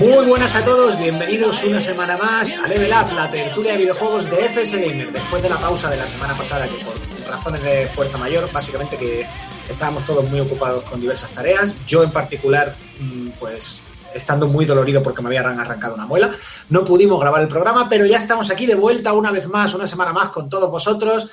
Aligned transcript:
Muy 0.00 0.24
buenas 0.24 0.56
a 0.56 0.64
todos, 0.64 0.98
bienvenidos 0.98 1.62
una 1.62 1.78
semana 1.78 2.16
más 2.16 2.56
a 2.56 2.66
Level 2.68 2.90
Up, 2.90 3.12
la 3.14 3.30
tertulia 3.30 3.72
de 3.72 3.78
videojuegos 3.80 4.30
de 4.30 4.46
FS 4.46 4.80
Gamer, 4.80 5.12
después 5.12 5.42
de 5.42 5.50
la 5.50 5.58
pausa 5.58 5.90
de 5.90 5.98
la 5.98 6.06
semana 6.06 6.34
pasada 6.34 6.66
que 6.66 6.82
por 6.82 6.94
razones 7.28 7.62
de 7.62 7.86
fuerza 7.86 8.16
mayor, 8.16 8.50
básicamente 8.50 8.96
que 8.96 9.26
estábamos 9.68 10.06
todos 10.06 10.26
muy 10.30 10.40
ocupados 10.40 10.84
con 10.84 11.02
diversas 11.02 11.30
tareas, 11.32 11.76
yo 11.86 12.02
en 12.02 12.10
particular 12.12 12.74
mm, 12.98 13.28
pues 13.38 13.82
estando 14.14 14.48
muy 14.48 14.64
dolorido 14.64 15.02
porque 15.02 15.20
me 15.20 15.28
habían 15.28 15.60
arrancado 15.60 15.96
una 15.96 16.06
muela, 16.06 16.30
no 16.70 16.82
pudimos 16.82 17.20
grabar 17.20 17.42
el 17.42 17.48
programa, 17.48 17.86
pero 17.90 18.06
ya 18.06 18.16
estamos 18.16 18.50
aquí 18.50 18.64
de 18.64 18.76
vuelta 18.76 19.12
una 19.12 19.30
vez 19.30 19.48
más, 19.48 19.74
una 19.74 19.86
semana 19.86 20.14
más 20.14 20.30
con 20.30 20.48
todos 20.48 20.70
vosotros, 20.70 21.30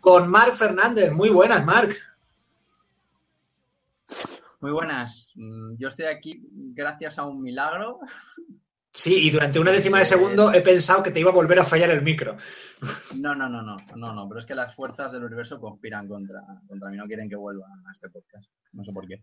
con 0.00 0.26
Marc 0.26 0.54
Fernández, 0.54 1.12
muy 1.12 1.28
buenas 1.28 1.66
Marc. 1.66 1.94
Muy 4.60 4.70
buenas. 4.70 5.25
Mm, 5.36 5.76
yo 5.78 5.88
estoy 5.88 6.06
aquí 6.06 6.42
gracias 6.50 7.18
a 7.18 7.24
un 7.24 7.42
milagro. 7.42 8.00
Sí, 8.92 9.26
y 9.26 9.30
durante 9.30 9.58
una 9.58 9.72
décima 9.72 9.98
de 9.98 10.06
segundo 10.06 10.52
he 10.54 10.62
pensado 10.62 11.02
que 11.02 11.10
te 11.10 11.20
iba 11.20 11.30
a 11.30 11.34
volver 11.34 11.58
a 11.58 11.64
fallar 11.64 11.90
el 11.90 12.00
micro. 12.00 12.36
No, 13.18 13.34
no, 13.34 13.46
no, 13.46 13.60
no, 13.60 13.76
no, 13.94 14.14
no, 14.14 14.26
pero 14.26 14.40
es 14.40 14.46
que 14.46 14.54
las 14.54 14.74
fuerzas 14.74 15.12
del 15.12 15.24
universo 15.24 15.60
conspiran 15.60 16.08
contra, 16.08 16.40
contra 16.66 16.90
mí, 16.90 16.96
no 16.96 17.06
quieren 17.06 17.28
que 17.28 17.36
vuelva 17.36 17.66
a 17.66 17.92
este 17.92 18.08
podcast. 18.08 18.50
No 18.72 18.84
sé 18.84 18.92
por 18.92 19.06
qué. 19.06 19.22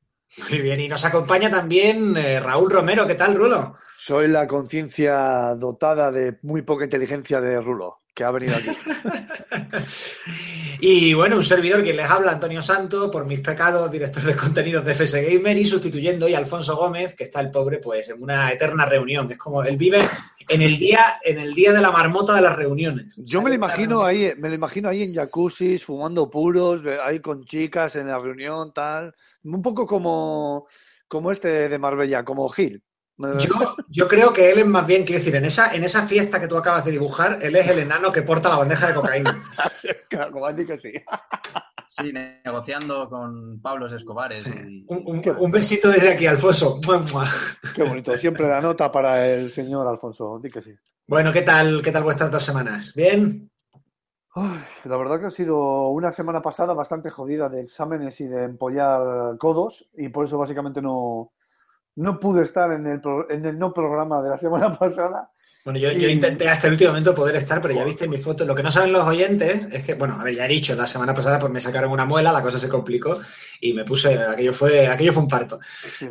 Muy 0.49 0.62
bien, 0.62 0.79
y 0.79 0.88
nos 0.88 1.04
acompaña 1.05 1.49
también 1.49 2.16
eh, 2.18 2.40
Raúl 2.40 2.70
Romero. 2.70 3.07
¿Qué 3.07 3.16
tal, 3.16 3.35
Rulo? 3.35 3.76
Soy 3.98 4.27
la 4.27 4.45
conciencia 4.48 5.55
dotada 5.55 6.12
de 6.12 6.38
muy 6.43 6.62
poca 6.62 6.84
inteligencia 6.84 7.41
de 7.41 7.60
Rulo, 7.60 7.98
que 8.14 8.24
ha 8.24 8.32
venido 8.32 8.56
aquí. 8.56 8.70
y 10.82 11.14
bueno, 11.14 11.38
un 11.38 11.44
servidor 11.44 11.84
que 11.84 11.94
les 11.94 12.10
habla, 12.10 12.32
Antonio 12.32 12.62
Santo, 12.62 13.10
por 13.10 13.26
mis 13.26 13.42
pecados, 13.42 13.92
director 13.92 14.24
de 14.24 14.36
contenidos 14.36 14.86
de 14.86 14.94
FS 14.94 15.22
Gamer 15.22 15.58
y 15.58 15.66
sustituyendo 15.66 16.28
hoy 16.28 16.36
a 16.36 16.38
Alfonso 16.38 16.76
Gómez, 16.76 17.16
que 17.16 17.24
está 17.24 17.41
el 17.41 17.52
pobre, 17.52 17.80
pues 17.80 18.10
en 18.10 18.22
una 18.22 18.52
eterna 18.52 18.86
reunión. 18.86 19.32
Es 19.32 19.38
como 19.38 19.64
él 19.64 19.78
vive 19.78 20.08
en 20.48 20.62
el 20.62 20.78
día, 20.78 21.16
en 21.24 21.40
el 21.40 21.54
día 21.54 21.74
de 21.74 21.82
la 21.82 21.91
marmota 21.91 22.36
de 22.36 22.41
las 22.41 22.56
reuniones. 22.56 23.20
Yo 23.24 23.41
me 23.41 23.50
lo 23.50 23.56
imagino 23.56 24.04
ahí, 24.04 24.34
me 24.38 24.50
lo 24.50 24.56
imagino 24.56 24.90
ahí 24.90 25.04
en 25.04 25.14
jacuzzi, 25.14 25.80
fumando 25.80 26.30
puros, 26.30 26.84
ahí 27.04 27.20
con 27.20 27.44
chicas 27.46 27.96
en 27.96 28.08
la 28.08 28.20
reunión, 28.20 28.74
tal. 28.74 29.16
Un 29.44 29.62
poco 29.62 29.88
como, 29.88 30.68
como 31.08 31.32
este 31.32 31.70
de 31.70 31.80
Marbella, 31.80 32.24
como 32.24 32.48
Gil. 32.50 32.84
Yo, 33.40 33.76
yo, 33.90 34.07
creo 34.07 34.34
que 34.34 34.52
él 34.52 34.60
es 34.60 34.66
más 34.66 34.85
bien, 34.85 35.04
quiero 35.04 35.20
decir, 35.20 35.35
en 35.35 35.46
esa, 35.46 35.74
en 35.74 35.84
esa 35.84 36.05
fiesta 36.05 36.40
que 36.40 36.48
tú 36.48 36.57
acabas 36.57 36.85
de 36.85 36.91
dibujar, 36.91 37.40
él 37.41 37.55
es 37.55 37.68
el 37.68 37.79
enano 37.79 38.12
que 38.12 38.21
porta 38.21 38.49
la 38.49 38.57
bandeja 38.57 38.88
de 38.88 38.93
cocaína. 38.93 39.43
que 40.68 40.77
sí. 40.77 40.93
Sí, 41.88 42.12
negociando 42.12 43.07
con 43.10 43.62
Pablos 43.62 43.91
Escobares. 43.91 44.44
Un, 44.88 45.51
besito 45.51 45.90
desde 45.90 46.13
aquí, 46.13 46.26
Alfonso. 46.26 46.79
Qué 47.76 47.84
bonito, 47.84 48.18
siempre 48.18 48.48
la 48.48 48.62
nota 48.62 48.91
para 48.91 49.27
el 49.27 49.51
señor 49.51 49.88
Alfonso, 49.88 50.40
di 50.40 50.49
que 50.49 50.62
sí. 50.62 50.71
Bueno, 51.05 51.32
¿qué 51.32 51.41
tal, 51.41 51.82
qué 51.82 51.91
tal 51.91 52.04
vuestras 52.04 52.32
dos 52.32 52.44
semanas? 52.44 52.94
¿Bien? 52.96 53.49
la 54.35 54.98
verdad 54.98 55.20
que 55.20 55.27
ha 55.27 55.32
sido 55.32 55.90
una 55.90 56.12
semana 56.12 56.41
pasada 56.41 56.74
bastante 56.74 57.12
jodida 57.12 57.49
de 57.49 57.62
exámenes 57.62 58.20
y 58.20 58.26
de 58.26 58.46
empollar 58.46 59.38
codos 59.38 59.88
y 59.94 60.10
por 60.10 60.26
eso 60.26 60.40
básicamente 60.40 60.82
no, 60.82 61.34
no 61.96 62.20
pude 62.20 62.44
estar 62.44 62.72
en 62.72 62.88
el, 62.88 63.02
en 63.30 63.46
el 63.46 63.58
no 63.58 63.74
programa 63.74 64.22
de 64.22 64.30
la 64.30 64.38
semana 64.38 64.73
pasada 64.79 65.31
bueno, 65.63 65.79
yo, 65.79 65.91
intenté 66.09 66.50
hasta 66.50 66.67
el 66.67 66.73
último 66.73 66.90
momento 66.90 67.13
poder 67.13 67.38
estar, 67.38 67.62
pero 67.62 67.73
ya 67.73 67.85
viste 67.85 68.06
mi 68.06 68.17
foto. 68.17 68.44
Lo 68.44 68.53
que 68.53 68.63
no 68.63 68.69
saben 68.69 68.91
los 68.91 69.07
oyentes 69.07 69.66
es 69.72 69.84
que, 69.84 69.94
bueno, 69.94 70.19
a 70.19 70.23
ver, 70.23 70.35
ya 70.35 70.45
he 70.45 70.50
dicho, 70.50 70.75
la 70.75 70.85
semana 70.85 71.13
pasada 71.13 71.40
pues 71.40 71.53
me 71.53 71.62
sacaron 71.62 71.90
una 71.90 72.06
muela, 72.06 72.34
la 72.34 72.41
cosa 72.41 72.59
se 72.59 72.67
complicó 72.67 73.17
y 73.62 73.72
me 73.72 73.85
puse, 73.85 74.13
aquello 74.22 74.51
fue, 74.51 74.88
aquello 74.88 75.13
fue 75.13 75.23
un 75.23 75.29
parto. 75.29 75.59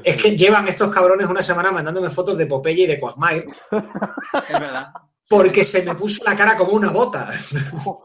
es 0.03 0.17
que 0.17 0.39
llevan 0.39 0.69
estos 0.69 0.89
cabrones 0.89 1.29
una 1.29 1.43
semana 1.43 1.71
mandándome 1.71 2.09
fotos 2.09 2.39
de 2.39 2.47
Popeye 2.47 2.85
y 2.85 2.87
de 2.87 2.99
Quagmire. 2.99 3.45
es 4.49 4.61
verdad. 4.61 4.89
Porque 5.29 5.65
se 5.65 5.83
me 5.83 5.95
puso 5.95 6.25
la 6.25 6.35
cara 6.35 6.57
como 6.57 6.73
una 6.73 6.91
bota. 6.91 7.31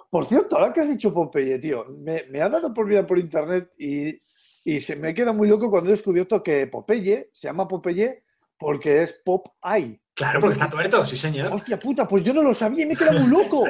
Por 0.09 0.25
cierto, 0.25 0.57
ahora 0.57 0.73
que 0.73 0.81
has 0.81 0.89
dicho 0.89 1.13
Popeye, 1.13 1.59
tío, 1.59 1.85
me, 1.97 2.25
me 2.29 2.41
ha 2.41 2.49
dado 2.49 2.73
por 2.73 2.87
vida 2.87 3.07
por 3.07 3.17
internet 3.17 3.71
y, 3.77 4.21
y 4.67 4.81
se 4.81 4.97
me 4.97 5.13
queda 5.13 5.31
muy 5.31 5.47
loco 5.47 5.69
cuando 5.69 5.89
he 5.89 5.93
descubierto 5.93 6.43
que 6.43 6.67
Popeye 6.67 7.29
se 7.31 7.47
llama 7.47 7.69
Popeye 7.69 8.25
porque 8.59 9.01
es 9.03 9.13
Pop 9.23 9.47
Eye. 9.63 10.01
Claro, 10.13 10.41
porque 10.41 10.55
está 10.55 10.69
tuerto, 10.69 11.05
sí, 11.05 11.15
señor. 11.15 11.53
Hostia 11.53 11.79
puta, 11.79 12.05
pues 12.05 12.21
yo 12.21 12.33
no 12.33 12.43
lo 12.43 12.53
sabía 12.53 12.83
y 12.83 12.85
me 12.85 12.93
he 12.93 12.97
quedado 12.97 13.17
muy 13.21 13.29
loco. 13.29 13.65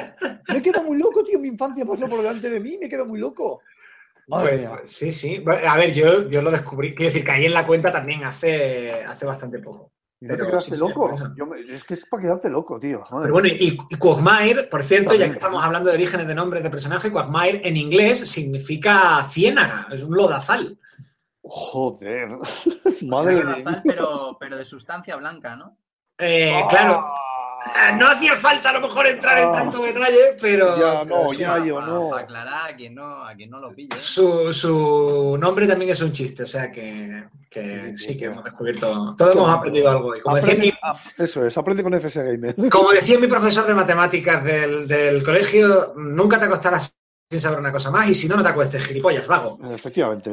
Me 0.48 0.56
he 0.56 0.62
quedado 0.62 0.82
muy 0.82 0.98
loco, 0.98 1.22
tío. 1.22 1.38
Mi 1.38 1.46
infancia 1.46 1.86
pasó 1.86 2.08
por 2.08 2.18
delante 2.18 2.50
de 2.50 2.58
mí 2.58 2.76
me 2.78 2.86
he 2.86 2.88
quedado 2.88 3.06
muy 3.06 3.20
loco. 3.20 3.60
Pues, 4.26 4.68
pues, 4.68 4.90
sí, 4.90 5.14
sí. 5.14 5.44
A 5.68 5.76
ver, 5.76 5.92
yo, 5.94 6.28
yo 6.30 6.42
lo 6.42 6.50
descubrí, 6.50 6.96
quiero 6.96 7.12
decir, 7.12 7.24
caí 7.24 7.46
en 7.46 7.54
la 7.54 7.64
cuenta 7.64 7.92
también 7.92 8.24
hace, 8.24 8.92
hace 9.04 9.24
bastante 9.24 9.60
poco. 9.60 9.92
¿No 10.20 10.36
te 10.36 10.46
quedaste 10.46 10.76
loco? 10.78 11.10
es 11.60 11.84
que 11.84 11.94
es 11.94 12.04
para 12.06 12.22
quedarte 12.24 12.50
loco, 12.50 12.80
tío. 12.80 13.02
Pero 13.08 13.32
bueno, 13.32 13.46
y, 13.46 13.78
y 13.88 13.96
Quagmire, 13.96 14.64
por 14.64 14.82
cierto, 14.82 15.14
ya 15.14 15.26
que 15.26 15.34
estamos 15.34 15.62
hablando 15.62 15.90
de 15.90 15.94
orígenes 15.94 16.26
de 16.26 16.34
nombres 16.34 16.64
de 16.64 16.70
personaje, 16.70 17.12
Quagmire 17.12 17.66
en 17.66 17.76
inglés 17.76 18.28
significa 18.28 19.22
ciénaga, 19.30 19.86
es 19.92 20.02
un 20.02 20.16
lodazal. 20.16 20.77
Joder. 21.48 22.28
Madre 23.02 23.44
mía. 23.44 23.82
Pero, 23.84 24.36
pero 24.38 24.56
de 24.56 24.64
sustancia 24.64 25.16
blanca, 25.16 25.56
¿no? 25.56 25.76
Eh, 26.18 26.62
claro. 26.68 27.06
Ah, 27.60 27.92
no 27.92 28.08
hacía 28.08 28.36
falta 28.36 28.70
a 28.70 28.72
lo 28.74 28.80
mejor 28.80 29.06
entrar 29.06 29.38
en 29.38 29.48
ah. 29.48 29.52
tanto 29.52 29.82
detalle, 29.82 30.36
pero. 30.40 30.78
Ya, 30.78 31.04
no, 31.04 31.32
ya, 31.32 31.64
yo 31.64 31.80
no. 31.80 32.10
Para 32.10 32.22
aclarar 32.22 32.70
a 32.70 32.76
quien 32.76 32.94
no, 32.94 33.24
a 33.24 33.34
quien 33.34 33.50
no 33.50 33.58
lo 33.58 33.74
pille. 33.74 34.00
Su, 34.00 34.52
su 34.52 35.36
nombre 35.40 35.66
también 35.66 35.90
es 35.90 36.00
un 36.00 36.12
chiste, 36.12 36.44
o 36.44 36.46
sea 36.46 36.70
que, 36.70 37.24
que 37.50 37.96
sí, 37.96 38.16
que 38.16 38.26
hemos 38.26 38.44
descubierto. 38.44 39.12
Todos 39.16 39.34
hemos 39.34 39.50
aprendido 39.50 39.90
algo. 39.90 40.14
Y 40.14 40.20
como 40.20 40.36
decía 40.36 40.54
mi, 40.54 40.72
eso 41.18 41.44
es, 41.46 41.58
aprende 41.58 41.82
con 41.82 41.94
FS 41.94 42.22
Gamer. 42.22 42.54
Como 42.70 42.92
decía 42.92 43.18
mi 43.18 43.26
profesor 43.26 43.66
de 43.66 43.74
matemáticas 43.74 44.44
del, 44.44 44.86
del 44.86 45.22
colegio, 45.22 45.94
nunca 45.96 46.38
te 46.38 46.44
acostarás 46.44 46.94
sin 47.30 47.40
saber 47.40 47.58
una 47.58 47.72
cosa 47.72 47.90
más 47.90 48.08
y 48.08 48.14
si 48.14 48.28
no, 48.28 48.36
no 48.36 48.42
te 48.42 48.48
acuestes, 48.48 48.86
gilipollas, 48.86 49.26
vago. 49.26 49.58
Efectivamente. 49.68 50.32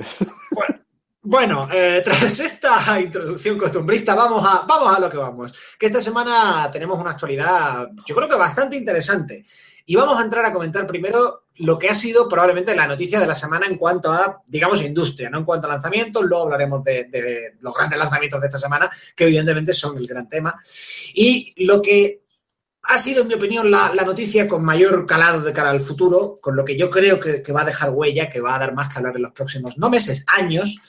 Bueno. 0.51 0.84
Bueno, 1.27 1.67
eh, 1.73 2.01
tras 2.05 2.39
esta 2.39 3.01
introducción 3.01 3.57
costumbrista, 3.57 4.13
vamos 4.13 4.45
a, 4.47 4.63
vamos 4.67 4.95
a 4.95 4.99
lo 4.99 5.09
que 5.09 5.17
vamos. 5.17 5.53
Que 5.79 5.87
esta 5.87 5.99
semana 5.99 6.69
tenemos 6.71 6.99
una 6.99 7.11
actualidad, 7.11 7.89
yo 8.05 8.15
creo 8.15 8.29
que 8.29 8.35
bastante 8.35 8.77
interesante. 8.77 9.43
Y 9.87 9.95
vamos 9.95 10.19
a 10.19 10.23
entrar 10.23 10.45
a 10.45 10.53
comentar 10.53 10.85
primero 10.85 11.45
lo 11.57 11.79
que 11.79 11.89
ha 11.89 11.95
sido 11.95 12.29
probablemente 12.29 12.75
la 12.75 12.87
noticia 12.87 13.19
de 13.19 13.25
la 13.25 13.33
semana 13.33 13.65
en 13.65 13.75
cuanto 13.75 14.11
a, 14.11 14.43
digamos, 14.45 14.81
industria, 14.81 15.29
no 15.29 15.39
en 15.39 15.45
cuanto 15.45 15.67
a 15.67 15.71
lanzamientos. 15.71 16.23
Luego 16.23 16.43
hablaremos 16.43 16.83
de, 16.83 17.55
los 17.59 17.73
grandes 17.73 17.97
lanzamientos 17.97 18.41
de 18.41 18.47
esta 18.47 18.59
semana, 18.59 18.89
que 19.15 19.23
evidentemente 19.23 19.73
son 19.73 19.97
el 19.97 20.05
gran 20.05 20.29
tema. 20.29 20.53
Y 21.15 21.65
lo 21.65 21.81
que 21.81 22.21
ha 22.83 22.97
sido, 22.99 23.23
en 23.23 23.29
mi 23.29 23.33
opinión, 23.33 23.71
la, 23.71 23.89
noticia 24.05 24.47
con 24.47 24.63
mayor 24.63 25.07
calado 25.07 25.41
de 25.41 25.53
cara 25.53 25.71
al 25.71 25.81
futuro, 25.81 26.39
con 26.39 26.55
lo 26.55 26.63
que 26.63 26.77
yo 26.77 26.89
creo 26.91 27.19
que, 27.19 27.41
que 27.41 27.51
va 27.51 27.61
a 27.61 27.65
dejar 27.65 27.89
huella, 27.89 28.29
que 28.29 28.41
va 28.41 28.55
a 28.55 28.59
dar 28.59 28.75
más 28.75 28.89
que 28.89 28.99
hablar 28.99 29.15
en 29.15 29.23
los 29.23 29.31
próximos, 29.31 29.77
no 29.77 29.89
meses, 29.89 30.23
años 30.27 30.79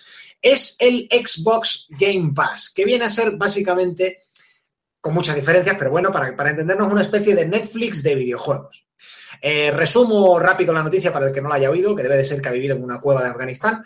es 0.52 0.76
el 0.78 1.08
Xbox 1.10 1.88
Game 1.90 2.32
Pass, 2.34 2.70
que 2.74 2.84
viene 2.84 3.04
a 3.04 3.10
ser 3.10 3.32
básicamente, 3.32 4.18
con 5.00 5.14
muchas 5.14 5.34
diferencias, 5.34 5.76
pero 5.78 5.90
bueno, 5.90 6.10
para, 6.12 6.34
para 6.36 6.50
entendernos, 6.50 6.92
una 6.92 7.02
especie 7.02 7.34
de 7.34 7.46
Netflix 7.46 8.02
de 8.02 8.14
videojuegos. 8.14 8.86
Eh, 9.40 9.70
resumo 9.70 10.38
rápido 10.38 10.72
la 10.72 10.82
noticia 10.82 11.12
para 11.12 11.26
el 11.26 11.32
que 11.32 11.40
no 11.40 11.48
la 11.48 11.56
haya 11.56 11.70
oído, 11.70 11.94
que 11.94 12.02
debe 12.02 12.16
de 12.16 12.24
ser 12.24 12.40
que 12.40 12.48
ha 12.48 12.52
vivido 12.52 12.76
en 12.76 12.84
una 12.84 13.00
cueva 13.00 13.22
de 13.22 13.28
Afganistán. 13.28 13.84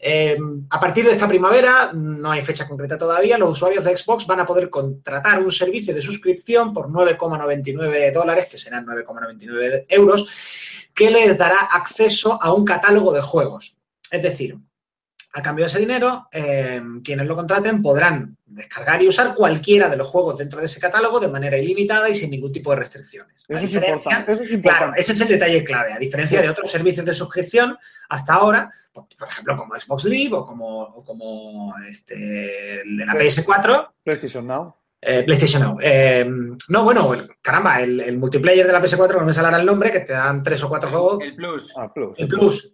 Eh, 0.00 0.36
a 0.70 0.80
partir 0.80 1.04
de 1.04 1.12
esta 1.12 1.28
primavera, 1.28 1.92
no 1.94 2.30
hay 2.30 2.42
fecha 2.42 2.66
concreta 2.66 2.98
todavía, 2.98 3.38
los 3.38 3.50
usuarios 3.50 3.84
de 3.84 3.96
Xbox 3.96 4.26
van 4.26 4.40
a 4.40 4.46
poder 4.46 4.68
contratar 4.68 5.42
un 5.42 5.50
servicio 5.50 5.94
de 5.94 6.02
suscripción 6.02 6.72
por 6.72 6.88
9,99 6.88 8.12
dólares, 8.12 8.46
que 8.50 8.58
serán 8.58 8.86
9,99 8.86 9.86
euros, 9.88 10.88
que 10.94 11.10
les 11.10 11.38
dará 11.38 11.68
acceso 11.72 12.36
a 12.40 12.52
un 12.52 12.64
catálogo 12.64 13.12
de 13.12 13.20
juegos. 13.20 13.76
Es 14.10 14.22
decir, 14.22 14.56
a 15.32 15.42
cambio 15.42 15.64
de 15.64 15.68
ese 15.68 15.78
dinero, 15.78 16.28
eh, 16.32 16.80
quienes 17.04 17.26
lo 17.26 17.36
contraten 17.36 17.82
podrán 17.82 18.36
descargar 18.46 19.00
y 19.00 19.08
usar 19.08 19.34
cualquiera 19.34 19.88
de 19.88 19.96
los 19.96 20.08
juegos 20.08 20.38
dentro 20.38 20.58
de 20.58 20.66
ese 20.66 20.80
catálogo 20.80 21.20
de 21.20 21.28
manera 21.28 21.56
ilimitada 21.56 22.08
y 22.08 22.14
sin 22.14 22.30
ningún 22.30 22.52
tipo 22.52 22.70
de 22.70 22.76
restricciones. 22.76 23.36
Eso, 23.48 23.66
es 23.66 23.74
importante, 23.74 24.60
Claro, 24.60 24.92
ese 24.96 25.12
es 25.12 25.20
el 25.20 25.28
detalle 25.28 25.64
clave. 25.64 25.92
A 25.92 25.98
diferencia 25.98 26.42
de 26.42 26.48
otros 26.48 26.70
servicios 26.70 27.06
de 27.06 27.14
suscripción, 27.14 27.78
hasta 28.08 28.34
ahora, 28.34 28.70
por 28.92 29.28
ejemplo, 29.28 29.56
como 29.56 29.74
Xbox 29.76 30.04
Live 30.04 30.36
o 30.36 30.44
como, 30.44 31.04
como 31.04 31.74
este, 31.88 32.82
el 32.82 32.96
de 32.96 33.06
la 33.06 33.14
PS4. 33.14 33.90
PlayStation 34.02 34.46
Now. 34.46 34.74
Eh, 35.02 35.22
PlayStation 35.22 35.62
Now. 35.62 35.78
Eh, 35.80 36.28
no, 36.68 36.84
bueno, 36.84 37.10
caramba, 37.40 37.80
el, 37.80 38.18
multiplayer 38.18 38.66
de 38.66 38.72
la 38.72 38.82
PS4, 38.82 39.18
no 39.18 39.24
me 39.24 39.32
sale 39.32 39.56
el 39.56 39.64
nombre, 39.64 39.90
que 39.90 40.00
te 40.00 40.12
dan 40.12 40.42
tres 40.42 40.62
o 40.62 40.68
cuatro 40.68 40.90
juegos. 40.90 41.22
El 41.22 41.34
Plus. 41.34 41.72
Ah, 41.76 41.90
el 42.18 42.28
Plus. 42.28 42.70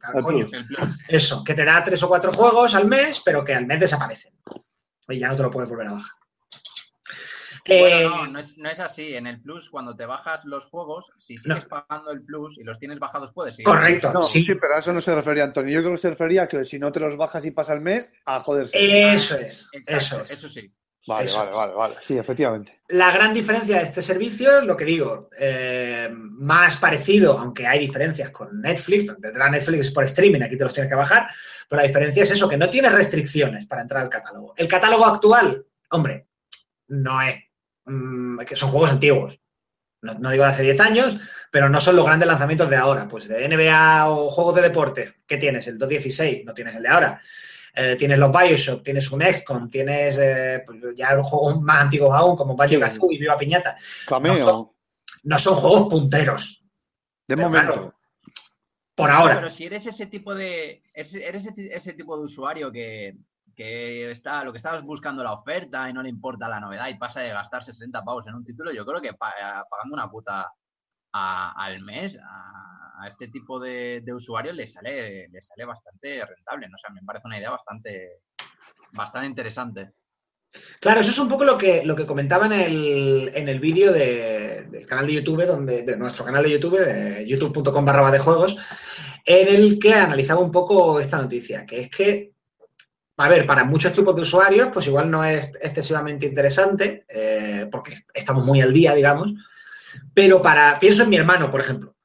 Eso, 1.08 1.44
que 1.44 1.54
te 1.54 1.64
da 1.64 1.84
tres 1.84 2.02
o 2.02 2.08
cuatro 2.08 2.32
juegos 2.32 2.74
al 2.74 2.86
mes, 2.86 3.22
pero 3.24 3.44
que 3.44 3.54
al 3.54 3.66
mes 3.66 3.78
desaparecen. 3.78 4.34
Y 5.08 5.20
ya 5.20 5.28
no 5.28 5.36
te 5.36 5.42
lo 5.44 5.50
puedes 5.50 5.70
volver 5.70 5.86
a 5.86 5.92
bajar. 5.92 6.12
Bueno, 7.68 8.26
no, 8.26 8.40
no 8.56 8.70
es, 8.70 8.80
así. 8.80 9.14
En 9.14 9.26
el 9.26 9.40
Plus, 9.40 9.70
cuando 9.70 9.96
te 9.96 10.06
bajas 10.06 10.44
los 10.44 10.66
juegos, 10.66 11.12
si 11.18 11.36
sigues 11.36 11.64
pagando 11.64 12.12
el 12.12 12.22
Plus 12.22 12.58
y 12.58 12.64
los 12.64 12.78
tienes 12.78 12.98
bajados, 12.98 13.32
puedes 13.32 13.56
seguir. 13.56 13.66
Correcto, 13.66 14.22
sí. 14.22 14.46
pero 14.60 14.76
a 14.76 14.78
eso 14.78 14.92
no 14.92 15.00
se 15.00 15.14
refería 15.14 15.44
Antonio. 15.44 15.74
Yo 15.74 15.80
creo 15.80 15.92
que 15.92 16.00
se 16.00 16.10
refería 16.10 16.42
a 16.44 16.48
que 16.48 16.64
si 16.64 16.78
no 16.78 16.92
te 16.92 17.00
los 17.00 17.16
bajas 17.16 17.44
y 17.44 17.50
pasa 17.50 17.72
el 17.72 17.80
mes, 17.80 18.10
a 18.24 18.40
joderse. 18.40 19.12
Eso 19.12 19.36
es. 19.36 19.68
eso 19.72 20.22
es. 20.22 20.30
Eso 20.30 20.48
sí. 20.48 20.72
Vale, 21.06 21.30
vale, 21.36 21.50
vale, 21.52 21.72
vale. 21.72 21.94
Sí, 22.02 22.18
efectivamente. 22.18 22.80
La 22.88 23.12
gran 23.12 23.32
diferencia 23.32 23.76
de 23.76 23.82
este 23.82 24.02
servicio 24.02 24.58
es 24.58 24.64
lo 24.64 24.76
que 24.76 24.84
digo, 24.84 25.28
eh, 25.38 26.08
más 26.12 26.76
parecido, 26.76 27.38
aunque 27.38 27.66
hay 27.66 27.78
diferencias 27.78 28.30
con 28.30 28.60
Netflix, 28.60 29.14
tendrá 29.20 29.48
Netflix 29.48 29.90
por 29.92 30.02
streaming, 30.04 30.42
aquí 30.42 30.56
te 30.56 30.64
los 30.64 30.72
tienes 30.72 30.90
que 30.90 30.96
bajar, 30.96 31.28
pero 31.68 31.80
la 31.80 31.86
diferencia 31.86 32.24
es 32.24 32.32
eso, 32.32 32.48
que 32.48 32.56
no 32.56 32.68
tienes 32.68 32.92
restricciones 32.92 33.66
para 33.66 33.82
entrar 33.82 34.02
al 34.02 34.08
catálogo. 34.08 34.52
El 34.56 34.66
catálogo 34.66 35.06
actual, 35.06 35.64
hombre, 35.90 36.26
no 36.88 37.22
es, 37.22 37.36
mm, 37.84 38.38
que 38.40 38.56
son 38.56 38.70
juegos 38.70 38.90
antiguos. 38.90 39.40
No, 40.02 40.14
no, 40.14 40.30
digo 40.30 40.44
de 40.44 40.50
hace 40.50 40.62
10 40.62 40.80
años, 40.80 41.18
pero 41.50 41.68
no 41.68 41.80
son 41.80 41.96
los 41.96 42.04
grandes 42.04 42.28
lanzamientos 42.28 42.68
de 42.68 42.76
ahora. 42.76 43.08
Pues 43.08 43.28
de 43.28 43.48
NBA 43.48 44.10
o 44.10 44.30
juegos 44.30 44.56
de 44.56 44.62
deporte, 44.62 45.14
¿qué 45.26 45.36
tienes? 45.36 45.66
El 45.68 45.78
2.16, 45.78 46.44
no 46.44 46.52
tienes 46.52 46.76
el 46.76 46.82
de 46.82 46.88
ahora. 46.88 47.20
Eh, 47.78 47.94
tienes 47.96 48.18
los 48.18 48.32
Bioshock, 48.32 48.82
tienes 48.82 49.12
un 49.12 49.20
XCOM, 49.20 49.68
tienes 49.68 50.16
eh, 50.16 50.62
pues 50.64 50.96
ya 50.96 51.22
juegos 51.22 51.60
más 51.60 51.82
antiguos 51.82 52.14
aún, 52.14 52.34
como 52.34 52.56
Banjo 52.56 52.80
Kazooie 52.80 53.16
y 53.16 53.18
Viva 53.18 53.36
Piñata. 53.36 53.76
No 55.24 55.38
son, 55.38 55.54
juegos 55.56 55.88
punteros. 55.90 56.64
De 57.28 57.36
momento. 57.36 57.92
por 58.94 59.10
ahora. 59.10 59.34
Pero 59.34 59.50
si 59.50 59.66
eres 59.66 59.84
ese 59.86 60.06
tipo 60.06 60.34
de. 60.34 60.82
Eres 60.94 61.52
ese 61.54 61.92
tipo 61.92 62.16
de 62.16 62.24
usuario 62.24 62.72
que, 62.72 63.14
está, 63.54 64.42
lo 64.42 64.52
que 64.52 64.58
estabas 64.58 64.82
buscando 64.82 65.22
la 65.22 65.34
oferta 65.34 65.90
y 65.90 65.92
no 65.92 66.02
le 66.02 66.08
importa 66.08 66.48
la 66.48 66.60
novedad 66.60 66.88
y 66.88 66.94
pasa 66.94 67.20
de 67.20 67.28
gastar 67.28 67.62
60 67.62 68.02
pavos 68.02 68.26
en 68.26 68.36
un 68.36 68.44
título, 68.44 68.72
yo 68.72 68.86
creo 68.86 69.02
que 69.02 69.12
pagando 69.12 69.92
una 69.92 70.10
puta 70.10 70.50
al 71.12 71.80
mes, 71.82 72.18
a 72.22 72.75
este 73.06 73.28
tipo 73.28 73.60
de, 73.60 74.02
usuarios 74.14 74.54
le 74.54 74.66
sale, 74.66 75.28
le 75.28 75.42
sale 75.42 75.64
bastante 75.64 76.24
rentable. 76.24 76.68
¿no? 76.68 76.74
O 76.74 76.78
sea, 76.78 76.90
me 76.90 77.02
parece 77.02 77.26
una 77.26 77.38
idea 77.38 77.50
bastante, 77.50 78.20
bastante 78.92 79.26
interesante. 79.26 79.92
Claro, 80.80 81.00
eso 81.00 81.10
es 81.10 81.18
un 81.18 81.28
poco 81.28 81.44
lo 81.44 81.58
que, 81.58 81.84
lo 81.84 81.96
que 81.96 82.06
comentaba 82.06 82.46
en 82.46 82.52
el, 82.52 83.30
en 83.34 83.48
el 83.48 83.60
vídeo 83.60 83.92
del 83.92 84.86
canal 84.86 85.06
de 85.06 85.14
YouTube, 85.14 85.44
donde, 85.44 85.82
de 85.82 85.96
nuestro 85.96 86.24
canal 86.24 86.44
de 86.44 86.52
YouTube, 86.52 86.78
de 86.78 87.26
youtube.com 87.26 87.84
barra 87.84 88.10
de 88.10 88.18
juegos, 88.18 88.56
en 89.24 89.48
el 89.48 89.78
que 89.78 89.92
analizaba 89.92 90.40
un 90.40 90.52
poco 90.52 91.00
esta 91.00 91.20
noticia, 91.20 91.66
que 91.66 91.80
es 91.80 91.90
que, 91.90 92.32
a 93.16 93.28
ver, 93.28 93.44
para 93.44 93.64
muchos 93.64 93.92
tipos 93.92 94.14
de 94.14 94.22
usuarios, 94.22 94.68
pues 94.72 94.86
igual 94.86 95.10
no 95.10 95.24
es 95.24 95.58
excesivamente 95.60 96.26
interesante, 96.26 97.04
eh, 97.08 97.66
porque 97.70 97.94
estamos 98.14 98.46
muy 98.46 98.60
al 98.60 98.72
día, 98.72 98.94
digamos, 98.94 99.32
pero 100.14 100.40
para, 100.40 100.78
pienso 100.78 101.02
en 101.02 101.10
mi 101.10 101.16
hermano, 101.16 101.50
por 101.50 101.60
ejemplo, 101.60 101.95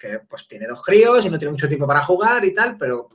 que 0.00 0.20
pues 0.20 0.48
tiene 0.48 0.66
dos 0.66 0.82
críos 0.82 1.24
y 1.24 1.30
no 1.30 1.38
tiene 1.38 1.52
mucho 1.52 1.68
tiempo 1.68 1.86
para 1.86 2.02
jugar 2.02 2.44
y 2.44 2.54
tal, 2.54 2.76
pero 2.78 3.10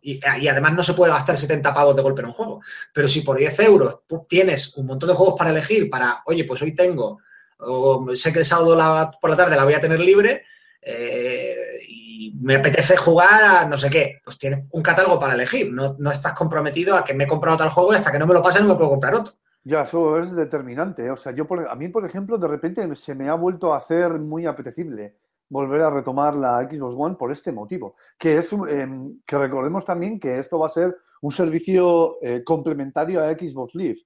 y, 0.00 0.20
además 0.24 0.74
no 0.74 0.82
se 0.82 0.94
puede 0.94 1.12
gastar 1.12 1.36
70 1.36 1.72
pavos 1.72 1.96
de 1.96 2.02
golpe 2.02 2.20
en 2.20 2.28
un 2.28 2.32
juego. 2.32 2.60
Pero 2.92 3.08
si 3.08 3.20
por 3.20 3.36
10 3.36 3.60
euros 3.60 4.00
tienes 4.28 4.76
un 4.76 4.86
montón 4.86 5.08
de 5.08 5.14
juegos 5.14 5.34
para 5.38 5.50
elegir, 5.50 5.88
para, 5.88 6.22
oye, 6.26 6.44
pues 6.44 6.60
hoy 6.62 6.74
tengo, 6.74 7.18
o 7.58 8.14
sé 8.14 8.32
que 8.32 8.40
el 8.40 8.44
sábado 8.44 9.10
por 9.20 9.30
la 9.30 9.36
tarde 9.36 9.56
la 9.56 9.64
voy 9.64 9.74
a 9.74 9.80
tener 9.80 10.00
libre 10.00 10.44
eh, 10.82 11.56
y 11.88 12.34
me 12.40 12.56
apetece 12.56 12.96
jugar 12.96 13.44
a 13.44 13.64
no 13.66 13.76
sé 13.76 13.88
qué, 13.88 14.20
pues 14.22 14.36
tienes 14.36 14.64
un 14.70 14.82
catálogo 14.82 15.18
para 15.18 15.34
elegir. 15.34 15.72
No, 15.72 15.96
no 15.98 16.10
estás 16.10 16.32
comprometido 16.32 16.96
a 16.96 17.04
que 17.04 17.14
me 17.14 17.24
he 17.24 17.28
comprado 17.28 17.56
tal 17.56 17.70
juego 17.70 17.92
y 17.92 17.96
hasta 17.96 18.12
que 18.12 18.18
no 18.18 18.26
me 18.26 18.34
lo 18.34 18.42
pasen 18.42 18.62
no 18.62 18.70
me 18.70 18.76
puedo 18.76 18.90
comprar 18.90 19.14
otro. 19.14 19.34
Ya, 19.66 19.82
eso 19.82 20.18
es 20.18 20.36
determinante. 20.36 21.10
O 21.10 21.16
sea, 21.16 21.32
yo 21.32 21.46
a 21.70 21.74
mí, 21.74 21.88
por 21.88 22.04
ejemplo, 22.04 22.36
de 22.36 22.48
repente 22.48 22.96
se 22.96 23.14
me 23.14 23.30
ha 23.30 23.34
vuelto 23.34 23.72
a 23.72 23.78
hacer 23.78 24.12
muy 24.12 24.44
apetecible 24.44 25.16
volver 25.48 25.82
a 25.82 25.90
retomar 25.90 26.34
la 26.34 26.62
Xbox 26.62 26.94
One 26.96 27.16
por 27.16 27.32
este 27.32 27.52
motivo. 27.52 27.96
Que 28.18 28.38
es 28.38 28.52
em, 28.52 29.20
que 29.26 29.38
recordemos 29.38 29.84
también 29.84 30.18
que 30.18 30.38
esto 30.38 30.58
va 30.58 30.66
a 30.66 30.70
ser 30.70 30.96
un 31.22 31.32
servicio 31.32 32.18
eh, 32.22 32.42
complementario 32.44 33.22
a 33.22 33.32
Xbox 33.32 33.74
Live. 33.74 34.00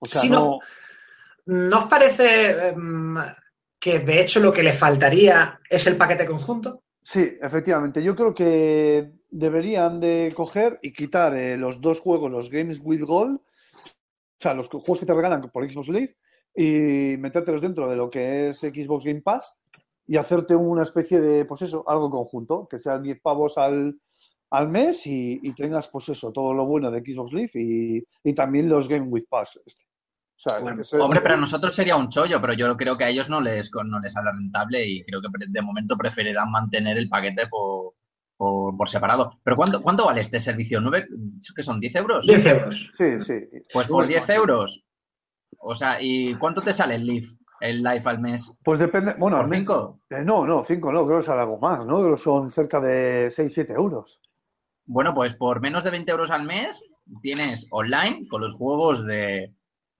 O 0.00 0.06
sea, 0.06 0.28
no... 0.28 0.58
no... 1.46 1.78
os 1.78 1.84
parece 1.86 2.68
em, 2.68 3.16
que 3.78 4.00
de 4.00 4.20
hecho 4.20 4.40
lo 4.40 4.52
que 4.52 4.62
le 4.62 4.72
faltaría 4.72 5.60
es 5.68 5.86
el 5.86 5.96
paquete 5.96 6.26
conjunto? 6.26 6.82
Sí, 7.02 7.36
efectivamente. 7.40 8.02
Yo 8.02 8.16
creo 8.16 8.34
que 8.34 9.12
deberían 9.30 10.00
de 10.00 10.32
coger 10.34 10.78
y 10.82 10.92
quitar 10.92 11.36
eh, 11.36 11.56
los 11.56 11.80
dos 11.80 12.00
juegos, 12.00 12.30
los 12.30 12.50
Games 12.50 12.80
with 12.82 13.02
Gold 13.02 13.40
o 14.38 14.46
sea, 14.46 14.54
los 14.54 14.68
juegos 14.68 15.00
que 15.00 15.06
te 15.06 15.14
regalan 15.14 15.40
por 15.42 15.70
Xbox 15.70 15.88
Live 15.88 16.16
y 16.54 17.16
metértelos 17.18 17.60
dentro 17.60 17.88
de 17.88 17.96
lo 17.96 18.10
que 18.10 18.50
es 18.50 18.58
Xbox 18.58 19.04
Game 19.04 19.22
Pass 19.22 19.54
y 20.06 20.16
hacerte 20.16 20.54
una 20.54 20.82
especie 20.82 21.20
de, 21.20 21.44
pues 21.44 21.62
eso, 21.62 21.84
algo 21.88 22.10
conjunto, 22.10 22.66
que 22.68 22.78
sean 22.78 23.02
10 23.02 23.20
pavos 23.20 23.58
al, 23.58 23.98
mes 24.68 25.02
y, 25.06 25.52
tengas, 25.54 25.88
pues 25.88 26.10
eso, 26.10 26.30
todo 26.30 26.54
lo 26.54 26.64
bueno 26.66 26.90
de 26.90 27.00
Xbox 27.00 27.32
Live 27.32 27.50
y, 27.54 28.34
también 28.34 28.68
los 28.68 28.88
Game 28.88 29.06
with 29.08 29.24
Pass. 29.28 29.60
Este. 29.64 29.84
hombre, 31.00 31.20
para 31.20 31.36
nosotros 31.36 31.74
sería 31.74 31.96
un 31.96 32.08
chollo, 32.08 32.40
pero 32.40 32.54
yo 32.54 32.76
creo 32.76 32.96
que 32.96 33.04
a 33.04 33.08
ellos 33.08 33.28
no 33.28 33.40
les, 33.40 33.70
no 33.72 33.98
les 33.98 34.12
sale 34.12 34.30
rentable 34.30 34.86
y 34.86 35.04
creo 35.04 35.20
que 35.20 35.28
de 35.48 35.62
momento 35.62 35.96
preferirán 35.96 36.50
mantener 36.50 36.98
el 36.98 37.08
paquete 37.08 37.48
por, 37.48 37.94
por, 38.36 38.88
separado. 38.88 39.40
¿Pero 39.42 39.56
cuánto, 39.56 39.82
cuánto 39.82 40.06
vale 40.06 40.20
este 40.20 40.40
servicio? 40.40 40.80
¿Nueve, 40.80 41.08
¿Qué 41.56 41.62
son? 41.62 41.80
¿10 41.80 41.98
euros? 41.98 42.26
10 42.26 42.46
euros. 42.46 42.92
Sí, 42.96 43.20
sí. 43.20 43.34
Pues 43.72 43.88
por 43.88 44.06
10 44.06 44.28
euros. 44.30 44.84
O 45.58 45.74
sea, 45.74 46.00
¿y 46.00 46.34
cuánto 46.34 46.60
te 46.60 46.72
sale 46.72 46.96
el 46.96 47.06
Live, 47.06 47.26
el 47.60 47.82
Live 47.82 48.02
al 48.04 48.20
mes? 48.20 48.52
Pues 48.62 48.78
depende. 48.78 49.14
Bueno, 49.18 49.38
al 49.38 49.48
5? 49.48 50.00
Eh, 50.10 50.22
no, 50.24 50.46
no, 50.46 50.62
5 50.62 50.92
no, 50.92 51.06
creo 51.06 51.18
que 51.18 51.26
sale 51.26 51.40
algo 51.40 51.58
más, 51.58 51.86
¿no? 51.86 52.16
Son 52.16 52.50
cerca 52.52 52.80
de 52.80 53.28
6, 53.30 53.52
7 53.52 53.72
euros. 53.72 54.20
Bueno, 54.86 55.14
pues 55.14 55.34
por 55.34 55.60
menos 55.60 55.84
de 55.84 55.90
20 55.90 56.10
euros 56.10 56.30
al 56.30 56.44
mes 56.44 56.82
tienes 57.22 57.66
online 57.70 58.26
con 58.28 58.42
los 58.42 58.56
juegos 58.56 59.04
de, 59.06 59.52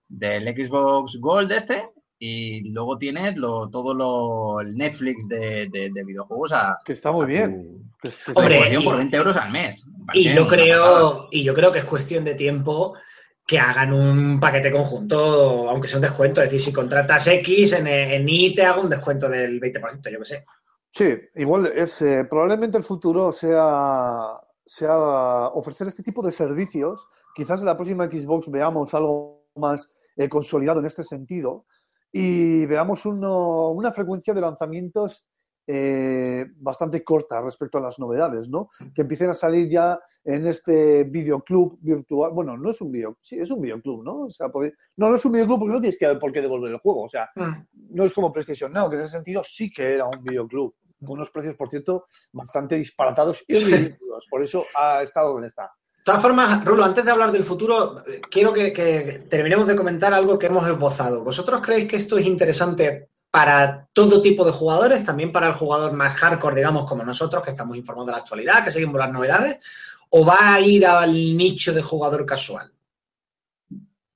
del 0.07 0.43
Xbox 0.43 1.19
Gold 1.19 1.51
este 1.51 1.85
y 2.17 2.71
luego 2.71 2.97
tienes 2.97 3.35
lo, 3.35 3.69
todo 3.69 3.93
lo, 3.93 4.61
el 4.61 4.75
Netflix 4.77 5.27
de, 5.27 5.69
videojuegos 6.05 6.53
a, 6.53 6.77
que 6.85 6.93
está 6.93 7.11
muy 7.11 7.25
bien 7.25 7.83
Hombre, 8.35 8.61
por 8.83 8.97
20 8.97 9.17
euros 9.17 9.35
al 9.35 9.51
mes 9.51 9.85
y 10.13 10.33
yo 10.33 10.47
creo 10.47 11.27
y 11.31 11.43
yo 11.43 11.53
creo 11.53 11.71
que 11.71 11.79
es 11.79 11.85
cuestión 11.85 12.23
de 12.23 12.35
tiempo 12.35 12.95
que 13.45 13.59
hagan 13.59 13.93
un 13.93 14.39
paquete 14.39 14.71
conjunto 14.71 15.69
aunque 15.69 15.87
sea 15.87 15.97
un 15.97 16.03
descuento. 16.03 16.41
Es 16.41 16.51
decir 16.51 16.59
si 16.59 16.73
contratas 16.73 17.27
X 17.27 17.73
en, 17.73 17.87
en 17.87 18.27
I 18.27 18.55
te 18.55 18.65
hago 18.65 18.81
un 18.81 18.89
descuento 18.89 19.29
del 19.29 19.59
20% 19.59 20.11
yo 20.11 20.19
qué 20.19 20.25
sé. 20.25 20.45
Sí 20.91 21.13
igual 21.35 21.71
es 21.75 22.01
eh, 22.01 22.25
probablemente 22.29 22.77
el 22.77 22.83
futuro 22.83 23.31
sea 23.31 24.39
sea 24.65 24.97
ofrecer 25.49 25.87
este 25.87 26.03
tipo 26.03 26.23
de 26.23 26.31
servicios. 26.31 27.07
Quizás 27.35 27.59
en 27.59 27.67
la 27.67 27.75
próxima 27.75 28.07
Xbox 28.07 28.49
veamos 28.49 28.93
algo 28.93 29.45
más 29.55 29.93
eh, 30.15 30.27
consolidado 30.27 30.79
en 30.79 30.87
este 30.87 31.03
sentido 31.03 31.65
y 32.11 32.65
veamos 32.65 33.05
una 33.05 33.91
frecuencia 33.91 34.33
de 34.33 34.39
lanzamientos 34.39 35.27
eh, 35.67 36.45
bastante 36.57 37.03
corta 37.03 37.41
respecto 37.41 37.77
a 37.77 37.81
las 37.81 37.97
novedades, 37.99 38.47
¿no? 38.49 38.69
Que 38.93 39.01
empiecen 39.01 39.29
a 39.29 39.33
salir 39.33 39.69
ya 39.69 39.99
en 40.23 40.47
este 40.47 41.03
videoclub 41.05 41.79
virtual. 41.81 42.31
Bueno, 42.31 42.57
no 42.57 42.69
es 42.69 42.81
un 42.81 42.91
video, 42.91 43.17
sí, 43.21 43.39
es 43.39 43.49
un 43.49 43.61
videoclub, 43.61 44.03
¿no? 44.03 44.21
O 44.23 44.29
sea, 44.29 44.47
no, 44.47 45.09
no 45.09 45.15
es 45.15 45.25
un 45.25 45.31
videoclub 45.31 45.59
porque 45.59 45.73
no 45.73 45.81
tienes 45.81 45.97
que 45.97 46.07
por 46.15 46.31
qué 46.31 46.41
devolver 46.41 46.71
el 46.71 46.79
juego. 46.79 47.03
O 47.03 47.09
sea, 47.09 47.29
mm. 47.35 47.53
no 47.91 48.05
es 48.05 48.13
como 48.13 48.31
PlayStation 48.31 48.71
Now, 48.71 48.89
que 48.89 48.95
en 48.95 49.01
ese 49.01 49.11
sentido 49.11 49.43
sí 49.43 49.71
que 49.71 49.93
era 49.93 50.05
un 50.05 50.23
videoclub. 50.23 50.75
Con 51.05 51.17
unos 51.17 51.29
precios, 51.29 51.55
por 51.55 51.69
cierto, 51.69 52.05
bastante 52.31 52.75
disparatados 52.75 53.43
y 53.47 53.59
ridículos. 53.59 54.27
Por 54.29 54.41
eso 54.41 54.63
ha 54.75 55.03
estado 55.03 55.33
donde 55.33 55.49
está. 55.49 55.63
De 56.05 56.11
todas 56.11 56.21
formas, 56.21 56.63
Rulo, 56.63 56.83
antes 56.83 57.03
de 57.03 57.09
hablar 57.09 57.31
del 57.31 57.43
futuro, 57.43 57.95
quiero 58.29 58.53
que, 58.53 59.25
terminemos 59.27 59.65
de 59.65 59.75
comentar 59.75 60.13
algo 60.13 60.37
que 60.37 60.45
hemos 60.45 60.67
esbozado. 60.67 61.23
¿Vosotros 61.23 61.61
creéis 61.61 61.87
que 61.87 61.95
esto 61.95 62.17
es 62.19 62.27
interesante 62.27 63.09
para 63.35 63.89
todo 63.91 64.21
tipo 64.21 64.45
de 64.45 64.53
jugadores, 64.53 65.03
también 65.03 65.33
para 65.33 65.47
el 65.47 65.53
jugador 65.53 65.91
más 65.91 66.15
hardcore, 66.15 66.55
digamos, 66.55 66.85
como 66.85 67.03
nosotros, 67.03 67.43
que 67.43 67.49
estamos 67.49 67.75
informados 67.75 68.05
de 68.05 68.11
la 68.13 68.19
actualidad, 68.19 68.63
que 68.63 68.71
seguimos 68.71 68.95
las 68.95 69.11
novedades, 69.11 69.59
o 70.09 70.25
va 70.25 70.53
a 70.53 70.61
ir 70.61 70.85
al 70.85 71.11
nicho 71.35 71.73
de 71.73 71.81
jugador 71.81 72.25
casual? 72.25 72.71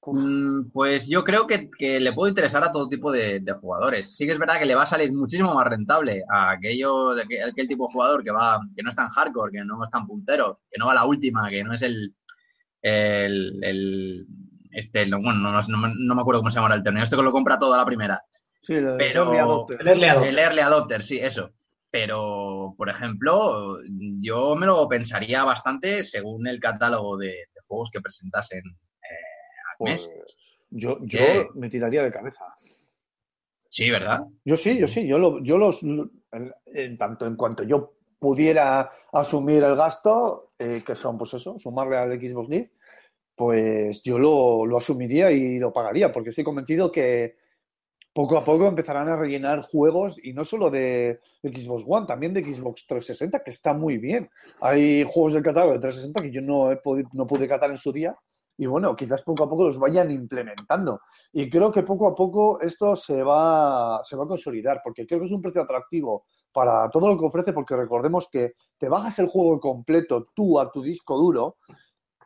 Mm, 0.06 0.70
pues 0.72 1.10
yo 1.10 1.26
creo 1.26 1.46
que, 1.48 1.70
le 2.00 2.14
puede 2.14 2.30
interesar 2.30 2.64
a 2.64 2.72
todo 2.72 2.88
tipo 2.88 3.12
de, 3.12 3.44
jugadores. 3.60 4.16
Sí 4.16 4.26
que 4.26 4.32
es 4.32 4.40
verdad 4.40 4.58
que 4.58 4.66
le 4.66 4.76
va 4.76 4.84
a 4.84 4.86
salir 4.86 5.12
muchísimo 5.12 5.54
más 5.54 5.68
rentable 5.68 6.24
a 6.32 6.52
aquello, 6.52 7.10
aquel 7.12 7.68
tipo 7.68 7.88
de 7.88 7.92
jugador 7.92 8.24
que 8.24 8.32
va, 8.32 8.62
que 8.74 8.84
no 8.84 8.90
es 8.90 8.96
tan 8.96 9.10
hardcore, 9.10 9.52
que 9.52 9.66
no 9.66 9.84
es 9.84 9.90
tan 9.90 10.08
puntero, 10.08 10.62
que 10.72 10.80
no 10.80 10.86
va 10.86 10.94
a 10.94 10.96
la 10.96 11.06
última, 11.06 11.50
que 11.50 11.62
no 11.62 11.74
es 11.74 11.82
el, 11.82 12.16
el, 12.82 14.26
este, 14.72 15.10
bueno, 15.10 15.62
no, 15.68 16.16
me 16.16 16.22
acuerdo 16.22 16.40
cómo 16.40 16.50
se 16.50 16.62
llama 16.62 16.74
el 16.74 16.84
torneo, 16.84 17.04
este 17.04 17.18
que 17.18 17.22
lo 17.22 17.34
compra 17.34 17.60
todo 17.60 17.74
a 17.74 17.78
la 17.80 17.86
primera. 17.86 18.24
Sí, 18.70 18.76
el 18.76 18.98
pero, 18.98 19.24
early 19.24 19.38
adopter. 19.40 19.78
El 19.82 19.88
early 19.88 20.06
adopter. 20.06 20.30
El 20.30 20.38
early 20.40 20.60
adopter, 20.60 21.02
sí, 21.04 21.18
eso. 21.20 21.50
Pero, 21.90 22.76
por 22.78 22.88
ejemplo, 22.88 23.78
yo 24.22 24.56
me 24.56 24.68
lo 24.68 24.88
pensaría 24.88 25.44
bastante 25.44 26.04
según 26.04 26.46
el 26.48 26.60
catálogo 26.60 27.18
de, 27.18 27.30
de 27.30 27.62
juegos 27.68 27.90
que 27.92 28.00
presentasen 28.00 28.60
eh, 28.60 29.82
al 29.82 29.86
mes. 29.90 30.08
Pues, 30.16 30.68
yo 30.70 31.00
yo 31.02 31.18
¿Qué? 31.20 31.48
me 31.56 31.68
tiraría 31.68 32.04
de 32.04 32.12
cabeza. 32.12 32.46
Sí, 33.68 33.90
¿verdad? 33.90 34.20
Yo 34.46 34.56
sí, 34.56 34.78
yo 34.78 34.88
sí, 34.88 35.08
yo, 35.08 35.18
lo- 35.18 35.42
yo 35.44 35.58
los, 35.58 35.82
en, 35.82 36.12
en 36.68 36.98
tanto 36.98 37.26
en 37.26 37.36
cuanto 37.36 37.64
yo 37.64 37.96
pudiera 38.20 38.92
asumir 39.12 39.64
el 39.64 39.76
gasto, 39.76 40.54
eh, 40.60 40.84
que 40.86 40.96
son 40.96 41.18
pues 41.18 41.34
eso, 41.34 41.58
sumarle 41.58 41.98
al 41.98 42.20
Xbox 42.20 42.50
Live, 42.50 42.72
pues 43.36 44.04
yo 44.04 44.20
lo, 44.20 44.64
lo 44.66 44.78
asumiría 44.78 45.32
y 45.32 45.58
lo 45.58 45.74
pagaría, 45.74 46.12
porque 46.12 46.30
estoy 46.30 46.44
convencido 46.44 46.92
que 46.92 47.38
poco 48.14 48.38
a 48.38 48.44
poco 48.44 48.68
empezarán 48.68 49.08
a 49.10 49.16
rellenar 49.16 49.62
juegos 49.62 50.20
y 50.24 50.34
no 50.34 50.44
solo 50.44 50.70
de 50.70 51.20
Xbox 51.44 51.84
One, 51.88 52.06
también 52.06 52.34
de 52.34 52.44
Xbox 52.44 52.86
360, 52.88 53.44
que 53.44 53.52
está 53.52 53.74
muy 53.74 53.98
bien. 53.98 54.30
Hay 54.62 55.06
juegos 55.08 55.34
del 55.34 55.44
catálogo 55.44 55.74
de 55.74 55.80
360 55.80 56.22
que 56.22 56.32
yo 56.32 56.42
no, 56.42 56.72
he 56.72 56.80
no 57.14 57.28
pude 57.28 57.48
catar 57.48 57.70
en 57.70 57.78
su 57.78 57.92
día 57.92 58.16
y 58.60 58.66
bueno, 58.66 58.94
quizás 58.94 59.24
poco 59.24 59.46
a 59.46 59.50
poco 59.50 59.64
los 59.64 59.80
vayan 59.80 60.12
implementando. 60.12 61.00
Y 61.32 61.50
creo 61.50 61.72
que 61.72 61.84
poco 61.84 62.08
a 62.08 62.14
poco 62.14 62.60
esto 62.60 62.94
se 62.94 63.24
va, 63.24 64.02
se 64.04 64.18
va 64.18 64.26
a 64.26 64.28
consolidar, 64.28 64.82
porque 64.84 65.08
creo 65.08 65.22
que 65.22 65.28
es 65.28 65.32
un 65.32 65.42
precio 65.42 65.62
atractivo 65.62 66.26
para 66.52 66.90
todo 66.90 67.08
lo 67.08 67.18
que 67.18 67.26
ofrece, 67.26 67.54
porque 67.54 67.78
recordemos 67.78 68.28
que 68.30 68.56
te 68.78 68.90
bajas 68.90 69.18
el 69.20 69.28
juego 69.28 69.62
completo 69.62 70.28
tú 70.36 70.60
a 70.60 70.70
tu 70.70 70.82
disco 70.82 71.18
duro 71.18 71.56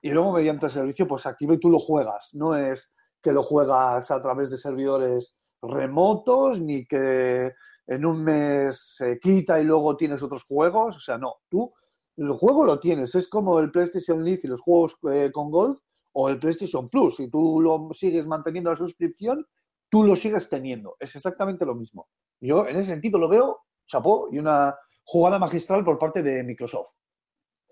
y 0.01 0.09
luego 0.09 0.33
mediante 0.33 0.65
el 0.65 0.71
servicio 0.71 1.07
pues 1.07 1.23
y 1.39 1.59
tú 1.59 1.69
lo 1.69 1.77
juegas. 1.77 2.31
No 2.33 2.55
es 2.55 2.89
que 3.21 3.31
lo 3.31 3.43
juegas 3.43 4.09
a 4.09 4.19
través 4.19 4.49
de 4.49 4.57
servidores 4.57 5.35
remotos 5.63 6.59
ni 6.59 6.85
que 6.85 7.53
en 7.87 8.05
un 8.05 8.23
mes 8.23 8.95
se 8.97 9.19
quita 9.19 9.59
y 9.59 9.63
luego 9.63 9.95
tienes 9.95 10.21
otros 10.21 10.43
juegos. 10.43 10.97
O 10.97 10.99
sea, 10.99 11.17
no, 11.17 11.35
tú 11.49 11.73
el 12.17 12.31
juego 12.31 12.65
lo 12.65 12.79
tienes. 12.79 13.15
Es 13.15 13.27
como 13.27 13.59
el 13.59 13.71
PlayStation 13.71 14.23
Live 14.23 14.41
y 14.43 14.47
los 14.47 14.61
juegos 14.61 14.97
eh, 15.11 15.31
con 15.31 15.49
Golf 15.49 15.79
o 16.13 16.29
el 16.29 16.37
PlayStation 16.37 16.87
Plus. 16.89 17.17
Si 17.17 17.29
tú 17.29 17.59
lo 17.61 17.89
sigues 17.93 18.27
manteniendo 18.27 18.69
la 18.69 18.75
suscripción, 18.75 19.45
tú 19.89 20.03
lo 20.03 20.15
sigues 20.15 20.49
teniendo. 20.49 20.95
Es 20.99 21.15
exactamente 21.15 21.65
lo 21.65 21.75
mismo. 21.75 22.09
Yo 22.39 22.67
en 22.67 22.75
ese 22.77 22.87
sentido 22.87 23.17
lo 23.19 23.29
veo 23.29 23.61
chapó 23.87 24.29
y 24.31 24.39
una 24.39 24.75
jugada 25.03 25.39
magistral 25.39 25.83
por 25.83 25.97
parte 25.97 26.21
de 26.21 26.43
Microsoft. 26.43 26.91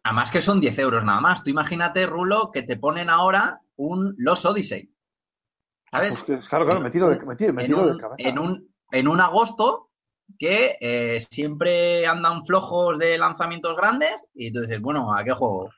Además 0.04 0.32
que 0.32 0.42
son 0.42 0.60
10 0.60 0.80
euros 0.80 1.06
nada 1.06 1.22
más. 1.22 1.44
Tú 1.44 1.52
imagínate, 1.52 2.06
Rulo, 2.06 2.50
que 2.52 2.64
te 2.64 2.78
ponen 2.78 3.10
ahora 3.10 3.62
un 3.76 4.16
Los 4.18 4.46
Odyssey. 4.46 4.92
¿Sabes? 5.92 6.24
Pues 6.26 6.48
claro, 6.48 6.66
claro, 6.66 6.80
me 6.82 6.90
tiro 6.90 7.10
de, 7.10 7.26
me 7.26 7.36
tiro, 7.36 7.54
me 7.54 7.64
en, 7.64 7.72
de 7.72 7.76
un, 7.76 7.98
cabeza. 7.98 8.30
en, 8.30 8.40
un, 8.40 8.68
en 8.92 9.08
un 9.08 9.20
agosto 9.20 9.90
que 10.40 10.78
eh, 10.80 11.20
siempre 11.30 12.08
andan 12.08 12.46
flojos 12.46 12.98
de 12.98 13.18
lanzamientos 13.18 13.76
grandes 13.76 14.30
y 14.34 14.52
tú 14.52 14.62
dices, 14.62 14.82
bueno, 14.82 15.14
¿a 15.14 15.24
qué 15.24 15.32
juego? 15.34 15.70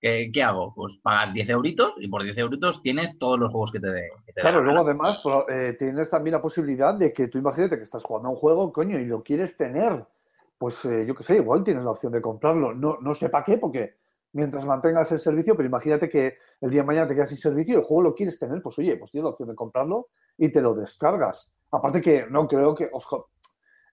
¿Qué, 0.00 0.30
qué 0.32 0.42
hago? 0.42 0.72
Pues 0.74 0.98
pagas 1.02 1.32
10 1.32 1.48
euritos 1.48 1.92
y 1.98 2.08
por 2.08 2.22
10 2.22 2.36
euritos 2.36 2.82
tienes 2.82 3.18
todos 3.18 3.38
los 3.38 3.52
juegos 3.52 3.70
que 3.70 3.80
te 3.80 3.90
dé. 3.90 4.08
Claro, 4.34 4.58
la 4.58 4.64
luego 4.72 4.86
además 4.86 5.18
pro- 5.18 5.48
eh, 5.48 5.74
tienes 5.78 6.10
también 6.10 6.32
la 6.32 6.42
posibilidad 6.42 6.94
de 6.94 7.12
que 7.12 7.28
tú 7.28 7.38
imagínate 7.38 7.76
que 7.76 7.84
estás 7.84 8.02
jugando 8.02 8.28
a 8.28 8.32
un 8.32 8.36
juego, 8.36 8.72
coño, 8.72 8.98
y 8.98 9.04
lo 9.04 9.22
quieres 9.22 9.56
tener. 9.56 10.04
Pues 10.58 10.84
eh, 10.84 11.04
yo 11.06 11.14
qué 11.14 11.22
sé, 11.22 11.36
igual 11.36 11.62
tienes 11.64 11.84
la 11.84 11.90
opción 11.90 12.12
de 12.12 12.20
comprarlo. 12.20 12.74
No, 12.74 12.98
no 13.00 13.14
sé 13.14 13.28
para 13.28 13.44
qué, 13.44 13.58
porque 13.58 13.99
mientras 14.32 14.64
mantengas 14.64 15.10
el 15.12 15.18
servicio, 15.18 15.56
pero 15.56 15.68
imagínate 15.68 16.08
que 16.08 16.38
el 16.60 16.70
día 16.70 16.82
de 16.82 16.86
mañana 16.86 17.08
te 17.08 17.14
quedas 17.14 17.28
sin 17.28 17.38
servicio 17.38 17.74
y 17.74 17.78
el 17.78 17.84
juego 17.84 18.02
lo 18.02 18.14
quieres 18.14 18.38
tener, 18.38 18.62
pues 18.62 18.78
oye, 18.78 18.96
pues 18.96 19.10
tienes 19.10 19.24
la 19.24 19.30
opción 19.30 19.48
de 19.48 19.54
comprarlo 19.54 20.08
y 20.38 20.50
te 20.50 20.60
lo 20.60 20.74
descargas. 20.74 21.52
Aparte 21.72 22.00
que 22.00 22.26
no 22.28 22.46
creo 22.46 22.74
que, 22.74 22.88
ojo, 22.92 23.30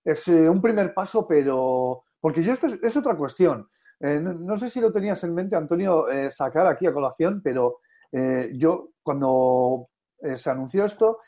es 0.03 0.27
eh, 0.27 0.49
un 0.49 0.61
primer 0.61 0.93
paso, 0.93 1.27
pero 1.27 2.03
porque 2.19 2.43
yo 2.43 2.53
esto 2.53 2.67
es, 2.67 2.97
otra 2.97 3.15
cuestión. 3.15 3.67
Eh, 3.99 4.19
no, 4.19 4.57
sé 4.57 4.69
si 4.69 4.79
lo 4.79 4.91
tenías 4.91 5.23
en 5.23 5.33
mente, 5.33 5.55
Antonio, 5.55 6.09
eh, 6.09 6.31
sacar 6.31 6.67
aquí 6.67 6.85
a 6.85 6.93
colación, 6.93 7.41
pero 7.43 7.79
yo 8.53 8.91
cuando 9.03 9.89
se 10.35 10.49
anunció 10.49 10.85
esto, 10.85 11.19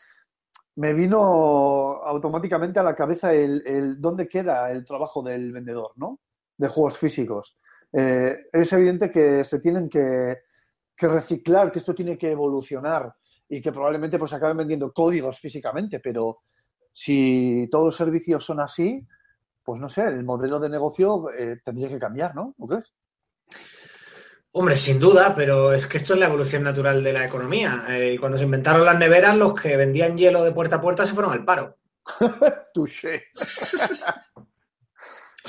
me 0.78 0.94
vino 0.94 1.18
automáticamente 1.18 2.80
a 2.80 2.84
la 2.84 2.96
cabeza 2.96 3.34
el, 3.34 3.62
el 3.68 4.00
dónde 4.00 4.30
queda 4.30 4.72
el 4.72 4.86
trabajo 4.86 5.22
del 5.22 5.51
vendedor, 5.51 5.92
¿no? 5.98 6.22
De 6.58 6.70
juegos 6.70 6.98
físicos. 6.98 7.60
Eh, 7.91 8.48
es 8.51 8.74
evidente 8.74 9.10
que 9.10 9.43
se 9.43 9.60
tienen 9.60 9.89
que, 9.89 10.38
que 10.96 11.08
reciclar, 11.08 11.72
que 11.72 11.79
esto 11.79 11.96
tiene 11.96 12.17
que 12.17 12.31
evolucionar 12.31 13.13
y 13.48 13.62
que 13.62 13.72
probablemente 13.72 14.19
pues 14.19 14.34
acaben 14.34 14.58
vendiendo 14.58 14.91
códigos 14.93 15.39
físicamente, 15.39 16.00
pero 16.00 16.41
si 16.93 17.67
todos 17.72 17.86
los 17.86 17.96
servicios 17.96 18.43
son 18.46 18.60
así, 18.60 19.05
pues 19.63 19.79
no 19.79 19.89
sé, 19.89 20.03
el 20.03 20.24
modelo 20.24 20.60
de 20.60 20.69
negocio 20.69 21.29
eh, 21.31 21.60
tendría 21.63 21.89
que 21.89 22.00
cambiar, 22.00 22.36
¿no? 22.36 22.53
¿No 22.58 22.67
crees? 22.67 22.93
Hombre, 24.51 24.75
sin 24.75 25.00
duda, 25.00 25.36
pero 25.36 25.74
es 25.74 25.86
que 25.86 25.98
esto 25.98 26.13
es 26.13 26.19
la 26.19 26.25
evolución 26.25 26.63
natural 26.63 27.03
de 27.03 27.13
la 27.13 27.24
economía. 27.24 27.86
Eh, 27.89 28.17
cuando 28.19 28.38
se 28.38 28.46
inventaron 28.46 28.84
las 28.84 28.98
neveras, 28.98 29.38
los 29.38 29.53
que 29.53 29.77
vendían 29.77 30.17
hielo 30.17 30.43
de 30.43 30.51
puerta 30.51 30.77
a 30.77 30.81
puerta 30.81 31.05
se 31.05 31.13
fueron 31.13 31.34
al 31.34 31.46
paro. 31.46 31.77
Touché. 32.74 33.25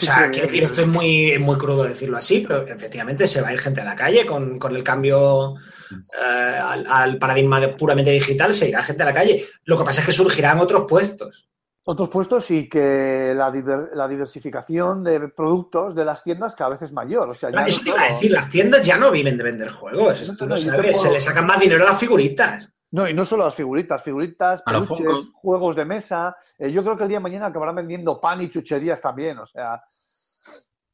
O 0.00 0.04
sea, 0.04 0.30
quiero 0.30 0.46
decir, 0.46 0.62
esto 0.62 0.80
es 0.82 0.86
muy, 0.86 1.38
muy 1.38 1.56
crudo 1.58 1.84
decirlo 1.84 2.16
así, 2.16 2.40
pero 2.46 2.66
efectivamente 2.66 3.26
se 3.26 3.40
va 3.42 3.48
a 3.48 3.52
ir 3.52 3.60
gente 3.60 3.80
a 3.80 3.84
la 3.84 3.94
calle 3.96 4.24
con, 4.24 4.58
con 4.58 4.74
el 4.74 4.82
cambio 4.82 5.54
eh, 5.90 6.58
al, 6.62 6.86
al 6.88 7.18
paradigma 7.18 7.60
de 7.60 7.68
puramente 7.68 8.10
digital, 8.10 8.54
se 8.54 8.68
irá 8.68 8.82
gente 8.82 9.02
a 9.02 9.06
la 9.06 9.14
calle. 9.14 9.44
Lo 9.64 9.76
que 9.78 9.84
pasa 9.84 10.00
es 10.00 10.06
que 10.06 10.12
surgirán 10.12 10.58
otros 10.58 10.84
puestos. 10.88 11.46
Otros 11.82 12.08
puestos 12.10 12.50
y 12.50 12.68
que 12.68 13.32
la, 13.34 13.50
diver- 13.50 13.90
la 13.94 14.06
diversificación 14.06 15.02
de 15.02 15.28
productos 15.28 15.94
de 15.94 16.04
las 16.04 16.22
tiendas 16.22 16.54
cada 16.54 16.70
vez 16.70 16.82
es 16.82 16.92
mayor. 16.92 17.28
O 17.30 17.34
sea, 17.34 17.48
ya 17.48 17.52
Claro, 17.52 17.66
no 17.66 17.72
eso 17.72 17.80
te 17.82 17.88
iba 17.88 18.02
a 18.02 18.12
decir, 18.12 18.30
las 18.30 18.48
tiendas 18.48 18.86
ya 18.86 18.96
no 18.96 19.10
viven 19.10 19.36
de 19.36 19.44
vender 19.44 19.68
juegos, 19.70 20.20
eso 20.20 20.32
No, 20.32 20.38
tú 20.38 20.44
no, 20.44 20.50
lo 20.50 20.56
sabes, 20.56 21.00
se 21.00 21.10
le 21.10 21.20
sacan 21.20 21.46
más 21.46 21.58
dinero 21.58 21.84
a 21.84 21.90
las 21.90 21.98
figuritas. 22.00 22.70
No, 22.92 23.08
y 23.08 23.14
no 23.14 23.24
solo 23.24 23.44
las 23.44 23.54
figuritas, 23.54 24.02
figuritas, 24.02 24.62
peluches, 24.96 25.06
juegos 25.34 25.76
de 25.76 25.84
mesa. 25.84 26.36
Eh, 26.58 26.72
yo 26.72 26.82
creo 26.82 26.96
que 26.96 27.04
el 27.04 27.08
día 27.08 27.18
de 27.18 27.22
mañana 27.22 27.46
acabarán 27.46 27.76
vendiendo 27.76 28.20
pan 28.20 28.40
y 28.42 28.50
chucherías 28.50 29.00
también. 29.00 29.38
O 29.38 29.46
sea, 29.46 29.80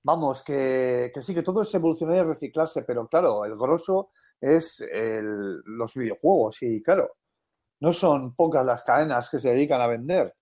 vamos, 0.03 0.43
que, 0.43 1.11
que 1.15 1.23
sí, 1.23 1.35
que 1.35 1.43
todo 1.43 1.63
es 1.63 1.75
evolucionar 1.75 2.17
y 2.19 2.23
reciclarse, 2.29 2.83
pero 2.83 3.09
claro, 3.09 3.45
el 3.45 3.57
grosso 3.57 4.11
es 4.41 4.81
el- 4.93 5.61
los 5.65 5.95
videojuegos 5.95 6.63
y 6.63 6.83
claro, 6.83 7.17
no 7.81 7.93
son 7.93 8.35
pocas 8.35 8.65
las 8.67 8.85
cadenas 8.85 9.31
que 9.31 9.39
se 9.39 9.51
dedican 9.51 9.81
a 9.81 9.87
vender. 9.87 10.35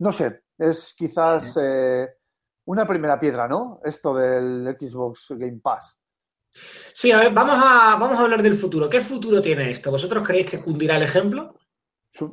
No 0.00 0.12
sé, 0.12 0.42
es 0.58 0.94
quizás 0.96 1.56
eh, 1.62 2.08
una 2.66 2.86
primera 2.86 3.18
piedra, 3.18 3.46
¿no? 3.46 3.80
Esto 3.84 4.14
del 4.14 4.76
Xbox 4.78 5.28
Game 5.38 5.60
Pass. 5.62 5.99
Sí, 6.52 7.12
a 7.12 7.18
ver, 7.18 7.32
vamos 7.32 7.54
a, 7.56 7.96
vamos 7.98 8.18
a 8.18 8.22
hablar 8.22 8.42
del 8.42 8.54
futuro. 8.54 8.90
¿Qué 8.90 9.00
futuro 9.00 9.40
tiene 9.40 9.70
esto? 9.70 9.90
¿Vosotros 9.90 10.26
creéis 10.26 10.50
que 10.50 10.60
cundirá 10.60 10.96
el 10.96 11.02
ejemplo? 11.04 11.54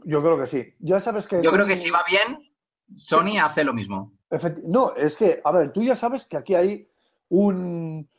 Yo 0.06 0.22
creo 0.22 0.38
que 0.40 0.46
sí. 0.48 0.74
Ya 0.80 1.00
sabes 1.00 1.28
que... 1.28 1.42
Yo 1.44 1.52
creo 1.52 1.66
que 1.68 1.76
si 1.76 1.90
va 1.92 2.04
bien, 2.08 2.52
Sony 2.94 3.38
hace 3.42 3.64
lo 3.64 3.74
mismo. 3.74 4.14
Efecti- 4.30 4.64
No, 4.66 4.96
es 4.96 5.16
que, 5.18 5.40
a 5.44 5.52
ver, 5.52 5.72
tú 5.72 5.84
ya 5.84 5.96
sabes 5.96 6.26
que 6.26 6.36
aquí 6.36 6.56
hay 6.56 6.90
un, 7.30 8.10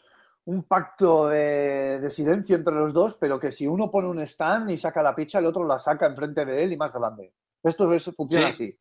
un 0.45 0.63
pacto 0.65 1.29
de, 1.29 1.99
de 2.01 2.11
silencio 2.11 2.55
entre 2.57 2.75
los 2.75 2.93
dos, 2.93 3.17
pero 3.17 3.41
que 3.41 3.51
si 3.51 3.67
uno 3.67 3.91
pone 3.91 4.09
un 4.09 4.21
stand 4.21 4.71
y 4.71 4.79
saca 4.79 5.03
la 5.03 5.15
picha, 5.17 5.41
el 5.41 5.47
otro 5.47 5.67
la 5.67 5.79
saca 5.81 6.07
enfrente 6.07 6.45
de 6.45 6.63
él 6.63 6.73
y 6.73 6.77
más 6.77 6.93
grande. 6.93 7.35
Esto 7.63 7.93
es, 7.93 8.05
funciona 8.17 8.47
Sí. 8.47 8.53
así. 8.53 8.79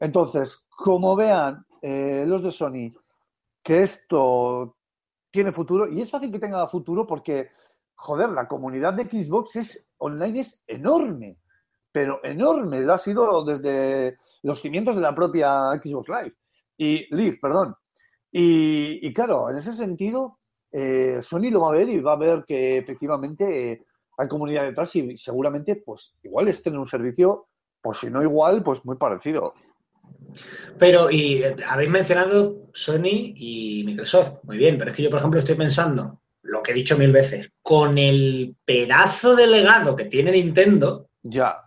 Entonces, 0.00 0.66
como 0.68 1.14
vean 1.14 1.64
eh, 1.80 2.24
los 2.26 2.42
de 2.42 2.50
Sony 2.50 2.90
que 3.62 3.82
esto 3.82 4.76
tiene 5.36 5.52
futuro, 5.52 5.86
y 5.86 6.00
es 6.00 6.10
fácil 6.10 6.32
que 6.32 6.38
tenga 6.38 6.66
futuro 6.66 7.06
porque, 7.06 7.50
joder, 7.94 8.30
la 8.30 8.48
comunidad 8.48 8.94
de 8.94 9.04
Xbox 9.04 9.56
es, 9.56 9.86
online 9.98 10.40
es 10.40 10.64
enorme, 10.66 11.36
pero 11.92 12.24
enorme, 12.24 12.80
lo 12.80 12.94
ha 12.94 12.98
sido 12.98 13.44
desde 13.44 14.16
los 14.44 14.62
cimientos 14.62 14.96
de 14.96 15.02
la 15.02 15.14
propia 15.14 15.72
Xbox 15.72 16.08
Live 16.08 16.34
y 16.78 17.14
Live, 17.14 17.38
perdón. 17.38 17.74
Y, 18.32 19.12
claro, 19.12 19.50
en 19.50 19.58
ese 19.58 19.74
sentido, 19.74 20.38
eh, 20.72 21.18
Sony 21.20 21.50
lo 21.50 21.60
va 21.60 21.68
a 21.68 21.72
ver 21.72 21.90
y 21.90 22.00
va 22.00 22.12
a 22.12 22.16
ver 22.16 22.42
que 22.46 22.78
efectivamente 22.78 23.72
eh, 23.72 23.84
hay 24.16 24.28
comunidad 24.28 24.64
detrás 24.64 24.96
y 24.96 25.18
seguramente, 25.18 25.76
pues 25.76 26.18
igual 26.22 26.48
es 26.48 26.62
tener 26.62 26.78
un 26.78 26.86
servicio, 26.86 27.48
pues 27.82 27.98
si 27.98 28.08
no 28.08 28.22
igual, 28.22 28.62
pues 28.62 28.82
muy 28.86 28.96
parecido. 28.96 29.52
Pero, 30.78 31.10
y 31.10 31.42
eh, 31.42 31.56
habéis 31.68 31.90
mencionado 31.90 32.68
Sony 32.72 33.32
y 33.34 33.82
Microsoft. 33.86 34.40
Muy 34.44 34.58
bien, 34.58 34.76
pero 34.76 34.90
es 34.90 34.96
que 34.96 35.02
yo, 35.02 35.10
por 35.10 35.18
ejemplo, 35.18 35.40
estoy 35.40 35.54
pensando, 35.54 36.20
lo 36.42 36.62
que 36.62 36.72
he 36.72 36.74
dicho 36.74 36.98
mil 36.98 37.12
veces, 37.12 37.48
con 37.62 37.96
el 37.98 38.56
pedazo 38.64 39.34
de 39.34 39.46
legado 39.46 39.96
que 39.96 40.04
tiene 40.06 40.32
Nintendo, 40.32 41.08
Ya. 41.22 41.62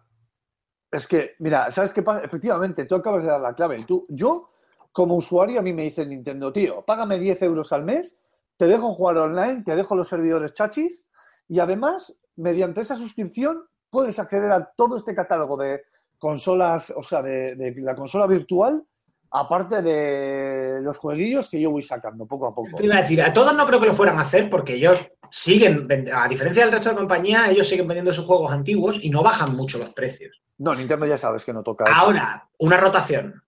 Es 0.91 1.05
que, 1.05 1.35
mira, 1.39 1.69
¿sabes 1.69 1.91
qué 1.91 2.01
pasa? 2.01 2.25
Efectivamente, 2.25 2.85
tú 2.85 2.95
acabas 2.95 3.21
de 3.21 3.29
dar 3.29 3.41
la 3.41 3.53
clave. 3.53 3.83
Tú, 3.85 4.05
yo, 4.09 4.49
como 4.91 5.15
usuario, 5.15 5.59
a 5.59 5.63
mí 5.63 5.71
me 5.71 5.83
dice 5.83 6.03
Nintendo, 6.03 6.51
tío, 6.51 6.83
págame 6.83 7.19
10 7.19 7.43
euros 7.43 7.71
al 7.73 7.83
mes, 7.83 8.17
te 8.57 8.65
dejo 8.65 8.93
jugar 8.93 9.17
online, 9.17 9.63
te 9.63 9.75
dejo 9.75 9.95
los 9.95 10.07
servidores 10.07 10.53
chachis 10.53 11.03
y 11.47 11.59
además, 11.59 12.17
mediante 12.35 12.81
esa 12.81 12.95
suscripción, 12.95 13.65
puedes 13.89 14.17
acceder 14.19 14.51
a 14.51 14.71
todo 14.75 14.97
este 14.97 15.13
catálogo 15.13 15.57
de 15.57 15.83
consolas, 16.19 16.93
o 16.95 17.01
sea, 17.01 17.21
de, 17.21 17.55
de 17.55 17.73
la 17.81 17.95
consola 17.95 18.27
virtual, 18.27 18.83
aparte 19.31 19.81
de 19.81 20.81
los 20.81 20.97
jueguillos 20.97 21.49
que 21.49 21.61
yo 21.61 21.71
voy 21.71 21.81
sacando 21.81 22.25
poco 22.25 22.47
a 22.47 22.53
poco. 22.53 22.75
Te 22.75 22.85
iba 22.85 22.95
a 22.95 23.01
decir, 23.01 23.21
a 23.21 23.33
todos 23.33 23.55
no 23.55 23.65
creo 23.65 23.79
que 23.79 23.87
lo 23.87 23.93
fueran 23.93 24.17
a 24.17 24.21
hacer 24.21 24.49
porque 24.49 24.73
ellos 24.73 25.07
siguen, 25.31 25.87
a 26.13 26.27
diferencia 26.27 26.63
del 26.63 26.71
resto 26.71 26.89
de 26.89 26.95
compañías, 26.95 27.49
ellos 27.49 27.67
siguen 27.67 27.87
vendiendo 27.87 28.13
sus 28.13 28.25
juegos 28.25 28.51
antiguos 28.51 28.99
y 29.01 29.09
no 29.09 29.21
bajan 29.23 29.55
mucho 29.55 29.77
los 29.77 29.91
precios. 29.91 30.41
No, 30.57 30.73
Nintendo 30.73 31.05
ya 31.05 31.17
sabes 31.17 31.45
que 31.45 31.53
no 31.53 31.63
toca. 31.63 31.85
eso. 31.85 31.93
Ahora, 31.95 32.49
una 32.57 32.77
rotación. 32.77 33.41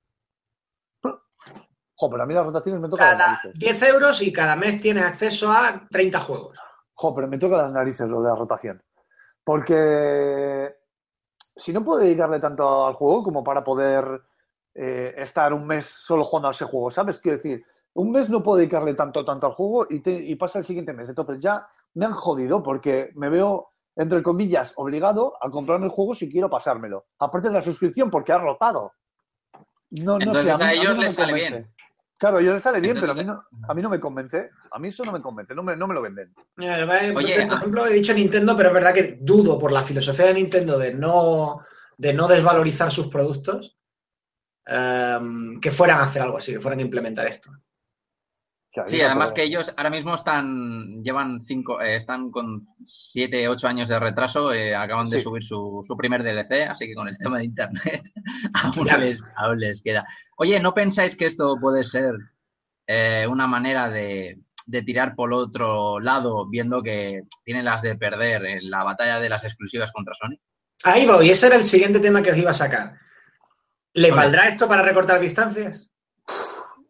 Jo, 1.03 2.09
pero 2.09 2.23
a 2.23 2.25
mí 2.25 2.33
las 2.33 2.45
rotaciones 2.45 2.81
me 2.81 2.89
tocan 2.89 3.07
las 3.09 3.17
Cada 3.17 3.31
narices. 3.33 3.53
10 3.59 3.83
euros 3.93 4.21
y 4.21 4.33
cada 4.33 4.55
mes 4.55 4.79
tienes 4.79 5.03
acceso 5.03 5.51
a 5.51 5.87
30 5.89 6.19
juegos. 6.19 6.57
Jo, 6.93 7.13
pero 7.13 7.27
me 7.27 7.37
toca 7.37 7.57
las 7.57 7.71
narices 7.71 8.07
lo 8.07 8.21
de 8.21 8.29
la 8.29 8.35
rotación. 8.35 8.81
Porque 9.43 10.80
si 11.61 11.71
no 11.71 11.83
puedo 11.83 11.99
dedicarle 11.99 12.39
tanto 12.39 12.87
al 12.87 12.93
juego 12.93 13.23
como 13.23 13.43
para 13.43 13.63
poder 13.63 14.21
eh, 14.73 15.13
estar 15.17 15.53
un 15.53 15.65
mes 15.67 15.85
solo 15.85 16.23
jugando 16.23 16.47
a 16.47 16.51
ese 16.51 16.65
juego, 16.65 16.89
¿sabes? 16.91 17.19
Quiero 17.19 17.37
decir, 17.37 17.63
un 17.93 18.11
mes 18.11 18.29
no 18.29 18.41
puedo 18.41 18.57
dedicarle 18.57 18.93
tanto, 18.93 19.23
tanto 19.23 19.45
al 19.45 19.51
juego 19.53 19.85
y, 19.89 19.99
te- 19.99 20.11
y 20.23 20.35
pasa 20.35 20.59
el 20.59 20.65
siguiente 20.65 20.93
mes. 20.93 21.09
Entonces 21.09 21.39
ya 21.39 21.67
me 21.93 22.05
han 22.05 22.13
jodido 22.13 22.63
porque 22.63 23.11
me 23.15 23.29
veo, 23.29 23.69
entre 23.95 24.23
comillas, 24.23 24.73
obligado 24.77 25.33
a 25.41 25.49
comprarme 25.49 25.85
el 25.85 25.91
juego 25.91 26.15
si 26.15 26.31
quiero 26.31 26.49
pasármelo. 26.49 27.05
Aparte 27.19 27.49
de 27.49 27.53
la 27.53 27.61
suscripción, 27.61 28.09
porque 28.09 28.31
ha 28.31 28.37
rotado. 28.37 28.93
No, 29.91 30.13
no 30.13 30.19
Entonces, 30.19 30.57
sé, 30.57 30.63
a 30.63 30.67
mí- 30.67 30.73
ellos 30.79 30.95
no 30.95 31.01
les 31.01 31.13
sale 31.13 31.33
bien. 31.33 31.71
Claro, 32.21 32.37
ellos 32.37 32.53
les 32.53 32.61
sale 32.61 32.79
bien, 32.79 32.95
Entonces, 32.95 33.25
pero 33.25 33.33
a 33.33 33.35
mí, 33.35 33.49
no, 33.51 33.67
a 33.67 33.73
mí 33.73 33.81
no 33.81 33.89
me 33.89 33.99
convence. 33.99 34.51
A 34.69 34.77
mí 34.77 34.89
eso 34.89 35.03
no 35.03 35.11
me 35.11 35.21
convence, 35.21 35.55
no 35.55 35.63
me, 35.63 35.75
no 35.75 35.87
me 35.87 35.95
lo 35.95 36.03
venden. 36.03 36.31
Oye, 37.15 37.41
por 37.47 37.53
ah. 37.53 37.57
ejemplo, 37.57 37.87
he 37.87 37.93
dicho 37.93 38.13
Nintendo, 38.13 38.55
pero 38.55 38.69
es 38.69 38.75
verdad 38.75 38.93
que 38.93 39.17
dudo 39.19 39.57
por 39.57 39.71
la 39.71 39.81
filosofía 39.81 40.27
de 40.27 40.35
Nintendo 40.35 40.77
de 40.77 40.93
no, 40.93 41.65
de 41.97 42.13
no 42.13 42.27
desvalorizar 42.27 42.91
sus 42.91 43.07
productos, 43.07 43.75
em, 44.67 45.59
que 45.59 45.71
fueran 45.71 45.97
a 45.97 46.03
hacer 46.03 46.21
algo 46.21 46.37
así, 46.37 46.53
que 46.53 46.59
fueran 46.59 46.77
a 46.77 46.83
implementar 46.83 47.25
esto. 47.25 47.49
Sí, 48.85 49.01
además 49.01 49.33
que 49.33 49.43
ellos 49.43 49.73
ahora 49.75 49.89
mismo 49.89 50.15
están, 50.15 51.03
llevan 51.03 51.43
cinco, 51.43 51.81
eh, 51.81 51.97
están 51.97 52.31
con 52.31 52.61
siete, 52.83 53.49
ocho 53.49 53.67
años 53.67 53.89
de 53.89 53.99
retraso, 53.99 54.53
eh, 54.53 54.73
acaban 54.73 55.09
de 55.09 55.19
subir 55.19 55.43
su, 55.43 55.81
su 55.85 55.97
primer 55.97 56.23
DLC, 56.23 56.69
así 56.69 56.87
que 56.87 56.93
con 56.93 57.09
el 57.09 57.17
tema 57.17 57.39
de 57.39 57.45
internet 57.45 58.01
aún, 58.53 58.87
les, 59.01 59.21
aún 59.35 59.59
les 59.59 59.81
queda. 59.81 60.05
Oye, 60.37 60.57
¿no 60.61 60.73
pensáis 60.73 61.17
que 61.17 61.25
esto 61.25 61.57
puede 61.59 61.83
ser 61.83 62.13
eh, 62.87 63.27
una 63.29 63.45
manera 63.45 63.89
de, 63.89 64.39
de 64.65 64.81
tirar 64.83 65.15
por 65.15 65.33
otro 65.33 65.99
lado, 65.99 66.47
viendo 66.49 66.81
que 66.81 67.23
tienen 67.43 67.65
las 67.65 67.81
de 67.81 67.97
perder 67.97 68.45
en 68.45 68.69
la 68.69 68.83
batalla 68.83 69.19
de 69.19 69.29
las 69.29 69.43
exclusivas 69.43 69.91
contra 69.91 70.13
Sony? 70.13 70.37
Ahí 70.85 71.05
voy, 71.05 71.29
ese 71.29 71.47
era 71.47 71.57
el 71.57 71.63
siguiente 71.63 71.99
tema 71.99 72.21
que 72.21 72.31
os 72.31 72.37
iba 72.37 72.51
a 72.51 72.53
sacar. 72.53 72.93
¿Le 73.93 74.11
valdrá 74.11 74.47
esto 74.47 74.69
para 74.69 74.81
recortar 74.81 75.19
distancias? 75.19 75.90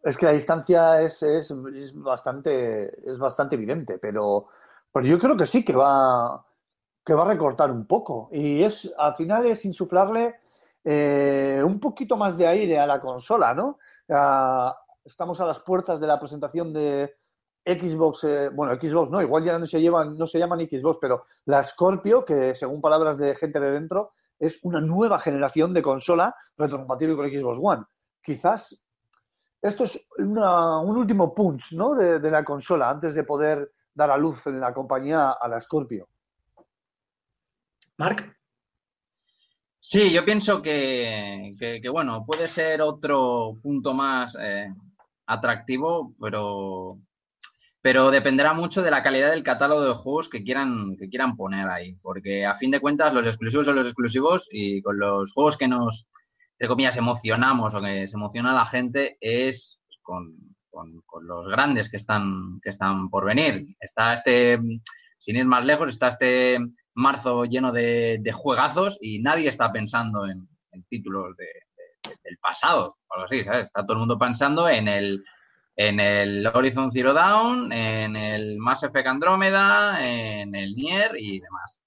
Es 0.02 0.16
que 0.16 0.26
la 0.26 0.32
distancia 0.32 1.00
es, 1.00 1.22
es, 1.22 1.52
bastante, 1.94 3.08
es 3.08 3.18
bastante 3.18 3.54
evidente, 3.54 3.98
pero, 3.98 4.48
yo 5.02 5.18
creo 5.18 5.36
que 5.36 5.46
sí 5.46 5.64
que 5.64 5.74
va, 5.74 6.44
que 7.04 7.14
va 7.14 7.22
a 7.22 7.28
recortar 7.28 7.70
un 7.70 7.86
poco. 7.86 8.28
Y 8.32 8.62
es, 8.62 8.92
al 8.98 9.14
final 9.14 9.46
es 9.46 9.64
insuflarle 9.64 10.36
eh, 10.84 11.62
un 11.64 11.78
poquito 11.78 12.16
más 12.16 12.36
de 12.36 12.46
aire 12.46 12.78
a 12.78 12.86
la 12.86 13.00
consola, 13.00 13.54
¿no? 13.54 13.78
Estamos 15.04 15.40
a 15.40 15.46
las 15.46 15.60
puertas 15.60 16.00
de 16.00 16.06
la 16.06 16.18
presentación 16.18 16.72
de 16.72 17.14
Xbox, 17.64 18.24
eh, 18.24 18.48
bueno, 18.48 18.74
Xbox 18.74 19.10
no, 19.10 19.22
igual 19.22 19.44
ya 19.44 19.58
no 19.58 19.66
se 19.66 19.80
llevan, 19.80 20.18
no 20.18 20.26
se 20.26 20.38
llaman 20.38 20.60
Xbox, 20.60 20.98
pero 21.00 21.26
la 21.44 21.62
Scorpio, 21.62 22.24
que 22.24 22.54
según 22.54 22.80
palabras 22.80 23.18
de 23.18 23.34
gente 23.36 23.60
de 23.60 23.70
dentro, 23.70 24.10
es 24.38 24.58
una 24.64 24.80
nueva 24.80 25.20
generación 25.20 25.72
de 25.72 25.82
consola 25.82 26.34
retrocompatible 26.56 27.14
con 27.14 27.30
Xbox 27.30 27.58
One. 27.62 27.84
Quizás 28.20 28.82
esto 29.62 29.84
es 29.84 30.08
una- 30.18 30.78
un 30.80 30.96
último 30.96 31.34
punch 31.34 31.72
¿no? 31.72 31.94
de, 31.94 32.18
de 32.20 32.30
la 32.30 32.44
consola 32.44 32.90
antes 32.90 33.14
de 33.14 33.24
poder 33.24 33.72
dar 33.94 34.10
a 34.10 34.16
luz 34.16 34.46
en 34.46 34.60
la 34.60 34.74
compañía 34.74 35.30
a 35.32 35.48
la 35.48 35.60
Scorpio. 35.60 36.08
Marc, 37.98 38.36
Sí, 39.84 40.12
yo 40.12 40.24
pienso 40.24 40.62
que, 40.62 41.54
que- 41.58 41.80
que, 41.82 41.88
bueno, 41.88 42.24
puede 42.24 42.46
ser 42.48 42.80
otro 42.82 43.58
punto 43.62 43.92
más 43.92 44.36
eh, 44.40 44.68
atractivo, 45.26 46.14
pero, 46.20 46.98
pero 47.80 48.10
dependerá 48.12 48.52
mucho 48.54 48.80
de 48.80 48.92
la 48.92 49.02
calidad 49.02 49.30
del 49.30 49.42
catálogo 49.42 49.82
de 49.84 49.94
juegos 49.94 50.28
que 50.28 50.44
quieran, 50.44 50.96
que 50.96 51.08
quieran 51.08 51.36
poner 51.36 51.68
ahí. 51.68 51.94
Porque 52.00 52.46
a 52.46 52.54
fin 52.54 52.70
de 52.70 52.80
cuentas, 52.80 53.12
los 53.12 53.26
exclusivos 53.26 53.66
son 53.66 53.74
los 53.76 53.86
exclusivos 53.86 54.48
y 54.52 54.80
con 54.82 54.98
los 55.00 55.32
juegos 55.32 55.56
que 55.56 55.66
nos, 55.66 56.06
entre 56.62 56.68
comillas, 56.68 56.96
emocionamos 56.96 57.74
o 57.74 57.80
que 57.80 58.06
se 58.06 58.16
emociona 58.16 58.54
la 58.54 58.64
gente 58.64 59.16
es 59.20 59.80
con, 60.00 60.32
con- 60.70 61.00
con 61.06 61.26
los 61.26 61.48
grandes 61.48 61.90
que 61.90 61.96
están, 61.96 62.60
que 62.62 62.70
están 62.70 63.10
por 63.10 63.24
venir. 63.24 63.66
Está 63.80 64.12
este, 64.12 64.60
sin 65.18 65.34
ir 65.36 65.44
más 65.44 65.64
lejos, 65.64 65.90
está 65.90 66.06
este 66.06 66.60
marzo 66.94 67.46
lleno 67.46 67.72
de, 67.72 68.20
juegazos 68.32 68.96
y 69.00 69.18
nadie 69.18 69.48
está 69.48 69.72
pensando 69.72 70.24
en, 70.28 70.48
títulos 70.88 71.36
de- 71.36 72.12
del 72.22 72.38
pasado 72.38 72.96
o 73.08 73.14
algo 73.14 73.24
así, 73.24 73.42
¿sabes? 73.42 73.64
Está 73.64 73.82
todo 73.84 73.94
el 73.94 73.98
mundo 73.98 74.16
pensando 74.16 74.68
en 74.68 74.86
el, 74.86 75.24
en 75.74 75.98
el 75.98 76.46
Horizon 76.46 76.92
Zero 76.92 77.12
Dawn, 77.12 77.72
en 77.72 78.14
el 78.14 78.56
Mass 78.58 78.84
Effect 78.84 79.08
Andrómeda, 79.08 79.98
en 80.00 80.54
el 80.54 80.76
Nier 80.76 81.10
y 81.18 81.40
demás. 81.40 81.81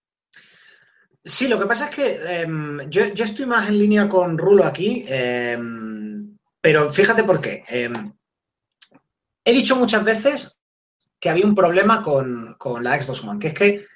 Sí, 1.28 1.48
lo 1.48 1.60
que 1.60 1.66
pasa 1.66 1.86
es 1.86 1.96
que 1.96 2.42
em, 2.42 2.80
yo, 2.88 3.08
yo 3.08 3.26
estoy 3.26 3.48
más 3.48 3.68
en 3.68 3.80
línea 3.80 4.08
con 4.08 4.38
Rulo 4.38 4.64
aquí, 4.64 5.04
em, 5.08 6.38
pero 6.62 6.92
fíjate 6.92 7.24
por 7.24 7.42
qué. 7.42 7.64
Em, 7.68 8.14
he 9.44 9.52
dicho 9.52 9.76
muchas 9.76 10.04
veces 10.04 10.60
que 11.20 11.32
había 11.32 11.46
un 11.48 11.56
problema 11.56 12.04
con, 12.04 12.54
con 12.60 12.84
la 12.84 13.02
Xbox 13.02 13.24
One, 13.24 13.40
que 13.40 13.48
es 13.48 13.54
que 13.56 13.88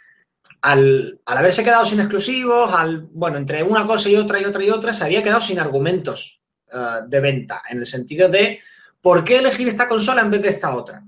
al, 0.62 1.22
al 1.24 1.38
haberse 1.38 1.64
quedado 1.64 1.86
sin 1.86 2.00
exclusivos, 2.00 2.74
al, 2.74 3.02
bueno, 3.12 3.38
entre 3.38 3.62
una 3.62 3.86
cosa 3.86 4.10
y 4.10 4.16
otra 4.16 4.42
y 4.42 4.46
otra 4.46 4.64
y 4.64 4.72
otra, 4.72 4.92
se 4.92 5.04
había 5.04 5.22
quedado 5.22 5.42
sin 5.42 5.60
argumentos 5.60 6.42
eh, 6.74 7.02
de 7.08 7.20
venta, 7.20 7.62
en 7.70 7.78
el 7.78 7.86
sentido 7.86 8.28
de 8.28 8.60
¿por 9.02 9.24
qué 9.24 9.38
elegir 9.38 9.68
esta 9.68 9.88
consola 9.88 10.22
en 10.24 10.32
vez 10.32 10.42
de 10.42 10.50
esta 10.50 10.76
otra? 10.76 11.04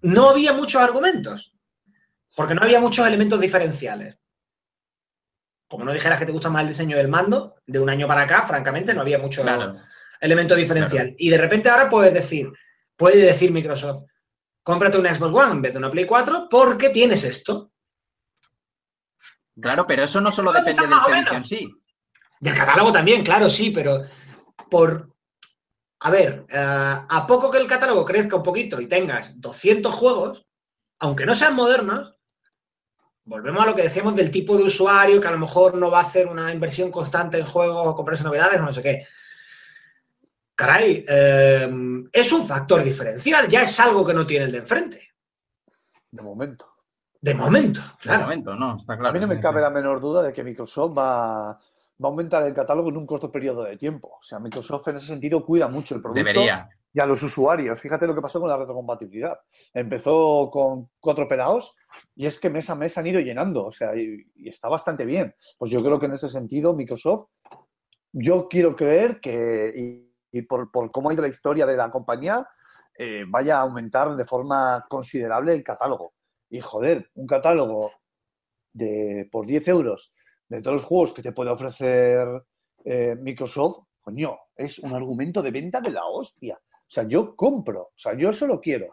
No 0.00 0.30
había 0.30 0.54
muchos 0.54 0.80
argumentos, 0.80 1.52
porque 2.34 2.54
no 2.54 2.62
había 2.62 2.80
muchos 2.80 3.06
elementos 3.06 3.38
diferenciales 3.38 4.16
como 5.68 5.84
no 5.84 5.92
dijeras 5.92 6.18
que 6.18 6.26
te 6.26 6.32
gusta 6.32 6.50
más 6.50 6.62
el 6.62 6.68
diseño 6.68 6.96
del 6.96 7.08
mando, 7.08 7.56
de 7.66 7.78
un 7.78 7.88
año 7.88 8.06
para 8.06 8.22
acá, 8.22 8.46
francamente, 8.46 8.94
no 8.94 9.00
había 9.00 9.18
mucho 9.18 9.42
Claro. 9.42 9.80
elemento 10.20 10.54
diferencial. 10.54 11.14
Y 11.18 11.30
de 11.30 11.38
repente 11.38 11.68
ahora 11.68 11.88
puedes 11.88 12.12
decir, 12.12 12.52
puede 12.96 13.18
decir 13.18 13.50
Microsoft, 13.50 14.02
cómprate 14.62 14.98
una 14.98 15.14
Xbox 15.14 15.34
One 15.34 15.52
en 15.52 15.62
vez 15.62 15.72
de 15.72 15.78
una 15.78 15.90
Play 15.90 16.06
4 16.06 16.48
porque 16.50 16.90
tienes 16.90 17.24
esto. 17.24 17.72
Claro, 19.60 19.86
pero 19.86 20.02
eso 20.02 20.20
no 20.20 20.30
solo 20.32 20.52
¿Dónde 20.52 20.72
depende 20.72 20.94
del 20.94 21.04
servicio 21.04 21.36
en 21.36 21.44
sí. 21.44 21.74
Del 22.40 22.54
catálogo 22.54 22.92
también, 22.92 23.22
claro, 23.24 23.48
sí, 23.48 23.70
pero 23.70 24.02
por... 24.70 25.12
A 26.00 26.10
ver, 26.10 26.44
eh, 26.50 26.56
a 26.58 27.24
poco 27.26 27.50
que 27.50 27.58
el 27.58 27.66
catálogo 27.66 28.04
crezca 28.04 28.36
un 28.36 28.42
poquito 28.42 28.80
y 28.80 28.86
tengas 28.86 29.40
200 29.40 29.94
juegos, 29.94 30.44
aunque 30.98 31.24
no 31.24 31.34
sean 31.34 31.54
modernos, 31.54 32.13
volvemos 33.24 33.62
a 33.62 33.66
lo 33.66 33.74
que 33.74 33.82
decíamos 33.82 34.14
del 34.14 34.30
tipo 34.30 34.56
de 34.56 34.64
usuario 34.64 35.20
que 35.20 35.28
a 35.28 35.32
lo 35.32 35.38
mejor 35.38 35.74
no 35.76 35.90
va 35.90 36.00
a 36.00 36.04
hacer 36.04 36.26
una 36.26 36.52
inversión 36.52 36.90
constante 36.90 37.38
en 37.38 37.46
juegos 37.46 37.86
o 37.86 37.94
comprarse 37.94 38.24
novedades 38.24 38.60
o 38.60 38.64
no 38.64 38.72
sé 38.72 38.82
qué. 38.82 39.06
Caray, 40.54 41.04
eh, 41.08 41.70
es 42.12 42.32
un 42.32 42.46
factor 42.46 42.82
diferencial, 42.82 43.48
ya 43.48 43.62
es 43.62 43.80
algo 43.80 44.06
que 44.06 44.14
no 44.14 44.26
tiene 44.26 44.44
el 44.44 44.52
de 44.52 44.58
enfrente. 44.58 45.08
De 46.10 46.22
momento. 46.22 46.70
De 47.20 47.34
momento, 47.34 47.80
De 47.80 47.98
claro. 48.00 48.22
momento, 48.24 48.54
no, 48.54 48.76
está 48.76 48.96
claro. 48.98 49.08
a 49.08 49.12
mí 49.12 49.18
no 49.18 49.26
me 49.26 49.40
cabe 49.40 49.60
la 49.62 49.70
menor 49.70 49.98
duda 49.98 50.22
de 50.22 50.32
que 50.32 50.44
Microsoft 50.44 50.96
va, 50.96 51.52
va 51.52 51.58
a 52.02 52.06
aumentar 52.06 52.42
el 52.46 52.52
catálogo 52.52 52.90
en 52.90 52.98
un 52.98 53.06
corto 53.06 53.32
periodo 53.32 53.64
de 53.64 53.78
tiempo. 53.78 54.18
O 54.20 54.22
sea, 54.22 54.38
Microsoft 54.38 54.88
en 54.88 54.96
ese 54.96 55.06
sentido 55.06 55.44
cuida 55.44 55.66
mucho 55.66 55.94
el 55.94 56.02
producto 56.02 56.18
Debería. 56.22 56.68
y 56.92 57.00
a 57.00 57.06
los 57.06 57.22
usuarios. 57.22 57.80
Fíjate 57.80 58.06
lo 58.06 58.14
que 58.14 58.20
pasó 58.20 58.40
con 58.40 58.50
la 58.50 58.58
retrocompatibilidad. 58.58 59.40
Empezó 59.72 60.50
con 60.52 60.90
cuatro 61.00 61.26
pelados 61.26 61.74
y 62.14 62.26
es 62.26 62.38
que 62.38 62.50
mes 62.50 62.68
a 62.70 62.74
mes 62.74 62.96
han 62.98 63.06
ido 63.06 63.20
llenando. 63.20 63.66
O 63.66 63.72
sea, 63.72 63.96
y, 63.96 64.24
está 64.44 64.68
bastante 64.68 65.04
bien. 65.04 65.34
Pues 65.58 65.70
yo 65.70 65.82
creo 65.82 65.98
que 65.98 66.06
en 66.06 66.12
ese 66.12 66.28
sentido 66.28 66.74
Microsoft, 66.74 67.28
yo 68.12 68.48
quiero 68.48 68.76
creer 68.76 69.20
que, 69.20 69.72
y, 69.74 70.38
y 70.38 70.42
por, 70.42 70.70
por 70.70 70.90
cómo 70.90 71.10
ha 71.10 71.14
ido 71.14 71.22
la 71.22 71.28
historia 71.28 71.66
de 71.66 71.76
la 71.76 71.90
compañía, 71.90 72.46
eh, 72.96 73.24
vaya 73.26 73.58
a 73.58 73.62
aumentar 73.62 74.14
de 74.14 74.24
forma 74.24 74.86
considerable 74.88 75.52
el 75.52 75.64
catálogo. 75.64 76.14
Y 76.48 76.60
joder, 76.60 77.10
un 77.14 77.26
catálogo 77.26 77.92
de 78.72 79.28
por 79.30 79.46
10 79.46 79.68
euros 79.68 80.12
de 80.48 80.62
todos 80.62 80.76
los 80.76 80.84
juegos 80.84 81.12
que 81.12 81.22
te 81.22 81.32
puede 81.32 81.50
ofrecer 81.50 82.28
eh, 82.84 83.16
Microsoft, 83.20 83.86
coño, 84.00 84.38
es 84.54 84.78
un 84.78 84.92
argumento 84.92 85.42
de 85.42 85.50
venta 85.50 85.80
de 85.80 85.90
la 85.90 86.04
hostia. 86.06 86.56
O 86.56 86.90
sea, 86.94 87.04
yo 87.04 87.34
compro, 87.34 87.82
o 87.82 87.92
sea, 87.96 88.14
yo 88.14 88.30
eso 88.30 88.46
lo 88.46 88.60
quiero. 88.60 88.88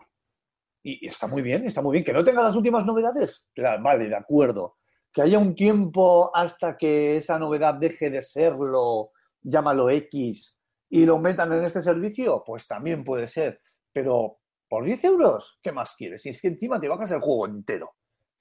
Y, 0.83 1.05
y 1.05 1.09
está 1.09 1.27
muy 1.27 1.41
bien, 1.41 1.65
está 1.65 1.81
muy 1.81 1.93
bien. 1.93 2.03
Que 2.03 2.13
no 2.13 2.23
tenga 2.23 2.41
las 2.43 2.55
últimas 2.55 2.85
novedades, 2.85 3.47
claro, 3.53 3.81
vale, 3.83 4.07
de 4.09 4.15
acuerdo. 4.15 4.77
que 5.13 5.21
haya 5.21 5.37
un 5.39 5.53
tiempo 5.55 6.31
hasta 6.35 6.77
que 6.77 7.17
esa 7.17 7.37
novedad 7.37 7.73
deje 7.75 8.09
de 8.09 8.21
serlo, 8.21 9.11
llámalo 9.41 9.89
X, 9.89 10.57
y 10.89 11.05
lo 11.05 11.19
metan 11.19 11.51
en 11.53 11.63
este 11.65 11.81
servicio, 11.81 12.43
pues 12.45 12.65
también 12.67 13.03
puede 13.03 13.27
ser. 13.27 13.59
Pero 13.93 14.39
por 14.69 14.85
10 14.85 15.03
euros, 15.05 15.59
¿qué 15.61 15.71
más 15.71 15.95
quieres? 15.97 16.25
Y 16.25 16.29
es 16.29 16.41
que 16.41 16.47
encima 16.47 16.79
te 16.79 16.87
bajas 16.87 17.11
el 17.11 17.19
juego 17.19 17.45
entero. 17.45 17.95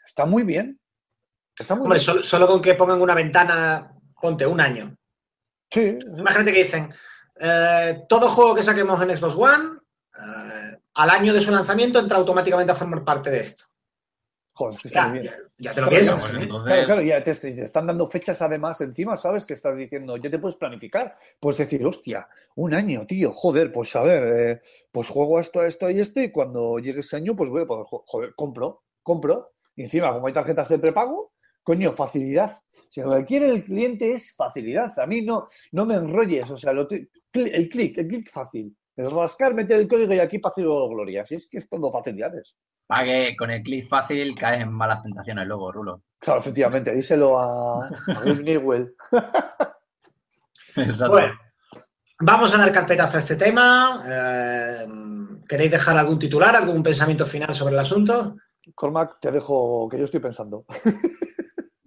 Está 0.05 0.27
muy 0.27 0.45
bien. 0.45 0.81
Está 1.59 1.75
muy 1.75 1.83
Hombre, 1.85 1.97
bien. 1.99 2.05
solo, 2.07 2.23
solo 2.23 2.47
con 2.47 2.63
que 2.63 2.75
pongan 2.75 3.03
una 3.03 3.15
ventana, 3.15 3.93
ponte 4.21 4.47
un 4.47 4.61
año. 4.61 4.97
Sí, 5.71 5.99
Imagínate 6.17 6.53
que 6.53 6.59
dicen, 6.65 6.93
eh, 7.41 8.03
todo 8.09 8.29
juego 8.31 8.55
que 8.55 8.63
saquemos 8.63 9.01
en 9.03 9.17
Xbox 9.17 9.35
One, 9.37 9.80
al 10.15 11.11
año 11.11 11.33
de 11.33 11.41
su 11.41 11.51
lanzamiento 11.51 11.99
entra 11.99 12.19
automáticamente 12.19 12.73
a 12.73 12.75
formar 12.75 13.05
parte 13.05 13.31
de 13.31 13.41
esto. 13.41 13.65
joder, 14.53 14.77
es 14.77 14.83
que 14.83 14.89
está 14.89 15.01
Ya, 15.05 15.09
muy 15.09 15.19
bien. 15.21 15.33
ya- 15.33 15.39
ya 15.71 15.75
te 15.75 15.81
lo 15.81 15.89
piensas. 15.89 16.35
¿eh? 16.35 16.39
entonces- 16.43 16.67
Claro, 16.73 16.85
claro, 16.87 17.03
ya 17.03 17.25
te, 17.25 17.33
te 17.35 17.63
están 17.63 17.87
dando 17.87 18.07
fechas 18.09 18.43
además 18.43 18.79
encima, 18.83 19.17
¿sabes? 19.17 19.47
Que 19.47 19.55
estás 19.55 19.75
diciendo, 19.75 20.19
ya 20.19 20.29
te 20.29 20.39
puedes 20.39 20.59
planificar. 20.59 21.17
Puedes 21.39 21.57
decir, 21.59 21.87
hostia, 21.87 22.29
un 22.57 22.75
año, 22.75 23.07
tío, 23.07 23.33
joder, 23.33 23.73
pues 23.73 23.97
a 23.97 24.03
ver, 24.03 24.23
eh, 24.51 24.61
pues 24.93 25.09
juego 25.09 25.41
esto, 25.41 25.65
esto 25.65 25.89
y 25.89 26.01
esto, 26.01 26.21
y 26.21 26.31
cuando 26.31 26.79
llegue 26.79 27.01
ese 27.01 27.17
año, 27.17 27.35
pues 27.35 27.49
voy 27.49 27.63
a 27.63 27.67
poder, 27.67 27.87
jo- 27.87 28.05
joder, 28.07 28.35
compro, 28.35 28.83
compro. 29.03 29.55
Y 29.77 29.85
encima, 29.85 30.13
como 30.13 30.27
hay 30.27 30.35
tarjetas 30.35 30.69
de 30.69 30.79
prepago, 30.79 31.33
coño, 31.63 31.93
facilidad. 31.93 32.61
Si 32.91 33.01
lo 33.01 33.17
que 33.17 33.25
quiere 33.25 33.49
el 33.49 33.65
cliente 33.65 34.13
es 34.13 34.35
facilidad. 34.35 34.93
A 34.99 35.07
mí 35.07 35.23
no, 35.23 35.49
no 35.73 35.87
me 35.87 35.95
enrolles, 35.95 36.51
o 36.51 36.59
sea, 36.59 36.75
lo 36.75 36.87
el 36.91 37.69
clic, 37.71 37.97
el 37.97 38.09
clic 38.09 38.31
fácil. 38.31 38.77
El 38.97 39.11
rascar, 39.11 39.55
meter 39.55 39.81
el 39.81 39.89
código 39.89 40.13
y 40.13 40.19
aquí 40.19 40.39
fácil 40.39 40.67
o 40.69 40.89
gloria. 40.89 41.25
Si 41.25 41.37
es 41.37 41.49
que 41.49 41.59
es 41.59 41.69
todo 41.69 41.93
facilidades. 41.93 42.57
Para 42.87 43.05
que 43.05 43.37
con 43.37 43.51
el 43.51 43.63
clic 43.63 43.87
fácil 43.87 44.35
caes 44.35 44.63
en 44.63 44.73
malas 44.73 45.03
tentaciones 45.03 45.47
luego, 45.47 45.71
Rulo. 45.71 46.03
Claro, 46.19 46.41
efectivamente, 46.41 46.95
díselo 46.95 47.39
a, 47.39 47.87
a 47.87 48.25
Newell. 48.43 48.95
Exacto. 50.77 51.13
Bueno, 51.13 51.35
vamos 52.21 52.55
a 52.55 52.59
dar 52.59 52.73
carpetazo 52.73 53.17
a 53.17 53.21
este 53.21 53.37
tema. 53.37 54.03
Eh, 54.07 54.87
¿Queréis 55.49 55.71
dejar 55.71 55.97
algún 55.97 56.19
titular, 56.19 56.55
algún 56.55 56.83
pensamiento 56.83 57.25
final 57.25 57.55
sobre 57.55 57.75
el 57.75 57.81
asunto? 57.81 58.37
Cormac, 58.75 59.19
te 59.21 59.31
dejo 59.31 59.89
que 59.89 59.99
yo 59.99 60.05
estoy 60.05 60.21
pensando. 60.21 60.65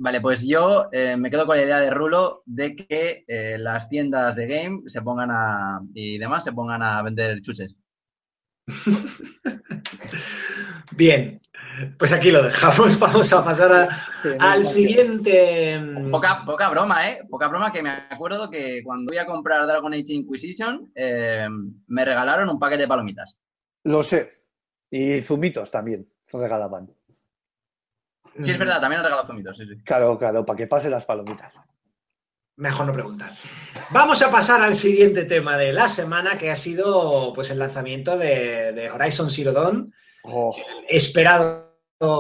Vale, 0.04 0.20
pues 0.20 0.46
yo 0.46 0.90
eh, 0.92 1.16
me 1.16 1.32
quedo 1.32 1.46
con 1.46 1.56
la 1.56 1.64
idea 1.64 1.80
de 1.80 1.90
Rulo 1.90 2.44
de 2.46 2.76
que 2.76 3.24
eh, 3.26 3.56
las 3.58 3.88
tiendas 3.88 4.36
de 4.36 4.48
game 4.48 4.82
se 4.88 5.02
pongan 5.02 5.32
a 5.32 5.80
y 5.94 6.18
demás 6.18 6.44
se 6.44 6.52
pongan 6.52 6.84
a 6.84 7.02
vender 7.02 7.42
chuches. 7.42 7.78
Bien, 10.98 11.40
pues 11.98 12.12
aquí 12.12 12.32
lo 12.32 12.44
dejamos. 12.44 13.00
Vamos 13.00 13.32
a 13.32 13.46
pasar 13.46 13.72
a- 13.72 13.88
al 14.42 14.66
siguiente. 14.66 15.80
Poca, 16.12 16.44
poca 16.46 16.70
broma, 16.70 17.10
¿eh? 17.10 17.20
Poca 17.30 17.48
broma 17.48 17.72
que 17.72 17.82
me 17.82 17.92
acuerdo 18.10 18.50
que 18.50 18.82
cuando 18.84 19.10
voy 19.10 19.20
a 19.20 19.26
comprar 19.26 19.66
Dragon 19.66 19.94
Age 19.94 20.16
Inquisition 20.16 20.92
eh, 20.96 21.48
me 21.88 22.04
regalaron 22.04 22.50
un 22.50 22.60
paquete 22.60 22.82
de 22.82 22.88
palomitas. 22.90 23.40
Lo 23.86 24.04
sé. 24.04 24.30
Y 24.92 25.22
zumitos 25.22 25.72
también 25.72 26.10
regalaban. 26.30 26.94
Sí, 28.40 28.52
es 28.52 28.60
verdad, 28.60 28.82
también 28.82 29.02
he 29.02 29.04
regalado 29.04 29.28
zumitos, 29.28 29.58
sí, 29.58 29.66
sí. 29.66 29.82
Claro, 29.84 30.18
claro, 30.18 30.46
para 30.46 30.58
que 30.58 30.68
pase 30.68 30.90
las 30.90 31.06
palomitas. 31.06 31.60
Mejor 32.56 32.86
no 32.86 32.94
preguntar. 32.94 33.32
Vamos 33.92 34.22
a 34.22 34.30
pasar 34.30 34.62
al 34.62 34.76
siguiente 34.76 35.26
tema 35.26 35.58
de 35.58 35.74
la 35.74 35.88
semana, 35.88 36.38
que 36.38 36.52
ha 36.52 36.56
sido 36.56 37.34
pues 37.34 37.50
el 37.50 37.60
lanzamiento 37.60 38.18
de, 38.18 38.74
de 38.74 38.92
Horizon 38.92 39.30
Zero 39.30 39.54
Dawn, 39.54 39.92
Oh, 40.26 40.56
esperado 40.88 41.74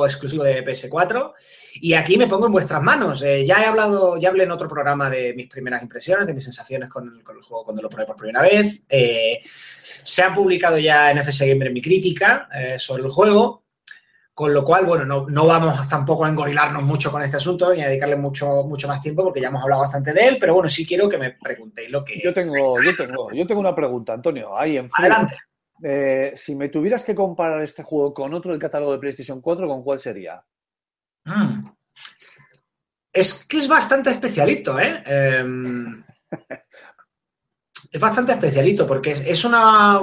exclusivo 0.06 0.43
de 0.43 0.63
PS4. 0.63 1.34
Y 1.76 1.93
aquí 1.93 2.17
me 2.17 2.28
pongo 2.28 2.47
en 2.47 2.52
vuestras 2.52 2.82
manos. 2.82 3.21
Eh, 3.23 3.45
ya 3.45 3.63
he 3.63 3.65
hablado, 3.65 4.17
ya 4.17 4.30
hablé 4.30 4.43
en 4.43 4.52
otro 4.52 4.67
programa 4.67 5.10
de 5.10 5.34
mis 5.34 5.47
primeras 5.47 5.82
impresiones, 5.82 6.28
de 6.28 6.34
mis 6.34 6.43
sensaciones 6.43 6.89
con 6.89 7.08
el, 7.08 7.23
con 7.23 7.38
el 7.38 7.41
juego 7.41 7.63
cuando 7.63 7.82
lo 7.82 7.89
probé 7.89 8.06
por 8.06 8.15
primera 8.15 8.41
vez. 8.41 8.84
Eh, 8.89 9.41
se 9.43 10.21
ha 10.21 10.34
publicado 10.34 10.78
ya 10.78 11.12
en 11.12 11.17
FS 11.17 11.47
Gamer 11.47 11.71
mi 11.71 11.82
crítica 11.82 12.47
eh, 12.54 12.78
sobre 12.78 13.04
el 13.04 13.10
juego. 13.10 13.62
Con 14.34 14.52
lo 14.52 14.63
cual, 14.63 14.86
bueno, 14.86 15.06
no, 15.06 15.28
no 15.30 15.46
vamos 15.46 15.88
tampoco 15.88 16.26
a 16.26 16.30
engorilarnos 16.30 16.82
mucho 16.82 17.12
con 17.12 17.22
este 17.22 17.38
asunto 17.38 17.72
ni 17.72 17.82
a 17.84 17.88
dedicarle 17.88 18.15
mucho, 18.15 18.63
mucho 18.63 18.88
más 18.88 19.00
tiempo 19.00 19.24
porque 19.24 19.39
ya 19.39 19.50
hemos 19.50 19.62
hablado 19.62 19.82
bastante 19.82 20.12
de 20.12 20.28
él, 20.28 20.38
pero 20.39 20.56
bueno, 20.56 20.67
sí 20.67 20.88
quiero 20.88 21.08
que 21.08 21.19
me 21.19 21.32
preguntéis 21.32 21.91
lo 21.91 22.04
que... 22.04 22.19
yo 22.19 22.34
tengo, 22.34 22.82
yo 22.82 22.96
tengo, 22.96 23.32
yo 23.32 23.46
tengo 23.46 23.62
una 23.62 23.76
pregunta, 23.76 24.13
Antonio. 24.13 24.58
Ahí 24.58 24.78
en. 24.78 24.89
Adelante. 24.98 25.36
Eh, 25.84 26.34
si 26.36 26.56
me 26.56 26.69
tuvieras 26.69 27.04
que 27.04 27.13
comparar 27.13 27.62
este 27.62 27.84
juego 27.84 28.13
con 28.13 28.34
otro 28.34 28.52
del 28.52 28.60
catálogo 28.60 28.93
de 28.93 29.00
PlayStation 29.00 29.41
4, 29.41 29.67
¿con 29.67 29.84
cuál 29.84 30.00
sería? 30.00 30.43
Mm. 31.26 31.67
Es 33.12 33.46
que 33.46 33.58
es 33.58 33.67
bastante 33.67 34.10
especialito, 34.10 34.80
¿eh? 34.80 35.04
Em, 35.06 36.04
es 37.91 38.02
bastante 38.02 38.32
especialito 38.32 38.88
porque 38.88 39.12
es, 39.12 39.22
es 39.22 39.46
una 39.46 40.00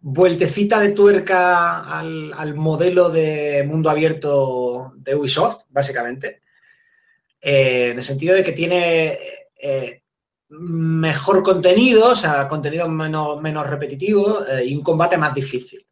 vueltecita 0.00 0.80
de 0.80 0.92
tuerca 0.92 1.80
al, 1.80 2.32
al 2.32 2.54
modelo 2.54 3.10
de 3.10 3.64
mundo 3.66 3.90
abierto 3.90 4.92
de 4.96 5.14
Ubisoft, 5.14 5.64
básicamente. 5.68 6.42
Eh, 7.40 7.90
en 7.90 7.96
el 7.98 8.02
sentido 8.02 8.34
de 8.34 8.44
que 8.44 8.52
tiene 8.52 9.18
eh, 9.60 10.02
mejor 10.48 11.42
contenido, 11.42 12.10
o 12.10 12.16
sea, 12.16 12.48
contenido 12.48 12.88
menos, 12.88 13.40
menos 13.40 13.66
repetitivo 13.66 14.46
eh, 14.46 14.66
y 14.66 14.74
un 14.74 14.82
combate 14.82 15.16
más 15.16 15.34
difícil. 15.34 15.86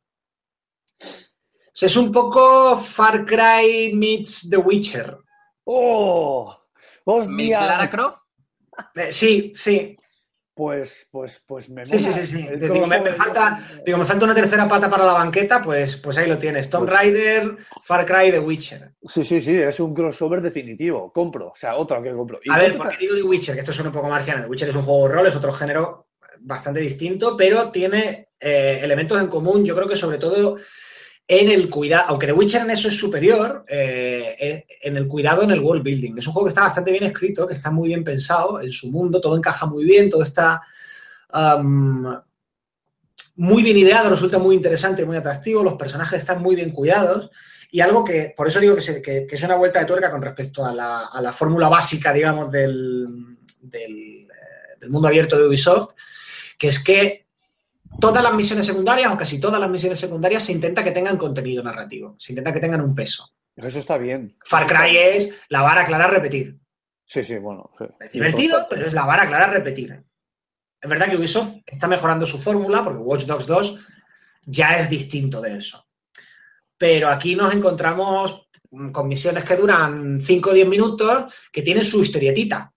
O 1.01 1.81
sea, 1.81 1.87
es 1.87 1.97
un 1.97 2.11
poco 2.11 2.77
Far 2.77 3.25
Cry 3.25 3.93
meets 3.95 4.49
The 4.51 4.57
Witcher. 4.57 5.17
¡Oh! 5.65 6.57
¿Mi 7.29 7.51
Lara 7.51 7.85
¡Hostia! 7.85 7.91
Croft? 7.91 8.19
Eh, 8.95 9.13
sí, 9.13 9.53
sí. 9.55 9.97
Pues, 10.59 11.07
pues, 11.13 11.41
pues 11.47 11.71
me 11.71 11.87
Sí, 11.87 12.01
sí, 12.01 12.11
mola. 12.11 12.17
sí, 12.21 12.27
sí. 12.27 12.47
El 12.51 12.59
Te 12.59 12.69
digo, 12.69 12.85
me, 12.89 13.13
falta, 13.13 13.61
digo, 13.87 13.97
me 13.97 14.05
falta 14.05 14.25
una 14.25 14.35
tercera 14.35 14.67
pata 14.67 14.91
para 14.91 15.07
la 15.07 15.13
banqueta, 15.13 15.63
pues, 15.63 15.99
pues 15.99 16.19
ahí 16.19 16.27
lo 16.27 16.37
tienes. 16.37 16.69
Tomb 16.69 16.89
Pues- 16.89 16.99
Raider, 16.99 17.57
Far 17.85 18.05
Cry, 18.05 18.33
The 18.33 18.41
Witcher. 18.41 18.91
Sí, 19.07 19.23
sí, 19.23 19.41
sí, 19.41 19.55
es 19.57 19.79
un 19.79 19.95
crossover 19.95 20.41
definitivo. 20.43 21.13
Compro, 21.13 21.51
o 21.51 21.55
sea, 21.55 21.77
otro 21.77 22.03
que 22.03 22.11
compro. 22.13 22.41
¿Y 22.43 22.51
A 22.51 22.59
ver, 22.59 22.75
¿por 22.75 22.89
qué 22.91 22.97
digo 22.99 23.15
The 23.15 23.23
Witcher? 23.23 23.55
Que 23.55 23.61
esto 23.61 23.73
suena 23.73 23.91
un 23.91 23.95
poco 23.95 24.09
marciano. 24.09 24.43
The 24.43 24.49
Witcher 24.49 24.71
es 24.71 24.75
un 24.75 24.83
juego 24.83 25.07
de 25.07 25.15
rol, 25.15 25.27
es 25.29 25.37
otro 25.37 25.53
género 25.53 26.09
bastante 26.41 26.81
distinto, 26.81 27.37
pero 27.37 27.71
tiene 27.71 28.31
eh, 28.41 28.81
elementos 28.83 29.21
en 29.21 29.29
común, 29.29 29.65
yo 29.65 29.77
creo 29.77 29.89
que 29.89 29.95
sobre 29.95 30.19
todo 30.19 30.57
en 31.31 31.51
el 31.51 31.69
cuidado, 31.69 32.07
aunque 32.09 32.27
The 32.27 32.33
Witcher 32.33 32.63
en 32.63 32.71
eso 32.71 32.89
es 32.89 32.97
superior, 32.97 33.67
eh, 33.69 34.65
en 34.81 34.97
el 34.97 35.07
cuidado 35.07 35.43
en 35.43 35.51
el 35.51 35.61
world 35.61 35.85
building. 35.85 36.17
Es 36.17 36.27
un 36.27 36.33
juego 36.33 36.47
que 36.47 36.51
está 36.51 36.63
bastante 36.63 36.91
bien 36.91 37.05
escrito, 37.05 37.47
que 37.47 37.53
está 37.53 37.71
muy 37.71 37.89
bien 37.89 38.03
pensado 38.03 38.63
en 38.63 38.71
su 38.71 38.91
mundo, 38.91 39.21
todo 39.21 39.37
encaja 39.37 39.67
muy 39.67 39.85
bien, 39.85 40.09
todo 40.09 40.23
está 40.23 40.63
muy 43.37 43.63
bien 43.63 43.77
ideado, 43.77 44.09
resulta 44.09 44.39
muy 44.39 44.57
interesante, 44.57 45.05
muy 45.05 45.19
atractivo, 45.19 45.63
los 45.63 45.75
personajes 45.75 46.21
están 46.21 46.43
muy 46.43 46.57
bien 46.57 46.71
cuidados 46.71 47.31
y 47.71 47.81
algo 47.81 48.03
que, 48.03 48.33
por 48.35 48.49
eso 48.49 48.59
digo 48.61 48.75
que, 48.75 49.27
es 49.31 49.43
una 49.43 49.57
vuelta 49.57 49.81
de 49.81 49.85
tuerca 49.85 50.11
con 50.11 50.23
respecto 50.23 50.65
a 50.65 50.73
la, 50.73 51.33
fórmula 51.35 51.69
básica, 51.69 52.15
digamos, 52.15 52.53
eh, 52.55 52.67
del 53.61 54.89
mundo 54.89 55.09
abierto 55.09 55.37
de 55.39 55.47
Ubisoft, 55.47 55.93
que 56.57 56.69
es 56.69 56.83
que 56.83 57.28
todas 58.01 58.23
las 58.23 58.35
misiones 58.35 58.67
secundarias 58.67 59.13
o 59.13 59.17
casi 59.17 59.41
todas 59.41 59.61
las 59.61 59.71
misiones 59.71 59.99
secundarias 59.99 60.45
se 60.45 60.53
intenta 60.53 60.85
que 60.85 60.93
tengan 60.93 61.17
contenido 61.17 61.63
narrativo, 61.63 62.17
se 62.19 62.33
intenta 62.33 62.53
que 62.53 62.61
tengan 62.61 62.81
un 62.81 62.95
peso. 62.95 63.33
Eso 63.57 63.79
está 63.79 63.99
bien. 63.99 64.35
Far 64.45 64.67
Cry 64.67 64.97
es 64.97 65.35
la 65.49 65.63
vara 65.63 65.85
clara 65.87 66.07
repetir. 66.07 66.59
Sí, 67.05 67.25
sí, 67.25 67.39
bueno. 67.39 67.71
sí. 67.77 67.85
Es 68.01 68.13
divertido, 68.13 68.67
pero 68.71 68.87
es 68.87 68.93
la 68.93 69.05
vara 69.05 69.27
clara 69.27 69.47
repetir. 69.47 70.05
Es 70.81 70.89
verdad 70.89 71.09
que 71.09 71.17
Ubisoft 71.17 71.57
está 71.67 71.89
mejorando 71.89 72.25
su 72.25 72.39
fórmula 72.39 72.85
porque 72.85 73.01
Watch 73.01 73.25
Dogs 73.25 73.47
2 73.47 73.81
ya 74.47 74.79
es 74.79 74.89
distinto 74.89 75.41
de 75.41 75.57
eso. 75.57 75.89
Pero 76.77 77.09
aquí 77.09 77.35
nos 77.35 77.53
encontramos 77.53 78.49
con 78.93 79.09
misiones 79.09 79.45
que 79.45 79.57
duran 79.57 80.21
5 80.21 80.51
o 80.51 80.53
10 80.53 80.69
minutos 80.69 81.35
que 81.51 81.63
tienen 81.63 81.83
su 81.83 82.03
historietita. 82.03 82.73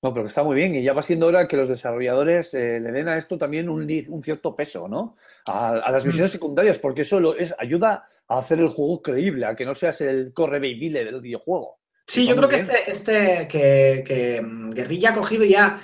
No, 0.00 0.12
pero 0.14 0.24
que 0.24 0.28
está 0.28 0.44
muy 0.44 0.54
bien 0.54 0.76
y 0.76 0.82
ya 0.82 0.92
va 0.92 1.02
siendo 1.02 1.26
hora 1.26 1.48
que 1.48 1.56
los 1.56 1.68
desarrolladores 1.68 2.54
eh, 2.54 2.78
le 2.80 2.92
den 2.92 3.08
a 3.08 3.18
esto 3.18 3.36
también 3.36 3.68
un, 3.68 3.82
un 4.08 4.22
cierto 4.22 4.54
peso, 4.54 4.86
¿no? 4.86 5.16
A, 5.46 5.70
a 5.70 5.90
las 5.90 6.04
misiones 6.04 6.30
secundarias, 6.30 6.78
porque 6.78 7.02
eso 7.02 7.18
lo 7.18 7.34
es, 7.36 7.52
ayuda 7.58 8.08
a 8.28 8.38
hacer 8.38 8.60
el 8.60 8.68
juego 8.68 9.02
creíble, 9.02 9.46
a 9.46 9.56
que 9.56 9.64
no 9.64 9.74
seas 9.74 10.00
el 10.02 10.32
corre 10.32 10.58
baby 10.60 10.90
del 10.90 11.20
videojuego. 11.20 11.78
Sí, 12.06 12.26
yo 12.26 12.36
creo 12.36 12.48
que 12.48 12.56
este, 12.56 12.90
este 12.90 13.48
que, 13.48 14.02
que, 14.06 14.40
mm, 14.40 14.70
Guerrilla 14.70 15.10
ha 15.10 15.14
cogido 15.14 15.44
ya 15.44 15.82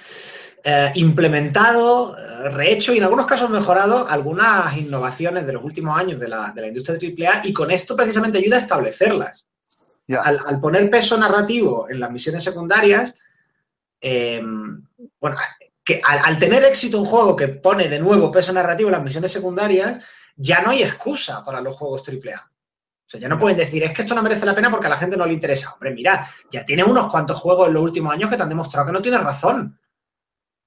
eh, 0.62 0.90
implementado, 0.94 2.16
eh, 2.16 2.48
rehecho 2.48 2.94
y 2.94 2.98
en 2.98 3.04
algunos 3.04 3.26
casos 3.26 3.50
mejorado 3.50 4.08
algunas 4.08 4.74
innovaciones 4.76 5.46
de 5.46 5.52
los 5.52 5.64
últimos 5.64 5.98
años 5.98 6.18
de 6.18 6.28
la, 6.28 6.52
de 6.54 6.62
la 6.62 6.68
industria 6.68 6.98
AAA 6.98 7.42
y 7.44 7.52
con 7.52 7.70
esto 7.70 7.94
precisamente 7.94 8.38
ayuda 8.38 8.56
a 8.56 8.60
establecerlas. 8.60 9.44
Al 10.22 10.60
poner 10.60 10.88
peso 10.90 11.16
narrativo 11.18 11.88
en 11.88 11.98
las 11.98 12.10
misiones 12.10 12.44
secundarias, 12.44 13.14
eh, 14.06 14.42
bueno, 15.18 15.36
que 15.82 16.00
al, 16.04 16.18
al 16.22 16.38
tener 16.38 16.62
éxito 16.64 17.00
un 17.00 17.06
juego 17.06 17.34
que 17.34 17.48
pone 17.48 17.88
de 17.88 17.98
nuevo 17.98 18.30
peso 18.30 18.52
narrativo 18.52 18.90
en 18.90 18.96
las 18.96 19.02
misiones 19.02 19.32
secundarias, 19.32 20.04
ya 20.36 20.60
no 20.60 20.70
hay 20.70 20.82
excusa 20.82 21.42
para 21.42 21.62
los 21.62 21.74
juegos 21.74 22.02
AAA. 22.06 22.38
O 23.06 23.10
sea, 23.10 23.18
ya 23.20 23.28
no 23.28 23.38
pueden 23.38 23.56
decir, 23.56 23.82
es 23.82 23.92
que 23.92 24.02
esto 24.02 24.14
no 24.14 24.22
merece 24.22 24.44
la 24.44 24.54
pena 24.54 24.70
porque 24.70 24.86
a 24.88 24.90
la 24.90 24.98
gente 24.98 25.16
no 25.16 25.24
le 25.24 25.32
interesa. 25.32 25.72
Hombre, 25.72 25.92
mira, 25.92 26.28
ya 26.50 26.66
tienes 26.66 26.86
unos 26.86 27.10
cuantos 27.10 27.38
juegos 27.38 27.68
en 27.68 27.74
los 27.74 27.82
últimos 27.82 28.12
años 28.12 28.28
que 28.28 28.36
te 28.36 28.42
han 28.42 28.48
demostrado 28.50 28.86
que 28.86 28.92
no 28.92 29.02
tienes 29.02 29.22
razón. 29.22 29.78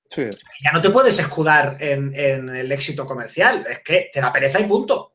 Sí. 0.06 0.28
Ya 0.64 0.72
no 0.72 0.82
te 0.82 0.90
puedes 0.90 1.20
escudar 1.20 1.78
en, 1.80 2.12
en 2.16 2.50
el 2.50 2.72
éxito 2.72 3.06
comercial. 3.06 3.66
Es 3.70 3.84
que 3.84 4.10
te 4.12 4.20
da 4.20 4.34
pereza 4.34 4.60
y 4.60 4.66
punto. 4.66 5.14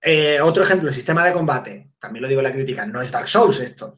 Eh, 0.00 0.40
otro 0.40 0.62
ejemplo, 0.62 0.88
el 0.88 0.94
sistema 0.94 1.24
de 1.24 1.32
combate. 1.32 1.90
También 1.98 2.22
lo 2.22 2.28
digo 2.28 2.40
en 2.40 2.46
la 2.46 2.52
crítica, 2.52 2.86
no 2.86 3.02
es 3.02 3.10
Dark 3.10 3.26
Souls 3.26 3.58
esto. 3.58 3.92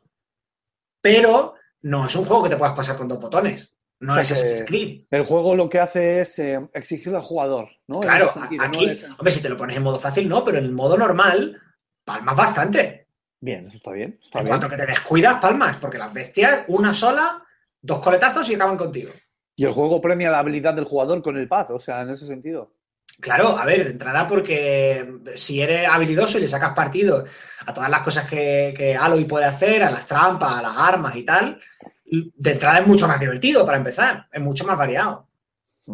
Pero 1.02 1.57
no 1.82 2.06
es 2.06 2.14
un 2.16 2.24
juego 2.24 2.44
que 2.44 2.50
te 2.50 2.56
puedas 2.56 2.74
pasar 2.74 2.96
con 2.96 3.08
dos 3.08 3.20
botones. 3.20 3.74
No 4.00 4.12
O 4.12 4.14
sea 4.14 4.22
es 4.22 4.30
Assassin's 4.32 4.64
Creed. 4.64 5.00
El 5.10 5.24
juego 5.24 5.56
lo 5.56 5.68
que 5.68 5.80
hace 5.80 6.20
es 6.20 6.38
eh, 6.38 6.60
exigir 6.72 7.14
al 7.16 7.22
jugador, 7.22 7.68
¿no? 7.88 8.00
Claro, 8.00 8.32
sentido, 8.32 8.64
aquí, 8.64 8.86
¿no? 8.86 8.92
Es- 8.92 9.04
hombre, 9.04 9.30
si 9.32 9.42
te 9.42 9.48
lo 9.48 9.56
pones 9.56 9.76
en 9.76 9.82
modo 9.82 9.98
fácil, 9.98 10.28
no, 10.28 10.44
pero 10.44 10.58
en 10.58 10.64
el 10.64 10.72
modo 10.72 10.96
normal, 10.96 11.60
palmas 12.04 12.36
bastante. 12.36 13.08
Bien, 13.40 13.66
eso 13.66 13.76
está 13.76 13.92
bien. 13.92 14.18
Está 14.22 14.38
En 14.38 14.44
bien. 14.44 14.56
cuanto 14.58 14.68
que 14.68 14.80
te 14.80 14.86
descuidas, 14.90 15.40
palmas, 15.40 15.76
porque 15.78 15.98
las 15.98 16.12
bestias, 16.12 16.64
una 16.68 16.94
sola, 16.94 17.44
dos 17.80 17.98
coletazos 18.00 18.48
y 18.50 18.54
acaban 18.54 18.76
contigo. 18.76 19.10
Y 19.56 19.64
el 19.64 19.72
juego 19.72 20.00
premia 20.00 20.30
la 20.30 20.38
habilidad 20.38 20.74
del 20.74 20.84
jugador 20.84 21.20
con 21.20 21.36
el 21.36 21.48
paz, 21.48 21.68
o 21.70 21.80
sea, 21.80 22.02
en 22.02 22.10
ese 22.10 22.24
sentido. 22.26 22.74
Claro, 23.20 23.58
a 23.58 23.64
ver, 23.64 23.84
de 23.84 23.90
entrada 23.90 24.28
porque 24.28 25.18
si 25.34 25.60
eres 25.60 25.88
habilidoso 25.88 26.38
y 26.38 26.42
le 26.42 26.48
sacas 26.48 26.72
partido 26.74 27.24
a 27.66 27.74
todas 27.74 27.90
las 27.90 28.02
cosas 28.02 28.28
que, 28.28 28.72
que 28.76 28.94
Aloy 28.94 29.24
puede 29.24 29.44
hacer, 29.44 29.82
a 29.82 29.90
las 29.90 30.06
trampas, 30.06 30.52
a 30.52 30.62
las 30.62 30.76
armas 30.76 31.16
y 31.16 31.24
tal, 31.24 31.58
de 32.06 32.52
entrada 32.52 32.78
es 32.78 32.86
mucho 32.86 33.08
más 33.08 33.18
divertido 33.18 33.66
para 33.66 33.78
empezar, 33.78 34.28
es 34.32 34.40
mucho 34.40 34.64
más 34.64 34.78
variado. 34.78 35.26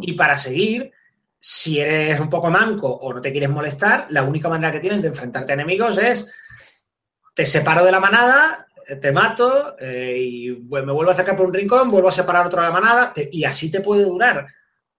Y 0.03 0.15
para 0.15 0.37
seguir, 0.37 0.93
si 1.41 1.81
eres 1.81 2.21
un 2.21 2.31
poco 2.31 2.51
manco 2.51 2.89
o 2.89 3.15
no 3.15 3.23
te 3.23 3.33
quieres 3.33 3.51
molestar, 3.51 4.07
la 4.11 4.23
única 4.23 4.51
manera 4.51 4.73
que 4.73 4.81
tienes 4.81 5.01
de 5.01 5.09
enfrentarte 5.09 5.53
a 5.53 5.55
enemigos 5.55 5.97
es 5.99 6.29
te 7.35 7.45
separo 7.47 7.85
de 7.85 7.93
la 7.93 8.01
manada, 8.01 8.67
eh, 8.89 8.97
te 8.97 9.13
mato 9.13 9.77
eh, 9.79 10.17
y 10.19 10.51
me 10.51 10.81
vuelvo 10.93 11.11
a 11.11 11.15
acercar 11.15 11.37
por 11.37 11.47
un 11.47 11.55
rincón, 11.55 11.91
vuelvo 11.91 12.09
a 12.09 12.13
separar 12.13 12.47
otro 12.47 12.61
de 12.61 12.69
la 12.69 12.73
manada 12.73 13.13
te- 13.13 13.29
y 13.33 13.45
así 13.45 13.71
te 13.71 13.81
puede 13.81 14.05
durar 14.05 14.47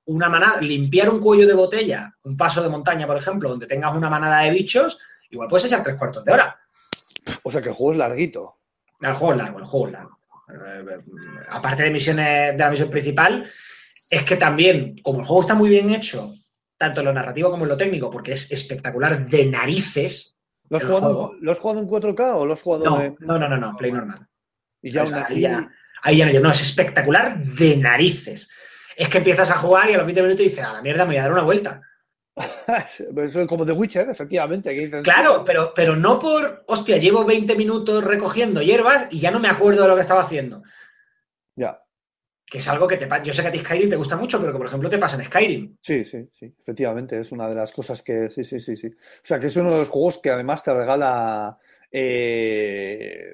una 0.06 0.30
manada, 0.30 0.62
limpiar 0.62 1.10
un 1.10 1.20
cuello 1.20 1.48
de 1.48 1.54
botella, 1.54 2.14
un 2.24 2.38
paso 2.38 2.62
de 2.62 2.70
montaña, 2.70 3.08
por 3.08 3.18
ejemplo, 3.18 3.50
donde 3.50 3.68
tengas 3.68 3.96
una 3.96 4.10
manada 4.10 4.42
de 4.42 4.52
bichos, 4.52 5.00
igual 5.30 5.48
puedes 5.50 5.66
echar 5.66 5.84
tres 5.84 5.96
cuartos 5.96 6.24
de 6.24 6.32
hora. 6.34 6.60
O 7.44 7.52
sea 7.52 7.62
que 7.62 7.70
el 7.70 7.76
juego 7.76 7.94
es 7.94 7.98
larguito. 7.98 8.58
El 9.02 9.14
juego 9.14 9.34
es 9.34 9.38
largo, 9.40 9.60
el 9.60 9.66
juego 9.66 9.88
es 9.88 9.94
largo. 9.94 10.20
Eh, 10.48 11.00
aparte 11.50 11.84
de 11.84 11.92
misiones 11.92 12.54
de 12.54 12.58
la 12.58 12.70
misión 12.70 12.90
principal, 12.90 13.50
es 14.10 14.24
que 14.24 14.36
también, 14.38 14.96
como 15.02 15.20
el 15.20 15.26
juego 15.26 15.42
está 15.42 15.56
muy 15.56 15.70
bien 15.70 15.90
hecho, 15.90 16.36
tanto 16.78 17.02
en 17.02 17.06
lo 17.06 17.14
narrativo 17.14 17.50
como 17.50 17.64
en 17.64 17.70
lo 17.70 17.78
técnico, 17.78 18.10
porque 18.12 18.34
es 18.34 18.52
espectacular 18.52 19.26
de 19.28 19.46
narices. 19.48 20.36
¿Lo 20.70 20.78
has, 20.78 20.86
jugado, 20.86 21.34
¿Lo 21.42 21.52
has 21.52 21.60
jugado 21.60 21.80
en 21.82 21.88
4K 21.88 22.36
o 22.36 22.46
lo 22.46 22.54
has 22.54 22.62
jugado 22.62 22.86
No, 22.86 23.02
en.? 23.02 23.16
no, 23.20 23.40
no, 23.40 23.48
no, 23.48 23.58
no, 23.58 23.76
play 23.76 23.92
normal. 23.92 24.28
Y 24.82 24.92
ya 24.92 25.02
O 25.02 25.06
aún 25.06 25.14
sea, 25.14 25.24
así. 25.24 25.34
ahí, 25.36 25.42
ya, 25.42 25.72
ahí 26.04 26.18
ya 26.18 26.26
no, 26.32 26.40
no, 26.42 26.52
es 26.52 26.62
espectacular 26.62 27.40
de 27.44 27.78
narices. 27.78 28.50
Es 28.96 29.10
que 29.10 29.18
empiezas 29.18 29.52
a 29.52 29.58
jugar 29.58 29.90
y 29.90 29.94
a 29.94 29.98
los 29.98 30.06
20 30.06 30.22
minutos 30.22 30.44
dices, 30.44 30.64
a 30.64 30.74
la 30.74 30.82
mierda, 30.82 31.06
me 31.06 31.12
voy 31.12 31.18
a 31.18 31.24
dar 31.24 31.32
una 31.32 31.44
vuelta. 31.44 31.82
Eso 32.68 33.42
es 33.42 33.48
como 33.48 33.66
The 33.66 33.72
Witcher, 33.72 34.10
efectivamente. 34.10 34.76
Que 34.76 34.86
dices, 34.86 35.04
Claro, 35.04 35.44
pero, 35.46 35.74
pero 35.74 35.96
no 35.96 36.20
por, 36.20 36.64
hostia, 36.68 36.98
llevo 36.98 37.26
20 37.26 37.56
minutos 37.56 38.04
recogiendo 38.04 38.62
hierbas 38.62 39.08
y 39.12 39.20
ya 39.20 39.32
no 39.32 39.40
me 39.40 39.48
acuerdo 39.48 39.84
de 39.84 39.88
lo 39.88 39.96
que 39.96 40.02
estaba 40.02 40.22
haciendo. 40.22 40.64
Ya. 41.56 41.82
Que 42.46 42.60
es 42.60 42.68
algo 42.68 42.88
que 42.88 42.98
te 42.98 43.08
pasa. 43.08 43.24
Yo 43.24 43.34
sé 43.34 43.42
que 43.42 43.48
a 43.48 43.52
ti 43.52 43.60
Skyrim 43.60 43.90
te 43.90 43.96
gusta 43.96 44.18
mucho, 44.18 44.40
pero 44.40 44.52
que 44.52 44.58
por 44.58 44.68
ejemplo 44.68 44.90
te 44.90 44.98
pasa 44.98 45.18
en 45.18 45.26
Skyrim. 45.26 45.78
Sí, 45.82 46.06
sí, 46.06 46.30
sí. 46.38 46.54
Efectivamente, 46.60 47.20
es 47.20 47.32
una 47.32 47.48
de 47.48 47.56
las 47.56 47.72
cosas 47.72 48.04
que. 48.04 48.30
Sí, 48.30 48.44
sí, 48.44 48.60
sí, 48.60 48.76
sí. 48.76 48.88
O 48.88 49.24
sea, 49.24 49.40
que 49.40 49.48
es 49.48 49.56
uno 49.56 49.72
de 49.72 49.80
los 49.80 49.90
juegos 49.90 50.20
que 50.20 50.30
además 50.30 50.62
te 50.62 50.74
regala. 50.74 51.58
Eh, 51.92 53.34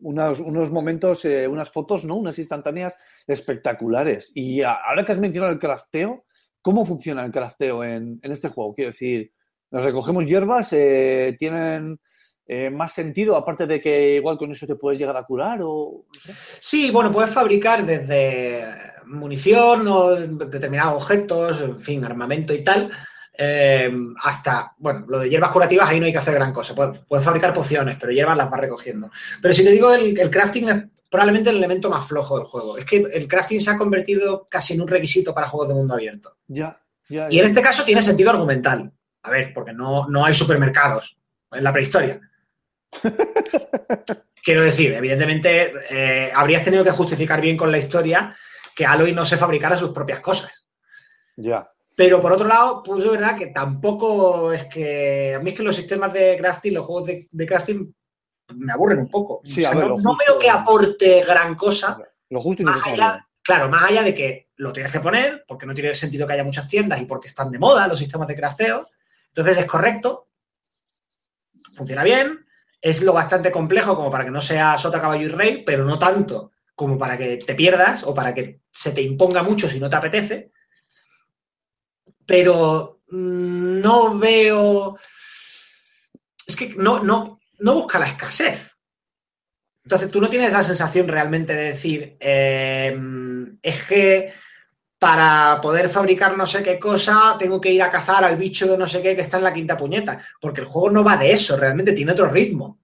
unos, 0.00 0.70
momentos, 0.70 1.24
eh, 1.24 1.46
unas 1.46 1.70
fotos, 1.70 2.04
¿no? 2.04 2.16
Unas 2.16 2.38
instantáneas 2.38 2.96
espectaculares. 3.26 4.32
Y 4.34 4.62
ahora 4.62 5.04
que 5.04 5.12
has 5.12 5.18
mencionado 5.18 5.52
el 5.52 5.58
crafteo, 5.58 6.24
¿cómo 6.62 6.84
funciona 6.84 7.24
el 7.24 7.32
crafteo 7.32 7.84
en, 7.84 8.20
en 8.22 8.32
este 8.32 8.48
juego? 8.48 8.74
Quiero 8.74 8.90
decir, 8.90 9.32
nos 9.70 9.84
recogemos 9.84 10.26
hierbas, 10.26 10.72
eh, 10.72 11.36
tienen 11.38 12.00
eh, 12.46 12.68
más 12.68 12.92
sentido, 12.92 13.36
aparte 13.36 13.64
de 13.64 13.80
que 13.80 14.16
igual 14.16 14.36
con 14.36 14.50
eso 14.50 14.66
te 14.66 14.74
puedes 14.74 14.98
llegar 14.98 15.16
a 15.16 15.22
curar 15.22 15.60
o. 15.62 16.06
Sí, 16.58 16.90
bueno, 16.90 17.12
puedes 17.12 17.32
fabricar 17.32 17.86
desde 17.86 18.64
munición 19.06 19.86
o 19.86 20.16
determinados 20.16 21.00
objetos, 21.00 21.60
en 21.60 21.76
fin, 21.76 22.04
armamento 22.04 22.52
y 22.52 22.64
tal, 22.64 22.90
eh, 23.42 23.90
hasta, 24.22 24.74
bueno, 24.76 25.06
lo 25.08 25.18
de 25.18 25.30
hierbas 25.30 25.50
curativas 25.50 25.88
ahí 25.88 25.98
no 25.98 26.04
hay 26.04 26.12
que 26.12 26.18
hacer 26.18 26.34
gran 26.34 26.52
cosa. 26.52 26.74
Puedes, 26.74 27.24
fabricar 27.24 27.54
pociones, 27.54 27.96
pero 27.98 28.12
hierbas 28.12 28.36
las 28.36 28.50
vas 28.50 28.60
recogiendo. 28.60 29.10
Pero 29.40 29.54
si 29.54 29.64
te 29.64 29.70
digo, 29.70 29.94
el, 29.94 30.18
el 30.18 30.30
crafting 30.30 30.68
es 30.68 30.84
probablemente 31.08 31.48
el 31.48 31.56
elemento 31.56 31.88
más 31.88 32.06
flojo 32.06 32.36
del 32.36 32.44
juego. 32.44 32.76
Es 32.76 32.84
que 32.84 32.98
el 32.98 33.26
crafting 33.26 33.58
se 33.58 33.70
ha 33.70 33.78
convertido 33.78 34.46
casi 34.50 34.74
en 34.74 34.82
un 34.82 34.88
requisito 34.88 35.32
para 35.32 35.48
juegos 35.48 35.68
de 35.68 35.74
mundo 35.74 35.94
abierto. 35.94 36.36
Ya, 36.48 36.78
ya. 37.08 37.28
Y 37.30 37.38
en 37.38 37.46
este 37.46 37.62
caso 37.62 37.82
tiene 37.82 38.02
sentido 38.02 38.28
argumental. 38.28 38.92
A 39.22 39.30
ver, 39.30 39.52
porque 39.54 39.72
no, 39.72 40.06
no 40.08 40.22
hay 40.22 40.34
supermercados 40.34 41.16
en 41.50 41.64
la 41.64 41.72
prehistoria. 41.72 42.20
Quiero 44.44 44.62
decir, 44.62 44.92
evidentemente, 44.92 45.72
eh, 45.88 46.30
habrías 46.34 46.62
tenido 46.62 46.84
que 46.84 46.90
justificar 46.90 47.40
bien 47.40 47.56
con 47.56 47.72
la 47.72 47.78
historia 47.78 48.36
que 48.76 48.84
Aloy 48.84 49.12
no 49.12 49.24
se 49.24 49.38
fabricara 49.38 49.78
sus 49.78 49.92
propias 49.92 50.20
cosas. 50.20 50.66
Ya. 51.36 51.70
Pero 52.00 52.18
por 52.18 52.32
otro 52.32 52.48
lado, 52.48 52.82
pues 52.82 53.04
es 53.04 53.10
verdad 53.10 53.36
que 53.36 53.48
tampoco 53.48 54.54
es 54.54 54.64
que. 54.68 55.34
A 55.36 55.40
mí 55.40 55.50
es 55.50 55.56
que 55.56 55.62
los 55.62 55.76
sistemas 55.76 56.10
de 56.14 56.34
crafting, 56.38 56.72
los 56.72 56.86
juegos 56.86 57.08
de, 57.08 57.28
de 57.30 57.46
crafting, 57.46 57.94
me 58.54 58.72
aburren 58.72 59.00
un 59.00 59.10
poco. 59.10 59.42
Sí, 59.44 59.62
a 59.66 59.72
ver, 59.72 59.86
no, 59.86 59.98
no 59.98 60.16
veo 60.16 60.38
que 60.38 60.48
aporte 60.48 61.22
gran 61.22 61.54
cosa. 61.54 62.00
Lo 62.30 62.40
justo 62.40 62.62
y 62.62 62.64
Más 62.64 62.76
necesario. 62.76 63.04
allá, 63.04 63.28
claro, 63.42 63.68
más 63.68 63.84
allá 63.84 64.02
de 64.02 64.14
que 64.14 64.48
lo 64.56 64.72
tienes 64.72 64.90
que 64.90 65.00
poner, 65.00 65.44
porque 65.46 65.66
no 65.66 65.74
tiene 65.74 65.94
sentido 65.94 66.26
que 66.26 66.32
haya 66.32 66.42
muchas 66.42 66.66
tiendas 66.68 67.02
y 67.02 67.04
porque 67.04 67.28
están 67.28 67.50
de 67.50 67.58
moda 67.58 67.86
los 67.86 67.98
sistemas 67.98 68.28
de 68.28 68.36
crafteo. 68.36 68.88
Entonces 69.28 69.58
es 69.58 69.66
correcto, 69.66 70.28
funciona 71.74 72.02
bien, 72.02 72.46
es 72.80 73.02
lo 73.02 73.12
bastante 73.12 73.52
complejo 73.52 73.94
como 73.94 74.08
para 74.08 74.24
que 74.24 74.30
no 74.30 74.40
sea 74.40 74.78
sota, 74.78 75.02
caballo 75.02 75.26
y 75.26 75.28
rey, 75.28 75.64
pero 75.66 75.84
no 75.84 75.98
tanto 75.98 76.52
como 76.74 76.96
para 76.98 77.18
que 77.18 77.36
te 77.36 77.54
pierdas 77.54 78.04
o 78.04 78.14
para 78.14 78.32
que 78.32 78.62
se 78.70 78.92
te 78.92 79.02
imponga 79.02 79.42
mucho 79.42 79.68
si 79.68 79.78
no 79.78 79.90
te 79.90 79.96
apetece. 79.96 80.50
Pero 82.30 83.00
mm, 83.08 83.80
no 83.80 84.16
veo. 84.16 84.96
Es 86.46 86.54
que 86.54 86.68
no, 86.76 87.02
no, 87.02 87.40
no 87.58 87.74
busca 87.74 87.98
la 87.98 88.06
escasez. 88.06 88.76
Entonces 89.82 90.12
tú 90.12 90.20
no 90.20 90.30
tienes 90.30 90.52
la 90.52 90.62
sensación 90.62 91.08
realmente 91.08 91.52
de 91.56 91.64
decir, 91.72 92.16
eh, 92.20 92.96
es 93.60 93.82
que 93.82 94.32
para 94.96 95.60
poder 95.60 95.88
fabricar 95.88 96.36
no 96.36 96.46
sé 96.46 96.62
qué 96.62 96.78
cosa 96.78 97.34
tengo 97.36 97.60
que 97.60 97.72
ir 97.72 97.82
a 97.82 97.90
cazar 97.90 98.22
al 98.22 98.36
bicho 98.36 98.68
de 98.68 98.78
no 98.78 98.86
sé 98.86 99.02
qué 99.02 99.16
que 99.16 99.22
está 99.22 99.38
en 99.38 99.44
la 99.44 99.52
quinta 99.52 99.76
puñeta. 99.76 100.20
Porque 100.40 100.60
el 100.60 100.68
juego 100.68 100.90
no 100.90 101.02
va 101.02 101.16
de 101.16 101.32
eso, 101.32 101.56
realmente 101.56 101.94
tiene 101.94 102.12
otro 102.12 102.28
ritmo. 102.28 102.78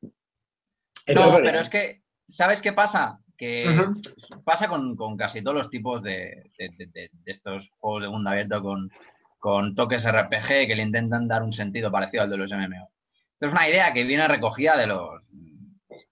No, 0.00 1.36
pero 1.42 1.60
es 1.60 1.68
que, 1.68 2.02
¿sabes 2.26 2.62
qué 2.62 2.72
pasa? 2.72 3.20
Que 3.36 3.66
Ujú. 3.68 4.00
pasa 4.44 4.68
con, 4.68 4.96
con 4.96 5.16
casi 5.16 5.42
todos 5.42 5.56
los 5.56 5.70
tipos 5.70 6.02
de, 6.02 6.50
de- 6.58 6.70
de- 6.78 6.86
de- 6.86 7.10
de 7.12 7.32
estos 7.32 7.70
juegos 7.78 8.02
de 8.02 8.08
mundo 8.08 8.30
abierto 8.30 8.62
con, 8.62 8.90
con 9.38 9.74
toques 9.74 10.06
RPG 10.10 10.66
que 10.66 10.74
le 10.74 10.82
intentan 10.82 11.28
dar 11.28 11.42
un 11.42 11.52
sentido 11.52 11.90
parecido 11.92 12.22
al 12.22 12.30
de 12.30 12.38
los 12.38 12.50
MMO. 12.50 12.88
Esto 13.32 13.46
es 13.46 13.52
una 13.52 13.68
idea 13.68 13.92
que 13.92 14.04
viene 14.04 14.26
recogida 14.26 14.76
de 14.78 14.86
los 14.86 15.22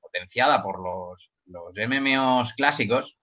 potenciada 0.01 0.63
por 0.63 0.81
los, 0.83 1.33
los 1.47 1.75
MMOs 1.77 2.53
clásicos. 2.53 3.17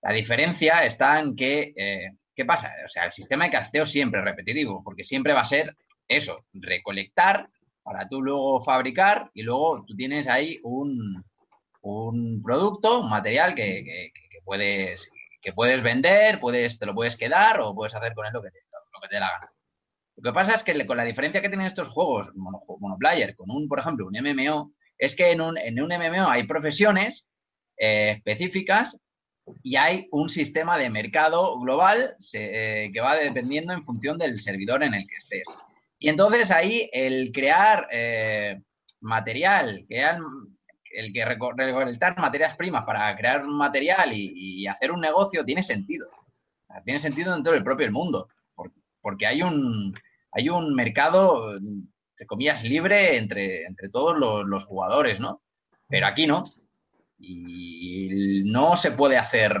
La 0.00 0.12
diferencia 0.12 0.84
está 0.84 1.20
en 1.20 1.36
que, 1.36 1.72
eh, 1.76 2.12
¿qué 2.34 2.44
pasa? 2.44 2.72
O 2.84 2.88
sea, 2.88 3.04
el 3.04 3.12
sistema 3.12 3.44
de 3.44 3.50
casteo 3.50 3.84
siempre 3.84 4.20
es 4.20 4.24
repetitivo, 4.24 4.82
porque 4.82 5.04
siempre 5.04 5.32
va 5.32 5.40
a 5.40 5.44
ser 5.44 5.76
eso, 6.08 6.46
recolectar 6.54 7.48
para 7.82 8.08
tú 8.08 8.22
luego 8.22 8.60
fabricar 8.62 9.30
y 9.34 9.42
luego 9.42 9.84
tú 9.86 9.94
tienes 9.94 10.26
ahí 10.28 10.58
un, 10.62 11.22
un 11.82 12.42
producto, 12.42 13.00
un 13.00 13.10
material 13.10 13.54
que, 13.54 13.84
que- 13.84 14.12
que 14.30 14.38
puedes, 14.44 15.10
que 15.40 15.52
puedes 15.52 15.82
vender, 15.82 16.40
puedes, 16.40 16.78
te 16.78 16.86
lo 16.86 16.94
puedes 16.94 17.16
quedar 17.16 17.60
o 17.60 17.74
puedes 17.74 17.94
hacer 17.94 18.14
con 18.14 18.26
él 18.26 18.32
lo 18.32 18.42
que 18.42 18.50
te, 18.50 18.58
lo 18.94 19.00
que 19.00 19.08
te 19.08 19.16
dé 19.16 19.20
la 19.20 19.30
gana. 19.30 19.52
Lo 20.16 20.30
que 20.30 20.34
pasa 20.34 20.54
es 20.54 20.62
que 20.62 20.86
con 20.86 20.96
la 20.96 21.04
diferencia 21.04 21.40
que 21.40 21.48
tienen 21.48 21.66
estos 21.66 21.88
juegos 21.88 22.30
mono- 22.34 22.62
monoplayer 22.78 23.34
con 23.36 23.50
un, 23.50 23.68
por 23.68 23.78
ejemplo, 23.80 24.06
un 24.06 24.16
MMO, 24.16 24.72
es 24.98 25.16
que 25.16 25.30
en 25.32 25.40
un, 25.40 25.58
en 25.58 25.80
un 25.82 25.88
MMO 25.92 26.28
hay 26.30 26.44
profesiones 26.44 27.26
eh, 27.78 28.10
específicas 28.16 28.96
y 29.62 29.74
hay 29.76 30.06
un 30.12 30.28
sistema 30.28 30.78
de 30.78 30.90
mercado 30.90 31.58
global 31.60 32.14
se- 32.18 32.84
eh, 32.86 32.90
que 32.92 33.00
va 33.00 33.16
dependiendo 33.16 33.72
en 33.72 33.84
función 33.84 34.18
del 34.18 34.38
servidor 34.38 34.82
en 34.84 34.94
el 34.94 35.06
que 35.08 35.16
estés. 35.16 35.44
Y 35.98 36.08
entonces 36.08 36.50
ahí 36.50 36.88
el 36.92 37.32
crear 37.32 37.88
eh, 37.90 38.60
material, 39.00 39.84
crear, 39.88 40.18
el 40.94 41.12
que 41.12 41.24
reco- 41.24 41.54
recolectar 41.56 42.18
materias 42.18 42.56
primas 42.56 42.84
para 42.84 43.14
crear 43.16 43.44
un 43.44 43.56
material 43.56 44.12
y, 44.12 44.32
y 44.62 44.66
hacer 44.66 44.90
un 44.92 45.00
negocio 45.00 45.44
tiene 45.44 45.62
sentido. 45.62 46.08
Tiene 46.84 46.98
sentido 46.98 47.34
dentro 47.34 47.52
del 47.52 47.62
propio 47.64 47.90
mundo, 47.92 48.28
por- 48.54 48.72
porque 49.00 49.26
hay 49.26 49.42
un, 49.42 49.94
hay 50.32 50.48
un 50.48 50.74
mercado, 50.74 51.54
entre 51.56 52.26
comillas, 52.26 52.64
libre 52.64 53.16
entre, 53.18 53.64
entre 53.64 53.88
todos 53.90 54.16
los, 54.18 54.46
los 54.46 54.64
jugadores, 54.64 55.20
¿no? 55.20 55.42
Pero 55.88 56.06
aquí 56.06 56.26
no. 56.26 56.44
Y 57.36 58.42
no 58.44 58.76
se 58.76 58.90
puede 58.92 59.16
hacer 59.18 59.56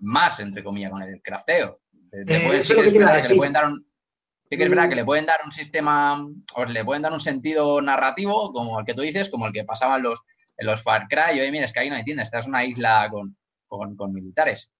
más, 0.00 0.40
entre 0.40 0.62
comillas, 0.62 0.90
con 0.90 1.02
el 1.02 1.20
crafteo. 1.22 1.80
Te- 2.10 2.24
te 2.24 2.36
Eh, 2.36 2.40
pueden- 2.44 2.60
eso 2.60 2.74
sí 2.74 2.80
es 2.80 2.82
que 2.82 2.86
es 2.88 2.92
que 2.92 2.98
verdad 2.98 3.12
que 3.12 3.16
le 3.18 3.22
decir. 3.22 3.36
pueden 3.36 3.52
dar 3.52 3.66
un, 3.66 3.86
sí 4.48 4.56
que 4.56 4.62
es 4.64 4.70
verdad 4.70 4.88
que 4.88 4.94
le 4.96 5.04
pueden 5.04 5.26
dar 5.26 5.40
un 5.44 5.52
sistema, 5.52 6.26
o 6.54 6.64
le 6.64 6.84
pueden 6.84 7.02
dar 7.02 7.12
un 7.12 7.20
sentido 7.20 7.80
narrativo, 7.80 8.52
como 8.52 8.78
el 8.80 8.86
que 8.86 8.94
tú 8.94 9.02
dices, 9.02 9.28
como 9.30 9.46
el 9.46 9.52
que 9.52 9.64
pasaban 9.64 10.02
los, 10.02 10.20
en 10.60 10.66
los 10.66 10.82
Far 10.82 11.08
Cry. 11.08 11.40
Oye, 11.40 11.50
mira, 11.50 11.64
es 11.64 11.72
que 11.72 11.80
ahí 11.80 11.90
no 11.90 11.96
hay 11.96 12.04
tiendas, 12.04 12.26
esta 12.28 12.38
es 12.38 12.46
una 12.46 12.64
isla 12.64 13.08
con, 13.10 13.36
militares. 14.12 14.70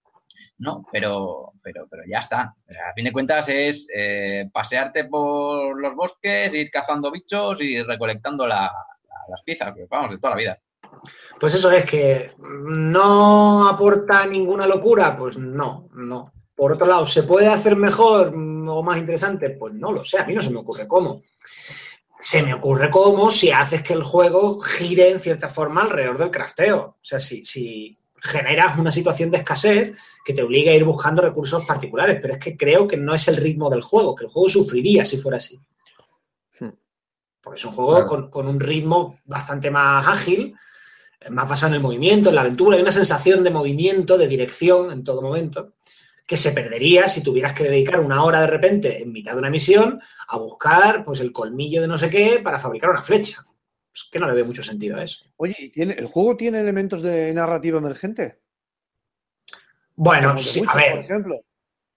No, 0.58 0.84
pero, 0.92 1.52
pero, 1.62 1.86
pero 1.90 2.02
ya 2.06 2.18
está. 2.18 2.42
A 2.88 2.92
fin 2.94 3.04
de 3.04 3.12
cuentas 3.12 3.48
es 3.48 3.86
eh, 3.94 4.48
pasearte 4.52 5.04
por 5.04 5.80
los 5.80 5.94
bosques, 5.94 6.52
ir 6.54 6.70
cazando 6.70 7.10
bichos 7.10 7.60
y 7.62 7.82
recolectando 7.82 8.46
la- 8.46 8.70
la- 9.08 9.24
las 9.28 9.42
piezas, 9.42 9.74
que 9.74 9.86
vamos, 9.88 10.10
de 10.10 10.18
toda 10.18 10.30
la 10.34 10.36
vida. 10.40 10.58
Pues 11.38 11.54
eso 11.54 11.70
es 11.70 11.84
que 11.84 12.30
no 12.42 13.68
aporta 13.68 14.26
ninguna 14.26 14.66
locura, 14.66 15.16
pues 15.16 15.38
no, 15.38 15.88
no. 15.94 16.32
Por 16.54 16.72
otro 16.72 16.86
lado, 16.86 17.06
¿se 17.06 17.22
puede 17.22 17.48
hacer 17.48 17.74
mejor 17.76 18.34
o 18.34 18.82
más 18.82 18.98
interesante? 18.98 19.50
Pues 19.50 19.72
no 19.74 19.92
lo 19.92 20.04
sé, 20.04 20.18
a 20.18 20.26
mí 20.26 20.34
no 20.34 20.42
se 20.42 20.50
me 20.50 20.58
ocurre 20.58 20.86
cómo. 20.86 21.22
Se 22.20 22.42
me 22.42 22.52
ocurre 22.54 22.90
cómo 22.90 23.30
si 23.30 23.50
haces 23.50 23.82
que 23.82 23.94
el 23.94 24.02
juego 24.02 24.60
gire 24.60 25.08
en 25.08 25.20
cierta 25.20 25.48
forma 25.48 25.82
alrededor 25.82 26.18
del 26.18 26.30
crafteo. 26.30 26.80
O 26.80 26.98
sea, 27.00 27.18
si, 27.18 27.44
si 27.44 27.98
generas 28.22 28.78
una 28.78 28.90
situación 28.90 29.30
de 29.30 29.38
escasez 29.38 29.96
que 30.24 30.34
te 30.34 30.42
obliga 30.42 30.70
a 30.70 30.74
ir 30.74 30.84
buscando 30.84 31.22
recursos 31.22 31.64
particulares, 31.64 32.18
pero 32.20 32.34
es 32.34 32.38
que 32.38 32.56
creo 32.56 32.86
que 32.86 32.98
no 32.98 33.14
es 33.14 33.26
el 33.28 33.36
ritmo 33.36 33.70
del 33.70 33.80
juego, 33.80 34.14
que 34.14 34.24
el 34.24 34.30
juego 34.30 34.50
sufriría 34.50 35.06
si 35.06 35.16
fuera 35.16 35.38
así. 35.38 35.58
Hmm. 36.58 36.74
Porque 37.40 37.58
es 37.58 37.64
un 37.64 37.72
juego 37.72 37.92
Claro. 37.92 38.06
con, 38.06 38.30
con 38.30 38.48
un 38.48 38.60
ritmo 38.60 39.18
bastante 39.24 39.70
más 39.70 40.06
ágil, 40.06 40.54
más 41.30 41.48
basado 41.48 41.68
en 41.72 41.76
el 41.76 41.82
movimiento, 41.82 42.28
en 42.28 42.34
la 42.34 42.42
aventura. 42.42 42.76
Hay 42.76 42.82
una 42.82 42.90
sensación 42.90 43.42
de 43.42 43.50
movimiento, 43.50 44.18
de 44.18 44.28
dirección 44.28 44.92
en 44.92 45.04
todo 45.04 45.22
momento, 45.22 45.72
que 46.30 46.36
se 46.36 46.52
perdería 46.52 47.08
si 47.08 47.24
tuvieras 47.24 47.54
que 47.54 47.64
dedicar 47.64 47.98
una 47.98 48.22
hora 48.22 48.40
de 48.40 48.46
repente 48.46 49.02
en 49.02 49.12
mitad 49.12 49.32
de 49.32 49.40
una 49.40 49.50
misión 49.50 50.00
a 50.28 50.38
buscar 50.38 51.04
pues, 51.04 51.18
el 51.18 51.32
colmillo 51.32 51.80
de 51.80 51.88
no 51.88 51.98
sé 51.98 52.08
qué 52.08 52.38
para 52.40 52.60
fabricar 52.60 52.88
una 52.90 53.02
flecha. 53.02 53.44
Es 53.92 54.08
que 54.12 54.20
no 54.20 54.28
le 54.28 54.36
veo 54.36 54.44
mucho 54.44 54.62
sentido 54.62 54.96
a 54.96 55.02
eso. 55.02 55.24
Oye, 55.38 55.56
¿y 55.58 55.70
tiene, 55.70 55.94
¿el 55.94 56.06
juego 56.06 56.36
tiene 56.36 56.60
elementos 56.60 57.02
de 57.02 57.34
narrativa 57.34 57.78
emergente? 57.78 58.38
Bueno, 59.96 60.38
sí, 60.38 60.62
a 60.68 60.76
ver, 60.76 60.92
Por 60.92 61.00
ejemplo. 61.00 61.40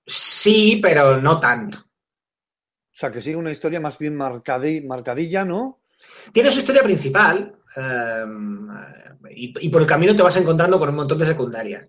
sí, 0.04 0.80
pero 0.82 1.22
no 1.22 1.40
tanto. 1.40 1.78
O 1.78 2.96
sea, 2.96 3.12
que 3.12 3.22
sigue 3.22 3.36
una 3.36 3.52
historia 3.52 3.80
más 3.80 4.00
bien 4.00 4.18
marcadi- 4.18 4.84
marcadilla, 4.84 5.46
¿no? 5.46 5.84
Tiene 6.32 6.50
su 6.50 6.62
historia 6.62 6.82
principal 6.82 7.56
eh, 7.78 8.26
y, 9.30 9.54
y 9.68 9.70
por 9.70 9.84
el 9.84 9.88
camino 9.88 10.16
te 10.16 10.24
vas 10.24 10.36
encontrando 10.38 10.80
con 10.80 10.90
un 10.90 10.96
montón 10.96 11.20
de 11.20 11.26
secundarias. 11.28 11.88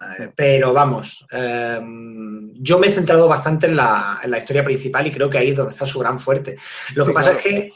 Eh, 0.00 0.30
pero 0.36 0.72
vamos, 0.72 1.26
eh, 1.32 1.80
yo 2.60 2.78
me 2.78 2.86
he 2.86 2.90
centrado 2.92 3.26
bastante 3.26 3.66
en 3.66 3.76
la, 3.76 4.20
en 4.22 4.30
la 4.30 4.38
historia 4.38 4.62
principal 4.62 5.06
y 5.06 5.12
creo 5.12 5.28
que 5.28 5.38
ahí 5.38 5.50
es 5.50 5.56
donde 5.56 5.72
está 5.72 5.86
su 5.86 5.98
gran 5.98 6.18
fuerte. 6.20 6.56
Lo 6.94 7.04
que 7.04 7.10
Sí, 7.10 7.14
pasa 7.14 7.30
claro. 7.36 7.38
es 7.38 7.44
que, 7.44 7.72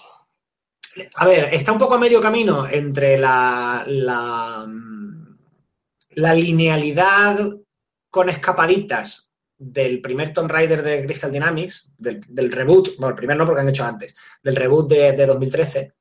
a 1.16 1.26
ver, 1.26 1.48
está 1.52 1.72
un 1.72 1.78
poco 1.78 1.94
a 1.94 1.98
medio 1.98 2.20
camino 2.20 2.66
entre 2.68 3.18
la, 3.18 3.82
la, 3.86 4.66
la 6.10 6.34
linealidad 6.34 7.38
con 8.10 8.28
escapaditas 8.28 9.30
del 9.58 10.00
primer 10.00 10.32
Tomb 10.32 10.50
Raider 10.50 10.82
de 10.82 11.04
Crystal 11.04 11.32
Dynamics, 11.32 11.92
del, 11.96 12.20
del 12.28 12.52
reboot, 12.52 12.96
bueno, 12.98 13.10
el 13.10 13.14
primer 13.14 13.36
no 13.36 13.46
porque 13.46 13.62
han 13.62 13.68
hecho 13.68 13.84
antes, 13.84 14.14
del 14.42 14.56
reboot 14.56 14.90
de, 14.90 15.12
de 15.12 15.26
2013, 15.26 15.92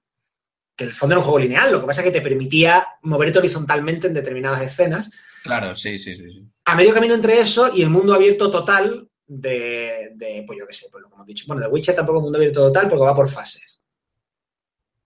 que 0.81 0.87
el 0.87 0.93
fondo 0.93 1.13
era 1.13 1.19
un 1.19 1.23
juego 1.25 1.39
lineal, 1.39 1.71
lo 1.71 1.81
que 1.81 1.87
pasa 1.87 2.01
es 2.01 2.05
que 2.05 2.11
te 2.11 2.21
permitía 2.21 2.83
moverte 3.03 3.39
horizontalmente 3.39 4.07
en 4.07 4.13
determinadas 4.13 4.61
escenas, 4.61 5.09
Claro, 5.43 5.75
sí, 5.75 5.97
sí, 5.97 6.13
sí. 6.15 6.23
sí. 6.31 6.45
a 6.65 6.75
medio 6.75 6.93
camino 6.93 7.15
entre 7.15 7.39
eso 7.39 7.71
y 7.75 7.81
el 7.81 7.89
mundo 7.89 8.13
abierto 8.13 8.51
total 8.51 9.09
de, 9.25 10.11
de, 10.15 10.43
pues 10.45 10.59
yo 10.59 10.67
qué 10.67 10.73
sé, 10.73 10.87
pues 10.91 11.01
lo 11.01 11.09
que 11.09 11.15
hemos 11.15 11.25
dicho. 11.25 11.45
Bueno, 11.47 11.61
de 11.63 11.67
Witcher 11.69 11.95
tampoco 11.95 12.19
es 12.19 12.23
mundo 12.23 12.37
abierto 12.37 12.59
total 12.61 12.87
porque 12.87 13.03
va 13.05 13.15
por 13.15 13.27
fases. 13.29 13.81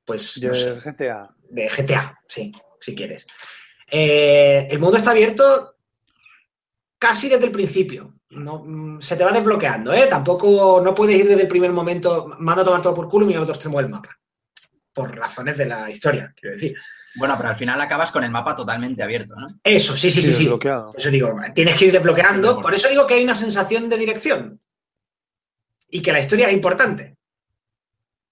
Pues 0.04 0.42
no 0.44 0.54
sé, 0.54 0.74
De 0.76 0.82
GTA. 0.82 1.36
de 1.50 1.68
GTA, 1.70 2.20
sí, 2.28 2.52
si 2.82 2.96
quieres. 2.96 3.26
Eh, 3.90 4.68
el 4.70 4.80
mundo 4.80 4.98
está 4.98 5.12
abierto 5.12 5.76
casi 7.00 7.30
desde 7.30 7.46
el 7.46 7.52
principio. 7.52 8.16
No, 8.32 8.64
mm, 8.66 9.00
se 9.00 9.16
te 9.16 9.24
va 9.24 9.32
desbloqueando, 9.32 9.94
¿eh? 9.94 10.08
Tampoco 10.10 10.82
no 10.84 10.94
puedes 10.94 11.18
ir 11.18 11.28
desde 11.28 11.44
el 11.44 11.48
primer 11.48 11.72
momento, 11.72 12.28
mando 12.40 12.62
a 12.62 12.66
tomar 12.66 12.82
todo 12.82 12.94
por 12.96 13.08
culo 13.08 13.26
y 13.26 13.28
mirar 13.28 13.40
al 13.40 13.44
otro 13.44 13.56
extremo 13.56 13.78
del 13.80 13.90
mapa. 13.90 14.10
Por 14.96 15.16
razones 15.16 15.58
de 15.58 15.66
la 15.66 15.92
historia, 15.92 16.32
quiero 16.36 16.56
decir. 16.56 16.76
Bueno, 17.16 17.36
pero 17.38 17.50
al 17.50 17.56
final 17.56 17.80
acabas 17.82 18.12
con 18.12 18.24
el 18.24 18.32
mapa 18.32 18.56
totalmente 18.56 19.04
abierto, 19.04 19.36
¿no? 19.36 19.46
Eso, 19.64 19.96
sí, 19.96 20.10
sí, 20.10 20.22
sí, 20.22 20.34
sí. 20.34 20.48
Por 20.48 20.60
eso 20.98 21.10
digo, 21.10 21.36
tienes 21.54 21.78
que 21.78 21.86
ir 21.86 21.92
desbloqueando. 21.92 22.60
Por 22.62 22.74
eso 22.74 22.90
digo 22.90 23.06
que 23.06 23.16
hay 23.16 23.24
una 23.24 23.36
sensación 23.36 23.90
de 23.90 23.98
dirección. 23.98 24.62
Y 25.90 26.02
que 26.02 26.12
la 26.12 26.22
historia 26.22 26.48
es 26.48 26.54
importante. 26.54 27.18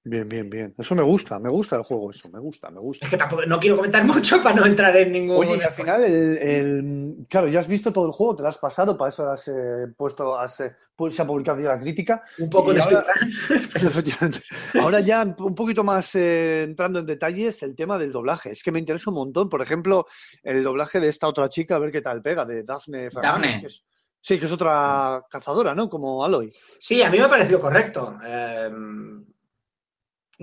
Bien, 0.05 0.27
bien, 0.27 0.49
bien. 0.49 0.75
Eso 0.77 0.95
me 0.95 1.01
gusta, 1.01 1.39
me 1.39 1.47
gusta 1.49 1.77
el 1.77 1.83
juego, 1.83 2.11
eso, 2.11 2.27
me 2.29 2.37
gusta, 2.39 2.69
me 2.69 2.79
gusta. 2.81 3.05
Es 3.05 3.09
que 3.09 3.15
tampoco 3.15 3.45
no 3.45 3.57
quiero 3.57 3.77
comentar 3.77 4.03
mucho 4.05 4.43
para 4.43 4.55
no 4.57 4.65
entrar 4.65 4.95
en 4.97 5.13
ningún. 5.13 5.37
Oye, 5.37 5.55
y 5.57 5.61
al 5.61 5.71
final, 5.73 6.03
el, 6.03 6.37
el- 6.39 7.15
claro, 7.29 7.47
ya 7.47 7.61
has 7.61 7.67
visto 7.69 7.93
todo 7.93 8.05
el 8.07 8.11
juego, 8.11 8.35
te 8.35 8.41
lo 8.43 8.49
has 8.49 8.57
pasado, 8.57 8.97
para 8.97 9.09
eso 9.09 9.31
has 9.31 9.47
eh, 9.47 9.87
puesto, 9.95 10.37
has, 10.37 10.59
eh, 10.59 10.75
pues, 10.93 11.15
se 11.15 11.21
ha 11.21 11.25
publicado 11.25 11.61
ya 11.61 11.69
la 11.69 11.79
crítica. 11.79 12.21
un 12.37 12.49
poco 12.49 12.71
en 12.73 12.81
ahora-. 12.81 13.05
Ahora 14.81 14.99
ya 14.99 15.23
un 15.37 15.55
poquito 15.55 15.85
más 15.85 16.13
eh, 16.15 16.63
entrando 16.63 16.99
en 16.99 17.05
detalles, 17.05 17.63
el 17.63 17.73
tema 17.73 17.97
del 17.97 18.11
doblaje. 18.11 18.51
Es 18.51 18.61
que 18.61 18.73
me 18.73 18.79
interesa 18.79 19.09
un 19.09 19.15
montón. 19.15 19.47
Por 19.47 19.61
ejemplo, 19.61 20.05
el 20.43 20.63
doblaje 20.65 20.99
de 20.99 21.07
esta 21.07 21.29
otra 21.29 21.47
chica, 21.47 21.77
a 21.77 21.79
ver 21.79 21.91
qué 21.91 22.01
tal 22.01 22.21
pega, 22.21 22.43
de 22.43 22.63
Daphne 22.63 23.09
Fernández. 23.09 23.21
Daphne. 23.51 23.61
que 23.61 23.67
es- 23.67 23.85
sí, 24.19 24.37
que 24.37 24.45
es 24.47 24.51
otra 24.51 25.23
cazadora, 25.29 25.73
¿no? 25.73 25.89
Como 25.89 26.23
Aloy. 26.25 26.53
Sí, 26.79 27.01
a 27.01 27.09
mí 27.09 27.17
me 27.19 27.23
ha 27.23 27.29
parecido 27.29 27.59
correcto. 27.61 28.17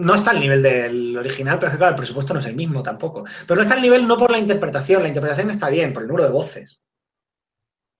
No 0.00 0.14
está 0.14 0.30
al 0.30 0.40
nivel 0.40 0.62
del 0.62 1.16
original, 1.16 1.58
pero 1.58 1.68
es 1.68 1.74
que 1.74 1.78
claro, 1.78 1.92
el 1.92 1.96
presupuesto 1.96 2.34
no 2.34 2.40
es 2.40 2.46
el 2.46 2.56
mismo 2.56 2.82
tampoco. 2.82 3.24
Pero 3.46 3.56
no 3.56 3.62
está 3.62 3.74
al 3.74 3.82
nivel 3.82 4.06
no 4.06 4.16
por 4.16 4.30
la 4.30 4.38
interpretación, 4.38 5.02
la 5.02 5.08
interpretación 5.08 5.50
está 5.50 5.68
bien, 5.68 5.92
por 5.92 6.02
el 6.02 6.08
número 6.08 6.26
de 6.26 6.32
voces. 6.32 6.82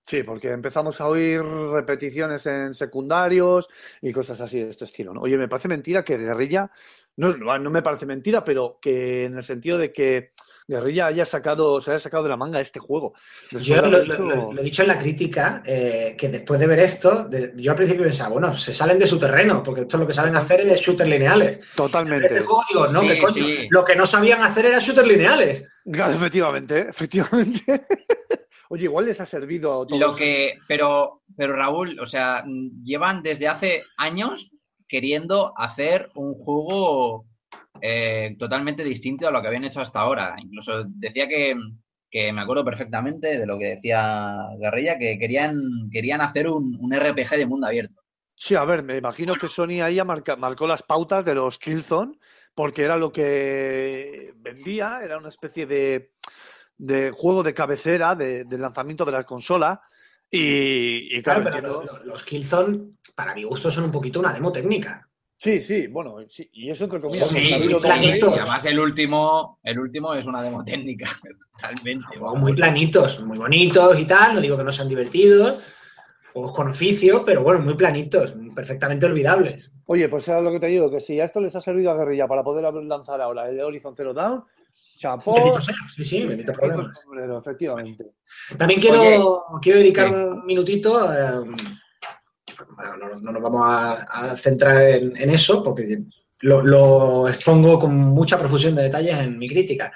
Sí, 0.03 0.23
porque 0.23 0.51
empezamos 0.51 0.99
a 0.99 1.07
oír 1.07 1.41
repeticiones 1.41 2.45
en 2.45 2.73
secundarios 2.73 3.69
y 4.01 4.11
cosas 4.11 4.41
así 4.41 4.61
de 4.61 4.69
este 4.69 4.85
estilo. 4.85 5.13
¿no? 5.13 5.21
Oye, 5.21 5.37
me 5.37 5.47
parece 5.47 5.67
mentira 5.67 6.03
que 6.03 6.17
Guerrilla, 6.17 6.71
no 7.15 7.37
no 7.37 7.69
me 7.69 7.81
parece 7.81 8.05
mentira, 8.05 8.43
pero 8.43 8.79
que 8.81 9.25
en 9.25 9.37
el 9.37 9.43
sentido 9.43 9.77
de 9.77 9.93
que 9.93 10.31
Guerrilla 10.67 11.07
haya 11.07 11.25
sacado, 11.25 11.81
se 11.81 11.91
haya 11.91 11.99
sacado 11.99 12.23
de 12.23 12.29
la 12.29 12.37
manga 12.37 12.59
este 12.61 12.79
juego. 12.79 13.13
Después 13.51 13.63
Yo 13.65 13.75
lo, 13.81 13.87
haber 13.87 14.07
lo- 14.07 14.13
hecho- 14.13 14.23
lo- 14.23 14.51
lo 14.53 14.61
he 14.61 14.63
dicho 14.63 14.81
en 14.83 14.87
la 14.87 14.99
crítica, 14.99 15.61
eh, 15.65 16.15
que 16.17 16.29
después 16.29 16.59
de 16.59 16.67
ver 16.67 16.79
esto, 16.79 17.23
de- 17.27 17.53
yo 17.57 17.71
al 17.71 17.77
principio 17.77 18.03
pensaba, 18.03 18.29
bueno, 18.29 18.55
se 18.55 18.73
salen 18.73 18.99
de 18.99 19.07
su 19.07 19.19
terreno, 19.19 19.61
porque 19.63 19.81
esto 19.81 19.97
lo 19.97 20.07
que 20.07 20.13
saben 20.13 20.35
hacer 20.35 20.61
es 20.61 20.79
shooters 20.81 21.09
lineales. 21.09 21.57
En 21.57 21.63
Totalmente. 21.75 22.27
este 22.27 22.39
juego 22.41 22.61
digo, 22.69 22.87
no, 22.87 23.01
Sí, 23.01 23.07
que 23.09 23.17
coño, 23.21 23.33
sí. 23.33 23.67
lo 23.69 23.83
que 23.85 23.95
no 23.95 24.05
sabían 24.05 24.43
hacer 24.43 24.65
era 24.67 24.79
shooters 24.79 25.07
lineales. 25.07 25.67
Claro, 25.91 26.13
efectivamente, 26.13 26.79
efectivamente. 26.89 27.85
Oye, 28.69 28.83
igual 28.85 29.05
les 29.05 29.19
ha 29.19 29.25
servido 29.25 29.81
a 29.81 29.85
todos. 29.87 29.99
Lo 29.99 30.15
que, 30.15 30.53
pero, 30.67 31.23
pero 31.35 31.53
Raúl, 31.55 31.99
o 31.99 32.05
sea, 32.05 32.45
llevan 32.81 33.21
desde 33.21 33.49
hace 33.49 33.83
años 33.97 34.49
queriendo 34.87 35.53
hacer 35.57 36.09
un 36.15 36.33
juego 36.35 37.25
eh, 37.79 38.35
totalmente 38.37 38.83
distinto 38.83 39.27
a 39.27 39.31
lo 39.31 39.41
que 39.41 39.47
habían 39.47 39.63
hecho 39.65 39.81
hasta 39.81 39.99
ahora. 39.99 40.35
Incluso 40.37 40.83
decía 40.87 41.27
que, 41.27 41.55
que 42.09 42.33
me 42.33 42.41
acuerdo 42.41 42.65
perfectamente 42.65 43.37
de 43.39 43.45
lo 43.45 43.57
que 43.57 43.67
decía 43.69 44.35
Guerrilla, 44.59 44.97
que 44.97 45.17
querían, 45.17 45.89
querían 45.91 46.21
hacer 46.21 46.47
un, 46.47 46.77
un 46.79 46.93
RPG 46.93 47.37
de 47.37 47.45
mundo 47.45 47.67
abierto. 47.67 48.01
Sí, 48.35 48.55
a 48.55 48.65
ver, 48.65 48.81
me 48.83 48.97
imagino 48.97 49.35
que 49.35 49.47
Sony 49.47 49.81
ahí 49.83 50.01
marca- 50.03 50.35
marcó 50.35 50.65
las 50.67 50.81
pautas 50.81 51.23
de 51.25 51.35
los 51.35 51.59
Killzone, 51.59 52.17
porque 52.55 52.83
era 52.83 52.97
lo 52.97 53.11
que 53.11 54.33
vendía, 54.37 54.99
era 55.03 55.17
una 55.19 55.29
especie 55.29 55.65
de, 55.67 56.11
de 56.77 57.11
juego 57.11 57.43
de 57.43 57.53
cabecera 57.53 58.15
de, 58.15 58.45
de 58.45 58.57
lanzamiento 58.57 59.05
de 59.05 59.11
la 59.11 59.23
consola. 59.23 59.81
Y, 60.29 61.17
y 61.17 61.21
Claro, 61.21 61.41
claro, 61.43 61.57
pero 61.61 61.67
entiendo- 61.81 61.93
lo- 61.93 61.99
lo- 61.99 62.05
los 62.13 62.23
Killzone, 62.23 62.79
para 63.15 63.35
mi 63.35 63.43
gusto, 63.43 63.69
son 63.69 63.83
un 63.85 63.91
poquito 63.91 64.19
una 64.19 64.33
demo 64.33 64.51
técnica. 64.51 65.07
Sí, 65.43 65.59
sí, 65.63 65.87
bueno, 65.87 66.17
sí, 66.29 66.47
y 66.53 66.69
eso 66.69 66.83
entre 66.83 66.99
comillas. 66.99 67.27
Sí, 67.29 67.51
muy 67.57 67.69
todo 67.69 67.81
planito. 67.81 68.27
ello. 68.27 68.35
Y 68.35 68.39
además 68.41 68.63
el 68.65 68.79
último, 68.79 69.59
el 69.63 69.79
último 69.79 70.13
es 70.13 70.27
una 70.27 70.43
demo 70.43 70.63
técnica, 70.63 71.09
totalmente. 71.59 72.05
Juegos 72.19 72.39
muy 72.39 72.53
planitos, 72.53 73.19
muy 73.23 73.39
bonitos 73.39 73.99
y 73.99 74.05
tal, 74.05 74.35
no 74.35 74.41
digo 74.41 74.55
que 74.55 74.63
no 74.63 74.71
sean 74.71 74.87
divertidos, 74.87 75.55
juegos 76.31 76.51
con 76.51 76.67
oficio, 76.67 77.23
pero 77.23 77.41
bueno, 77.41 77.59
muy 77.61 77.73
planitos, 77.73 78.35
perfectamente 78.53 79.07
olvidables. 79.07 79.71
Oye, 79.87 80.07
pues 80.09 80.27
era 80.27 80.41
lo 80.41 80.51
que 80.51 80.59
te 80.59 80.67
digo, 80.67 80.91
que 80.91 80.99
si 81.01 81.19
a 81.19 81.25
esto 81.25 81.39
les 81.41 81.55
ha 81.55 81.61
servido 81.61 81.89
a 81.89 81.97
Guerrilla 81.97 82.27
para 82.27 82.43
poder 82.43 82.71
lanzar 82.83 83.19
ahora 83.19 83.49
el 83.49 83.59
Horizon 83.61 83.95
Zero 83.97 84.13
Dawn, 84.13 84.43
chapó. 84.99 85.33
Bendito 85.33 85.59
sea, 85.61 85.75
sí, 85.95 86.03
sí, 86.03 86.23
bendito 86.23 86.53
problema. 86.53 86.93
efectivamente. 87.39 88.11
También 88.59 88.79
quiero, 88.79 89.41
quiero 89.59 89.79
dedicar 89.79 90.07
Sí. 90.09 90.13
un 90.13 90.45
minutito, 90.45 91.11
eh, 91.11 91.49
no, 92.99 93.19
no 93.19 93.31
nos 93.31 93.41
vamos 93.41 93.63
a, 93.65 94.35
centrar 94.35 94.81
en, 94.81 95.15
en 95.17 95.29
eso, 95.29 95.61
porque 95.63 96.03
lo, 96.41 97.27
expongo 97.27 97.79
con 97.79 97.95
mucha 97.95 98.37
profusión 98.37 98.75
de 98.75 98.83
detalles 98.83 99.19
en 99.19 99.37
mi 99.37 99.49
crítica. 99.49 99.91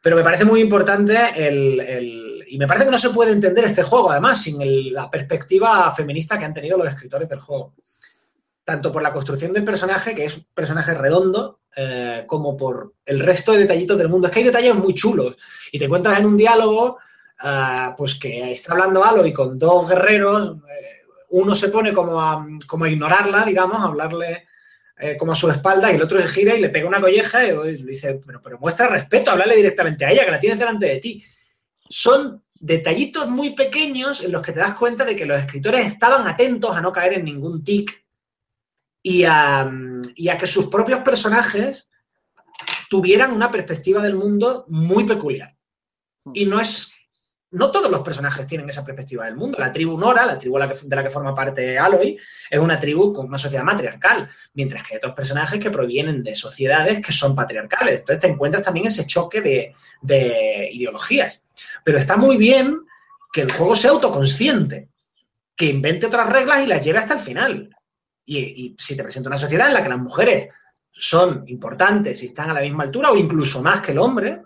Pero 0.00 0.16
me 0.16 0.22
parece 0.22 0.44
muy 0.44 0.60
importante 0.60 1.16
el, 1.36 2.44
y 2.46 2.58
me 2.58 2.66
parece 2.66 2.86
que 2.86 2.92
no 2.92 2.98
se 2.98 3.10
puede 3.10 3.32
entender 3.32 3.64
este 3.64 3.82
juego, 3.82 4.10
además, 4.10 4.42
sin 4.42 4.92
la 4.92 5.10
perspectiva 5.10 5.92
feminista 5.94 6.38
que 6.38 6.44
han 6.44 6.54
tenido 6.54 6.78
los 6.78 6.88
escritores 6.88 7.28
del 7.28 7.40
juego. 7.40 7.74
Tanto 8.64 8.92
por 8.92 9.02
la 9.02 9.12
construcción 9.12 9.52
del 9.52 9.64
personaje, 9.64 10.14
que 10.14 10.26
es 10.26 10.36
un 10.36 10.46
personaje 10.54 10.94
redondo, 10.94 11.60
eh, 11.74 12.24
como 12.26 12.56
por 12.56 12.94
el 13.04 13.20
resto 13.20 13.52
de 13.52 13.60
detallitos 13.60 13.98
del 13.98 14.08
mundo. 14.08 14.26
Es 14.26 14.32
que 14.32 14.40
hay 14.40 14.44
detalles 14.44 14.74
muy 14.74 14.94
chulos. 14.94 15.36
Y 15.72 15.78
te 15.78 15.86
encuentras 15.86 16.18
en 16.18 16.26
un 16.26 16.36
diálogo, 16.36 16.98
eh, 17.42 17.88
pues 17.96 18.14
que 18.16 18.52
está 18.52 18.74
hablando 18.74 19.04
Aloy 19.04 19.32
con 19.32 19.58
dos 19.58 19.88
guerreros. 19.88 20.58
Eh, 20.58 20.97
uno 21.30 21.54
se 21.54 21.68
pone 21.68 21.92
como 21.92 22.20
a, 22.20 22.46
como 22.66 22.84
a 22.84 22.90
ignorarla, 22.90 23.44
digamos, 23.44 23.78
a 23.78 23.88
hablarle 23.88 24.46
eh, 24.98 25.16
como 25.16 25.32
a 25.32 25.36
su 25.36 25.48
espalda 25.50 25.92
y 25.92 25.96
el 25.96 26.02
otro 26.02 26.18
se 26.18 26.28
gira 26.28 26.56
y 26.56 26.60
le 26.60 26.70
pega 26.70 26.88
una 26.88 27.00
colleja 27.00 27.44
y 27.46 27.78
le 27.78 27.92
dice, 27.92 28.20
pero, 28.26 28.40
pero 28.42 28.58
muestra 28.58 28.88
respeto, 28.88 29.30
háblale 29.30 29.56
directamente 29.56 30.04
a 30.04 30.10
ella, 30.10 30.24
que 30.24 30.30
la 30.30 30.40
tienes 30.40 30.58
delante 30.58 30.86
de 30.86 30.98
ti. 30.98 31.24
Son 31.88 32.42
detallitos 32.60 33.28
muy 33.28 33.54
pequeños 33.54 34.22
en 34.22 34.32
los 34.32 34.42
que 34.42 34.52
te 34.52 34.60
das 34.60 34.74
cuenta 34.74 35.04
de 35.04 35.14
que 35.14 35.26
los 35.26 35.38
escritores 35.38 35.86
estaban 35.86 36.26
atentos 36.26 36.76
a 36.76 36.80
no 36.80 36.92
caer 36.92 37.14
en 37.14 37.24
ningún 37.24 37.62
tic 37.62 38.04
y 39.02 39.24
a, 39.24 39.70
y 40.16 40.28
a 40.28 40.36
que 40.36 40.46
sus 40.46 40.66
propios 40.66 41.00
personajes 41.00 41.88
tuvieran 42.90 43.32
una 43.32 43.50
perspectiva 43.50 44.02
del 44.02 44.16
mundo 44.16 44.64
muy 44.68 45.04
peculiar. 45.04 45.56
Y 46.34 46.44
no 46.46 46.60
es 46.60 46.90
no 47.50 47.70
todos 47.70 47.90
los 47.90 48.02
personajes 48.02 48.46
tienen 48.46 48.68
esa 48.68 48.84
perspectiva 48.84 49.24
del 49.24 49.36
mundo. 49.36 49.58
La 49.58 49.72
tribu 49.72 49.98
Nora, 49.98 50.26
la 50.26 50.36
tribu 50.36 50.58
de 50.58 50.96
la 50.96 51.02
que 51.02 51.10
forma 51.10 51.34
parte 51.34 51.78
Aloy, 51.78 52.18
es 52.50 52.58
una 52.58 52.78
tribu 52.78 53.12
con 53.12 53.26
una 53.26 53.38
sociedad 53.38 53.64
matriarcal, 53.64 54.28
mientras 54.54 54.82
que 54.82 54.94
hay 54.94 54.98
otros 54.98 55.14
personajes 55.14 55.58
que 55.58 55.70
provienen 55.70 56.22
de 56.22 56.34
sociedades 56.34 57.00
que 57.00 57.12
son 57.12 57.34
patriarcales. 57.34 58.00
Entonces 58.00 58.20
te 58.20 58.28
encuentras 58.28 58.62
también 58.62 58.86
ese 58.86 59.06
choque 59.06 59.40
de, 59.40 60.70
ideologías. 60.72 61.40
Pero 61.84 61.98
está 61.98 62.16
muy 62.16 62.36
bien 62.36 62.80
que 63.32 63.42
el 63.42 63.52
juego 63.52 63.74
sea 63.74 63.92
autoconsciente, 63.92 64.90
que 65.56 65.66
invente 65.66 66.06
otras 66.06 66.28
reglas 66.28 66.62
y 66.62 66.66
las 66.66 66.84
lleve 66.84 66.98
hasta 66.98 67.14
el 67.14 67.20
final. 67.20 67.70
Y, 68.26 68.76
si 68.78 68.94
te 68.94 69.02
presenta 69.02 69.30
una 69.30 69.38
sociedad 69.38 69.68
en 69.68 69.74
la 69.74 69.82
que 69.82 69.88
las 69.88 69.98
mujeres 69.98 70.52
son 70.92 71.44
importantes 71.46 72.22
y 72.22 72.26
están 72.26 72.50
a 72.50 72.54
la 72.54 72.60
misma 72.60 72.84
altura 72.84 73.10
o 73.10 73.16
incluso 73.16 73.62
más 73.62 73.80
que 73.80 73.92
el 73.92 73.98
hombre, 73.98 74.42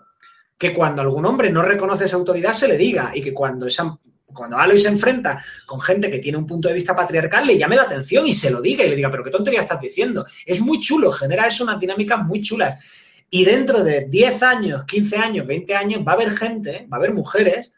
que 0.57 0.73
cuando 0.73 1.01
algún 1.01 1.25
hombre 1.25 1.49
no 1.49 1.61
reconoce 1.61 2.05
esa 2.05 2.15
autoridad 2.15 2.53
se 2.53 2.67
le 2.67 2.77
diga 2.77 3.11
y 3.13 3.21
que 3.21 3.33
cuando, 3.33 3.67
esa, 3.67 3.97
cuando 4.25 4.57
Aloy 4.57 4.79
se 4.79 4.87
enfrenta 4.87 5.43
con 5.65 5.81
gente 5.81 6.09
que 6.09 6.19
tiene 6.19 6.37
un 6.37 6.45
punto 6.45 6.67
de 6.67 6.73
vista 6.73 6.95
patriarcal 6.95 7.45
le 7.45 7.57
llame 7.57 7.75
la 7.75 7.83
atención 7.83 8.25
y 8.25 8.33
se 8.33 8.49
lo 8.49 8.61
diga 8.61 8.83
y 8.83 8.89
le 8.89 8.95
diga, 8.95 9.11
pero 9.11 9.23
qué 9.23 9.31
tontería 9.31 9.61
estás 9.61 9.81
diciendo. 9.81 10.25
Es 10.45 10.61
muy 10.61 10.79
chulo, 10.79 11.11
genera 11.11 11.47
eso 11.47 11.63
unas 11.63 11.79
dinámicas 11.79 12.23
muy 12.23 12.41
chulas. 12.41 12.81
Y 13.29 13.45
dentro 13.45 13.83
de 13.83 14.05
10 14.07 14.43
años, 14.43 14.83
15 14.85 15.17
años, 15.17 15.47
20 15.47 15.75
años, 15.75 16.01
va 16.07 16.11
a 16.11 16.15
haber 16.15 16.31
gente, 16.31 16.87
va 16.91 16.97
a 16.97 16.99
haber 16.99 17.13
mujeres 17.13 17.73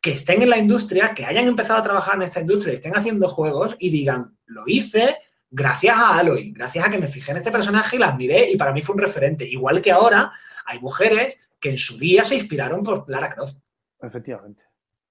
que 0.00 0.12
estén 0.12 0.42
en 0.42 0.50
la 0.50 0.58
industria, 0.58 1.14
que 1.14 1.24
hayan 1.24 1.46
empezado 1.46 1.78
a 1.78 1.82
trabajar 1.82 2.16
en 2.16 2.22
esta 2.22 2.40
industria 2.40 2.72
y 2.72 2.76
estén 2.76 2.96
haciendo 2.96 3.28
juegos 3.28 3.76
y 3.78 3.90
digan, 3.90 4.36
lo 4.46 4.64
hice 4.66 5.18
gracias 5.50 5.96
a 5.96 6.18
Aloy, 6.18 6.52
gracias 6.52 6.86
a 6.86 6.90
que 6.90 6.98
me 6.98 7.08
fijé 7.08 7.32
en 7.32 7.36
este 7.36 7.50
personaje 7.50 7.96
y 7.96 7.98
la 7.98 8.16
miré 8.16 8.50
y 8.50 8.56
para 8.56 8.72
mí 8.72 8.82
fue 8.82 8.94
un 8.94 9.02
referente. 9.02 9.46
Igual 9.46 9.82
que 9.82 9.92
ahora 9.92 10.32
hay 10.64 10.78
mujeres 10.80 11.36
que 11.60 11.70
en 11.70 11.78
su 11.78 11.98
día 11.98 12.24
se 12.24 12.36
inspiraron 12.36 12.82
por 12.82 13.08
Lara 13.08 13.34
Croft. 13.34 13.58
Efectivamente. 14.00 14.64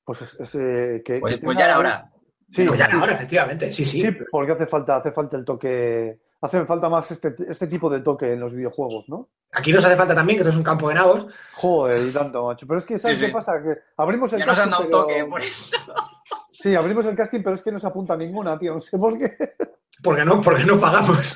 Pues, 0.04 0.22
es, 0.40 0.56
eh, 0.56 1.02
que, 1.06 1.20
pues, 1.20 1.40
pues 1.44 1.58
ya 1.58 1.66
era 1.66 1.78
hora. 1.78 2.12
Sí, 2.52 2.66
pues 2.66 2.80
ya 2.80 2.86
era 2.86 3.02
hora, 3.02 3.14
efectivamente. 3.14 3.72
Sí, 3.72 3.86
sí. 3.86 4.02
Sí, 4.02 4.10
porque 4.32 4.54
hace 4.54 4.66
falta, 4.66 4.98
hace 4.98 5.12
falta 5.12 5.38
el 5.38 5.46
toque. 5.46 6.20
Hace 6.42 6.66
falta 6.66 6.88
más 6.88 7.12
este, 7.12 7.36
este, 7.50 7.68
tipo 7.68 7.90
de 7.90 8.00
toque 8.00 8.32
en 8.32 8.40
los 8.40 8.54
videojuegos, 8.54 9.10
¿no? 9.10 9.28
Aquí 9.52 9.74
nos 9.74 9.84
hace 9.84 9.98
falta 9.98 10.16
también, 10.16 10.38
que 10.38 10.44
esto 10.44 10.52
es 10.52 10.58
un 10.58 10.64
campo 10.64 10.88
de 10.88 10.96
nabos. 10.96 11.28
Joder, 11.56 12.08
y 12.08 12.12
tanto, 12.12 12.46
macho. 12.46 12.66
Pero 12.66 12.80
es 12.80 12.86
que, 12.86 12.98
¿sabes 12.98 13.20
qué 13.20 13.28
pasa? 13.28 13.62
Que 13.62 13.78
abrimos 13.98 14.32
el 14.32 14.40
ya 14.40 14.46
casting. 14.46 14.60
Nos 14.60 14.66
han 14.66 14.72
dado 14.72 14.84
un 14.84 14.90
toque, 14.90 15.26
por 15.26 15.42
eso. 15.42 15.76
Sí, 16.62 16.76
abrimos 16.76 17.06
el 17.06 17.16
casting, 17.16 17.42
pero 17.42 17.56
es 17.56 17.64
que 17.64 17.72
no 17.72 17.80
se 17.80 17.88
apunta 17.88 18.18
ninguna, 18.18 18.60
tío. 18.60 18.74
No 18.74 18.82
sé 18.82 18.98
por 18.98 19.18
qué. 19.18 19.38
Porque 20.04 20.24
no, 20.24 20.40
porque 20.40 20.64
no 20.64 20.80
pagamos. 20.80 21.36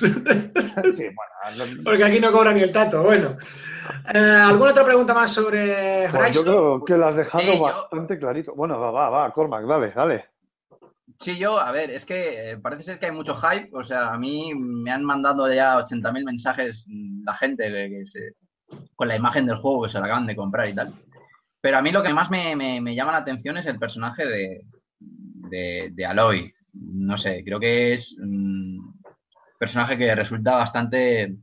Sí, 0.96 1.04
bueno, 1.04 1.82
porque 1.84 2.04
aquí 2.04 2.18
no 2.18 2.32
cobra 2.32 2.52
ni 2.52 2.62
el 2.62 2.72
tato. 2.72 3.02
Bueno. 3.02 3.36
Eh, 4.14 4.18
¿Alguna 4.18 4.70
otra 4.70 4.84
pregunta 4.84 5.12
más 5.12 5.30
sobre 5.30 6.08
Horizon? 6.08 6.32
yo 6.32 6.42
creo 6.42 6.84
que 6.84 6.96
lo 6.96 7.06
has 7.06 7.16
dejado 7.16 7.60
bastante 7.60 8.18
clarito. 8.18 8.54
Bueno, 8.54 8.80
va, 8.80 8.90
va, 8.90 9.10
va, 9.10 9.32
Cormac, 9.32 9.66
dale, 9.66 9.92
dale. 9.94 10.24
Sí, 11.18 11.38
yo, 11.38 11.58
a 11.58 11.70
ver, 11.70 11.90
es 11.90 12.04
que 12.04 12.50
eh, 12.50 12.58
parece 12.58 12.82
ser 12.82 12.98
que 12.98 13.06
hay 13.06 13.12
mucho 13.12 13.34
hype. 13.34 13.70
O 13.72 13.84
sea, 13.84 14.12
a 14.12 14.18
mí 14.18 14.52
me 14.54 14.90
han 14.90 15.04
mandado 15.04 15.52
ya 15.52 15.78
80.000 15.78 16.24
mensajes 16.24 16.86
la 17.24 17.34
gente 17.34 18.04
con 18.96 19.08
la 19.08 19.16
imagen 19.16 19.46
del 19.46 19.56
juego 19.56 19.82
que 19.82 19.88
se 19.90 19.98
la 19.98 20.06
acaban 20.06 20.26
de 20.26 20.36
comprar 20.36 20.68
y 20.68 20.74
tal. 20.74 20.92
Pero 21.60 21.78
a 21.78 21.82
mí 21.82 21.92
lo 21.92 22.02
que 22.02 22.12
más 22.12 22.30
me, 22.30 22.94
llama 22.94 23.12
la 23.12 23.18
atención 23.18 23.56
es 23.56 23.66
el 23.66 23.78
personaje 23.78 24.26
de, 24.26 25.90
de, 25.90 26.06
Aloy. 26.06 26.52
No 26.74 27.16
sé, 27.16 27.42
creo 27.44 27.60
que 27.60 27.92
es 27.92 28.18
un 28.18 29.00
personaje 29.58 29.96
que 29.96 30.14
resulta 30.14 30.56
bastante 30.56 31.36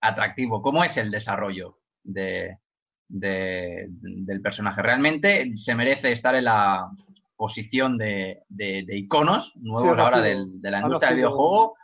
atractivo. 0.00 0.60
¿Cómo 0.60 0.84
es 0.84 0.96
el 0.98 1.10
desarrollo 1.10 1.78
de, 2.02 2.58
del 3.08 4.42
personaje? 4.42 4.82
¿Realmente 4.82 5.56
se 5.56 5.74
merece 5.74 6.12
estar 6.12 6.34
en 6.34 6.44
la 6.44 6.90
posición 7.36 7.98
de, 7.98 8.44
iconos 8.88 9.52
nuevos 9.56 9.98
ahora 9.98 10.20
de 10.20 10.70
la 10.70 10.80
industria 10.80 11.10
del 11.10 11.18
videojuego? 11.18 11.74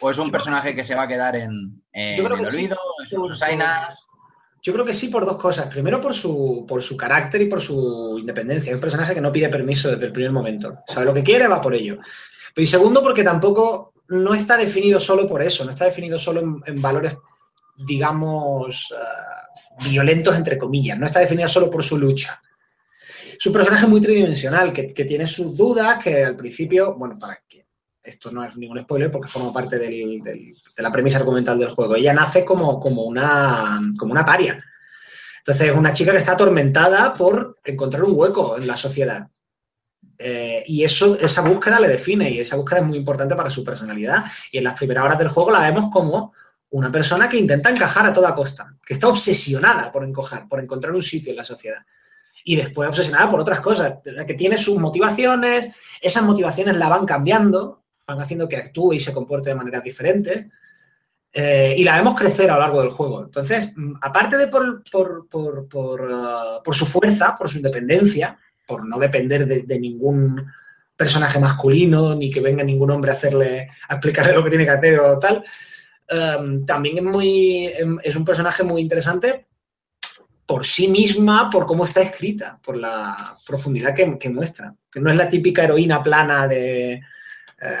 O 0.00 0.10
es, 0.10 0.18
un, 0.18 0.30
personaje 0.30 0.74
que 0.74 0.84
se 0.84 0.94
va 0.94 1.04
a 1.04 1.08
quedar 1.08 1.34
en, 1.34 1.82
el 1.92 2.26
olvido, 2.26 2.76
en 3.00 3.06
sus 3.08 3.42
ainas? 3.42 4.06
Yo 4.62 4.72
creo 4.72 4.84
que 4.84 4.94
sí 4.94 5.08
por 5.08 5.24
dos 5.24 5.38
cosas. 5.38 5.66
Primero 5.66 6.00
por 6.00 6.14
su, 6.14 6.64
por 6.68 6.82
su 6.82 6.96
carácter 6.96 7.42
y 7.42 7.46
por 7.46 7.60
su 7.60 8.16
independencia. 8.18 8.70
Es 8.70 8.74
un 8.74 8.80
personaje 8.80 9.14
que 9.14 9.20
no 9.20 9.32
pide 9.32 9.48
permiso 9.48 9.90
desde 9.90 10.06
el 10.06 10.12
primer 10.12 10.32
momento. 10.32 10.78
Sabe 10.86 11.06
lo 11.06 11.14
que 11.14 11.22
quiere, 11.22 11.48
va 11.48 11.60
por 11.60 11.74
ello. 11.74 11.98
y 12.56 12.66
segundo 12.66 13.02
porque 13.02 13.24
tampoco 13.24 13.92
no 14.08 14.34
está 14.34 14.56
definido 14.56 14.98
solo 14.98 15.28
por 15.28 15.42
eso, 15.42 15.64
no 15.64 15.70
está 15.70 15.84
definido 15.84 16.18
solo 16.18 16.60
en, 16.66 16.80
valores, 16.80 17.16
digamos, 17.76 18.92
eh, 18.92 19.84
violentos, 19.88 20.36
entre 20.36 20.58
comillas, 20.58 20.98
no 20.98 21.06
está 21.06 21.20
definido 21.20 21.48
solo 21.48 21.68
por 21.70 21.82
su 21.82 21.98
lucha. 21.98 22.40
Es 23.36 23.46
un 23.46 23.52
personaje 23.52 23.86
muy 23.86 24.00
tridimensional, 24.00 24.72
que, 24.72 25.04
tiene 25.04 25.26
sus 25.26 25.56
dudas, 25.56 26.02
que 26.02 26.24
al 26.24 26.36
principio, 26.36 26.94
bueno, 26.94 27.18
para 27.18 27.42
que 27.48 27.66
esto 28.02 28.30
no 28.30 28.44
es 28.44 28.56
ningún 28.56 28.80
spoiler 28.80 29.10
porque 29.10 29.28
forma 29.28 29.52
parte 29.52 29.78
de 29.78 30.54
la 30.76 30.90
premisa 30.90 31.18
argumental 31.18 31.58
del 31.58 31.70
juego, 31.70 31.96
ella 31.96 32.14
nace 32.14 32.44
como, 32.44 32.80
como, 32.80 33.02
una, 33.02 33.80
como 33.98 34.12
una 34.12 34.24
paria. 34.24 34.64
Entonces 35.38 35.70
es 35.70 35.76
una 35.76 35.92
chica 35.92 36.12
que 36.12 36.18
está 36.18 36.32
atormentada 36.32 37.14
por 37.14 37.58
encontrar 37.64 38.04
un 38.04 38.12
hueco 38.14 38.56
en 38.56 38.66
la 38.66 38.76
sociedad. 38.76 39.28
Eh, 40.18 40.64
y 40.66 40.82
eso, 40.82 41.16
esa 41.18 41.42
búsqueda 41.42 41.78
le 41.78 41.88
define 41.88 42.28
y 42.28 42.40
esa 42.40 42.56
búsqueda 42.56 42.80
es 42.80 42.86
muy 42.86 42.98
importante 42.98 43.36
para 43.36 43.50
su 43.50 43.62
personalidad. 43.64 44.24
Y 44.52 44.58
en 44.58 44.64
las 44.64 44.74
primeras 44.74 45.04
horas 45.04 45.18
del 45.18 45.28
juego 45.28 45.50
la 45.50 45.62
vemos 45.62 45.86
como 45.90 46.32
una 46.70 46.92
persona 46.92 47.28
que 47.28 47.38
intenta 47.38 47.70
encajar 47.70 48.06
a 48.06 48.12
toda 48.12 48.34
costa, 48.34 48.74
que 48.84 48.94
está 48.94 49.08
obsesionada 49.08 49.90
por 49.90 50.04
encojar, 50.04 50.48
por 50.48 50.60
encontrar 50.60 50.92
un 50.92 51.02
sitio 51.02 51.30
en 51.30 51.36
la 51.36 51.44
sociedad. 51.44 51.80
Y 52.48 52.56
después 52.56 52.88
obsesionada 52.88 53.30
por 53.30 53.40
otras 53.40 53.60
cosas, 53.60 53.96
que 54.26 54.32
tiene 54.32 54.56
sus 54.56 54.78
motivaciones, 54.78 55.68
esas 56.00 56.22
motivaciones 56.22 56.78
la 56.78 56.88
van 56.88 57.04
cambiando, 57.04 57.84
van 58.06 58.22
haciendo 58.22 58.48
que 58.48 58.56
actúe 58.56 58.94
y 58.94 59.00
se 59.00 59.12
comporte 59.12 59.50
de 59.50 59.54
maneras 59.54 59.84
diferentes. 59.84 60.48
Eh, 61.30 61.74
y 61.76 61.84
la 61.84 61.96
vemos 61.96 62.14
crecer 62.14 62.50
a 62.50 62.54
lo 62.54 62.60
largo 62.60 62.80
del 62.80 62.88
juego. 62.88 63.22
Entonces, 63.24 63.70
mm, 63.76 63.96
aparte 64.00 64.38
de 64.38 64.48
por, 64.48 64.82
por, 64.90 65.28
por, 65.28 66.00
uh, 66.10 66.62
por 66.64 66.74
su 66.74 66.86
fuerza, 66.86 67.36
por 67.36 67.50
su 67.50 67.58
independencia, 67.58 68.38
por 68.66 68.88
no 68.88 68.98
depender 68.98 69.46
de, 69.46 69.78
ningún 69.78 70.50
personaje 70.96 71.38
masculino, 71.38 72.14
ni 72.14 72.30
que 72.30 72.40
venga 72.40 72.64
ningún 72.64 72.90
hombre 72.90 73.10
a 73.10 73.14
hacerle, 73.14 73.68
a 73.90 73.96
explicarle 73.96 74.32
lo 74.32 74.42
que 74.42 74.48
tiene 74.48 74.64
que 74.64 74.70
hacer 74.70 74.98
o 75.00 75.18
tal. 75.18 75.44
Em, 76.08 76.64
también 76.64 76.96
es 76.96 77.04
muy, 77.04 77.66
es 78.02 78.16
un 78.16 78.24
personaje 78.24 78.62
muy 78.62 78.80
interesante 78.80 79.47
por 80.48 80.64
sí 80.64 80.88
misma, 80.88 81.50
por 81.50 81.66
cómo 81.66 81.84
está 81.84 82.00
escrita, 82.00 82.58
por 82.64 82.74
la 82.74 83.36
profundidad 83.46 83.94
que, 83.94 84.30
muestra. 84.30 84.74
Que 84.90 84.98
no 84.98 85.10
es 85.10 85.16
la 85.16 85.28
típica 85.28 85.64
heroína 85.64 86.02
plana 86.02 86.48
de 86.48 86.94
eh, 86.94 87.02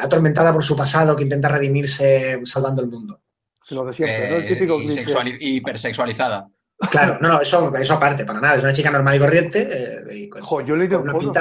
atormentada 0.02 0.52
por 0.52 0.62
su 0.62 0.76
pasado 0.76 1.16
que 1.16 1.22
intenta 1.22 1.48
redimirse 1.48 2.38
salvando 2.44 2.82
el 2.82 2.88
mundo. 2.88 3.22
lo 3.70 3.86
de 3.86 3.94
siempre, 3.94 4.30
¿no? 4.30 4.36
El 4.36 4.46
típico 4.48 4.78
eh, 4.82 5.38
hipersexualizada. 5.40 6.46
Claro, 6.90 7.16
no, 7.22 7.28
no, 7.28 7.40
eso, 7.40 7.74
eso 7.74 7.94
aparte, 7.94 8.26
para 8.26 8.38
nada. 8.38 8.56
Es 8.56 8.62
una 8.62 8.74
chica 8.74 8.90
normal 8.90 9.16
y 9.16 9.18
corriente. 9.18 9.68
Eh, 9.70 10.30
yo 10.66 10.74
he 10.74 10.78
leído 10.78 11.00
en 11.00 11.10
foros, 11.10 11.36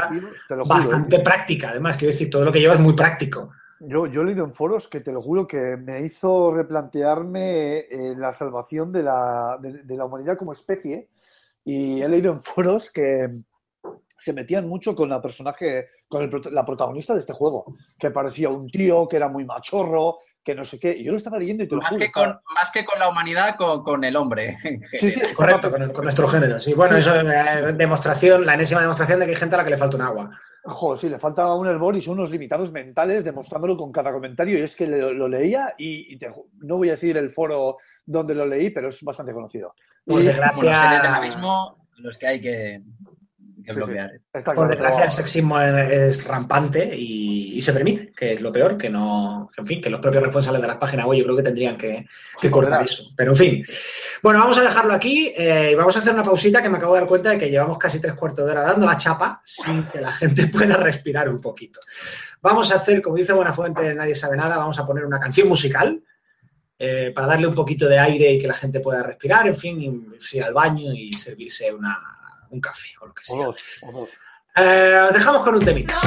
bastante 0.65 1.19
práctica, 1.19 1.71
además. 1.71 1.97
Quiero 1.97 2.13
decir, 2.13 2.29
todo 2.29 2.45
lo 2.45 2.53
que 2.53 2.61
lleva 2.61 2.75
es 2.75 2.79
muy 2.79 2.93
práctico. 2.93 3.51
Yo, 3.79 4.07
yo 4.07 4.21
he 4.21 4.25
leído 4.25 4.43
en 4.43 4.53
foros 4.53 4.87
que 4.87 5.01
te 5.01 5.11
lo 5.11 5.21
juro 5.21 5.47
que 5.47 5.77
me 5.77 6.01
hizo 6.01 6.53
replantearme 6.53 7.79
eh, 7.79 8.15
la 8.17 8.33
salvación 8.33 8.91
de 8.91 9.03
la, 9.03 9.59
de, 9.61 9.95
la 9.95 10.05
humanidad 10.05 10.37
como 10.37 10.53
especie. 10.53 11.09
Y 11.69 12.01
he 12.01 12.07
leído 12.07 12.31
en 12.31 12.41
foros 12.41 12.89
que 12.89 13.27
se 14.17 14.31
metían 14.31 14.67
mucho 14.69 14.95
con 14.95 15.09
la 15.09 15.21
personaje, 15.21 15.89
con 16.07 16.29
la 16.51 16.65
protagonista 16.65 17.13
de 17.13 17.19
este 17.19 17.33
juego, 17.33 17.65
que 17.99 18.09
parecía 18.09 18.47
un 18.47 18.69
tío, 18.69 19.05
que 19.07 19.17
era 19.17 19.27
muy 19.27 19.43
machorro, 19.43 20.17
que 20.41 20.55
no 20.55 20.63
sé 20.63 20.79
qué. 20.79 20.93
Y 20.97 21.03
yo 21.03 21.11
lo 21.11 21.17
estaba 21.17 21.37
leyendo 21.37 21.65
y 21.65 21.67
te 21.67 21.75
lo 21.75 21.81
Más 21.81 21.89
juro, 21.89 21.99
que, 21.99 22.05
estaba- 22.05 22.41
con, 22.41 22.53
más 22.55 22.71
que 22.71 22.85
con 22.85 22.97
la 22.99 23.09
humanidad, 23.09 23.57
con, 23.57 23.83
con 23.83 24.01
el 24.05 24.15
hombre. 24.15 24.55
Sí, 24.97 25.09
sí, 25.09 25.19
Correcto, 25.35 25.69
con, 25.69 25.81
el- 25.81 25.91
con 25.91 26.05
nuestro 26.05 26.25
género. 26.29 26.57
Sí, 26.57 26.73
bueno, 26.73 26.95
eso 26.95 27.13
es 27.13 27.23
eh, 27.25 27.73
demostración, 27.73 28.45
la 28.45 28.53
enésima 28.53 28.79
demostración 28.79 29.19
de 29.19 29.25
que 29.25 29.31
hay 29.31 29.37
gente 29.37 29.55
a 29.55 29.57
la 29.57 29.63
que 29.65 29.71
le 29.71 29.77
falta 29.77 29.97
un 29.97 30.03
agua. 30.03 30.39
Joder, 30.69 30.99
sí, 30.99 31.07
le 31.09 31.17
falta 31.17 31.53
un 31.53 31.65
hervor 31.65 31.95
y 31.95 32.01
son 32.01 32.15
unos 32.19 32.29
limitados 32.29 32.73
mentales 32.73 33.23
demostrándolo 33.23 33.77
con 33.77 33.89
cada 33.91 34.11
comentario. 34.11 34.59
Y 34.59 34.61
es 34.61 34.75
que 34.75 34.85
lo, 34.85 35.13
lo 35.13 35.27
leía 35.29 35.73
y, 35.77 36.13
y 36.13 36.17
te 36.17 36.29
ju- 36.29 36.45
no 36.59 36.75
voy 36.75 36.89
a 36.89 36.91
decir 36.91 37.15
el 37.15 37.29
foro 37.29 37.77
donde 38.05 38.35
lo 38.35 38.45
leí, 38.45 38.69
pero 38.69 38.89
es 38.89 39.01
bastante 39.01 39.31
conocido. 39.31 39.73
Por 40.05 40.19
desgracia, 40.27 40.79
abismo, 41.15 41.85
los 41.99 42.17
que 42.17 42.27
hay 42.27 42.41
que, 42.41 42.81
Sí, 43.67 43.73
bloquear. 43.73 44.11
Por 44.31 44.67
desgracia 44.69 44.97
pero- 44.97 45.05
el 45.05 45.11
sexismo 45.11 45.59
es, 45.59 45.91
es 45.91 46.25
rampante 46.25 46.95
y, 46.95 47.53
y 47.55 47.61
se 47.61 47.73
permite, 47.73 48.13
que 48.13 48.33
es 48.33 48.41
lo 48.41 48.51
peor, 48.51 48.77
que 48.77 48.89
no, 48.89 49.49
en 49.57 49.65
fin, 49.65 49.81
que 49.81 49.89
los 49.89 49.99
propios 49.99 50.23
responsables 50.23 50.61
de 50.61 50.67
las 50.67 50.77
páginas 50.77 51.05
web 51.05 51.19
yo 51.19 51.25
creo 51.25 51.37
que 51.37 51.43
tendrían 51.43 51.77
que, 51.77 52.05
cortar 52.49 52.83
eso. 52.83 53.11
Pero 53.17 53.31
en 53.31 53.37
fin. 53.37 53.65
Bueno, 54.23 54.39
vamos 54.39 54.57
a 54.57 54.61
dejarlo 54.61 54.93
aquí 54.93 55.33
eh, 55.35 55.71
y 55.73 55.75
vamos 55.75 55.95
a 55.95 55.99
hacer 55.99 56.13
una 56.13 56.23
pausita 56.23 56.61
que 56.61 56.69
me 56.69 56.77
acabo 56.77 56.93
de 56.93 57.01
dar 57.01 57.09
cuenta 57.09 57.31
de 57.31 57.37
que 57.37 57.49
llevamos 57.49 57.77
casi 57.77 57.99
tres 57.99 58.13
cuartos 58.13 58.45
de 58.45 58.51
hora 58.51 58.61
dando 58.61 58.85
la 58.85 58.97
chapa 58.97 59.41
sin 59.43 59.83
que 59.87 59.99
la 59.99 60.11
gente 60.11 60.47
pueda 60.53 60.77
respirar 60.77 61.27
un 61.27 61.41
poquito. 61.41 61.79
Vamos 62.41 62.71
a 62.71 62.75
hacer, 62.75 63.01
como 63.01 63.17
dice 63.17 63.33
Buenafuente, 63.33 63.93
nadie 63.95 64.15
sabe 64.15 64.37
nada, 64.37 64.57
vamos 64.57 64.79
a 64.79 64.85
poner 64.85 65.03
una 65.03 65.19
canción 65.19 65.47
musical 65.47 66.01
eh, 66.79 67.11
para 67.13 67.27
darle 67.27 67.47
un 67.47 67.55
poquito 67.55 67.89
de 67.89 67.99
aire 67.99 68.31
y 68.31 68.39
que 68.39 68.47
la 68.47 68.53
gente 68.53 68.79
pueda 68.79 69.03
respirar, 69.03 69.47
en 69.47 69.55
fin, 69.55 70.13
ir 70.31 70.43
al 70.43 70.53
baño 70.53 70.93
y 70.93 71.11
servirse 71.11 71.73
una, 71.73 71.97
un 72.49 72.61
café 72.61 72.89
o 73.01 73.07
lo 73.07 73.13
que 73.13 73.21
O 73.21 73.35
sea. 73.35 73.45
dos, 73.45 73.79
o 73.81 73.91
dos. 73.91 74.09
Eh, 74.55 75.05
os 75.07 75.13
dejamos 75.13 75.43
con 75.43 75.55
un 75.55 75.63
temita. 75.65 75.99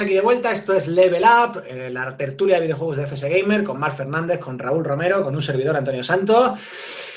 Aquí 0.00 0.14
de 0.14 0.22
vuelta, 0.22 0.50
esto 0.50 0.72
es 0.72 0.88
Level 0.88 1.24
Up, 1.24 1.62
eh, 1.66 1.90
la 1.90 2.16
tertulia 2.16 2.54
de 2.54 2.62
videojuegos 2.62 2.96
de 2.96 3.02
FS 3.06 3.28
Gamer 3.28 3.62
con 3.62 3.78
Marc 3.78 3.94
Fernández, 3.94 4.38
con 4.38 4.58
Raúl 4.58 4.82
Romero, 4.82 5.22
con 5.22 5.34
un 5.34 5.42
servidor 5.42 5.76
Antonio 5.76 6.02
Santos. 6.02 6.58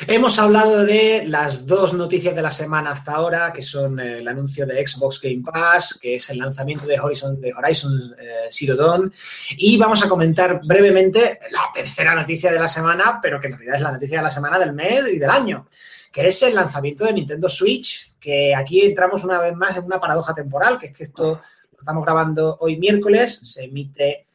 Hemos 0.05 0.38
hablado 0.38 0.84
de 0.84 1.23
las 1.25 1.65
dos 1.65 1.93
noticias 1.93 2.36
de 2.36 2.41
la 2.41 2.51
semana 2.51 2.91
hasta 2.91 3.13
ahora, 3.13 3.53
que 3.53 3.61
son 3.61 4.01
eh, 4.01 4.17
el 4.17 4.27
anuncio 4.27 4.65
de 4.65 4.86
Xbox 4.86 5.21
Game 5.21 5.43
Pass, 5.43 5.97
que 6.01 6.15
es 6.15 6.29
el 6.29 6.39
lanzamiento 6.39 6.86
de 6.86 6.99
Horizon, 6.99 7.39
de 7.39 7.53
Horizon 7.53 8.15
eh, 8.19 8.49
Zero 8.51 8.75
Dawn, 8.75 9.13
y 9.51 9.77
vamos 9.77 10.03
a 10.03 10.09
comentar 10.09 10.59
brevemente 10.65 11.39
la 11.51 11.69
tercera 11.73 12.13
noticia 12.13 12.51
de 12.51 12.59
la 12.59 12.67
semana, 12.67 13.19
pero 13.21 13.39
que 13.39 13.47
en 13.47 13.53
realidad 13.53 13.75
es 13.77 13.81
la 13.81 13.91
noticia 13.93 14.17
de 14.17 14.23
la 14.23 14.29
semana 14.29 14.59
del 14.59 14.73
mes 14.73 15.07
y 15.07 15.19
del 15.19 15.29
año, 15.29 15.67
que 16.11 16.27
es 16.27 16.43
el 16.43 16.53
lanzamiento 16.53 17.05
de 17.05 17.13
Nintendo 17.13 17.47
Switch, 17.47 18.13
que 18.19 18.53
aquí 18.53 18.81
entramos 18.81 19.23
una 19.23 19.39
vez 19.39 19.55
más 19.55 19.77
en 19.77 19.86
una 19.86 20.01
paradoja 20.01 20.34
temporal, 20.36 20.77
que 20.77 20.88
es 20.88 20.93
que 20.93 21.03
esto 21.03 21.39
estamos 21.84 22.03
grabando 22.03 22.57
hoy 22.61 22.77
miércoles, 22.77 23.39
se 23.43 23.65
emite 23.65 24.27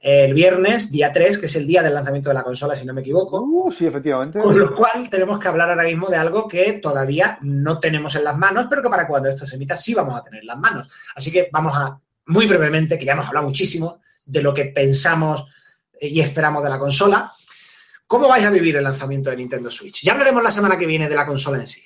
el 0.00 0.34
viernes, 0.34 0.90
día 0.90 1.12
3, 1.12 1.38
que 1.38 1.46
es 1.46 1.56
el 1.56 1.66
día 1.66 1.82
del 1.82 1.94
lanzamiento 1.94 2.28
de 2.28 2.34
la 2.34 2.44
consola, 2.44 2.76
si 2.76 2.86
no 2.86 2.94
me 2.94 3.00
equivoco. 3.00 3.40
Uh, 3.40 3.72
sí, 3.72 3.86
efectivamente. 3.86 4.38
Con 4.38 4.58
lo 4.58 4.74
cual 4.74 5.08
tenemos 5.10 5.38
que 5.38 5.48
hablar 5.48 5.70
ahora 5.70 5.84
mismo 5.84 6.08
de 6.08 6.16
algo 6.16 6.46
que 6.46 6.74
todavía 6.74 7.38
no 7.42 7.78
tenemos 7.78 8.14
en 8.14 8.24
las 8.24 8.36
manos, 8.36 8.66
pero 8.68 8.82
que 8.82 8.88
para 8.88 9.06
cuando 9.06 9.28
esto 9.28 9.46
se 9.46 9.56
emita 9.56 9.76
sí 9.76 9.94
vamos 9.94 10.16
a 10.18 10.22
tener 10.22 10.40
en 10.40 10.46
las 10.46 10.58
manos. 10.58 10.88
Así 11.16 11.32
que 11.32 11.48
vamos 11.52 11.72
a, 11.76 12.00
muy 12.26 12.46
brevemente, 12.46 12.98
que 12.98 13.04
ya 13.04 13.12
hemos 13.12 13.26
hablado 13.26 13.46
muchísimo 13.46 14.00
de 14.26 14.42
lo 14.42 14.54
que 14.54 14.66
pensamos 14.66 15.46
y 16.00 16.20
esperamos 16.20 16.62
de 16.62 16.70
la 16.70 16.78
consola. 16.78 17.32
¿Cómo 18.06 18.28
vais 18.28 18.44
a 18.44 18.50
vivir 18.50 18.76
el 18.76 18.84
lanzamiento 18.84 19.30
de 19.30 19.36
Nintendo 19.36 19.70
Switch? 19.70 20.02
Ya 20.02 20.12
hablaremos 20.12 20.42
la 20.42 20.50
semana 20.50 20.78
que 20.78 20.86
viene 20.86 21.08
de 21.08 21.16
la 21.16 21.26
consola 21.26 21.58
en 21.58 21.66
sí. 21.66 21.82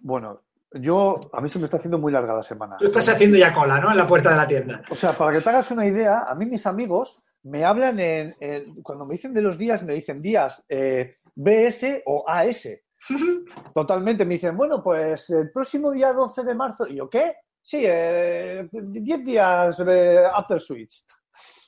Bueno, 0.00 0.42
Yo, 0.74 1.18
a 1.32 1.40
mí 1.40 1.48
se 1.50 1.58
me 1.58 1.66
está 1.66 1.76
haciendo 1.76 1.98
muy 1.98 2.12
larga 2.12 2.34
la 2.34 2.42
semana. 2.42 2.76
Tú 2.78 2.86
estás 2.86 3.08
haciendo 3.10 3.36
ya 3.36 3.52
cola, 3.52 3.78
¿no? 3.80 3.90
En 3.90 3.96
la 3.98 4.06
puerta 4.06 4.30
de 4.30 4.36
la 4.36 4.46
tienda. 4.46 4.82
O 4.90 4.94
sea, 4.94 5.12
para 5.12 5.32
que 5.32 5.40
te 5.42 5.48
hagas 5.50 5.70
una 5.70 5.86
idea, 5.86 6.20
a 6.20 6.34
mí 6.34 6.46
mis 6.46 6.66
amigos 6.66 7.20
me 7.44 7.64
hablan 7.64 7.98
en, 8.00 8.36
en- 8.40 8.82
cuando 8.82 9.04
me 9.04 9.14
dicen 9.14 9.34
de 9.34 9.42
los 9.42 9.58
días, 9.58 9.82
me 9.82 9.94
dicen 9.94 10.22
días 10.22 10.64
eh, 10.68 11.16
BS 11.34 12.02
o 12.06 12.24
AS. 12.26 12.68
Totalmente, 13.74 14.24
me 14.24 14.34
dicen, 14.34 14.56
bueno, 14.56 14.82
pues 14.82 15.28
el 15.30 15.50
próximo 15.50 15.90
día 15.92 16.12
12 16.12 16.42
de 16.44 16.54
marzo, 16.54 16.86
¿y 16.86 16.96
yo 16.96 17.08
qué? 17.10 17.34
Sí, 17.60 17.82
eh, 17.84 18.68
10 18.72 19.24
días 19.24 19.82
eh, 19.86 20.24
after 20.32 20.60
switch. 20.60 21.04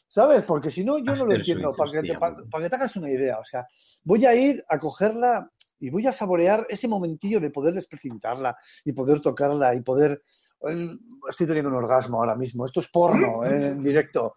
¿Sabes? 0.07 0.45
Porque 0.45 0.71
si 0.71 0.85
no, 0.85 0.99
yo 0.99 1.15
no 1.17 1.27
lo 1.27 1.33
entiendo. 1.33 1.71
Switch, 1.73 1.79
Para 2.19 2.37
que, 2.37 2.43
para 2.49 2.65
que 2.65 2.71
te 2.71 2.77
hagas 2.77 2.97
una 2.97 3.11
idea. 3.11 3.39
O 3.39 3.45
sea, 3.45 3.67
voy 4.05 4.25
a 4.27 4.35
ir 4.35 4.65
a 4.69 4.79
cogerla 4.79 5.51
y 5.87 5.91
voy 5.91 6.07
a 6.07 6.13
saborear 6.13 6.67
ese 6.69 6.89
momentillo 6.89 7.41
de 7.41 7.51
poder 7.51 7.75
desprecipitarla 7.75 8.57
y 8.85 8.93
poder 8.93 9.21
tocarla 9.21 9.75
y 9.75 9.83
poder. 9.83 10.23
eh, 10.69 10.97
Estoy 11.29 11.47
teniendo 11.47 11.69
un 11.71 11.77
orgasmo 11.77 12.19
ahora 12.19 12.35
mismo. 12.35 12.65
Esto 12.65 12.81
es 12.81 12.89
porno 12.89 13.45
eh, 13.45 13.67
en 13.69 13.83
directo. 13.83 14.35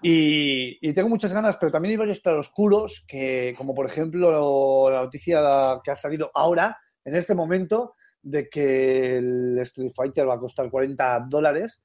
Y, 0.00 0.78
y 0.80 0.92
tengo 0.92 1.08
muchas 1.08 1.32
ganas, 1.32 1.56
pero 1.56 1.72
también 1.72 1.90
hay 1.92 1.96
varios 1.96 2.20
claroscuros 2.20 3.04
que, 3.08 3.54
como 3.56 3.74
por 3.74 3.86
ejemplo 3.86 4.90
la 4.90 5.02
noticia 5.02 5.80
que 5.82 5.90
ha 5.90 5.96
salido 5.96 6.30
ahora, 6.34 6.78
en 7.04 7.16
este 7.16 7.34
momento, 7.34 7.94
de 8.22 8.48
que 8.48 9.16
el 9.16 9.58
Street 9.62 9.90
Fighter 9.94 10.28
va 10.28 10.34
a 10.34 10.38
costar 10.38 10.70
40 10.70 11.26
dólares. 11.28 11.82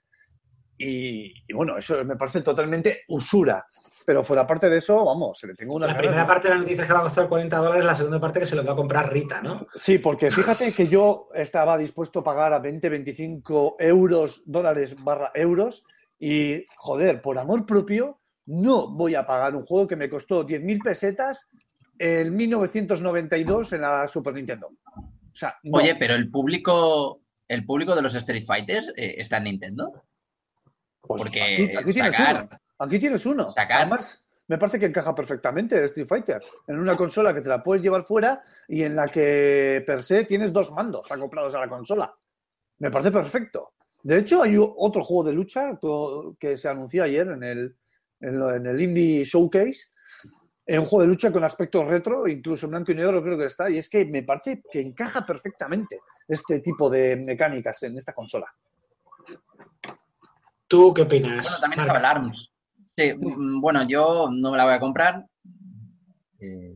Y, 0.77 1.33
y 1.47 1.53
bueno, 1.53 1.77
eso 1.77 2.03
me 2.05 2.17
parece 2.17 2.41
totalmente 2.41 3.01
usura. 3.07 3.65
Pero 4.05 4.23
fuera 4.23 4.47
parte 4.47 4.69
de 4.69 4.77
eso, 4.77 5.05
vamos, 5.05 5.37
se 5.37 5.47
le 5.47 5.55
tengo 5.55 5.75
una 5.75 5.87
La 5.87 5.97
primera 5.97 6.25
parte 6.25 6.47
de 6.47 6.55
la 6.55 6.59
noticia 6.59 6.81
es 6.81 6.87
que 6.87 6.93
va 6.93 6.99
a 6.99 7.03
costar 7.03 7.29
40 7.29 7.57
dólares, 7.57 7.85
la 7.85 7.95
segunda 7.95 8.19
parte 8.19 8.39
que 8.39 8.45
se 8.45 8.55
los 8.55 8.67
va 8.67 8.71
a 8.71 8.75
comprar 8.75 9.11
Rita, 9.11 9.41
¿no? 9.41 9.67
Sí, 9.75 9.99
porque 9.99 10.29
fíjate 10.29 10.73
que 10.73 10.87
yo 10.87 11.29
estaba 11.33 11.77
dispuesto 11.77 12.19
a 12.19 12.23
pagar 12.23 12.53
a 12.53 12.59
20, 12.59 12.89
25 12.89 13.75
euros, 13.79 14.43
dólares 14.45 14.95
barra 15.01 15.31
euros, 15.35 15.85
y 16.19 16.65
joder, 16.75 17.21
por 17.21 17.37
amor 17.39 17.65
propio, 17.65 18.19
no 18.45 18.91
voy 18.91 19.15
a 19.15 19.25
pagar 19.25 19.55
un 19.55 19.63
juego 19.63 19.87
que 19.87 19.95
me 19.95 20.09
costó 20.09 20.45
10.000 20.45 20.83
pesetas 20.83 21.49
en 21.97 22.35
1992 22.35 23.73
en 23.73 23.81
la 23.81 24.07
Super 24.07 24.33
Nintendo. 24.33 24.69
O 24.95 25.35
sea, 25.35 25.57
no. 25.63 25.77
Oye, 25.77 25.95
pero 25.95 26.15
el 26.15 26.29
público, 26.29 27.21
el 27.47 27.65
público 27.65 27.95
de 27.95 28.01
los 28.01 28.15
Street 28.15 28.45
Fighters 28.45 28.91
eh, 28.95 29.15
está 29.17 29.37
en 29.37 29.45
Nintendo. 29.45 30.03
Pues 31.01 31.21
porque 31.21 31.41
aquí, 31.41 31.75
aquí 31.75 31.93
sacar-. 31.93 32.60
Aquí 32.83 32.99
tienes 32.99 33.25
uno. 33.25 33.49
sacar- 33.51 33.81
Además, 33.81 34.25
me 34.47 34.57
parece 34.57 34.79
que 34.79 34.87
encaja 34.87 35.13
perfectamente 35.13 35.77
el 35.77 35.83
Street 35.85 36.07
Fighter 36.07 36.41
en 36.67 36.79
una 36.79 36.95
consola 36.95 37.33
que 37.33 37.41
te 37.41 37.49
la 37.49 37.61
puedes 37.61 37.81
llevar 37.81 38.03
fuera 38.05 38.41
y 38.67 38.83
en 38.83 38.95
la 38.95 39.07
que 39.07 39.83
per 39.85 40.03
se 40.03 40.25
tienes 40.25 40.51
dos 40.51 40.71
mandos 40.71 41.11
acoplados 41.11 41.53
a 41.55 41.59
la 41.59 41.69
consola. 41.69 42.13
Me 42.79 42.89
parece 42.89 43.11
perfecto. 43.11 43.73
De 44.03 44.17
hecho, 44.17 44.41
hay 44.41 44.55
otro 44.57 45.03
juego 45.03 45.23
de 45.25 45.33
lucha 45.33 45.79
que 46.39 46.57
se 46.57 46.67
anunció 46.67 47.03
ayer 47.03 47.27
en 47.27 47.43
el, 47.43 47.75
en 48.19 48.39
lo- 48.39 48.53
en 48.55 48.65
el 48.65 48.81
Indie 48.81 49.23
Showcase. 49.23 49.91
Es 50.65 50.79
un 50.79 50.85
juego 50.85 51.01
de 51.03 51.07
lucha 51.09 51.31
con 51.31 51.43
aspecto 51.43 51.83
retro, 51.85 52.27
incluso 52.27 52.65
en 52.65 52.71
blanco 52.71 52.91
y 52.91 52.95
negro 52.95 53.21
creo 53.21 53.37
que 53.37 53.45
está. 53.45 53.69
Y 53.69 53.77
es 53.77 53.89
que 53.89 54.05
me 54.05 54.23
parece 54.23 54.63
que 54.71 54.79
encaja 54.79 55.23
perfectamente 55.25 55.99
este 56.27 56.59
tipo 56.61 56.89
de 56.89 57.15
mecánicas 57.15 57.83
en 57.83 57.97
esta 57.97 58.13
consola. 58.13 58.47
¿Tú 60.67 60.93
qué 60.93 61.01
opinas? 61.03 61.43
Bueno, 61.45 61.59
también 61.59 61.79
estaba 61.81 61.99
el 61.99 62.05
ARMS. 62.05 62.50
Sí, 63.01 63.13
mm, 63.25 63.61
bueno, 63.61 63.83
yo 63.87 64.29
no 64.31 64.51
me 64.51 64.57
la 64.57 64.65
voy 64.65 64.73
a 64.73 64.79
comprar. 64.79 65.25
Eh, 66.39 66.75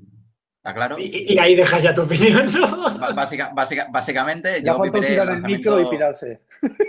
Está 0.57 0.73
claro. 0.73 0.95
Y, 0.97 1.33
y 1.33 1.37
ahí 1.37 1.53
dejas 1.55 1.83
ya 1.83 1.93
tu 1.93 2.01
opinión, 2.01 2.51
¿no? 2.51 2.97
Ba- 2.99 3.11
básica- 3.13 3.51
básica- 3.53 3.87
básicamente, 3.91 4.63
Ya 4.63 4.73
yo 4.73 4.81
viviré 4.81 5.07
tirar 5.09 5.29
el 5.29 5.35
el 5.35 5.41
micro 5.43 5.79
y 5.79 5.85
pirarse. 5.91 6.41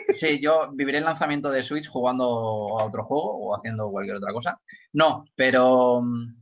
Sí, 0.09 0.41
yo 0.41 0.70
viviré 0.72 0.97
el 0.99 1.05
lanzamiento 1.05 1.51
de 1.51 1.62
Switch 1.62 1.87
jugando 1.87 2.24
a 2.78 2.84
otro 2.84 3.05
juego 3.05 3.37
o 3.37 3.55
haciendo 3.55 3.91
cualquier 3.91 4.16
otra 4.16 4.32
cosa. 4.32 4.59
No, 4.95 5.26
pero 5.34 6.01
mm, 6.01 6.37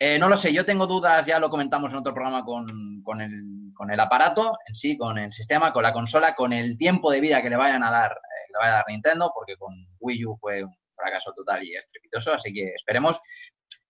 eh, 0.00 0.18
no 0.18 0.28
lo 0.28 0.36
sé. 0.36 0.52
Yo 0.52 0.66
tengo 0.66 0.86
dudas, 0.86 1.24
ya 1.24 1.38
lo 1.38 1.48
comentamos 1.48 1.92
en 1.92 1.98
otro 2.00 2.12
programa 2.12 2.44
con, 2.44 3.00
con 3.02 3.22
el, 3.22 3.72
con 3.74 3.90
el 3.90 3.98
aparato 3.98 4.52
en 4.68 4.74
sí, 4.74 4.98
con 4.98 5.16
el 5.16 5.32
sistema, 5.32 5.72
con 5.72 5.82
la 5.82 5.94
consola, 5.94 6.34
con 6.34 6.52
el 6.52 6.76
tiempo 6.76 7.10
de 7.10 7.20
vida 7.22 7.40
que 7.40 7.48
le 7.48 7.56
vayan 7.56 7.82
a 7.82 7.90
dar, 7.90 8.10
eh, 8.12 8.46
que 8.48 8.52
le 8.52 8.58
vaya 8.58 8.72
a 8.72 8.76
dar 8.76 8.84
Nintendo, 8.88 9.32
porque 9.34 9.56
con 9.56 9.72
Wii 9.98 10.26
U 10.26 10.36
fue 10.38 10.62
un 10.62 10.74
fracaso 11.00 11.32
total 11.34 11.64
y 11.64 11.74
estrepitoso, 11.74 12.34
así 12.34 12.52
que 12.52 12.72
esperemos. 12.74 13.18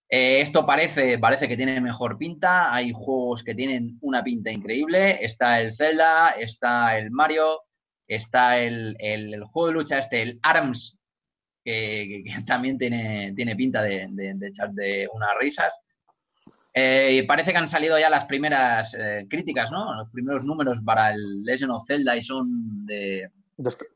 Eh, 0.09 0.41
esto 0.41 0.67
parece, 0.67 1.19
parece 1.19 1.47
que 1.47 1.57
tiene 1.57 1.81
mejor 1.81 2.19
pinta. 2.19 2.75
Hay 2.75 2.93
juegos 2.93 3.45
que 3.45 3.55
tienen 3.55 3.97
una 4.01 4.23
pinta 4.25 4.51
increíble. 4.51 5.25
Está 5.25 5.61
el 5.61 5.73
Zelda, 5.73 6.31
está 6.31 6.99
el 6.99 7.11
Mario, 7.13 7.61
está 8.09 8.59
el, 8.59 8.97
el- 8.99 9.35
el 9.35 9.45
juego 9.45 9.69
de 9.69 9.75
lucha 9.75 9.99
este, 9.99 10.23
el 10.23 10.41
ARMS, 10.43 10.99
que, 11.65 12.23
que- 12.25 12.25
que 12.25 12.43
también 12.47 12.77
tiene, 12.77 13.33
tiene 13.37 13.55
pinta 13.55 13.83
de, 13.83 14.07
de, 14.11 14.33
de 14.35 14.49
echar 14.49 14.71
de 14.73 15.07
unas 15.13 15.31
risas. 15.39 15.81
Eh, 16.75 17.21
y 17.23 17.27
parece 17.27 17.51
que 17.53 17.59
han 17.59 17.67
salido 17.69 17.99
ya 17.99 18.09
las 18.11 18.27
primeras 18.27 18.95
eh, 18.95 19.27
críticas, 19.29 19.71
¿no? 19.73 19.93
Los 19.95 20.09
primeros 20.11 20.45
números 20.45 20.81
para 20.85 21.13
el 21.13 21.45
Legend 21.45 21.73
of 21.73 21.85
Zelda 21.87 22.17
y 22.17 22.23
son 22.23 22.87
de, 22.87 23.29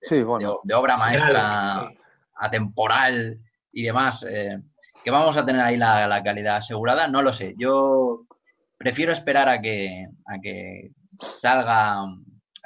Sí, 0.03 0.17
de, 0.17 0.25
bueno. 0.25 0.59
de 0.65 0.75
obra 0.75 0.97
maestra 0.97 1.89
Sí. 1.91 1.99
Atemporal 2.37 3.39
y 3.73 3.83
demás, 3.83 4.25
eh, 4.29 4.59
que 5.05 5.11
vamos 5.11 5.37
a 5.37 5.45
tener 5.45 5.61
ahí 5.63 5.77
la, 5.77 6.07
la 6.07 6.23
calidad 6.23 6.57
asegurada, 6.57 7.07
no 7.09 7.23
lo 7.23 7.33
sé. 7.33 7.55
Yo 7.59 8.25
prefiero 8.79 9.13
esperar 9.13 9.49
a 9.49 9.61
que, 9.61 10.07
a 10.27 10.41
que 10.41 10.91
salga 11.19 12.03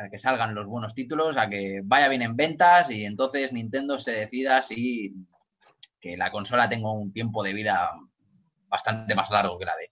a 0.01 0.09
que 0.09 0.17
salgan 0.19 0.55
los 0.55 0.67
buenos 0.69 0.95
títulos, 0.95 1.37
a 1.37 1.49
que 1.51 1.81
vaya 1.83 2.07
bien 2.09 2.23
en 2.23 2.37
ventas 2.37 2.89
y 2.89 3.05
entonces 3.05 3.53
Nintendo 3.53 3.99
se 3.99 4.13
decida 4.13 4.63
si 4.63 5.13
que 6.01 6.17
la 6.17 6.31
consola 6.31 6.69
tenga 6.69 6.93
un 6.93 7.13
tiempo 7.13 7.43
de 7.43 7.53
vida 7.53 7.91
bastante 8.69 9.17
más 9.17 9.29
largo 9.31 9.59
que 9.59 9.65
la 9.65 9.73
de 9.77 9.91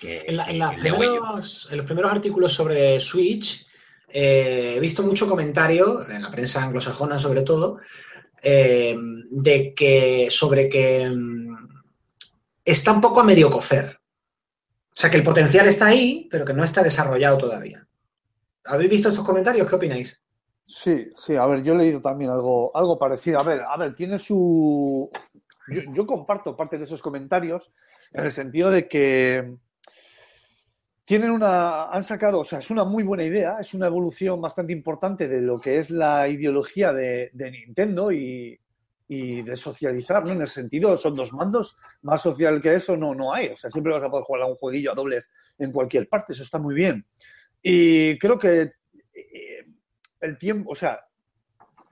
que, 0.00 0.24
En, 0.28 0.38
la- 0.38 0.46
en 0.50 0.58
que 0.70 0.76
primeros, 0.78 1.68
en 1.70 1.76
los 1.76 1.84
primeros 1.84 2.10
artículos 2.12 2.54
sobre 2.54 2.98
Switch 3.00 3.66
eh, 4.08 4.74
he 4.76 4.80
visto 4.80 5.02
mucho 5.02 5.28
comentario, 5.28 5.98
en 6.08 6.22
la 6.22 6.30
prensa 6.30 6.62
anglosajona 6.64 7.18
sobre 7.18 7.42
todo, 7.42 7.80
eh, 8.44 8.96
de 9.30 9.74
que 9.74 10.28
sobre 10.30 10.68
que 10.68 11.08
mm, 11.08 11.56
está 12.64 12.92
un 12.92 13.00
poco 13.00 13.20
a 13.20 13.24
medio 13.24 13.50
cocer. 13.50 13.98
O 14.90 14.96
sea, 14.96 15.10
que 15.10 15.16
el 15.16 15.24
potencial 15.24 15.66
está 15.66 15.86
ahí, 15.86 16.28
pero 16.30 16.44
que 16.44 16.52
no 16.52 16.62
está 16.62 16.82
desarrollado 16.82 17.38
todavía. 17.38 17.86
¿Habéis 18.64 18.90
visto 18.90 19.08
estos 19.08 19.24
comentarios? 19.24 19.68
¿Qué 19.68 19.74
opináis? 19.74 20.20
Sí, 20.62 21.10
sí, 21.16 21.36
a 21.36 21.46
ver, 21.46 21.62
yo 21.62 21.74
he 21.74 21.78
leído 21.78 22.00
también 22.00 22.30
algo, 22.30 22.74
algo 22.76 22.98
parecido. 22.98 23.40
A 23.40 23.42
ver, 23.42 23.62
a 23.62 23.76
ver, 23.76 23.94
tiene 23.94 24.18
su. 24.18 25.10
Yo, 25.68 25.82
yo 25.92 26.06
comparto 26.06 26.56
parte 26.56 26.78
de 26.78 26.84
esos 26.84 27.02
comentarios 27.02 27.72
en 28.12 28.24
el 28.24 28.32
sentido 28.32 28.70
de 28.70 28.86
que 28.86 29.56
tienen 31.04 31.30
una. 31.30 31.90
Han 31.90 32.04
sacado, 32.04 32.40
o 32.40 32.44
sea, 32.44 32.60
es 32.60 32.70
una 32.70 32.84
muy 32.84 33.02
buena 33.02 33.24
idea, 33.24 33.58
es 33.60 33.74
una 33.74 33.86
evolución 33.86 34.40
bastante 34.40 34.72
importante 34.72 35.28
de 35.28 35.40
lo 35.40 35.60
que 35.60 35.78
es 35.78 35.90
la 35.90 36.28
ideología 36.28 36.92
de, 36.92 37.30
Nintendo 37.34 38.10
y, 38.10 38.58
y 39.08 39.42
de 39.42 39.56
socializar, 39.56 40.24
¿no? 40.24 40.32
En 40.32 40.40
el 40.40 40.48
sentido, 40.48 40.96
son 40.96 41.14
dos 41.14 41.32
mandos, 41.32 41.76
más 42.02 42.22
social 42.22 42.60
que 42.62 42.74
eso 42.74 42.96
no, 42.96 43.14
no 43.14 43.34
hay. 43.34 43.48
O 43.48 43.56
sea, 43.56 43.70
siempre 43.70 43.92
vas 43.92 44.02
a 44.02 44.10
poder 44.10 44.24
jugar 44.24 44.42
a 44.42 44.46
un 44.46 44.56
jueguillo 44.56 44.92
a 44.92 44.94
dobles 44.94 45.30
en 45.58 45.72
cualquier 45.72 46.08
parte, 46.08 46.32
eso 46.32 46.42
está 46.42 46.58
muy 46.58 46.74
bien. 46.74 47.06
Y 47.62 48.18
creo 48.18 48.38
que 48.38 48.72
eh, 49.14 49.66
el 50.20 50.38
tiempo, 50.38 50.70
o 50.70 50.74
sea, 50.74 51.00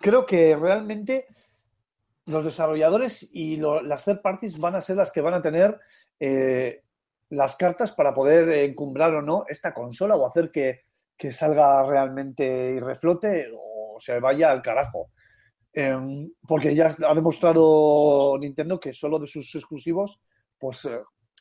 creo 0.00 0.24
que 0.24 0.56
realmente 0.56 1.26
los 2.26 2.44
desarrolladores 2.44 3.28
y 3.32 3.56
las 3.56 4.04
third 4.04 4.22
parties 4.22 4.58
van 4.58 4.76
a 4.76 4.80
ser 4.80 4.96
las 4.96 5.10
que 5.10 5.20
van 5.20 5.34
a 5.34 5.42
tener 5.42 5.78
eh, 6.20 6.82
las 7.33 7.57
cartas 7.57 7.93
para 7.93 8.12
poder 8.12 8.49
encumbrar 8.51 9.14
o 9.14 9.22
no 9.22 9.45
esta 9.49 9.72
consola 9.72 10.16
o 10.16 10.26
hacer 10.26 10.51
que, 10.51 10.83
que 11.16 11.33
salga 11.33 11.83
realmente 11.83 12.74
y 12.76 12.78
reflote 12.78 13.47
o 13.57 13.97
se 13.99 14.20
vaya 14.20 14.51
al 14.51 14.61
carajo. 14.61 15.11
Em, 15.72 16.30
porque 16.47 16.74
ya 16.74 16.91
ha 17.09 17.14
demostrado 17.14 18.37
Nintendo 18.39 18.78
que 18.78 18.93
solo 18.93 19.18
de 19.18 19.26
sus 19.26 19.55
exclusivos 19.55 20.20
pues 20.59 20.85
eh, 20.85 21.01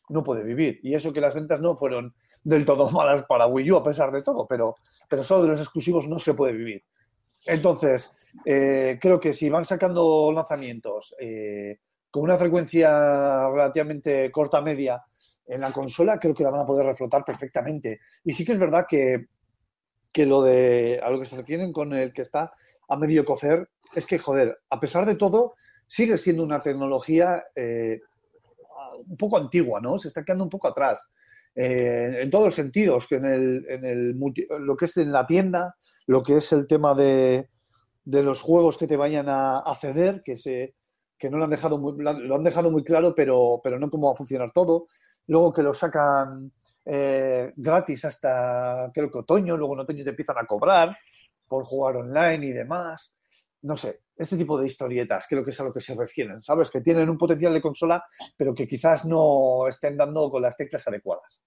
no 0.10 0.24
puede 0.24 0.44
vivir. 0.44 0.80
Y 0.82 0.96
eso 0.96 1.12
que 1.12 1.20
las 1.20 1.36
ventas 1.36 1.60
no 1.60 1.76
fueron 1.76 2.16
del 2.42 2.66
todo 2.66 2.90
malas 2.92 3.24
para 3.24 3.48
Wii 3.48 3.72
U 3.72 3.78
a 3.78 3.84
pesar 3.84 4.12
de 4.12 4.24
todo, 4.24 4.48
pero, 4.48 4.76
pero 5.10 5.24
solo 5.24 5.44
de 5.44 5.50
los 5.50 5.60
exclusivos 5.60 6.08
no 6.08 6.20
se 6.20 6.34
puede 6.34 6.54
vivir. 6.54 6.86
Entonces, 7.46 8.16
eh, 8.46 8.98
creo 9.02 9.20
que 9.20 9.34
si 9.34 9.50
van 9.50 9.66
sacando 9.66 10.32
lanzamientos 10.32 11.14
eh, 11.20 11.80
con 12.10 12.24
una 12.24 12.38
frecuencia 12.38 13.50
relativamente 13.50 14.32
corta 14.32 14.62
media 14.62 15.04
en 15.54 15.62
la 15.62 15.72
consola, 15.72 16.20
creo 16.20 16.34
que 16.34 16.44
la 16.44 16.50
van 16.52 16.62
a 16.62 16.66
poder 16.66 16.86
reflotar 16.86 17.24
perfectamente. 17.26 18.00
Y 18.24 18.34
sí 18.34 18.46
que 18.46 18.54
es 18.54 18.60
verdad 18.60 18.86
que, 18.90 19.28
que 20.12 20.26
lo 20.26 20.42
de 20.44 21.00
a 21.04 21.10
lo 21.10 21.20
que 21.20 21.26
se 21.26 21.36
refieren 21.38 21.72
con 21.74 21.94
el 21.94 22.12
que 22.14 22.22
está 22.24 22.52
a 22.88 22.96
medio 22.98 23.24
cocer 23.26 23.70
es 23.96 24.06
que, 24.08 24.18
joder, 24.18 24.58
a 24.70 24.80
pesar 24.80 25.06
de 25.06 25.16
todo, 25.16 25.56
sigue 25.88 26.18
siendo 26.18 26.44
una 26.44 26.62
tecnología 26.62 27.44
eh, 27.56 28.00
un 29.06 29.18
poco 29.18 29.38
antigua, 29.38 29.80
¿no? 29.82 29.98
Se 29.98 30.08
está 30.08 30.24
quedando 30.24 30.46
un 30.46 30.50
poco 30.50 30.68
atrás. 30.68 31.10
eh, 31.56 32.20
en 32.22 32.30
todos 32.30 32.46
los 32.46 32.56
sentidos, 32.56 33.08
que 33.08 33.16
en, 33.16 33.26
el, 33.26 33.66
en 33.70 33.86
el 33.86 34.16
lo 34.60 34.76
que 34.76 34.86
es 34.86 34.98
en 34.98 35.12
la 35.12 35.26
tienda, 35.28 35.76
lo 36.08 36.24
que 36.24 36.38
es 36.38 36.52
el 36.54 36.68
tema 36.68 36.94
de, 36.94 37.50
de 38.06 38.24
los 38.24 38.42
juegos 38.42 38.78
que 38.78 38.88
te 38.88 38.98
vayan 38.98 39.28
a, 39.30 39.60
a 39.60 39.76
ceder, 39.76 40.22
que, 40.24 40.38
se, 40.38 40.76
que 41.18 41.30
no 41.30 41.38
lo 41.38 41.44
han 41.46 41.50
dejado 41.50 41.78
muy, 41.78 41.94
lo 41.98 42.36
han 42.36 42.44
dejado 42.44 42.72
muy 42.72 42.84
claro, 42.84 43.14
pero, 43.16 43.60
pero 43.64 43.80
no 43.80 43.90
cómo 43.90 44.08
va 44.08 44.14
a 44.14 44.18
funcionar 44.18 44.52
todo. 44.52 44.88
Luego 45.32 45.54
que 45.54 45.64
lo 45.64 45.74
sacan 45.74 46.52
eh, 46.84 47.54
gratis 47.56 48.04
hasta 48.04 48.92
creo 48.94 49.10
que 49.10 49.20
otoño, 49.20 49.56
luego 49.56 49.76
en 49.76 49.80
otoño 49.80 50.04
te 50.04 50.10
empiezan 50.10 50.38
a 50.38 50.46
cobrar 50.46 50.98
por 51.48 51.64
jugar 51.64 51.96
online 51.96 52.48
y 52.48 52.52
demás. 52.52 53.14
No 53.62 53.78
sé, 53.78 54.02
este 54.18 54.36
tipo 54.36 54.60
de 54.60 54.68
historietas 54.68 55.28
creo 55.30 55.42
que 55.46 55.52
es 55.52 55.60
a 55.62 55.64
lo 55.64 55.74
que 55.74 55.80
se 55.80 55.96
refieren, 55.96 56.42
¿sabes? 56.42 56.70
Que 56.70 56.82
tienen 56.82 57.10
un 57.10 57.18
potencial 57.18 57.54
de 57.54 57.62
consola, 57.62 58.04
pero 58.36 58.54
que 58.54 58.68
quizás 58.68 59.06
no 59.06 59.70
estén 59.70 59.96
dando 59.96 60.30
con 60.30 60.42
las 60.42 60.58
teclas 60.58 60.86
adecuadas. 60.86 61.42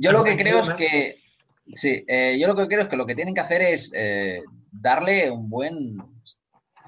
Yo 0.00 0.10
lo 0.10 0.24
que 0.24 0.36
creo 0.36 0.58
es 0.58 0.70
que. 0.70 1.16
Sí, 1.72 2.04
eh, 2.08 2.36
yo 2.40 2.48
lo 2.48 2.56
que 2.56 2.66
creo 2.66 2.82
es 2.82 2.88
que 2.88 2.96
lo 2.96 3.06
que 3.06 3.14
tienen 3.14 3.34
que 3.34 3.40
hacer 3.40 3.62
es 3.62 3.92
eh, 3.94 4.42
darle 4.72 5.30
un 5.30 5.48
buen 5.48 5.96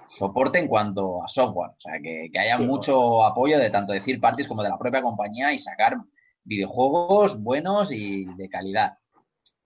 soporte 0.08 0.58
en 0.58 0.68
cuanto 0.68 1.22
a 1.24 1.28
software. 1.28 1.70
O 1.76 1.80
sea, 1.80 1.94
que, 2.02 2.28
que 2.32 2.38
haya 2.38 2.56
Sí, 2.58 2.64
mucho 2.64 3.24
apoyo 3.24 3.58
de 3.58 3.70
tanto 3.70 3.92
de 3.92 4.00
third 4.00 4.20
parties 4.20 4.48
como 4.48 4.62
de 4.62 4.70
la 4.70 4.78
propia 4.78 5.02
compañía 5.02 5.52
y 5.52 5.58
sacar 5.58 5.96
videojuegos 6.44 7.42
buenos 7.42 7.92
y 7.92 8.24
de 8.36 8.48
calidad. 8.48 8.94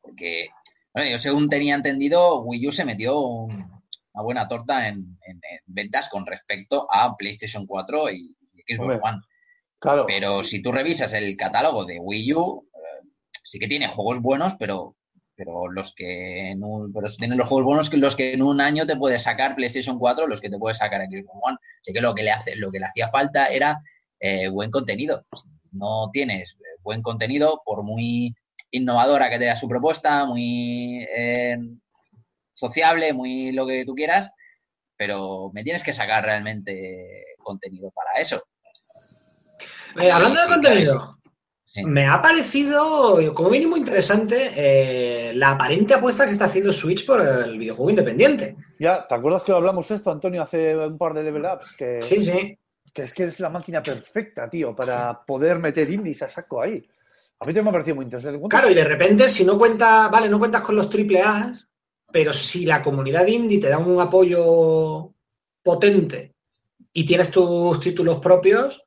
Porque, 0.00 0.48
bueno, 0.94 1.10
yo 1.10 1.18
según 1.18 1.48
tenía 1.48 1.74
entendido, 1.76 2.42
Wii 2.42 2.66
U 2.68 2.72
se 2.72 2.84
metió 2.84 3.18
un- 3.20 3.70
una 4.14 4.22
buena 4.24 4.48
torta 4.48 4.88
en, 4.88 4.96
en- 5.26 5.40
en 5.50 5.60
ventas 5.66 6.08
con 6.08 6.26
respecto 6.26 6.86
a 6.90 7.16
PlayStation 7.16 7.66
4 7.66 8.10
y, 8.10 8.36
y 8.66 8.74
Xbox 8.74 8.94
Hombre. 8.96 9.00
One. 9.02 9.20
Claro, 9.78 10.04
Pero 10.06 10.42
si 10.42 10.62
tú 10.62 10.70
revisas 10.72 11.12
el 11.12 11.36
catálogo 11.36 11.84
de 11.84 11.98
Wii 11.98 12.34
U, 12.34 12.68
eh, 12.74 13.08
sí 13.42 13.58
que 13.58 13.66
tiene 13.68 13.88
juegos 13.88 14.20
buenos, 14.20 14.54
pero, 14.58 14.96
pero 15.44 15.68
los 15.68 15.92
que 15.92 16.50
en 16.52 16.62
un, 16.62 16.92
pero 16.92 17.08
tienen 17.18 17.36
los 17.36 17.48
juegos 17.48 17.66
buenos 17.66 17.90
que 17.90 17.96
los 17.96 18.14
que 18.14 18.32
en 18.32 18.42
un 18.42 18.60
año 18.60 18.86
te 18.86 18.94
puede 18.94 19.18
sacar 19.18 19.56
PlayStation 19.56 19.98
4, 19.98 20.28
los 20.28 20.40
que 20.40 20.48
te 20.48 20.56
puede 20.56 20.76
sacar 20.76 21.00
Xbox 21.00 21.36
One. 21.42 21.56
Así 21.80 21.92
que 21.92 22.00
lo 22.00 22.14
que 22.14 22.22
le 22.22 22.30
hace, 22.30 22.54
lo 22.54 22.70
que 22.70 22.78
le 22.78 22.86
hacía 22.86 23.08
falta 23.08 23.46
era 23.46 23.80
eh, 24.20 24.48
buen 24.48 24.70
contenido. 24.70 25.24
No 25.72 26.10
tienes 26.12 26.52
eh, 26.52 26.78
buen 26.82 27.02
contenido, 27.02 27.60
por 27.64 27.82
muy 27.82 28.32
innovadora 28.70 29.30
que 29.30 29.38
te 29.40 29.46
da 29.46 29.56
su 29.56 29.68
propuesta, 29.68 30.24
muy 30.26 31.04
eh, 31.12 31.58
sociable, 32.52 33.12
muy 33.12 33.50
lo 33.50 33.66
que 33.66 33.84
tú 33.84 33.94
quieras, 33.94 34.30
pero 34.96 35.50
me 35.52 35.64
tienes 35.64 35.82
que 35.82 35.92
sacar 35.92 36.22
realmente 36.24 37.24
contenido 37.38 37.90
para 37.90 38.20
eso. 38.20 38.44
Eh, 40.00 40.10
hablando 40.10 40.40
de 40.40 40.48
contenido, 40.48 41.18
Sí. 41.74 41.82
me 41.84 42.04
ha 42.06 42.20
parecido 42.20 43.18
como 43.32 43.48
mínimo 43.48 43.78
interesante 43.78 44.50
eh, 44.56 45.32
la 45.34 45.52
aparente 45.52 45.94
apuesta 45.94 46.26
que 46.26 46.32
está 46.32 46.44
haciendo 46.44 46.70
Switch 46.72 47.06
por 47.06 47.20
el 47.22 47.56
videojuego 47.58 47.88
independiente. 47.90 48.56
ya, 48.78 49.06
¿te 49.06 49.14
acuerdas 49.14 49.42
que 49.44 49.52
lo 49.52 49.56
hablamos 49.58 49.90
esto, 49.90 50.10
Antonio, 50.10 50.42
hace 50.42 50.76
un 50.76 50.98
par 50.98 51.14
de 51.14 51.22
level 51.22 51.44
ups? 51.46 51.72
Que, 51.72 52.02
Sí, 52.02 52.20
sí. 52.20 52.58
que 52.92 53.02
es 53.04 53.14
que 53.14 53.24
es 53.24 53.40
la 53.40 53.48
máquina 53.48 53.82
perfecta, 53.82 54.50
tío, 54.50 54.76
para 54.76 55.24
poder 55.24 55.58
meter 55.60 55.90
indies 55.90 56.22
a 56.22 56.28
saco 56.28 56.60
ahí. 56.60 56.86
A 57.40 57.46
mí 57.46 57.54
te 57.54 57.62
me 57.62 57.70
ha 57.70 57.72
parecido 57.72 57.96
muy 57.96 58.04
interesante. 58.04 58.38
¿Cuántos- 58.38 58.60
Claro, 58.60 58.70
y 58.70 58.76
de 58.76 58.84
repente, 58.84 59.28
si 59.30 59.44
no 59.46 59.56
cuentas, 59.58 60.10
vale, 60.10 60.28
no 60.28 60.38
cuentas 60.38 60.60
con 60.60 60.76
los 60.76 60.90
triple 60.90 61.22
A, 61.22 61.52
pero 62.12 62.34
si 62.34 62.66
la 62.66 62.82
comunidad 62.82 63.26
indie 63.26 63.58
te 63.58 63.70
da 63.70 63.78
un 63.78 63.98
apoyo 63.98 65.10
potente 65.62 66.34
y 66.92 67.06
tienes 67.06 67.30
tus 67.30 67.80
títulos 67.80 68.18
propios, 68.18 68.84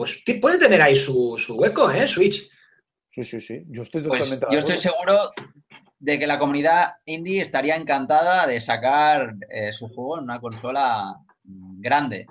pues, 0.00 0.22
pues 0.24 0.38
puede 0.40 0.58
tener 0.58 0.80
ahí 0.80 0.96
su, 0.96 1.36
su 1.36 1.56
hueco, 1.56 1.90
¿eh? 1.90 2.06
Switch. 2.06 2.48
Sí, 3.08 3.22
sí, 3.24 3.40
sí. 3.40 3.64
Yo 3.68 3.82
estoy 3.82 4.02
Pues 4.02 4.22
totalmente 4.22 4.46
de 4.46 4.52
yo 4.52 4.58
estoy 4.60 4.78
seguro 4.78 5.30
de 5.98 6.18
que 6.18 6.26
la 6.26 6.38
comunidad 6.38 6.94
indie 7.04 7.42
estaría 7.42 7.76
encantada 7.76 8.46
de 8.46 8.60
sacar 8.60 9.34
eh, 9.50 9.72
su 9.74 9.88
juego 9.88 10.16
en 10.18 10.24
una 10.24 10.40
consola 10.40 11.14
mm, 11.44 11.80
grande. 11.82 12.26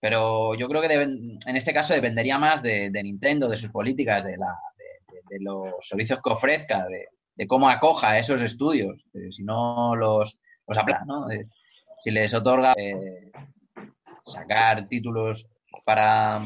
Pero 0.00 0.54
yo 0.56 0.68
creo 0.68 0.82
que 0.82 0.88
deben- 0.88 1.38
en 1.46 1.56
este 1.56 1.72
caso 1.72 1.94
dependería 1.94 2.36
más 2.38 2.62
de, 2.62 2.90
de 2.90 3.02
Nintendo, 3.04 3.48
de 3.48 3.56
sus 3.56 3.70
políticas, 3.70 4.24
de, 4.24 4.36
la, 4.36 4.52
de, 4.76 5.14
de- 5.14 5.22
de 5.38 5.44
los 5.44 5.74
servicios 5.88 6.18
que 6.24 6.30
ofrezca, 6.30 6.84
de, 6.88 7.06
de 7.36 7.46
cómo 7.46 7.68
acoja 7.70 8.10
a 8.10 8.18
esos 8.18 8.42
estudios. 8.42 9.06
Eh, 9.14 9.30
si 9.30 9.44
no 9.44 9.94
los, 9.94 10.36
los 10.66 10.78
apla, 10.78 11.04
¿no? 11.06 11.26
Si 12.00 12.10
les 12.10 12.34
otorga 12.34 12.72
eh, 12.76 13.30
sacar 14.20 14.88
títulos 14.88 15.46
para, 15.84 16.40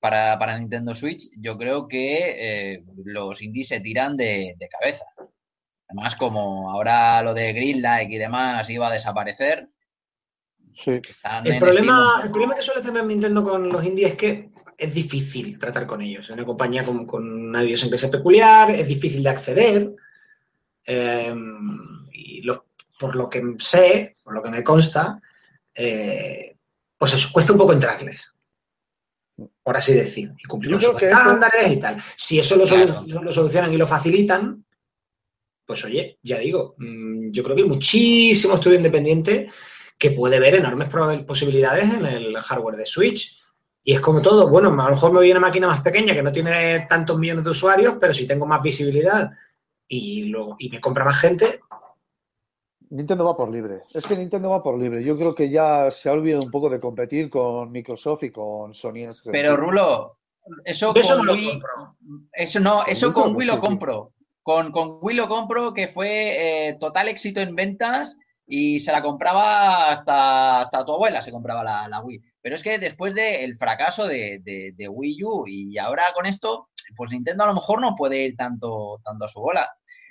para, 0.00 0.38
para 0.38 0.58
Nintendo 0.58 0.94
Switch, 0.94 1.28
yo 1.38 1.56
creo 1.56 1.88
que 1.88 2.74
eh, 2.74 2.84
los 3.04 3.40
indies 3.42 3.68
se 3.68 3.80
tiran 3.80 4.16
de, 4.16 4.54
de 4.58 4.68
cabeza. 4.68 5.04
Además, 5.88 6.14
como 6.16 6.70
ahora 6.70 7.22
lo 7.22 7.32
de 7.34 7.52
Greenlight 7.52 8.10
y 8.10 8.18
demás 8.18 8.68
iba 8.70 8.88
a 8.88 8.92
desaparecer, 8.92 9.68
Sí. 10.74 11.00
están 11.08 11.46
El 11.46 11.58
problema, 11.58 12.20
el 12.22 12.30
problema 12.30 12.54
que 12.54 12.60
suele 12.60 12.82
tener 12.82 13.02
Nintendo 13.04 13.42
con 13.42 13.70
los 13.70 13.82
indies 13.82 14.10
es 14.10 14.14
que 14.16 14.48
es 14.76 14.92
difícil 14.92 15.58
tratar 15.58 15.86
con 15.86 16.02
ellos. 16.02 16.26
Es 16.26 16.30
una 16.34 16.44
compañía 16.44 16.84
con, 16.84 17.06
con 17.06 17.26
una 17.48 17.64
idiosincrasia 17.64 18.10
peculiar, 18.10 18.70
es 18.70 18.86
difícil 18.86 19.22
de 19.22 19.28
acceder. 19.30 19.94
eh, 20.86 21.34
y 22.12 22.42
lo- 22.42 22.66
por 22.98 23.16
lo 23.16 23.28
que 23.28 23.42
sé, 23.58 24.12
por 24.22 24.34
lo 24.34 24.42
que 24.42 24.50
me 24.50 24.62
consta, 24.62 25.20
eh, 25.74 26.56
pues 26.98 27.12
eso, 27.14 27.30
cuesta 27.32 27.52
un 27.52 27.58
poco 27.58 27.72
entrarles. 27.72 28.32
Por 29.62 29.76
así 29.76 29.92
decir. 29.92 30.32
Y 30.38 30.44
cumplir 30.44 30.72
con 30.72 30.80
sus 30.80 30.94
eso- 31.02 31.06
estándares 31.06 31.72
y 31.72 31.76
tal. 31.78 31.96
Si 32.14 32.38
eso 32.38 32.56
lo, 32.56 32.66
solu- 32.66 33.06
lo 33.22 33.32
solucionan 33.32 33.72
y 33.72 33.76
lo 33.76 33.86
facilitan, 33.86 34.64
pues 35.66 35.84
oye, 35.84 36.18
ya 36.22 36.38
digo, 36.38 36.74
mm, 36.78 37.30
yo 37.32 37.42
creo 37.42 37.56
que 37.56 37.62
hay 37.62 37.68
muchísimo 37.68 38.54
estudio 38.54 38.76
independiente 38.76 39.48
que 39.98 40.10
puede 40.12 40.38
ver 40.38 40.54
enormes 40.54 40.88
posibilidades 41.24 41.84
en 41.92 42.06
el 42.06 42.36
hardware 42.40 42.76
de 42.76 42.86
Switch. 42.86 43.42
Y 43.82 43.92
es 43.94 44.00
como 44.00 44.20
todo, 44.20 44.48
bueno, 44.48 44.68
a 44.68 44.84
lo 44.84 44.90
mejor 44.90 45.12
me 45.12 45.18
voy 45.18 45.28
a 45.30 45.32
una 45.32 45.40
máquina 45.40 45.66
más 45.68 45.80
pequeña 45.80 46.12
que 46.14 46.22
no 46.22 46.32
tiene 46.32 46.86
tantos 46.88 47.18
millones 47.18 47.44
de 47.44 47.50
usuarios, 47.50 47.96
pero 48.00 48.12
si 48.12 48.26
tengo 48.26 48.44
más 48.46 48.62
visibilidad 48.62 49.30
y, 49.88 50.24
luego, 50.24 50.56
y 50.58 50.68
me 50.70 50.80
compra 50.80 51.04
más 51.04 51.20
gente, 51.20 51.60
Nintendo 52.90 53.24
va 53.24 53.36
por 53.36 53.50
libre. 53.50 53.80
Es 53.94 54.06
que 54.06 54.16
Nintendo 54.16 54.50
va 54.50 54.62
por 54.62 54.78
libre. 54.78 55.02
Yo 55.02 55.16
creo 55.16 55.34
que 55.34 55.50
ya 55.50 55.90
se 55.90 56.08
ha 56.08 56.12
olvidado 56.12 56.42
un 56.44 56.50
poco 56.50 56.68
de 56.68 56.80
competir 56.80 57.28
con 57.30 57.70
Microsoft 57.72 58.22
y 58.24 58.30
con 58.30 58.74
Sony. 58.74 59.08
Pero. 59.32 59.56
Rulo, 59.56 60.18
eso 60.64 60.92
con 60.92 61.02
no 61.18 61.24
lo 61.24 61.34
Wii- 61.34 61.50
compro. 61.50 61.70
Eso 62.32 62.60
no, 62.60 62.76
Con 62.84 62.90
eso 62.90 63.06
Wii 63.08 63.14
con 63.14 63.36
Wii 63.36 63.46
lo 63.46 63.60
compro. 63.60 64.12
Con, 64.42 64.70
con 64.70 64.98
Wii 65.02 65.16
lo 65.16 65.28
compro, 65.28 65.74
que 65.74 65.88
fue 65.88 66.68
eh, 66.68 66.76
total 66.78 67.08
éxito 67.08 67.40
en 67.40 67.56
ventas 67.56 68.16
y 68.46 68.78
se 68.78 68.92
la 68.92 69.02
compraba 69.02 69.90
hasta, 69.90 70.60
hasta 70.60 70.84
tu 70.84 70.92
abuela, 70.92 71.20
se 71.20 71.32
compraba 71.32 71.64
la, 71.64 71.88
la 71.88 72.00
Wii. 72.00 72.20
Pero 72.40 72.54
es 72.54 72.62
que 72.62 72.78
después 72.78 73.12
del 73.16 73.56
fracaso 73.56 74.06
de, 74.06 74.40
de- 74.44 74.72
de 74.76 74.88
Wii 74.88 75.24
U 75.24 75.44
y 75.48 75.76
ahora 75.78 76.04
con 76.14 76.26
esto, 76.26 76.68
pues 76.96 77.10
Nintendo 77.10 77.42
a 77.42 77.48
lo 77.48 77.54
mejor 77.54 77.80
no 77.80 77.96
puede 77.96 78.22
ir 78.24 78.36
tanto, 78.36 79.00
tanto 79.04 79.24
a 79.24 79.28
su 79.28 79.40
bola. 79.40 79.68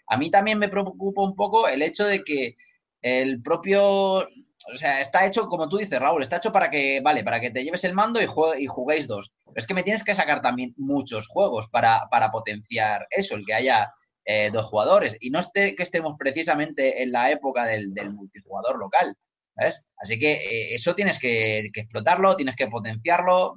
A 0.08 0.18
mí 0.18 0.30
también 0.32 0.58
me 0.60 0.70
preocupa 0.70 1.22
un 1.22 1.36
poco 1.36 1.68
el 1.68 1.82
hecho 1.82 2.06
de 2.06 2.24
que 2.24 2.56
el 3.02 3.42
propio, 3.42 4.20
o 4.20 4.78
sea, 4.78 5.00
está 5.00 5.26
hecho, 5.26 5.48
como 5.48 5.70
tú 5.70 5.78
dices, 5.78 6.00
Raúl, 6.00 6.24
está 6.24 6.38
hecho 6.38 6.52
para 6.52 6.70
que, 6.70 7.02
vale, 7.02 7.24
para 7.24 7.40
que 7.40 7.52
te 7.52 7.64
lleves 7.64 7.84
el 7.84 7.94
mando 7.94 8.20
y, 8.22 8.26
y 8.64 8.66
juguéis 8.68 9.08
dos. 9.08 9.32
Pero 9.46 9.54
es 9.56 9.68
que 9.68 9.74
me 9.74 9.84
tienes 9.84 10.04
que 10.04 10.16
sacar 10.16 10.42
también 10.42 10.74
muchos 10.78 11.28
juegos 11.28 11.70
para, 11.70 12.08
para 12.10 12.32
potenciar 12.32 13.08
eso, 13.12 13.36
el 13.36 13.46
que 13.46 13.54
haya 13.54 13.92
eh, 14.26 14.50
dos 14.52 14.66
jugadores. 14.66 15.16
Y 15.20 15.30
no 15.30 15.40
esté, 15.40 15.76
que 15.76 15.84
estemos 15.84 16.16
precisamente 16.18 17.04
en 17.04 17.12
la 17.12 17.30
época 17.30 17.66
del, 17.66 17.94
del 17.94 18.12
multijugador 18.12 18.80
local. 18.80 19.16
¿sabes? 19.56 19.82
Así 19.98 20.20
que 20.20 20.34
eh, 20.34 20.76
eso 20.76 20.96
tienes 20.96 21.18
que, 21.20 21.70
que 21.74 21.82
explotarlo, 21.82 22.36
tienes 22.36 22.56
que 22.56 22.68
potenciarlo, 22.68 23.56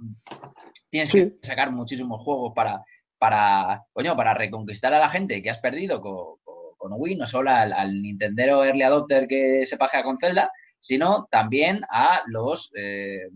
tienes 0.90 1.10
Sí. 1.10 1.32
que 1.40 1.46
sacar 1.46 1.72
muchísimos 1.72 2.20
juegos 2.22 2.52
para, 2.54 2.84
para, 3.18 3.84
coño, 3.92 4.16
para 4.16 4.34
reconquistar 4.34 4.94
a 4.94 4.98
la 4.98 5.08
gente 5.08 5.42
que 5.42 5.50
has 5.50 5.58
perdido 5.58 6.00
con, 6.00 6.38
Wii, 6.80 7.16
no 7.16 7.26
solo 7.26 7.50
al, 7.50 7.72
al 7.72 8.00
Nintendero 8.00 8.64
Early 8.64 8.82
Adopter 8.82 9.26
que 9.28 9.66
se 9.66 9.76
pajea 9.76 10.02
con 10.04 10.18
Zelda, 10.18 10.50
sino 10.80 11.26
también 11.30 11.80
a 11.90 12.22
los 12.26 12.70
eh, 12.76 13.28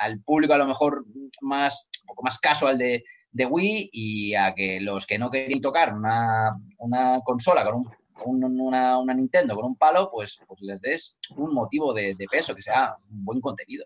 al 0.00 0.20
público 0.22 0.54
a 0.54 0.58
lo 0.58 0.66
mejor 0.66 1.04
más 1.40 1.88
un 2.02 2.06
poco 2.08 2.22
más 2.24 2.38
casual 2.38 2.78
de, 2.78 3.04
de 3.30 3.46
Wii 3.46 3.90
y 3.92 4.34
a 4.34 4.54
que 4.54 4.80
los 4.80 5.06
que 5.06 5.18
no 5.18 5.30
querían 5.30 5.60
tocar 5.60 5.94
una, 5.94 6.56
una 6.78 7.20
consola 7.24 7.64
con 7.64 7.74
un, 7.76 8.44
un- 8.44 8.60
una, 8.60 8.98
una 8.98 9.14
Nintendo 9.14 9.54
con 9.54 9.66
un 9.66 9.76
palo, 9.76 10.08
pues, 10.10 10.40
pues 10.48 10.60
les 10.62 10.80
des 10.80 11.18
un 11.36 11.52
motivo 11.54 11.92
de, 11.92 12.14
de 12.14 12.26
peso, 12.30 12.54
que 12.54 12.62
sea 12.62 12.96
un 13.10 13.24
buen 13.24 13.40
contenido. 13.40 13.84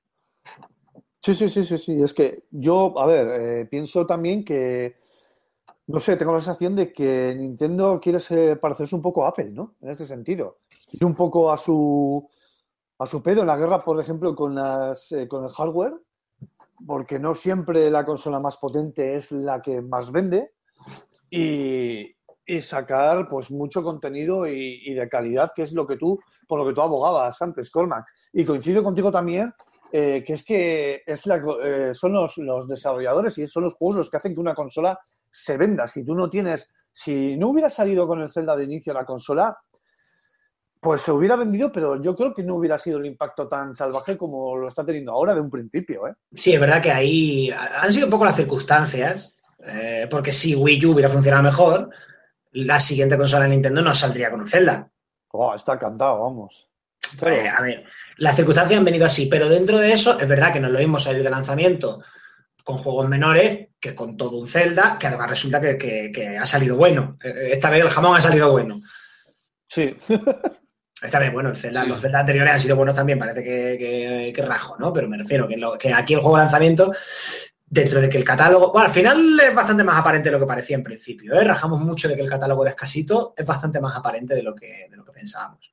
Sí, 1.18 1.34
sí, 1.34 1.50
sí, 1.50 1.64
sí, 1.64 1.76
sí. 1.78 2.02
Es 2.02 2.14
que 2.14 2.44
yo, 2.50 2.98
a 2.98 3.06
ver, 3.06 3.40
eh, 3.40 3.66
pienso 3.66 4.06
también 4.06 4.44
que, 4.44 4.96
no 5.92 6.00
sé, 6.00 6.16
tengo 6.16 6.32
la 6.32 6.40
sensación 6.40 6.76
de 6.76 6.92
que 6.92 7.34
Nintendo 7.36 8.00
quiere 8.00 8.56
parecerse 8.56 8.94
un 8.94 9.02
poco 9.02 9.24
a 9.24 9.28
Apple, 9.28 9.50
¿no? 9.50 9.74
En 9.80 9.90
ese 9.90 10.06
sentido. 10.06 10.58
Ir 10.92 11.04
un 11.04 11.14
poco 11.14 11.52
a 11.52 11.56
su, 11.56 12.28
a 12.98 13.06
su 13.06 13.22
pedo 13.22 13.40
en 13.42 13.48
la 13.48 13.56
guerra, 13.56 13.84
por 13.84 14.00
ejemplo, 14.00 14.34
con, 14.34 14.54
las, 14.54 15.12
eh, 15.12 15.26
con 15.28 15.44
el 15.44 15.50
hardware 15.50 15.94
porque 16.86 17.18
no 17.18 17.34
siempre 17.34 17.90
la 17.90 18.04
consola 18.04 18.40
más 18.40 18.56
potente 18.56 19.14
es 19.14 19.32
la 19.32 19.60
que 19.60 19.80
más 19.80 20.10
vende, 20.10 20.52
y, 21.30 22.14
y 22.46 22.60
sacar 22.60 23.28
pues 23.28 23.50
mucho 23.50 23.82
contenido 23.82 24.46
y, 24.46 24.92
de 24.92 25.08
calidad, 25.08 25.52
que 25.54 25.62
es 25.62 25.72
lo 25.72 25.86
que 25.86 25.96
tú, 25.96 26.18
por 26.48 26.58
lo 26.58 26.66
que 26.66 26.74
tú 26.74 26.80
abogabas 26.80 27.40
antes, 27.42 27.70
Colmac. 27.70 28.06
Y 28.32 28.44
coincido 28.44 28.82
contigo 28.82 29.12
también, 29.12 29.52
eh, 29.92 30.24
que 30.26 30.32
es 30.34 30.44
que 30.44 31.02
es 31.06 31.26
la, 31.26 31.40
eh, 31.62 31.94
son 31.94 32.12
los, 32.12 32.38
los 32.38 32.68
desarrolladores 32.68 33.38
y 33.38 33.46
son 33.46 33.64
los 33.64 33.74
juegos 33.74 33.98
los 33.98 34.10
que 34.10 34.16
hacen 34.16 34.34
que 34.34 34.40
una 34.40 34.54
consola 34.54 34.98
se 35.30 35.56
venda. 35.56 35.86
Si 35.86 36.04
tú 36.04 36.14
no 36.14 36.28
tienes, 36.28 36.68
si 36.92 37.36
no 37.36 37.48
hubiera 37.48 37.68
salido 37.68 38.06
con 38.06 38.20
el 38.20 38.30
Zelda 38.30 38.56
de 38.56 38.64
inicio 38.64 38.92
la 38.92 39.04
consola, 39.04 39.56
pues 40.80 41.02
se 41.02 41.12
hubiera 41.12 41.36
vendido, 41.36 41.70
pero 41.70 42.02
yo 42.02 42.16
creo 42.16 42.34
que 42.34 42.42
no 42.42 42.56
hubiera 42.56 42.78
sido 42.78 42.98
el 42.98 43.06
impacto 43.06 43.46
tan 43.46 43.74
salvaje 43.74 44.16
como 44.16 44.56
lo 44.56 44.68
está 44.68 44.84
teniendo 44.84 45.12
ahora 45.12 45.34
de 45.34 45.40
un 45.40 45.50
principio. 45.50 46.08
¿eh? 46.08 46.14
Sí, 46.34 46.54
es 46.54 46.60
verdad 46.60 46.80
que 46.82 46.90
ahí 46.90 47.50
han 47.50 47.92
sido 47.92 48.06
un 48.06 48.10
poco 48.10 48.24
las 48.24 48.36
circunstancias, 48.36 49.34
eh, 49.66 50.06
porque 50.10 50.32
si 50.32 50.54
Wii 50.54 50.86
U 50.86 50.92
hubiera 50.92 51.10
funcionado 51.10 51.42
mejor, 51.42 51.90
la 52.52 52.80
siguiente 52.80 53.18
consola 53.18 53.44
de 53.44 53.50
Nintendo 53.50 53.82
no 53.82 53.94
saldría 53.94 54.30
con 54.30 54.40
un 54.40 54.46
Zelda. 54.46 54.90
Oh, 55.32 55.54
está 55.54 55.78
cantado, 55.78 56.22
vamos. 56.22 56.68
Pero- 57.20 57.34
Eh, 57.36 57.48
a 57.48 57.60
ver, 57.62 57.84
las 58.16 58.36
circunstancias 58.36 58.78
han 58.78 58.84
venido 58.84 59.04
así, 59.04 59.26
pero 59.26 59.48
dentro 59.48 59.76
de 59.78 59.92
eso 59.92 60.18
es 60.18 60.26
verdad 60.28 60.52
que 60.52 60.60
no 60.60 60.68
es 60.68 60.72
lo 60.72 60.78
mismo 60.78 60.98
salir 60.98 61.22
de 61.22 61.30
lanzamiento 61.30 62.02
con 62.70 62.78
juegos 62.78 63.08
menores 63.08 63.68
que 63.80 63.94
con 63.94 64.16
todo 64.16 64.38
un 64.38 64.46
Zelda, 64.48 64.96
que 64.98 65.06
además 65.06 65.28
resulta 65.30 65.60
que, 65.60 65.76
que- 65.78 66.12
que 66.12 66.38
ha 66.38 66.46
salido 66.46 66.76
bueno. 66.76 67.18
Eh, 67.22 67.50
Esta 67.52 67.70
vez 67.70 67.82
el 67.82 67.88
jamón 67.88 68.16
ha 68.16 68.20
salido 68.20 68.50
bueno. 68.52 68.80
sí, 69.66 69.96
Esta 71.02 71.18
vez, 71.18 71.32
bueno, 71.32 71.48
el 71.48 71.56
Zelda- 71.56 71.82
Sí. 71.84 71.88
los 71.88 72.00
Zelda 72.00 72.20
anteriores 72.20 72.52
han 72.52 72.60
sido 72.60 72.76
buenos 72.76 72.94
también, 72.94 73.18
parece 73.18 73.42
que, 73.42 74.32
que- 74.34 74.42
rajo, 74.42 74.76
¿no? 74.78 74.92
Pero 74.92 75.08
me 75.08 75.16
refiero 75.16 75.48
que, 75.48 75.56
lo- 75.56 75.78
que 75.78 75.92
aquí 75.94 76.12
el 76.12 76.20
juego 76.20 76.36
de 76.36 76.42
lanzamiento, 76.42 76.92
dentro 77.66 78.00
de 78.02 78.08
que 78.10 78.18
el 78.18 78.24
catálogo. 78.24 78.70
Bueno, 78.72 78.86
al 78.88 78.92
final 78.92 79.40
es 79.40 79.54
bastante 79.54 79.82
más 79.82 79.98
aparente 79.98 80.28
de 80.28 80.32
lo 80.34 80.40
que 80.40 80.46
parecía 80.46 80.76
en 80.76 80.82
principio, 80.84 81.32
¿eh? 81.40 81.44
Rajamos 81.44 81.80
mucho 81.80 82.06
de 82.06 82.16
que 82.16 82.20
el 82.22 82.28
catálogo 82.28 82.62
era 82.64 82.70
escasito, 82.72 83.32
es 83.36 83.46
bastante 83.46 83.80
más 83.80 83.96
aparente 83.96 84.34
de 84.34 84.42
lo 84.42 84.54
que, 84.54 84.88
de 84.90 84.96
lo 84.96 85.04
que 85.04 85.12
pensábamos. 85.12 85.72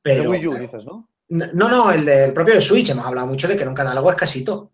Pero, 0.00 0.30
Wii 0.30 0.46
U, 0.46 0.50
claro, 0.50 0.62
dices, 0.66 0.84
¿no? 0.84 1.08
No, 1.30 1.68
no, 1.68 1.90
el 1.90 2.04
del 2.04 2.32
propio 2.32 2.54
de 2.54 2.60
Switch, 2.60 2.90
hemos 2.90 3.06
hablado 3.06 3.26
mucho 3.26 3.48
de 3.48 3.56
que 3.56 3.62
era 3.62 3.70
un 3.70 3.74
catálogo 3.76 4.10
escasito. 4.10 4.70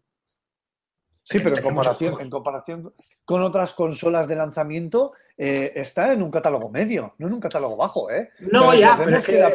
Sí, 1.31 1.39
pero 1.39 1.57
en 1.57 1.63
comparación, 1.63 2.21
en 2.21 2.29
comparación 2.29 2.93
con 3.25 3.43
otras 3.43 3.73
consolas 3.75 4.27
de 4.27 4.35
lanzamiento, 4.35 5.13
eh, 5.39 5.71
está 5.77 6.13
en 6.13 6.23
un 6.23 6.31
catálogo 6.31 6.69
medio, 6.71 7.15
no 7.19 7.29
en 7.29 7.35
un 7.35 7.41
catálogo 7.41 7.77
bajo, 7.77 8.11
¿eh? 8.11 8.31
No, 8.51 8.75
ya, 8.75 8.97
pero 8.99 9.17
es 9.19 9.27
que- 9.27 9.39
la 9.39 9.53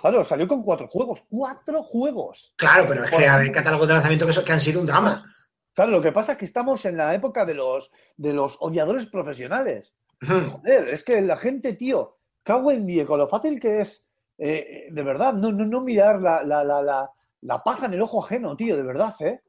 Claro, 0.00 0.24
salió 0.24 0.46
con 0.46 0.62
cuatro 0.62 0.86
juegos. 0.86 1.24
¡Cuatro 1.28 1.82
juegos! 1.82 2.52
Claro, 2.56 2.84
pero 2.86 3.02
es 3.04 3.10
que 3.10 3.26
hay 3.26 3.50
catálogos 3.50 3.88
de 3.88 3.94
lanzamiento 3.94 4.24
que, 4.26 4.32
son- 4.32 4.44
que 4.44 4.52
han 4.52 4.60
sido 4.60 4.80
un 4.80 4.86
drama. 4.86 5.24
Claro, 5.74 5.90
lo 5.90 6.00
que 6.02 6.12
pasa 6.12 6.32
es 6.32 6.38
que 6.38 6.44
estamos 6.44 6.84
en 6.84 6.96
la 6.96 7.12
época 7.14 7.44
de 7.44 7.54
los, 7.54 7.90
de 8.16 8.32
los 8.32 8.56
odiadores 8.60 9.06
profesionales. 9.06 9.94
Joder, 10.24 10.90
es 10.90 11.02
que 11.02 11.20
la 11.22 11.36
gente, 11.36 11.72
tío, 11.72 12.18
cago 12.44 12.70
en 12.70 12.86
die, 12.86 13.04
con 13.04 13.18
lo 13.18 13.26
fácil 13.26 13.58
que 13.58 13.80
es, 13.80 14.04
eh, 14.38 14.86
de 14.92 15.02
verdad, 15.02 15.32
no, 15.34 15.50
no, 15.50 15.64
no 15.64 15.80
mirar 15.80 16.20
la, 16.20 16.44
la, 16.44 16.62
la, 16.62 17.10
la 17.40 17.62
paja 17.64 17.86
en 17.86 17.94
el 17.94 18.02
ojo 18.02 18.24
ajeno, 18.24 18.56
tío, 18.56 18.76
de 18.76 18.82
verdad, 18.84 19.14
¿eh? 19.20 19.40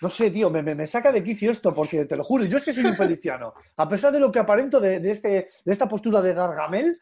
No 0.00 0.10
sé, 0.10 0.30
tío, 0.30 0.50
me, 0.50 0.62
me, 0.62 0.74
me 0.74 0.86
saca 0.86 1.12
de 1.12 1.22
quicio 1.22 1.50
esto, 1.50 1.74
porque 1.74 2.04
te 2.04 2.16
lo 2.16 2.24
juro, 2.24 2.44
yo 2.44 2.58
es 2.58 2.64
que 2.64 2.72
soy 2.72 2.84
un 2.84 2.94
feliciano. 2.94 3.52
A 3.76 3.88
pesar 3.88 4.12
de 4.12 4.20
lo 4.20 4.30
que 4.30 4.38
aparento 4.38 4.80
de, 4.80 5.00
de 5.00 5.10
este, 5.10 5.48
de 5.64 5.72
esta 5.72 5.88
postura 5.88 6.20
de 6.20 6.34
Gargamel, 6.34 6.98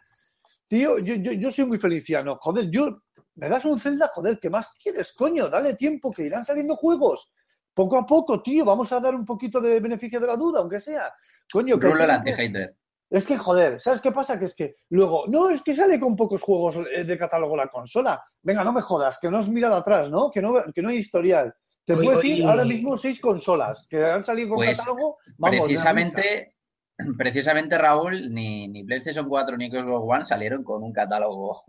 tío, 0.69 0.99
yo, 0.99 1.15
yo, 1.15 1.33
yo 1.33 1.51
soy 1.51 1.65
muy 1.65 1.79
feliciano. 1.79 2.39
Joder, 2.41 2.71
yo, 2.71 3.03
me 3.35 3.49
das 3.49 3.65
un 3.65 3.81
Zelda, 3.81 4.09
joder, 4.09 4.39
¿qué 4.39 4.51
más 4.51 4.73
quieres, 4.83 5.13
coño? 5.13 5.49
Dale 5.49 5.75
tiempo, 5.75 6.13
que 6.13 6.25
irán 6.25 6.45
saliendo 6.45 6.77
juegos. 6.77 7.33
Poco 7.73 7.97
a 7.97 8.05
poco, 8.05 8.43
tío, 8.43 8.65
vamos 8.65 8.93
a 8.93 9.01
dar 9.01 9.15
un 9.15 9.25
poquito 9.25 9.61
de 9.61 9.81
beneficio 9.81 10.21
de 10.21 10.27
la 10.27 10.37
duda, 10.37 10.61
aunque 10.61 10.81
sea. 10.81 11.13
Coño, 11.51 11.79
que 11.79 11.87
el 11.87 12.11
anti-hater. 12.11 12.77
es 13.09 13.27
que, 13.27 13.39
joder, 13.39 13.81
¿sabes 13.81 14.01
qué 14.01 14.13
pasa? 14.13 14.39
Que 14.39 14.45
es 14.45 14.55
que 14.55 14.77
luego, 14.91 15.25
no, 15.29 15.51
es 15.51 15.63
que 15.63 15.75
sale 15.75 15.99
con 15.99 16.17
pocos 16.17 16.43
juegos 16.43 16.77
eh, 16.93 17.05
de 17.05 17.19
catálogo 17.19 17.57
la 17.57 17.69
consola. 17.69 18.23
Venga, 18.43 18.65
no 18.65 18.73
me 18.73 18.83
jodas, 18.83 19.19
que 19.19 19.31
no 19.31 19.39
has 19.39 19.49
mirado 19.49 19.77
atrás, 19.77 20.11
¿no? 20.11 20.31
Que 20.31 20.43
no, 20.43 20.63
que 20.75 20.83
no 20.83 20.91
hay 20.91 20.99
historial. 20.99 21.55
Te 21.97 22.03
puedo 22.05 22.17
decir 22.19 22.45
ahora 22.45 22.65
mismo 22.65 22.97
seis 22.99 23.21
consolas 23.21 23.87
que 23.89 24.05
han 24.05 24.23
salido 24.23 24.51
con 24.51 24.59
Pues, 24.59 24.79
catálogo. 24.79 25.19
Vamos. 25.39 25.61
Precisamente, 25.67 26.55
precisamente 27.17 27.79
Raúl, 27.79 28.33
ni, 28.33 28.69
ni 28.69 28.85
PlayStation 28.85 29.29
4 29.29 29.57
ni 29.57 29.71
Xbox 29.71 30.05
One 30.17 30.25
salieron 30.25 30.63
con 30.65 30.83
un 30.83 30.93
catálogo 30.93 31.63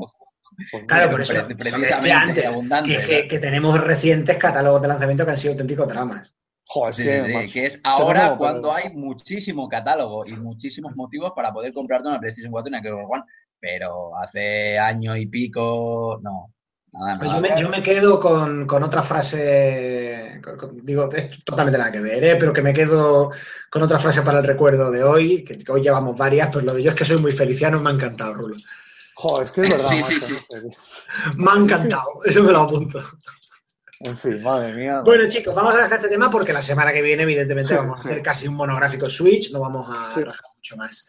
Pues 0.70 0.84
Claro, 0.86 1.10
por 1.12 1.22
eso, 1.22 1.34
pre- 1.34 1.56
precisamente 1.56 1.96
decía 1.96 2.22
antes, 2.22 2.46
abundante. 2.46 2.90
que, 2.98 3.04
que- 3.08 3.28
que 3.30 3.40
tenemos 3.40 3.80
recientes 3.82 4.36
catálogos 4.38 4.82
de 4.82 4.90
lanzamiento 4.90 5.24
que 5.26 5.32
han 5.32 5.38
sido 5.38 5.54
auténticos 5.54 5.88
dramas. 5.88 6.36
Joder, 6.66 6.94
Sí, 6.94 7.04
que, 7.04 7.22
sí, 7.22 7.26
sí, 7.28 7.34
macho. 7.34 7.54
que 7.54 7.66
es 7.66 7.82
ahora 7.86 8.20
no, 8.24 8.26
pero- 8.32 8.38
cuando 8.38 8.74
hay 8.74 8.90
muchísimo 8.94 9.68
catálogo 9.70 10.26
y 10.28 10.34
muchísimos 10.34 10.94
motivos 10.96 11.32
para 11.36 11.54
poder 11.54 11.72
comprarte 11.74 12.10
una 12.10 12.20
PlayStation 12.20 12.52
4 12.52 12.70
y 12.70 12.74
una 12.78 12.82
Xbox 12.84 13.08
One, 13.10 13.24
pero 13.62 14.18
hace 14.18 14.78
año 14.78 15.16
y 15.16 15.26
pico, 15.28 16.20
no, 16.22 16.54
nada 16.94 17.18
más. 17.18 17.36
yo, 17.36 17.42
me, 17.42 17.62
yo 17.62 17.70
me 17.70 17.84
quedo 17.84 18.20
con, 18.20 18.66
con 18.68 18.84
otra 18.84 19.02
frase, 19.04 20.40
con- 20.44 20.58
con- 20.58 20.86
digo, 20.86 21.10
es 21.12 21.44
totalmente 21.44 21.78
nada 21.78 21.92
que 21.92 22.00
ver, 22.02 22.24
¿eh? 22.24 22.36
pero 22.38 22.54
que 22.54 22.62
me 22.62 22.74
quedo 22.74 23.32
con 23.70 23.82
otra 23.82 24.00
frase 24.00 24.22
para 24.22 24.40
el 24.40 24.46
recuerdo 24.46 24.92
de 24.92 25.04
hoy, 25.04 25.44
que, 25.44 25.58
que 25.58 25.72
hoy 25.72 25.82
llevamos 25.82 26.18
varias, 26.18 26.50
pero 26.52 26.66
lo 26.66 26.74
de 26.74 26.84
yo 26.84 26.92
es 26.92 26.98
que 26.98 27.06
soy 27.06 27.18
muy 27.18 27.32
feliciano, 27.32 27.80
me 27.82 27.90
ha 27.90 27.94
encantado, 27.94 28.34
Rulo. 28.34 28.56
Joder, 29.16 29.46
es 29.46 29.52
que 29.52 29.62
es 29.62 29.70
verdad. 29.70 29.90
Sí, 29.90 30.04
sí, 30.20 30.26
sí. 30.36 30.36
Me 31.38 31.52
ha 31.52 31.56
encantado, 31.56 32.24
eso 32.26 32.44
me 32.44 32.52
lo 32.52 32.60
apunto. 32.62 33.02
En 34.04 34.18
fin, 34.18 34.42
madre 34.42 34.74
mía. 34.74 35.02
Bueno, 35.06 35.28
chicos, 35.30 35.54
vamos 35.54 35.76
a 35.76 35.78
dejar 35.84 35.98
este 36.00 36.10
tema 36.10 36.30
porque 36.30 36.52
la 36.52 36.62
semana 36.62 36.92
que 36.92 37.02
viene, 37.04 37.22
evidentemente, 37.24 37.76
vamos 37.76 38.00
a 38.00 38.04
hacer 38.10 38.22
casi 38.24 38.48
un 38.48 38.56
monográfico 38.56 39.06
Switch, 39.06 39.52
no 39.52 39.60
vamos 39.60 39.88
a 39.90 40.12
Sí. 40.14 40.24
rajar 40.24 40.46
mucho 40.56 40.76
más. 40.78 41.08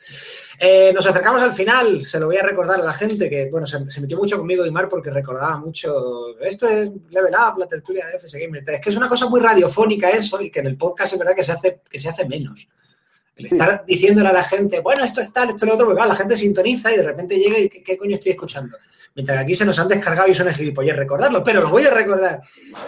Eh, 0.58 0.92
nos 0.94 1.06
acercamos 1.06 1.40
al 1.40 1.52
final, 1.54 2.04
se 2.04 2.20
lo 2.20 2.26
voy 2.26 2.36
a 2.36 2.42
recordar 2.42 2.80
a 2.80 2.84
la 2.84 2.92
gente 2.92 3.30
que, 3.30 3.48
bueno, 3.50 3.66
se, 3.66 3.88
se 3.88 4.00
metió 4.02 4.18
mucho 4.18 4.36
conmigo 4.36 4.64
Guimar 4.64 4.88
porque 4.90 5.10
recordaba 5.10 5.56
mucho, 5.58 6.38
esto 6.40 6.68
es 6.68 6.90
Level 7.10 7.32
Up, 7.34 7.58
la 7.58 7.66
tertulia 7.66 8.06
de 8.06 8.16
FS 8.18 8.38
Gamer. 8.38 8.62
Es 8.66 8.80
que 8.80 8.90
es 8.90 8.96
una 8.96 9.08
cosa 9.08 9.26
muy 9.26 9.40
radiofónica 9.40 10.10
eso 10.10 10.40
y 10.42 10.50
que 10.50 10.60
en 10.60 10.66
el 10.66 10.76
podcast 10.76 11.14
es 11.14 11.18
verdad 11.18 11.34
que 11.34 11.44
se 11.44 11.52
hace, 11.52 11.80
que 11.88 11.98
se 11.98 12.10
hace 12.10 12.26
menos. 12.26 12.68
El 13.36 13.48
Sí. 13.48 13.54
estar 13.54 13.86
diciéndole 13.86 14.28
a 14.28 14.32
la 14.34 14.44
gente, 14.44 14.80
bueno, 14.80 15.02
esto 15.02 15.22
es 15.22 15.32
tal, 15.32 15.48
esto 15.48 15.64
es 15.64 15.68
lo 15.68 15.74
otro, 15.74 15.86
porque 15.86 15.96
claro, 15.96 16.10
la 16.10 16.16
gente 16.16 16.36
sintoniza 16.36 16.92
y 16.92 16.98
de 16.98 17.02
repente 17.04 17.36
llega 17.38 17.58
y 17.58 17.70
¿qué, 17.70 17.82
qué 17.82 17.96
coño 17.96 18.14
estoy 18.16 18.32
escuchando? 18.32 18.76
Mientras 19.14 19.38
que 19.38 19.44
aquí 19.44 19.54
se 19.54 19.64
nos 19.64 19.78
han 19.78 19.88
descargado 19.88 20.28
y 20.28 20.34
son 20.34 20.52
gilipollas 20.52 20.96
recordarlo, 20.96 21.42
pero 21.42 21.60
lo 21.60 21.70
voy 21.70 21.84
a 21.84 21.90
recordar. 21.90 22.40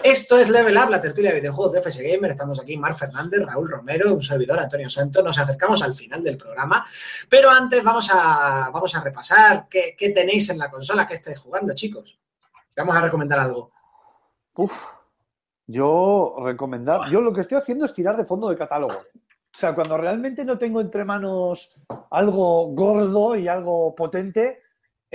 Esto 0.03 0.37
es 0.37 0.49
Level 0.49 0.77
Up, 0.77 0.89
la 0.89 0.99
tertulia 0.99 1.31
de 1.31 1.39
videojuegos 1.39 1.73
de 1.73 1.81
FS 1.81 2.03
Gamer. 2.03 2.31
Estamos 2.31 2.59
aquí, 2.59 2.77
Mar 2.77 2.95
Fernández, 2.95 3.41
Raúl 3.45 3.69
Romero, 3.69 4.13
un 4.13 4.23
servidor, 4.23 4.59
Antonio 4.59 4.89
Santos. 4.89 5.23
Nos 5.23 5.37
acercamos 5.37 5.81
al 5.83 5.93
final 5.93 6.23
del 6.23 6.37
programa, 6.37 6.83
pero 7.29 7.49
antes 7.49 7.83
vamos 7.83 8.09
a, 8.11 8.71
vamos 8.73 8.95
a 8.95 9.01
repasar 9.01 9.67
qué, 9.69 9.95
qué 9.97 10.09
tenéis 10.09 10.49
en 10.49 10.57
la 10.57 10.71
consola 10.71 11.05
que 11.05 11.13
estáis 11.13 11.37
jugando, 11.37 11.75
chicos. 11.75 12.17
Vamos 12.75 12.95
a 12.95 13.01
recomendar 13.01 13.39
algo. 13.39 13.71
Uf, 14.55 14.73
yo 15.67 16.35
recomendar, 16.39 17.09
yo 17.09 17.21
lo 17.21 17.33
que 17.33 17.41
estoy 17.41 17.57
haciendo 17.57 17.85
es 17.85 17.93
tirar 17.93 18.15
de 18.17 18.25
fondo 18.25 18.49
de 18.49 18.57
catálogo. 18.57 18.93
O 18.93 19.59
sea, 19.59 19.73
cuando 19.73 19.97
realmente 19.97 20.45
no 20.45 20.57
tengo 20.57 20.81
entre 20.81 21.05
manos 21.05 21.73
algo 22.11 22.67
gordo 22.67 23.35
y 23.35 23.47
algo 23.47 23.95
potente, 23.95 24.61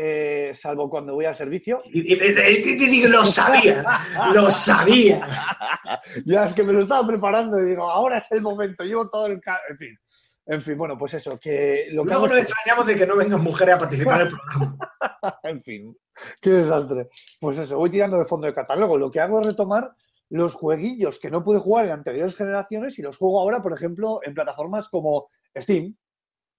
eh, 0.03 0.55
salvo 0.55 0.89
cuando 0.89 1.15
voy 1.15 1.27
al 1.27 1.35
servicio, 1.35 1.83
Y- 1.85 3.07
lo 3.07 3.23
sabía, 3.23 3.85
lo 4.33 4.51
sabía. 4.51 5.21
ya 6.25 6.47
es 6.47 6.55
que 6.55 6.63
me 6.63 6.73
lo 6.73 6.81
estaba 6.81 7.07
preparando 7.07 7.59
y 7.59 7.67
digo, 7.67 7.91
ahora 7.91 8.17
es 8.17 8.33
el 8.33 8.41
momento, 8.41 8.83
llevo 8.83 9.11
todo 9.11 9.27
el... 9.27 9.43
En 9.69 9.77
fin, 9.77 9.99
en 10.47 10.63
fin, 10.63 10.79
bueno, 10.79 10.97
pues 10.97 11.13
eso, 11.15 11.39
que 11.39 11.89
lo 11.93 12.05
que 12.05 12.13
Luego 12.13 12.29
nos 12.29 12.39
es 12.39 12.45
extrañamos 12.45 12.87
de 12.87 12.97
que 12.97 13.07
no 13.07 13.15
vengan 13.15 13.43
mujeres 13.43 13.75
a 13.75 13.79
participar 13.79 14.23
en 14.23 14.27
el 14.29 14.33
programa. 14.33 15.39
en 15.43 15.61
fin, 15.61 15.99
qué 16.41 16.51
desastre. 16.51 17.09
Pues 17.39 17.59
eso, 17.59 17.77
voy 17.77 17.91
tirando 17.91 18.19
de 18.19 18.25
fondo 18.25 18.47
de 18.47 18.55
catálogo. 18.55 18.97
Lo 18.97 19.11
que 19.11 19.21
hago 19.21 19.41
es 19.41 19.49
retomar 19.49 19.95
los 20.31 20.55
jueguillos 20.55 21.19
que 21.19 21.31
no 21.31 21.43
pude 21.43 21.59
jugar 21.59 21.85
en 21.85 21.93
anteriores 21.93 22.37
generaciones 22.37 22.99
y 22.99 23.03
los 23.03 23.19
juego 23.19 23.39
ahora, 23.39 23.61
por 23.61 23.75
ejemplo, 23.75 24.21
en 24.23 24.33
plataformas 24.33 24.89
como 24.89 25.27
Steam. 25.55 25.95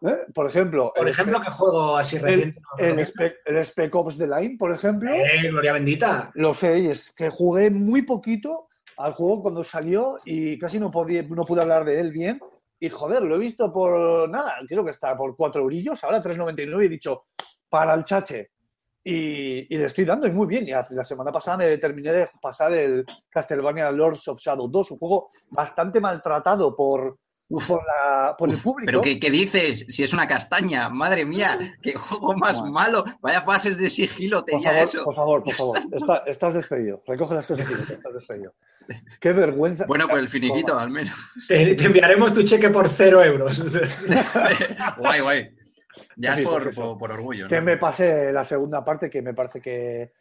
¿Eh? 0.02 0.26
Por 0.34 0.47
ejemplo, 0.47 0.91
Por 0.95 1.06
el 1.08 1.12
ejemplo, 1.14 1.41
que 1.41 1.52
juego 1.52 1.97
así 1.97 2.16
el, 2.18 2.22
reciente. 2.24 2.45
el, 2.78 2.95
recomiendas? 2.95 3.08
Spec, 3.10 3.36
el 3.45 3.66
Spec 3.66 3.95
Ops 3.95 4.18
The 4.18 4.28
Line, 4.28 4.56
por 4.58 4.72
ejemplo. 4.74 5.12
Eh, 5.14 5.49
Gloria 5.49 5.74
bendita. 5.74 6.32
Lo 6.36 6.54
sé, 6.54 6.80
y 6.80 6.88
es 6.88 7.14
que 7.14 7.30
jugué 7.30 7.70
muy 7.70 8.02
poquito 8.04 8.68
al 8.97 9.14
juego 9.14 9.41
cuando 9.41 9.64
salió 9.64 10.18
y 10.26 10.58
casi 10.60 10.80
no, 10.80 10.91
podía, 10.91 11.24
no 11.24 11.45
pude 11.45 11.62
hablar 11.62 11.86
de 11.86 11.99
él 11.99 12.12
bien. 12.12 12.39
Y 12.80 12.89
joder, 12.89 13.22
lo 13.22 13.36
he 13.36 13.39
visto 13.39 13.72
por 13.72 14.28
nada, 14.30 14.56
creo 14.68 14.84
que 14.84 14.91
está 14.91 15.16
por 15.16 15.36
4 15.36 15.62
eurillos, 15.62 16.04
ahora 16.04 16.22
3,99 16.22 16.82
y 16.82 16.86
he 16.86 16.89
dicho, 16.89 17.26
para 17.70 17.93
el 17.93 18.04
chache. 18.04 18.52
Y, 19.04 19.74
y 19.74 19.78
le 19.80 19.86
estoy 19.86 20.06
dando 20.06 20.28
y 20.28 20.32
muy 20.32 20.45
bien. 20.47 20.68
Y 20.68 20.74
hace- 20.74 20.93
la 20.95 21.04
semana 21.04 21.32
pasada 21.32 21.58
me 21.58 21.78
terminé 21.78 22.12
de 22.12 22.30
pasar 22.39 22.72
el 22.74 23.04
Castlevania 23.30 23.89
Lords 23.91 24.28
of 24.28 24.39
Shadow 24.39 24.68
2, 24.68 24.91
un 24.91 24.97
juego 24.99 25.30
bastante 25.49 25.99
maltratado 25.99 26.76
por, 26.76 27.18
por, 27.68 27.82
la, 27.86 28.36
por 28.38 28.49
el 28.49 28.58
público. 28.58 28.86
Pero 28.86 29.02
¿qué, 29.02 29.20
qué 29.20 29.30
dices? 29.30 29.86
Si 29.89 30.04
es 30.04 30.14
una 30.14 30.28
castaña, 30.28 30.89
madre 30.89 31.26
mía, 31.26 31.58
qué 31.82 31.93
juego 31.93 32.36
más 32.38 32.60
Bueno. 32.60 32.74
malo. 32.74 33.06
Vaya 33.22 33.41
fases 33.41 33.78
de 33.78 33.89
sigilo 33.89 34.38
Por 34.39 34.45
tenía 34.45 34.70
favor, 34.72 34.84
eso. 34.88 35.04
por 35.04 35.16
favor, 35.16 35.43
por 35.43 35.54
favor. 35.54 35.80
Está- 35.91 36.24
estás 36.28 36.54
despedido. 36.54 37.02
Recoge 37.06 37.36
las 37.36 37.47
cosas 37.47 37.70
y 37.70 37.74
estás 37.93 38.14
despedido. 38.14 38.54
Qué 39.20 39.32
vergüenza. 39.34 39.86
Bueno, 39.86 40.08
pues 40.08 40.22
el 40.24 40.30
finiquito 40.30 40.78
al 40.78 40.89
menos. 40.89 41.14
Te, 41.47 41.76
te 41.76 41.86
enviaremos 41.86 42.34
tu 42.34 42.43
cheque 42.43 42.70
por 42.70 42.89
cero 42.89 43.24
euros. 43.24 43.62
guay, 44.97 45.20
guay. 45.22 45.49
Ya 46.16 46.36
Sí, 46.36 46.41
es 46.41 46.47
por, 46.47 46.74
por- 46.74 46.97
por 46.97 47.12
orgullo. 47.12 47.47
Que 47.47 47.58
¿no? 47.58 47.64
me 47.64 47.78
pase 47.78 48.32
la 48.32 48.43
segunda 48.43 48.84
parte, 48.84 49.10
que 49.10 49.22
me 49.22 49.34
parece 49.34 49.62
que 49.62 50.12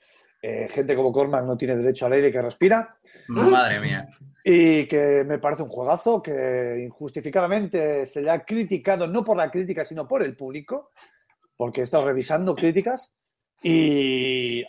eh, 0.42 0.68
gente 0.70 0.96
como 0.96 1.12
Cormac 1.12 1.44
no 1.44 1.56
tiene 1.56 1.76
derecho 1.76 2.06
al 2.06 2.14
aire 2.14 2.32
que 2.32 2.40
respira. 2.40 2.96
Madre 3.28 3.80
mía. 3.80 4.08
Y 4.42 4.86
que 4.86 5.24
me 5.24 5.38
parece 5.38 5.62
un 5.62 5.68
juegazo 5.68 6.22
que 6.22 6.82
injustificadamente 6.82 8.06
se 8.06 8.22
le 8.22 8.30
ha 8.30 8.44
criticado, 8.44 9.06
no 9.06 9.22
por 9.22 9.36
la 9.36 9.50
crítica, 9.50 9.84
sino 9.84 10.08
por 10.08 10.22
el 10.22 10.36
público, 10.36 10.90
porque 11.56 11.82
he 11.82 11.84
estado 11.84 12.06
revisando 12.06 12.54
críticas 12.54 13.12
y, 13.62 14.64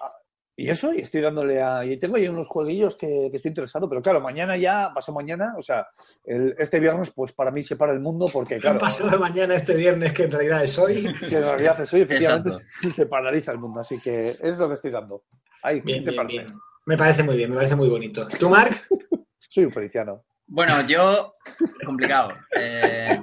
y 0.64 0.70
eso, 0.70 0.93
y 0.93 0.99
estoy 1.01 1.22
dándole 1.22 1.62
a... 1.62 1.84
Y 1.86 1.97
tengo 1.97 2.16
ahí 2.16 2.28
unos 2.28 2.47
jueguillos 2.47 2.95
que, 2.95 3.28
que 3.30 3.36
estoy 3.38 3.49
interesado, 3.49 3.88
pero 3.89 4.01
claro, 4.01 4.22
mañana 4.22 4.55
ya, 4.57 4.91
paso 4.93 5.12
mañana, 5.14 5.53
o 5.57 5.62
sea, 5.62 5.88
el- 6.24 6.55
este 6.57 6.80
viernes, 6.80 7.12
pues 7.12 7.32
para 7.32 7.51
mí 7.51 7.64
se 7.64 7.76
para 7.76 7.93
el 7.93 7.99
mundo, 7.99 8.26
porque 8.32 8.57
claro, 8.57 8.80
Pasado 8.80 9.09
de 9.09 9.18
mañana 9.18 9.55
este 9.55 9.76
viernes, 9.76 10.14
que 10.14 10.24
en 10.24 10.32
realidad 10.32 10.64
es 10.64 10.78
hoy. 10.80 11.03
que 11.20 11.36
en 11.38 11.45
realidad 11.45 11.80
es 11.82 11.93
hoy, 11.93 12.01
efectivamente, 12.01 12.49
Exacto. 12.49 12.89
se 12.95 13.05
paraliza 13.05 13.51
el 13.51 13.57
mundo, 13.59 13.80
así 13.82 13.99
que 13.99 14.36
es 14.41 14.57
lo 14.57 14.68
que 14.68 14.76
estoy 14.76 14.91
dando. 14.91 15.24
Ahí, 15.64 15.80
¿qué 15.82 15.86
Bien, 15.86 16.03
te 16.03 16.12
bien, 16.12 16.24
parece? 16.24 16.43
bien. 16.45 16.59
Me 16.86 16.97
parece 16.97 17.24
muy 17.24 17.36
bien, 17.36 17.49
me 17.49 17.55
parece 17.57 17.76
muy 17.76 17.89
bonito. 17.89 18.28
¿Tú, 18.39 18.49
Marc? 18.49 18.88
Soy 19.38 19.66
un 19.66 19.72
feliciano. 19.72 20.24
Bueno, 20.47 20.74
yo. 20.88 21.36
Complicado. 21.86 22.34
Eh, 22.59 23.22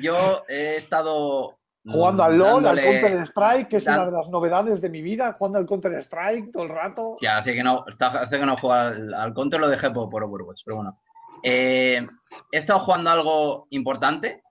yo 0.00 0.44
he 0.48 0.76
estado. 0.76 1.59
Mm, 1.84 1.92
Jugando 1.92 2.24
al 2.24 2.38
LOL, 2.38 2.66
al 2.66 2.80
Counter 2.80 3.22
Strike, 3.22 3.68
que 3.68 3.76
es 3.76 3.86
una 3.86 4.06
de 4.06 4.12
las 4.12 4.28
novedades 4.28 4.80
de 4.80 4.90
mi 4.90 5.02
vida, 5.02 5.32
jugando 5.32 5.58
al 5.58 5.66
Counter 5.66 5.92
Strike 5.94 6.52
todo 6.52 6.64
el 6.64 6.68
rato. 6.68 7.14
Sí, 7.16 7.26
hace 7.26 7.54
que 7.54 7.62
no, 7.62 7.84
hace 7.98 8.38
que 8.38 8.46
no 8.46 8.56
juego 8.56 8.74
al, 8.74 9.14
al 9.14 9.34
Counter, 9.34 9.60
lo 9.60 9.68
dejé 9.68 9.90
por, 9.90 10.08
por 10.08 10.24
Overwatch, 10.24 10.62
pero 10.64 10.76
bueno. 10.76 11.00
Eh, 11.42 12.06
he 12.52 12.58
estado 12.58 12.80
jugando 12.80 13.10
algo 13.10 13.66
importante 13.70 14.42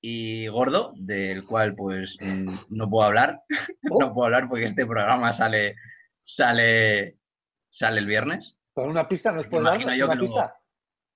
y 0.00 0.48
gordo, 0.48 0.92
del 0.96 1.44
cual 1.44 1.74
pues 1.74 2.18
mm, 2.20 2.54
no 2.70 2.90
puedo 2.90 3.06
hablar. 3.06 3.42
Oh. 3.90 3.98
no 4.00 4.12
puedo 4.12 4.26
hablar 4.26 4.48
porque 4.48 4.64
este 4.64 4.86
programa 4.86 5.32
sale, 5.32 5.76
sale, 6.22 7.18
sale 7.68 8.00
el 8.00 8.06
viernes. 8.06 8.56
Pero 8.74 8.88
una 8.88 9.06
pista, 9.06 9.32
¿nos 9.32 9.44
Imagino 9.46 9.90
dar 9.90 10.04
una 10.04 10.20
pista? 10.20 10.56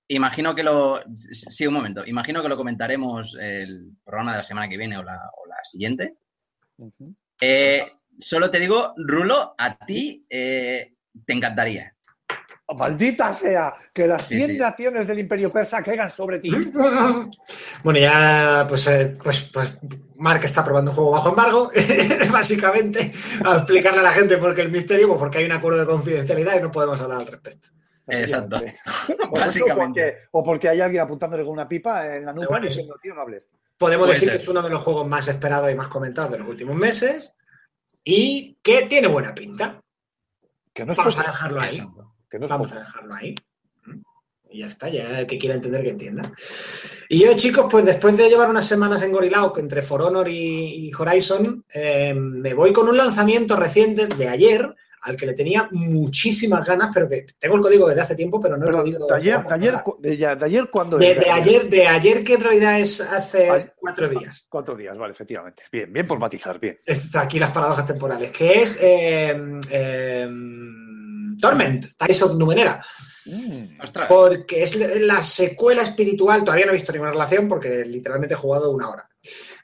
Imagino 0.09 0.55
que 0.55 0.63
lo. 0.63 1.01
Sí, 1.15 1.67
un 1.67 1.75
momento. 1.75 2.05
Imagino 2.07 2.43
que 2.43 2.49
lo 2.49 2.57
comentaremos 2.57 3.37
el 3.41 3.93
programa 4.05 4.33
de 4.33 4.39
la 4.39 4.43
semana 4.43 4.69
que 4.69 4.77
viene 4.77 4.97
o 4.99 5.03
la, 5.03 5.17
o 5.17 5.47
la 5.49 5.57
siguiente. 5.65 6.17
Eh, 7.41 7.93
solo 8.19 8.51
te 8.51 8.61
digo, 8.61 8.95
Rulo, 8.97 9.55
a 9.59 9.77
ti 9.79 10.25
eh, 10.31 10.95
te 11.25 11.33
encantaría. 11.33 11.93
Oh, 12.69 12.75
Maldita 12.75 13.33
sea, 13.33 13.75
que 13.95 14.09
las 14.09 14.27
Sí, 14.27 14.37
100 14.37 14.51
sí. 14.51 14.59
naciones 14.59 15.07
del 15.07 15.21
Imperio 15.21 15.53
Persa 15.53 15.83
caigan 15.83 16.11
sobre 16.11 16.41
ti. 16.41 16.51
Bueno, 17.85 18.01
ya, 18.01 18.67
pues, 18.69 18.89
eh, 18.89 19.17
pues, 19.23 19.45
pues 19.53 19.77
Marc 20.17 20.43
está 20.45 20.65
probando 20.65 20.91
un 20.91 20.97
juego 20.97 21.13
bajo 21.13 21.29
embargo, 21.29 21.71
básicamente, 22.33 23.13
a 23.45 23.57
explicarle 23.59 24.01
a 24.01 24.05
la 24.05 24.11
gente 24.11 24.37
por 24.39 24.55
qué 24.55 24.63
el 24.63 24.73
misterio, 24.73 25.07
pues 25.07 25.21
porque 25.21 25.39
hay 25.39 25.45
un 25.45 25.53
acuerdo 25.53 25.79
de 25.79 25.87
confidencialidad 25.87 26.59
y 26.59 26.63
no 26.63 26.71
podemos 26.73 27.01
hablar 27.01 27.21
al 27.21 27.27
respecto. 27.29 27.69
Exacto. 28.09 28.57
O 29.31 29.37
eso, 29.37 29.47
Básicamente. 29.47 30.03
porque- 30.03 30.17
o 30.33 30.45
porque 30.45 30.69
hay 30.69 30.81
alguien 30.81 31.03
apuntándole 31.03 31.43
con 31.45 31.53
una 31.53 31.69
pipa 31.69 32.17
en 32.17 32.27
la 32.27 32.33
nuca 32.33 32.47
bueno, 32.49 32.67
diciendo, 32.67 32.97
tío, 33.03 33.15
no 33.15 33.23
hables. 33.23 33.43
Podemos 33.77 34.07
Puede 34.07 34.15
decir 34.15 34.29
ser. 34.31 34.39
que 34.39 34.43
es 34.43 34.49
uno 34.49 34.63
de 34.63 34.71
los 34.71 34.83
juegos 34.83 35.07
más 35.09 35.27
esperados 35.29 35.71
y 35.71 35.75
más 35.75 35.89
comentados 35.89 36.31
de 36.33 36.39
los 36.39 36.49
últimos 36.49 36.77
meses 36.77 37.35
y 38.05 38.57
que 38.63 38.83
tiene 38.87 39.09
buena 39.09 39.35
pinta. 39.35 39.81
Que 40.73 40.85
no 40.87 40.93
es 40.93 40.99
Vamos 40.99 41.19
a 41.19 41.23
dejarlo 41.25 41.61
ahí. 41.61 41.77
Exacto. 41.77 42.15
que 42.31 42.39
no 42.39 42.45
es 42.47 42.51
Vamos 42.51 42.69
poco. 42.69 42.81
a 42.81 42.85
dejarlo 42.85 43.15
ahí. 43.15 43.35
Y 44.49 44.61
ya 44.61 44.67
está, 44.69 44.89
ya 44.89 45.19
el 45.21 45.27
que 45.27 45.39
quiera 45.39 45.57
entender 45.57 45.83
que 45.83 45.91
entienda. 45.91 46.33
Y 47.09 47.25
yo, 47.25 47.35
chicos, 47.35 47.67
pues 47.71 47.85
después 47.85 48.17
de 48.17 48.29
llevar 48.29 48.49
unas 48.49 48.67
semanas 48.67 49.03
en 49.03 49.11
Gorilao 49.13 49.53
entre 49.59 49.83
For 49.83 50.01
Honor 50.03 50.29
y, 50.29 50.87
y 50.89 50.93
Horizon, 50.97 51.65
eh, 51.75 52.15
me 52.15 52.55
voy 52.55 52.73
con 52.73 52.89
un 52.89 52.97
lanzamiento 52.97 53.57
reciente 53.57 54.07
de 54.07 54.29
ayer, 54.29 54.75
al 55.03 55.17
que 55.17 55.27
le 55.27 55.35
tenía 55.35 55.69
muchísimas 55.73 56.65
ganas, 56.67 56.91
pero 56.93 57.09
que 57.09 57.27
tengo 57.39 57.57
el 57.57 57.61
código 57.63 57.89
desde 57.89 58.03
hace 58.03 58.17
tiempo, 58.17 58.41
pero 58.41 58.57
no 58.57 58.65
he 58.65 58.67
Pero 58.67 58.79
podido. 58.79 59.07
de 59.07 59.15
ayer, 59.15 59.45
de 59.45 59.55
ayer, 59.55 59.75
de, 60.01 60.17
ya- 60.17 60.35
de 60.37 60.45
ayer 60.47 60.69
¿cuándo 60.71 60.99
de, 60.99 61.31
ayer, 61.31 61.69
de 61.69 61.87
ayer, 61.87 62.25
que 62.25 62.35
en 62.35 62.41
realidad 62.41 62.81
es 62.81 63.01
hace 63.01 63.51
Ay. 63.51 63.67
cuatro 63.77 64.09
días. 64.09 64.47
Cuatro 64.49 64.75
días, 64.77 64.97
vale, 64.99 65.13
efectivamente. 65.13 65.65
Bien, 65.71 65.93
bien 65.93 66.07
por 66.07 66.19
matizar, 66.19 66.59
bien. 66.59 66.79
Está 66.85 67.23
aquí 67.23 67.39
las 67.39 67.51
paradojas 67.51 67.85
temporales, 67.87 68.31
que 68.31 68.63
es 68.63 68.79
eh, 68.83 69.37
eh, 69.71 70.29
Torment, 71.41 71.85
Ties 71.97 72.23
of 72.23 72.37
Numenera. 72.37 72.85
Mm. 73.27 73.79
Porque 74.09 74.63
es 74.63 74.77
la 75.01 75.23
secuela 75.23 75.83
espiritual, 75.83 76.45
todavía 76.45 76.67
no 76.67 76.71
he 76.73 76.75
visto 76.77 76.93
ninguna 76.93 77.11
relación 77.13 77.49
porque 77.49 77.85
literalmente 77.85 78.35
he 78.35 78.39
jugado 78.39 78.71
una 78.71 78.89
hora. 78.89 79.09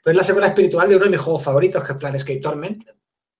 Pero 0.03 0.11
es 0.11 0.17
la 0.17 0.23
secuela 0.23 0.47
espiritual 0.47 0.89
de 0.89 0.95
uno 0.97 1.05
de 1.05 1.11
mis 1.11 1.21
juegos 1.21 1.43
favoritos, 1.43 1.81
que 1.83 1.93
es 1.93 1.97
Planescape 1.97 2.39
Torment. 2.41 2.83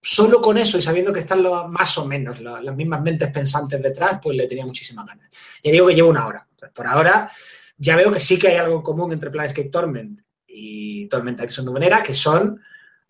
Solo 0.05 0.41
con 0.41 0.57
eso 0.57 0.77
y 0.77 0.81
sabiendo 0.81 1.13
que 1.13 1.21
están 1.21 1.41
más 1.71 1.97
o 1.97 2.05
menos 2.05 2.41
las 2.41 2.75
mismas 2.75 3.01
mentes 3.01 3.29
pensantes 3.29 3.81
detrás, 3.81 4.19
pues 4.21 4.35
le 4.35 4.47
tenía 4.47 4.65
muchísimas 4.65 5.05
ganas. 5.05 5.29
Ya 5.63 5.71
digo 5.71 5.87
que 5.87 5.95
llevo 5.95 6.09
una 6.09 6.27
hora. 6.27 6.45
Pues 6.59 6.71
por 6.71 6.85
ahora 6.87 7.29
ya 7.77 7.95
veo 7.95 8.11
que 8.11 8.19
sí 8.19 8.37
que 8.37 8.49
hay 8.49 8.57
algo 8.57 8.75
en 8.75 8.81
común 8.81 9.13
entre 9.13 9.31
Planescape 9.31 9.69
Torment 9.69 10.19
y 10.45 11.07
Torment 11.07 11.39
Action 11.39 11.65
Numenera, 11.65 12.03
que 12.03 12.13
son 12.13 12.61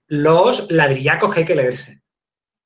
los 0.07 0.71
ladrillacos 0.71 1.33
que 1.33 1.39
hay 1.39 1.45
que 1.47 1.55
leerse. 1.55 2.01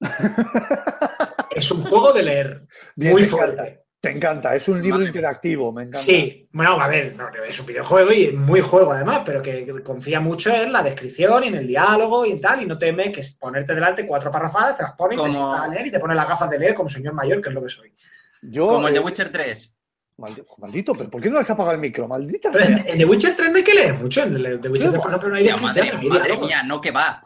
es 1.56 1.72
un 1.72 1.82
juego 1.82 2.12
de 2.12 2.24
leer, 2.24 2.68
Bien, 2.98 3.14
muy 3.14 3.24
encanta. 3.24 3.66
Te 4.08 4.16
encanta, 4.16 4.56
es 4.56 4.68
un 4.70 4.82
libro 4.82 4.98
Vale. 5.00 5.08
interactivo, 5.10 5.72
me 5.72 5.82
encanta. 5.84 6.00
Sí, 6.00 6.48
bueno, 6.52 6.80
a 6.80 6.88
ver, 6.88 7.16
no, 7.16 7.30
es 7.46 7.60
un 7.60 7.66
videojuego 7.66 8.12
y 8.14 8.32
muy 8.32 8.62
juego 8.62 8.92
además, 8.94 9.22
pero 9.26 9.42
que, 9.42 9.66
que 9.66 9.84
confía 9.84 10.20
mucho 10.20 10.50
en 10.54 10.72
la 10.72 10.82
descripción 10.82 11.44
y 11.44 11.48
en 11.48 11.56
el 11.56 11.68
diálogo 11.68 12.26
y 12.26 12.32
en 12.32 12.42
tal, 12.42 12.62
y 12.62 12.66
no 12.66 12.78
teme 12.78 13.12
que 13.12 13.22
ponerte 13.40 13.76
delante 13.76 14.06
cuatro 14.06 14.32
parrafadas, 14.32 14.78
te 14.78 14.84
las 14.84 14.94
y 14.94 15.16
te 15.34 15.40
a 15.40 15.68
leer 15.68 15.88
y 15.88 15.92
te 15.92 16.00
pone 16.00 16.16
las 16.16 16.28
gafas 16.28 16.50
de 16.50 16.60
leer 16.60 16.74
como 16.74 16.88
señor 16.90 17.14
mayor, 17.14 17.42
que 17.42 17.50
es 17.50 17.56
lo 17.56 17.62
que 17.64 17.70
soy. 17.70 17.94
Yo, 18.42 18.68
Como 18.68 18.88
el 18.88 18.94
de 18.94 19.00
eh, 19.00 19.04
Witcher 19.04 19.30
3. 19.32 19.78
maldi- 20.18 20.46
maldito, 20.58 20.94
pero 20.94 21.10
¿por 21.10 21.22
qué 21.22 21.30
no 21.30 21.40
les 21.40 21.50
apaga 21.50 21.74
el 21.74 21.80
micro? 21.80 22.08
Maldita 22.08 22.50
Pero 22.52 22.64
en, 22.66 22.76
sea. 22.84 22.94
en 22.94 22.98
The 23.00 23.06
Witcher 23.06 23.36
3 23.36 23.50
no 23.52 23.58
hay 23.58 23.64
que 23.64 23.74
leer 23.74 23.94
mucho, 23.96 24.24
en 24.24 24.34
The 24.42 24.58
The 24.60 24.70
Witcher 24.70 24.90
3, 24.92 25.02
por 25.02 25.12
ejemplo, 25.12 25.30
no 25.30 25.36
hay 25.36 25.44
Tío, 25.46 25.58
madre, 25.58 26.38
mía, 26.38 26.64
no 26.64 26.80
que 26.80 26.92
va. 26.92 27.24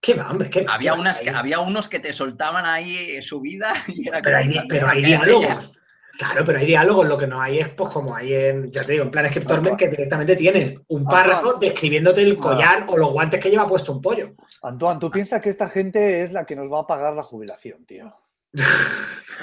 ¿Qué 0.00 0.14
va, 0.14 0.30
hombre? 0.30 0.48
¿Qué 0.50 0.62
va? 0.62 0.74
Había, 0.74 0.92
¿Qué 0.92 0.96
va? 0.96 1.00
unas 1.00 1.20
que, 1.20 1.30
Hay- 1.30 1.34
había 1.36 1.60
unos 1.60 1.88
que 1.88 1.98
te 1.98 2.12
soltaban 2.12 2.64
ahí 2.64 3.20
su 3.22 3.40
vida 3.40 3.72
y 3.88 4.06
era 4.08 4.20
Pero 4.22 4.38
como- 4.38 4.50
hay, 4.60 4.68
pero 4.68 4.88
hay 4.88 5.02
diálogos. 5.04 5.72
Claro, 6.18 6.44
pero 6.44 6.58
hay 6.58 6.66
diálogos. 6.66 7.06
Lo 7.06 7.16
que 7.18 7.26
no 7.26 7.40
hay 7.40 7.58
es, 7.58 7.68
pues, 7.68 7.92
como 7.92 8.14
hay 8.14 8.32
en, 8.34 8.70
ya 8.70 8.82
te 8.82 8.92
digo, 8.92 9.04
en 9.04 9.10
Planes 9.10 9.32
que 9.32 9.40
Torment, 9.40 9.76
que 9.76 9.88
directamente 9.88 10.34
tienes 10.36 10.74
un 10.88 11.04
párrafo 11.04 11.54
describiéndote 11.54 12.22
el 12.22 12.36
collar 12.36 12.86
o 12.88 12.96
los 12.96 13.12
guantes 13.12 13.40
que 13.40 13.50
lleva 13.50 13.66
puesto 13.66 13.92
un 13.92 14.00
pollo. 14.00 14.34
Antoine, 14.62 14.98
¿tú 14.98 15.10
piensas 15.10 15.42
que 15.42 15.50
esta 15.50 15.68
gente 15.68 16.22
es 16.22 16.32
la 16.32 16.46
que 16.46 16.56
nos 16.56 16.72
va 16.72 16.80
a 16.80 16.86
pagar 16.86 17.14
la 17.14 17.22
jubilación, 17.22 17.84
tío? 17.84 18.14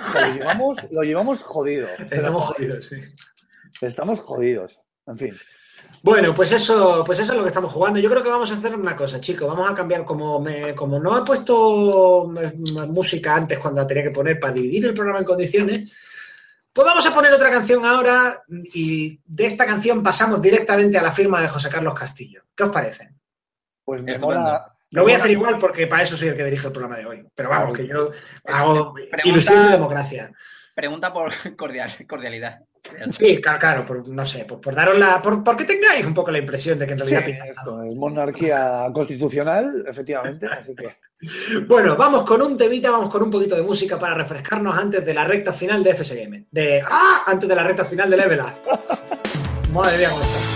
O 0.09 0.11
sea, 0.11 0.27
lo, 0.27 0.33
llevamos, 0.33 0.77
lo 0.91 1.03
llevamos 1.03 1.41
jodido. 1.43 1.87
Estamos 2.09 2.45
jodidos, 2.47 2.85
sí. 2.87 2.95
estamos 3.81 4.19
jodidos. 4.21 4.79
En 5.05 5.15
fin. 5.17 5.33
Bueno, 6.01 6.33
pues 6.33 6.51
eso, 6.51 7.03
pues 7.05 7.19
eso 7.19 7.33
es 7.33 7.37
lo 7.37 7.43
que 7.43 7.49
estamos 7.49 7.71
jugando. 7.71 7.99
Yo 7.99 8.09
creo 8.09 8.23
que 8.23 8.29
vamos 8.29 8.49
a 8.51 8.55
hacer 8.55 8.75
una 8.75 8.95
cosa, 8.95 9.21
chicos. 9.21 9.47
Vamos 9.47 9.69
a 9.69 9.73
cambiar 9.75 10.03
como 10.03 10.39
me, 10.39 10.73
como 10.73 10.99
no 10.99 11.15
he 11.17 11.21
puesto 11.23 12.27
m- 12.27 12.87
música 12.87 13.35
antes 13.35 13.59
cuando 13.59 13.81
la 13.81 13.87
tenía 13.87 14.01
que 14.03 14.09
poner 14.09 14.39
para 14.39 14.53
dividir 14.53 14.85
el 14.85 14.93
programa 14.95 15.19
en 15.19 15.25
condiciones. 15.25 15.93
Pues 16.73 16.85
vamos 16.87 17.05
a 17.05 17.13
poner 17.13 17.31
otra 17.31 17.51
canción 17.51 17.85
ahora 17.85 18.33
y 18.49 19.19
de 19.25 19.45
esta 19.45 19.65
canción 19.65 20.01
pasamos 20.01 20.41
directamente 20.41 20.97
a 20.97 21.03
la 21.03 21.11
firma 21.11 21.39
de 21.41 21.47
José 21.47 21.69
Carlos 21.69 21.93
Castillo. 21.93 22.43
¿Qué 22.55 22.63
os 22.63 22.69
parece? 22.71 23.11
Pues 23.85 24.01
me 24.01 24.17
mola. 24.17 24.73
Lo 24.89 25.03
voy 25.03 25.13
a 25.13 25.17
hacer 25.17 25.31
igual 25.31 25.57
porque 25.59 25.87
para 25.87 26.03
eso 26.03 26.15
soy 26.15 26.29
el 26.29 26.35
que 26.37 26.45
dirige 26.45 26.67
el 26.67 26.73
programa 26.73 26.97
de 26.97 27.05
hoy. 27.05 27.27
Pero 27.35 27.49
vamos, 27.49 27.77
que 27.77 27.87
yo 27.87 28.09
hago 28.45 28.93
Pregunta- 28.93 29.21
ilusión 29.27 29.63
de 29.65 29.71
democracia. 29.71 30.31
Pregunta 30.75 31.13
por 31.13 31.31
cordial, 31.57 31.91
cordialidad. 32.07 32.59
Sí, 33.07 33.39
claro, 33.39 33.59
claro, 33.59 33.85
por, 33.85 34.07
no 34.09 34.25
sé, 34.25 34.43
por, 34.45 34.59
por 34.59 34.75
daros 34.75 34.97
la. 34.99 35.21
Por, 35.21 35.41
por 35.43 35.55
que 35.55 35.63
tengáis 35.63 36.05
un 36.05 36.13
poco 36.13 36.31
la 36.31 36.39
impresión 36.39 36.77
de 36.77 36.85
que 36.85 36.93
en 36.93 36.99
Sí, 36.99 37.05
realidad 37.05 37.25
pinta 37.25 37.45
esto 37.45 37.83
es 37.83 37.95
monarquía 37.95 38.87
constitucional, 38.93 39.85
efectivamente. 39.87 40.47
Así 40.47 40.75
que. 40.75 40.97
Bueno, 41.67 41.95
vamos 41.95 42.23
con 42.23 42.41
un 42.41 42.57
temita, 42.57 42.91
vamos 42.91 43.09
con 43.09 43.23
un 43.23 43.31
poquito 43.31 43.55
de 43.55 43.63
música 43.63 43.97
para 43.97 44.13
refrescarnos 44.13 44.77
antes 44.77 45.05
de 45.05 45.13
la 45.13 45.25
recta 45.25 45.53
final 45.53 45.83
de 45.83 45.93
FSGM. 45.93 46.45
De 46.51 46.81
¡Ah! 46.89 47.23
Antes 47.25 47.47
de 47.47 47.55
la 47.55 47.63
recta 47.63 47.85
final 47.85 48.09
de 48.09 48.17
Level 48.17 48.39
Up. 48.39 49.69
Madre 49.71 49.97
mía, 49.97 50.09
cómo. 50.11 50.52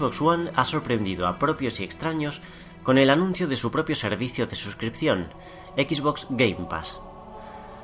Xbox 0.00 0.22
One 0.22 0.50
ha 0.56 0.64
sorprendido 0.64 1.26
a 1.26 1.38
propios 1.38 1.78
y 1.78 1.84
extraños 1.84 2.40
con 2.82 2.96
el 2.96 3.10
anuncio 3.10 3.46
de 3.46 3.56
su 3.56 3.70
propio 3.70 3.94
servicio 3.94 4.46
de 4.46 4.54
suscripción, 4.54 5.28
Xbox 5.76 6.26
Game 6.30 6.66
Pass. 6.70 6.98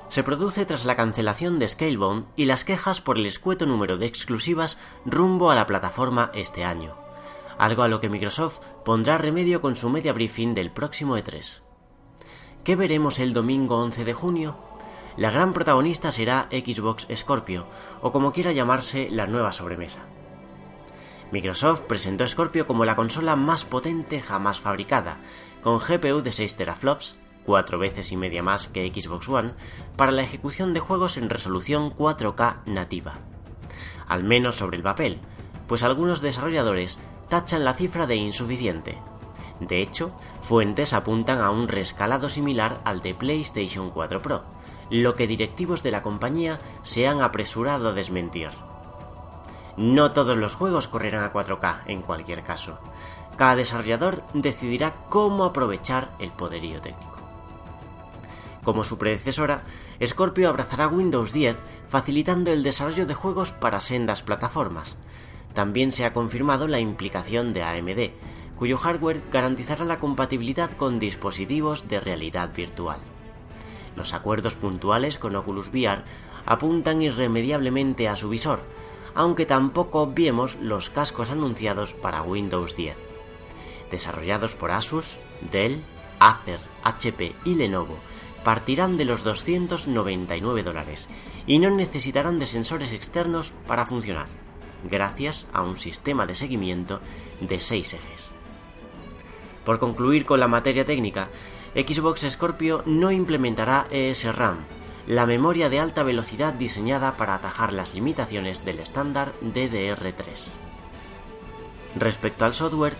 Se 0.08 0.22
produce 0.22 0.64
tras 0.64 0.86
la 0.86 0.96
cancelación 0.96 1.58
de 1.58 1.68
Scalebound 1.68 2.24
y 2.34 2.46
las 2.46 2.64
quejas 2.64 3.02
por 3.02 3.18
el 3.18 3.26
escueto 3.26 3.66
número 3.66 3.98
de 3.98 4.06
exclusivas 4.06 4.78
rumbo 5.04 5.50
a 5.50 5.54
la 5.54 5.66
plataforma 5.66 6.30
este 6.32 6.64
año, 6.64 6.96
algo 7.58 7.82
a 7.82 7.88
lo 7.88 8.00
que 8.00 8.08
Microsoft 8.08 8.60
pondrá 8.82 9.18
remedio 9.18 9.60
con 9.60 9.76
su 9.76 9.90
media 9.90 10.14
briefing 10.14 10.54
del 10.54 10.70
próximo 10.70 11.18
E3. 11.18 11.60
¿Qué 12.64 12.76
veremos 12.76 13.18
el 13.18 13.34
domingo 13.34 13.76
11 13.76 14.06
de 14.06 14.14
junio? 14.14 14.56
La 15.18 15.30
gran 15.30 15.52
protagonista 15.52 16.10
será 16.10 16.48
Xbox 16.50 17.06
Scorpio, 17.14 17.66
o 18.00 18.10
como 18.10 18.32
quiera 18.32 18.52
llamarse 18.52 19.08
la 19.10 19.26
nueva 19.26 19.52
sobremesa. 19.52 20.15
Microsoft 21.32 21.82
presentó 21.82 22.26
Scorpio 22.26 22.66
como 22.66 22.84
la 22.84 22.94
consola 22.94 23.34
más 23.34 23.64
potente 23.64 24.20
jamás 24.20 24.60
fabricada, 24.60 25.18
con 25.62 25.78
GPU 25.78 26.22
de 26.22 26.32
6 26.32 26.56
teraflops, 26.56 27.16
cuatro 27.44 27.78
veces 27.78 28.12
y 28.12 28.16
media 28.16 28.42
más 28.42 28.68
que 28.68 28.92
Xbox 28.92 29.28
One, 29.28 29.54
para 29.96 30.12
la 30.12 30.22
ejecución 30.22 30.72
de 30.72 30.80
juegos 30.80 31.16
en 31.16 31.28
resolución 31.28 31.94
4K 31.94 32.64
nativa. 32.66 33.14
Al 34.06 34.22
menos 34.22 34.56
sobre 34.56 34.76
el 34.76 34.82
papel, 34.84 35.18
pues 35.66 35.82
algunos 35.82 36.20
desarrolladores 36.20 36.98
tachan 37.28 37.64
la 37.64 37.74
cifra 37.74 38.06
de 38.06 38.16
insuficiente. 38.16 38.98
De 39.58 39.82
hecho, 39.82 40.12
fuentes 40.42 40.92
apuntan 40.92 41.40
a 41.40 41.50
un 41.50 41.66
rescalado 41.66 42.28
similar 42.28 42.80
al 42.84 43.00
de 43.00 43.14
PlayStation 43.14 43.90
4 43.90 44.22
Pro, 44.22 44.44
lo 44.90 45.14
que 45.14 45.26
directivos 45.26 45.82
de 45.82 45.90
la 45.90 46.02
compañía 46.02 46.60
se 46.82 47.08
han 47.08 47.22
apresurado 47.22 47.88
a 47.88 47.92
desmentir. 47.92 48.50
No 49.76 50.12
todos 50.12 50.36
los 50.36 50.54
juegos 50.54 50.88
correrán 50.88 51.24
a 51.24 51.32
4K 51.32 51.82
en 51.86 52.02
cualquier 52.02 52.42
caso. 52.42 52.78
Cada 53.36 53.56
desarrollador 53.56 54.24
decidirá 54.32 54.94
cómo 55.10 55.44
aprovechar 55.44 56.10
el 56.18 56.30
poderío 56.30 56.80
técnico. 56.80 57.16
Como 58.64 58.82
su 58.82 58.98
predecesora, 58.98 59.62
Scorpio 60.04 60.48
abrazará 60.48 60.88
Windows 60.88 61.32
10 61.32 61.56
facilitando 61.88 62.50
el 62.52 62.62
desarrollo 62.62 63.06
de 63.06 63.14
juegos 63.14 63.52
para 63.52 63.80
sendas 63.80 64.22
plataformas. 64.22 64.96
También 65.54 65.92
se 65.92 66.04
ha 66.04 66.12
confirmado 66.12 66.66
la 66.66 66.80
implicación 66.80 67.52
de 67.52 67.62
AMD, 67.62 68.10
cuyo 68.58 68.78
hardware 68.78 69.22
garantizará 69.30 69.84
la 69.84 69.98
compatibilidad 69.98 70.70
con 70.72 70.98
dispositivos 70.98 71.86
de 71.88 72.00
realidad 72.00 72.52
virtual. 72.54 72.98
Los 73.94 74.14
acuerdos 74.14 74.54
puntuales 74.54 75.18
con 75.18 75.36
Oculus 75.36 75.68
VR 75.68 76.02
apuntan 76.44 77.02
irremediablemente 77.02 78.08
a 78.08 78.16
su 78.16 78.28
visor, 78.28 78.60
aunque 79.16 79.46
tampoco 79.46 80.02
obviemos 80.02 80.56
los 80.60 80.90
cascos 80.90 81.30
anunciados 81.30 81.94
para 81.94 82.22
Windows 82.22 82.76
10. 82.76 82.96
Desarrollados 83.90 84.54
por 84.54 84.70
Asus, 84.70 85.16
Dell, 85.50 85.82
Acer, 86.20 86.60
HP 86.84 87.34
y 87.44 87.54
Lenovo, 87.54 87.96
partirán 88.44 88.96
de 88.96 89.06
los 89.06 89.24
299 89.24 90.62
dólares 90.62 91.08
y 91.46 91.58
no 91.58 91.70
necesitarán 91.70 92.38
de 92.38 92.46
sensores 92.46 92.92
externos 92.92 93.52
para 93.66 93.86
funcionar, 93.86 94.26
gracias 94.88 95.46
a 95.52 95.62
un 95.62 95.76
sistema 95.76 96.26
de 96.26 96.36
seguimiento 96.36 97.00
de 97.40 97.58
6 97.58 97.94
ejes. 97.94 98.30
Por 99.64 99.78
concluir 99.78 100.26
con 100.26 100.40
la 100.40 100.46
materia 100.46 100.84
técnica, 100.84 101.28
Xbox 101.74 102.26
Scorpio 102.30 102.82
no 102.86 103.10
implementará 103.10 103.88
ESRAM, 103.90 104.58
la 105.06 105.24
memoria 105.24 105.68
de 105.70 105.78
alta 105.78 106.02
velocidad 106.02 106.52
diseñada 106.52 107.16
para 107.16 107.36
atajar 107.36 107.72
las 107.72 107.94
limitaciones 107.94 108.64
del 108.64 108.80
estándar 108.80 109.32
DDR3. 109.40 110.48
Respecto 111.96 112.44
al 112.44 112.54
software, 112.54 112.94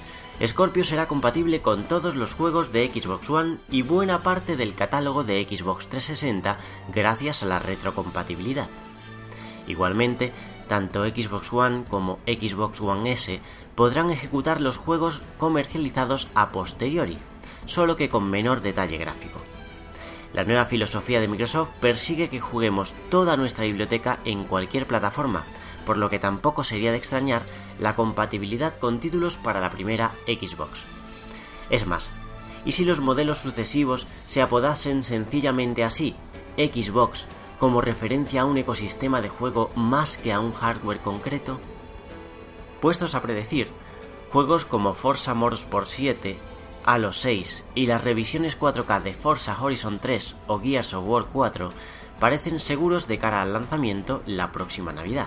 Scorpio 0.45 0.85
será 0.85 1.09
compatible 1.09 1.61
con 1.62 1.85
todos 1.85 2.15
los 2.15 2.35
juegos 2.35 2.70
de 2.70 2.91
Xbox 2.93 3.28
One 3.28 3.59
y 3.70 3.83
buena 3.83 4.19
parte 4.19 4.57
del 4.57 4.74
catálogo 4.74 5.24
de 5.24 5.45
Xbox 5.49 5.89
360 5.89 6.59
gracias 6.93 7.43
a 7.43 7.47
la 7.47 7.59
retrocompatibilidad. 7.59 8.69
Igualmente, 9.66 10.33
tanto 10.69 11.05
Xbox 11.05 11.53
One 11.53 11.85
como 11.89 12.19
Xbox 12.27 12.81
One 12.81 13.12
S 13.12 13.41
podrán 13.74 14.11
ejecutar 14.11 14.61
los 14.61 14.77
juegos 14.77 15.23
comercializados 15.39 16.28
a 16.35 16.51
posteriori, 16.51 17.19
solo 17.65 17.97
que 17.97 18.09
con 18.09 18.31
menor 18.31 18.61
detalle 18.61 18.99
gráfico. 18.99 19.41
La 20.37 20.45
nueva 20.45 20.67
filosofía 20.67 21.19
de 21.19 21.29
Microsoft 21.29 21.71
persigue 21.81 22.29
que 22.29 22.41
juguemos 22.41 22.95
toda 23.09 23.39
nuestra 23.39 23.65
biblioteca 23.65 24.19
en 24.27 24.45
cualquier 24.45 24.87
plataforma, 24.87 25.45
por 25.87 25.97
lo 25.97 26.11
que 26.11 26.19
tampoco 26.19 26.63
sería 26.63 26.91
de 26.91 26.99
extrañar 26.99 27.41
la 27.79 27.97
compatibilidad 27.97 28.75
con 28.79 29.01
títulos 29.01 29.39
para 29.39 29.63
la 29.63 29.71
primera 29.71 30.13
Xbox. 30.27 30.85
Es 31.71 31.87
más, 31.87 32.11
¿y 32.67 32.73
si 32.73 32.85
los 32.85 33.01
modelos 33.01 33.39
sucesivos 33.39 34.07
se 34.27 34.43
apodasen 34.43 35.05
sencillamente 35.05 35.83
así, 35.85 36.15
Xbox, 36.59 37.27
como 37.59 37.81
referencia 37.81 38.43
a 38.43 38.45
un 38.45 38.59
ecosistema 38.59 39.23
de 39.23 39.31
juego 39.31 39.71
más 39.75 40.19
que 40.19 40.35
a 40.35 40.41
un 40.41 40.53
hardware 40.53 41.01
concreto? 41.01 41.61
Puestos 42.83 43.15
a 43.15 43.23
predecir, 43.23 43.69
juegos 44.31 44.67
como 44.67 44.93
Forza 44.93 45.33
Motorsport 45.33 45.87
7, 45.87 46.39
Halo 46.89 47.13
6 47.13 47.65
y 47.75 47.87
las 47.87 48.05
revisiones 48.05 48.57
4K 48.57 49.03
de 49.03 49.13
Forza 49.13 49.61
Horizon 49.61 49.99
3 49.99 50.37
o 50.47 50.61
Gears 50.61 50.95
of 50.95 51.05
War 51.05 51.27
4 51.33 51.73
parecen 52.21 52.61
seguros 52.61 53.09
de 53.09 53.19
cara 53.19 53.43
al 53.43 53.53
lanzamiento 53.53 54.23
la 54.25 54.53
próxima 54.53 54.93
Navidad. 54.93 55.27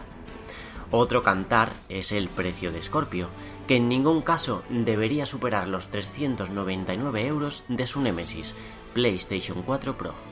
Otro 0.90 1.22
cantar 1.22 1.74
es 1.90 2.14
el 2.14 2.30
precio 2.30 2.72
de 2.72 2.82
Scorpio, 2.82 3.28
que 3.68 3.76
en 3.76 3.90
ningún 3.90 4.22
caso 4.22 4.64
debería 4.70 5.26
superar 5.26 5.68
los 5.68 5.90
399 5.90 7.26
euros 7.28 7.64
de 7.68 7.88
su 7.88 8.00
Nemesis, 8.00 8.56
PlayStation 8.94 9.62
4 9.62 9.98
Pro. 9.98 10.29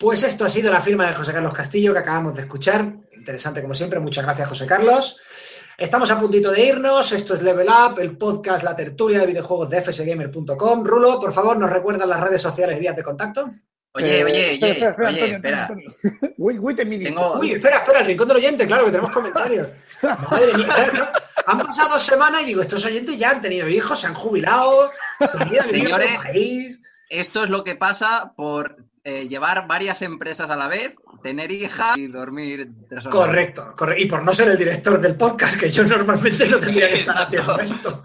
Pues 0.00 0.22
esto 0.24 0.46
ha 0.46 0.48
sido 0.48 0.72
la 0.72 0.80
firma 0.80 1.06
de 1.06 1.14
José 1.14 1.32
Carlos 1.32 1.52
Castillo 1.52 1.92
que 1.92 1.98
acabamos 1.98 2.34
de 2.34 2.40
escuchar. 2.42 2.90
Interesante 3.12 3.60
como 3.60 3.74
siempre. 3.74 4.00
Muchas 4.00 4.24
gracias, 4.24 4.48
José 4.48 4.66
Carlos. 4.66 5.20
Estamos 5.76 6.10
a 6.10 6.18
puntito 6.18 6.50
de 6.50 6.64
irnos. 6.64 7.12
Esto 7.12 7.34
es 7.34 7.42
Level 7.42 7.68
Up, 7.68 7.98
el 8.00 8.16
podcast, 8.16 8.64
la 8.64 8.74
tertulia 8.74 9.20
de 9.20 9.26
videojuegos 9.26 9.68
de 9.68 9.82
fsgamer.com. 9.82 10.84
Rulo, 10.84 11.20
por 11.20 11.32
favor, 11.34 11.58
nos 11.58 11.68
recuerdan 11.70 12.08
las 12.08 12.18
redes 12.20 12.40
sociales 12.40 12.78
vías 12.78 12.96
de 12.96 13.02
contacto. 13.02 13.50
Oye, 13.92 14.20
Eh, 14.20 14.24
oye, 14.24 14.54
espera, 14.54 14.74
oye, 14.74 14.88
espera, 14.88 15.08
oye, 15.10 15.34
espera. 15.34 15.62
Antonio, 15.66 15.90
a 16.80 16.84
minute. 16.84 17.04
Tengo- 17.04 17.38
Uy, 17.38 17.52
espera, 17.52 17.76
espera, 17.78 18.00
el 18.00 18.06
rincón 18.06 18.28
del 18.28 18.36
oyente, 18.38 18.66
claro 18.66 18.84
que 18.86 18.90
tenemos 18.92 19.12
comentarios. 19.12 19.68
Madre 20.02 20.54
mía. 20.54 21.12
Han 21.46 21.58
pasado 21.58 21.90
dos 21.90 22.02
semanas 22.02 22.42
y 22.42 22.46
digo, 22.46 22.62
estos 22.62 22.84
oyentes 22.86 23.18
ya 23.18 23.30
han 23.32 23.40
tenido 23.42 23.68
hijos, 23.68 24.00
se 24.00 24.06
han 24.06 24.14
jubilado, 24.14 24.90
se 25.30 25.38
han 25.42 25.48
ido 25.52 25.62
a 25.62 25.66
vivir 25.66 25.82
a 25.92 25.98
Señores, 25.98 26.22
país. 26.22 26.80
Esto 27.08 27.44
es 27.44 27.50
lo 27.50 27.64
que 27.64 27.74
pasa 27.74 28.32
por 28.36 28.76
eh, 29.02 29.28
llevar 29.28 29.66
varias 29.66 30.02
empresas 30.02 30.50
a 30.50 30.56
la 30.56 30.68
vez, 30.68 30.96
tener 31.22 31.50
hija 31.50 31.94
y 31.96 32.06
dormir 32.06 32.68
tres 32.88 33.06
horas. 33.06 33.16
Correcto, 33.18 33.74
correcto. 33.76 34.02
Y 34.02 34.06
por 34.06 34.22
no 34.22 34.34
ser 34.34 34.48
el 34.48 34.58
director 34.58 35.00
del 35.00 35.16
podcast, 35.16 35.58
que 35.58 35.70
yo 35.70 35.84
normalmente 35.84 36.46
no 36.46 36.58
tendría 36.58 36.88
que 36.88 36.94
estar 36.94 37.16
haciendo 37.22 37.58
esto. 37.60 38.02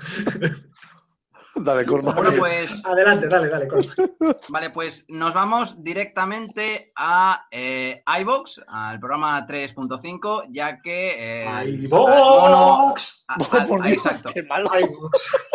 Dale, 1.56 1.86
Cormac. 1.86 2.16
Bueno, 2.16 2.32
pues, 2.38 2.86
Adelante, 2.86 3.28
dale, 3.28 3.50
dale, 3.50 3.68
Cormac. 3.68 3.96
vale, 4.50 4.70
pues 4.70 5.06
nos 5.10 5.34
vamos 5.34 5.84
directamente 5.84 6.92
a 6.96 7.46
eh, 7.52 8.04
iVox, 8.22 8.62
al 8.68 9.00
programa 9.00 9.46
3.5, 9.46 10.48
ya 10.50 10.82
que 10.82 11.44
eh, 11.44 11.66
Dios, 11.90 13.26
exacto. 13.86 14.30
qué 14.34 14.44
malo. 14.44 14.70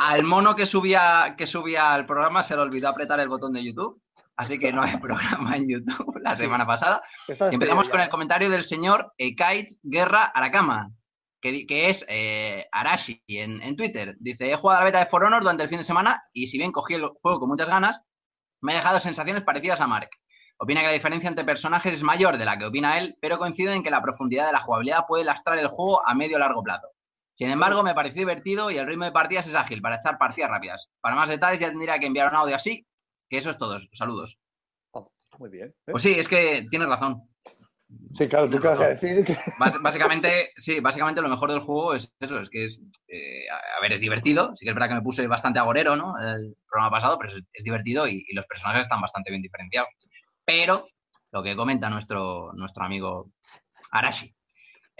Al 0.02 0.22
mono 0.22 0.54
que 0.54 0.66
subía, 0.66 1.34
que 1.36 1.46
subía 1.46 1.92
al 1.94 2.06
programa 2.06 2.42
se 2.42 2.56
le 2.56 2.62
olvidó 2.62 2.88
apretar 2.88 3.20
el 3.20 3.28
botón 3.28 3.52
de 3.52 3.64
YouTube. 3.64 4.00
Así 4.40 4.58
que 4.58 4.72
no 4.72 4.82
hay 4.82 4.96
programa 5.02 5.54
en 5.54 5.68
YouTube 5.68 6.18
la 6.22 6.34
semana 6.34 6.66
pasada. 6.66 7.02
Empezamos 7.28 7.90
con 7.90 8.00
el 8.00 8.08
comentario 8.08 8.48
del 8.48 8.64
señor 8.64 9.12
Ekait 9.18 9.68
Guerra 9.82 10.24
Aracama, 10.24 10.90
que, 11.42 11.66
que 11.66 11.90
es 11.90 12.06
eh, 12.08 12.66
Arashi 12.72 13.22
en, 13.26 13.60
en 13.60 13.76
Twitter. 13.76 14.16
Dice, 14.18 14.50
he 14.50 14.56
jugado 14.56 14.78
a 14.78 14.80
la 14.80 14.86
beta 14.86 14.98
de 15.00 15.04
For 15.04 15.22
Honor 15.24 15.42
durante 15.42 15.64
el 15.64 15.68
fin 15.68 15.76
de 15.76 15.84
semana 15.84 16.24
y 16.32 16.46
si 16.46 16.56
bien 16.56 16.72
cogí 16.72 16.94
el 16.94 17.06
juego 17.20 17.38
con 17.38 17.50
muchas 17.50 17.68
ganas, 17.68 18.02
me 18.62 18.72
ha 18.72 18.76
dejado 18.76 18.98
sensaciones 18.98 19.42
parecidas 19.42 19.82
a 19.82 19.86
Mark. 19.86 20.08
Opina 20.56 20.80
que 20.80 20.86
la 20.86 20.92
diferencia 20.94 21.28
entre 21.28 21.44
personajes 21.44 21.92
es 21.92 22.02
mayor 22.02 22.38
de 22.38 22.46
la 22.46 22.56
que 22.56 22.64
opina 22.64 22.98
él, 22.98 23.18
pero 23.20 23.36
coincide 23.36 23.74
en 23.74 23.82
que 23.82 23.90
la 23.90 24.00
profundidad 24.00 24.46
de 24.46 24.52
la 24.52 24.60
jugabilidad 24.60 25.04
puede 25.06 25.24
lastrar 25.24 25.58
el 25.58 25.68
juego 25.68 26.06
a 26.08 26.14
medio 26.14 26.36
o 26.36 26.40
largo 26.40 26.62
plazo. 26.62 26.88
Sin 27.34 27.50
embargo, 27.50 27.82
me 27.82 27.94
pareció 27.94 28.20
divertido 28.20 28.70
y 28.70 28.78
el 28.78 28.86
ritmo 28.86 29.04
de 29.04 29.12
partidas 29.12 29.46
es 29.46 29.54
ágil 29.54 29.82
para 29.82 29.96
echar 29.96 30.16
partidas 30.16 30.50
rápidas. 30.50 30.88
Para 31.02 31.14
más 31.14 31.28
detalles 31.28 31.60
ya 31.60 31.68
tendría 31.68 31.98
que 31.98 32.06
enviar 32.06 32.30
un 32.30 32.36
audio 32.36 32.56
así, 32.56 32.86
que 33.30 33.38
eso 33.38 33.48
es 33.48 33.56
todo. 33.56 33.78
Saludos. 33.92 34.38
Oh, 34.90 35.10
muy 35.38 35.48
bien. 35.48 35.68
¿eh? 35.68 35.92
Pues 35.92 36.02
sí, 36.02 36.12
es 36.18 36.28
que 36.28 36.66
tienes 36.70 36.88
razón. 36.88 37.22
Sí, 38.12 38.28
claro, 38.28 38.48
tú 38.48 38.60
qué 38.60 38.68
vas 38.68 38.80
a 38.80 38.88
decir 38.88 39.24
que 39.24 39.36
básicamente, 39.80 40.52
sí, 40.56 40.80
básicamente 40.80 41.22
lo 41.22 41.28
mejor 41.28 41.50
del 41.50 41.60
juego 41.60 41.94
es 41.94 42.12
eso, 42.20 42.38
es 42.38 42.48
que 42.48 42.64
es, 42.64 42.82
eh, 43.08 43.48
a 43.50 43.80
ver, 43.80 43.92
es 43.92 44.00
divertido. 44.00 44.54
Sí 44.54 44.64
que 44.64 44.70
es 44.70 44.74
verdad 44.74 44.88
que 44.88 44.94
me 44.96 45.02
puse 45.02 45.26
bastante 45.26 45.58
agorero, 45.58 45.96
¿no? 45.96 46.14
El 46.18 46.56
programa 46.68 46.90
pasado, 46.90 47.18
pero 47.18 47.32
es, 47.32 47.42
es 47.52 47.64
divertido 47.64 48.06
y, 48.06 48.24
y 48.28 48.34
los 48.34 48.46
personajes 48.46 48.82
están 48.82 49.00
bastante 49.00 49.30
bien 49.30 49.42
diferenciados. 49.42 49.88
Pero 50.44 50.86
lo 51.32 51.42
que 51.42 51.56
comenta 51.56 51.88
nuestro, 51.88 52.52
nuestro 52.54 52.84
amigo 52.84 53.32
Arashi. 53.92 54.34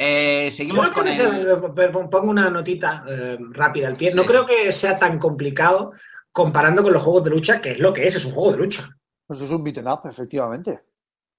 Eh, 0.02 0.50
seguimos 0.50 0.88
creo 0.88 0.94
con 0.94 1.04
que 1.04 1.82
el... 1.82 2.08
pongo 2.08 2.30
una 2.30 2.48
notita 2.48 3.04
eh, 3.06 3.36
rápida 3.50 3.88
al 3.88 3.96
pie. 3.96 4.14
No 4.14 4.24
creo 4.24 4.46
que 4.46 4.72
sea 4.72 4.98
tan 4.98 5.18
complicado 5.18 5.92
comparando 6.32 6.82
con 6.82 6.92
los 6.92 7.02
juegos 7.02 7.24
de 7.24 7.30
lucha, 7.30 7.60
que 7.60 7.72
es 7.72 7.78
lo 7.78 7.92
que 7.92 8.06
es, 8.06 8.16
es 8.16 8.24
un 8.24 8.32
juego 8.32 8.52
de 8.52 8.58
lucha. 8.58 8.88
Pues 9.26 9.40
es 9.40 9.50
un 9.50 9.62
beaten 9.62 9.88
up, 9.88 10.00
efectivamente. 10.04 10.84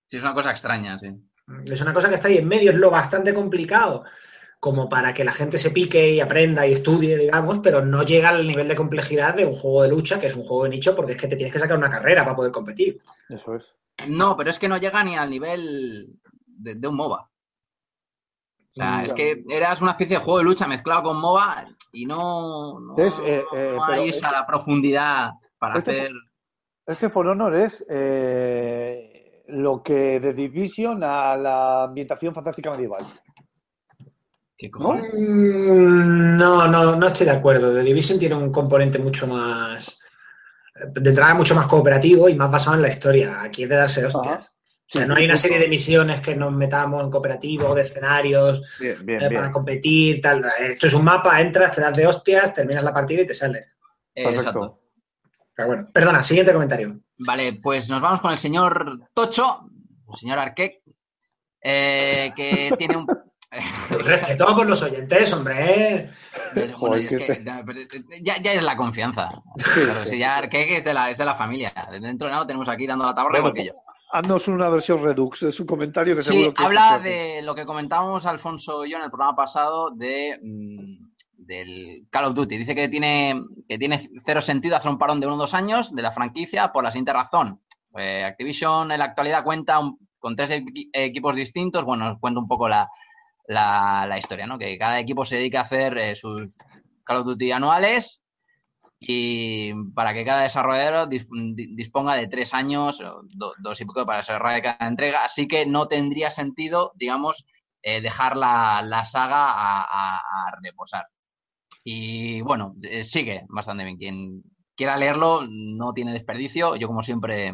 Sí, 0.07 0.17
es 0.17 0.23
una 0.23 0.33
cosa 0.33 0.51
extraña, 0.51 0.97
sí. 0.99 1.09
Es 1.65 1.81
una 1.81 1.93
cosa 1.93 2.09
que 2.09 2.15
está 2.15 2.27
ahí 2.27 2.37
en 2.37 2.47
medio, 2.47 2.71
es 2.71 2.77
lo 2.77 2.89
bastante 2.89 3.33
complicado 3.33 4.03
como 4.61 4.87
para 4.87 5.11
que 5.11 5.23
la 5.23 5.33
gente 5.33 5.57
se 5.57 5.71
pique 5.71 6.11
y 6.11 6.19
aprenda 6.19 6.67
y 6.67 6.73
estudie, 6.73 7.17
digamos, 7.17 7.59
pero 7.63 7.83
no 7.83 8.03
llega 8.03 8.29
al 8.29 8.45
nivel 8.47 8.67
de 8.67 8.75
complejidad 8.75 9.33
de 9.33 9.43
un 9.43 9.55
juego 9.55 9.81
de 9.81 9.89
lucha, 9.89 10.19
que 10.19 10.27
es 10.27 10.35
un 10.35 10.43
juego 10.43 10.65
de 10.65 10.69
nicho, 10.69 10.95
porque 10.95 11.13
es 11.13 11.17
que 11.17 11.27
te 11.27 11.35
tienes 11.35 11.51
que 11.51 11.57
sacar 11.57 11.79
una 11.79 11.89
carrera 11.89 12.23
para 12.23 12.35
poder 12.35 12.51
competir. 12.51 12.99
Eso 13.27 13.55
es. 13.55 13.75
No, 14.07 14.37
pero 14.37 14.51
es 14.51 14.59
que 14.59 14.67
no 14.67 14.77
llega 14.77 15.03
ni 15.03 15.17
al 15.17 15.31
nivel 15.31 16.15
de, 16.45 16.75
de 16.75 16.87
un 16.87 16.95
MOBA. 16.95 17.30
O 18.71 18.73
sea, 18.73 19.03
es 19.03 19.11
que 19.11 19.43
eras 19.49 19.81
una 19.81 19.91
especie 19.91 20.17
de 20.17 20.23
juego 20.23 20.37
de 20.37 20.45
lucha 20.45 20.65
mezclado 20.65 21.03
con 21.03 21.19
MOBA 21.19 21.63
y 21.91 22.05
no, 22.05 22.79
no, 22.79 22.97
Es, 22.97 23.19
eh, 23.19 23.43
eh, 23.53 23.73
no 23.75 23.83
hay 23.83 24.09
es 24.09 24.15
esa 24.15 24.45
profundidad 24.47 25.31
para 25.59 25.77
este 25.77 25.99
hacer... 25.99 26.11
Este 26.85 27.09
For 27.09 27.27
Honor 27.27 27.55
es 27.55 27.85
eh, 27.89 29.43
lo 29.49 29.83
que 29.83 30.21
de 30.21 30.33
Division 30.33 31.03
a 31.03 31.35
la 31.35 31.83
ambientación 31.83 32.33
fantástica 32.33 32.71
medieval. 32.71 33.05
¿Qué 34.57 34.71
cojones? 34.71 35.11
Mm, 35.13 36.37
No, 36.37 36.67
no, 36.69 36.95
no 36.95 37.07
estoy 37.07 37.25
de 37.25 37.33
acuerdo. 37.33 37.73
The 37.73 37.83
Division 37.83 38.19
tiene 38.19 38.35
un 38.35 38.53
componente 38.53 38.99
mucho 38.99 39.27
más, 39.27 39.99
de 40.93 41.09
entrada 41.09 41.33
mucho 41.33 41.55
más 41.55 41.67
cooperativo 41.67 42.29
y 42.29 42.35
más 42.35 42.49
basado 42.49 42.77
en 42.77 42.83
la 42.83 42.89
historia. 42.89 43.41
Aquí 43.43 43.63
es 43.63 43.69
de 43.69 43.75
darse 43.75 44.05
hostias. 44.05 44.55
O 44.93 44.97
sea, 44.97 45.05
no 45.05 45.15
hay 45.15 45.23
una 45.23 45.37
serie 45.37 45.57
de 45.57 45.69
misiones 45.69 46.19
que 46.19 46.35
nos 46.35 46.51
metamos 46.51 47.01
en 47.01 47.09
cooperativo, 47.09 47.73
de 47.73 47.83
escenarios, 47.83 48.77
Bien, 48.77 48.95
bien, 49.05 49.21
eh, 49.21 49.29
bien. 49.29 49.41
para 49.41 49.53
competir, 49.53 50.19
tal. 50.19 50.43
Esto 50.59 50.87
es 50.87 50.93
un 50.93 51.05
mapa, 51.05 51.39
entras, 51.39 51.73
te 51.73 51.79
das 51.81 51.95
de 51.95 52.05
hostias, 52.07 52.53
terminas 52.53 52.83
la 52.83 52.93
partida 52.93 53.21
y 53.21 53.25
te 53.25 53.33
sales. 53.33 53.77
Eh, 54.13 54.25
Perfecto. 54.25 54.49
exacto. 54.49 54.77
Pero 55.55 55.67
bueno, 55.69 55.89
perdona, 55.93 56.21
siguiente 56.23 56.51
comentario. 56.51 56.99
Vale, 57.19 57.59
pues 57.63 57.87
nos 57.89 58.01
vamos 58.01 58.19
con 58.19 58.31
el 58.31 58.37
señor 58.37 58.99
Tocho, 59.13 59.61
el 60.11 60.15
señor 60.17 60.39
Arquec, 60.39 60.81
eh, 61.61 62.33
que 62.35 62.73
tiene 62.77 62.97
un... 62.97 63.07
Respeto 63.89 64.55
por 64.55 64.67
los 64.67 64.81
oyentes, 64.81 65.31
hombre. 65.33 66.09
Bueno, 66.53 66.73
Joder, 66.77 66.97
es 66.99 67.11
es 67.11 67.23
que 67.23 67.31
este- 67.31 67.43
ya, 67.45 67.63
pero 67.65 67.79
ya, 68.21 68.41
ya 68.41 68.53
es 68.53 68.63
la 68.63 68.75
confianza. 68.75 69.29
Claro, 69.73 70.03
sí. 70.03 70.09
si 70.11 70.19
ya 70.19 70.37
Arquec 70.37 70.69
es 70.71 70.83
de 70.83 70.93
la, 70.93 71.09
es 71.11 71.17
de 71.17 71.25
la 71.25 71.35
familia. 71.35 71.73
Dentro 71.91 72.27
de 72.27 72.31
nada 72.31 72.43
lo 72.43 72.47
tenemos 72.47 72.67
aquí 72.69 72.87
dando 72.87 73.05
la 73.05 73.13
tabarra 73.15 73.39
Bueno, 73.41 73.49
igual 73.49 73.53
que 73.53 73.65
yo. 73.67 73.73
Haznos 74.13 74.47
una 74.47 74.69
versión 74.69 75.01
redux 75.03 75.39
de 75.41 75.51
su 75.51 75.65
comentario 75.65 76.15
que 76.15 76.21
Sí, 76.21 76.29
seguro 76.29 76.53
que 76.53 76.61
es 76.61 76.67
habla 76.67 76.99
de 76.99 77.41
lo 77.43 77.55
que 77.55 77.65
comentábamos 77.65 78.25
Alfonso 78.25 78.85
y 78.85 78.91
yo 78.91 78.97
en 78.97 79.03
el 79.03 79.09
programa 79.09 79.35
pasado 79.35 79.91
de 79.91 80.37
mm, 80.41 81.11
del 81.37 82.05
Call 82.09 82.25
of 82.25 82.33
Duty. 82.33 82.57
Dice 82.57 82.75
que 82.75 82.87
tiene, 82.89 83.41
que 83.67 83.77
tiene 83.77 83.99
cero 84.23 84.41
sentido 84.41 84.75
hacer 84.75 84.91
un 84.91 84.97
parón 84.97 85.19
de 85.19 85.27
uno 85.27 85.35
o 85.35 85.39
dos 85.39 85.53
años 85.53 85.93
de 85.95 86.01
la 86.01 86.11
franquicia 86.11 86.71
por 86.71 86.83
la 86.83 86.91
siguiente 86.91 87.13
razón. 87.13 87.61
Eh, 87.97 88.23
Activision 88.23 88.91
en 88.91 88.99
la 88.99 89.05
actualidad 89.05 89.43
cuenta 89.43 89.79
un- 89.79 89.97
con 90.19 90.35
tres 90.35 90.51
equi- 90.51 90.89
equipos 90.93 91.35
distintos. 91.35 91.83
Bueno, 91.83 92.11
os 92.11 92.19
cuento 92.19 92.39
un 92.39 92.47
poco 92.47 92.69
la, 92.69 92.87
la, 93.47 94.05
la 94.07 94.17
historia, 94.17 94.45
¿no? 94.45 94.57
Que 94.59 94.77
cada 94.77 94.99
equipo 94.99 95.25
se 95.25 95.37
dedica 95.37 95.59
a 95.59 95.63
hacer 95.63 95.97
eh, 95.97 96.15
sus 96.15 96.57
Call 97.03 97.17
of 97.17 97.25
Duty 97.25 97.51
anuales 97.51 98.20
y 99.01 99.73
para 99.95 100.13
que 100.13 100.23
cada 100.25 100.43
desarrollador 100.43 101.09
dis- 101.09 101.27
di- 101.55 101.75
disponga 101.75 102.15
de 102.15 102.27
tres 102.27 102.53
años, 102.53 103.01
dos 103.59 103.81
y 103.81 103.85
poco 103.85 104.05
para 104.05 104.19
desarrollar 104.19 104.61
cada 104.61 104.87
entrega, 104.89 105.23
así 105.25 105.47
que 105.47 105.65
no 105.65 105.87
tendría 105.87 106.29
sentido, 106.29 106.93
digamos, 106.95 107.45
eh, 107.83 108.01
dejar 108.01 108.37
la, 108.37 108.81
la 108.83 109.03
saga 109.05 109.47
a 109.49 110.21
reposar. 110.63 111.05
Y 111.83 112.41
bueno, 112.41 112.75
eh, 112.83 113.03
sigue 113.03 113.45
bastante 113.49 113.83
bien. 113.85 113.97
Quien 113.97 114.43
quiera 114.75 114.97
leerlo 114.97 115.41
no 115.47 115.93
tiene 115.93 116.13
desperdicio. 116.13 116.75
Yo, 116.75 116.87
como 116.87 117.03
siempre, 117.03 117.53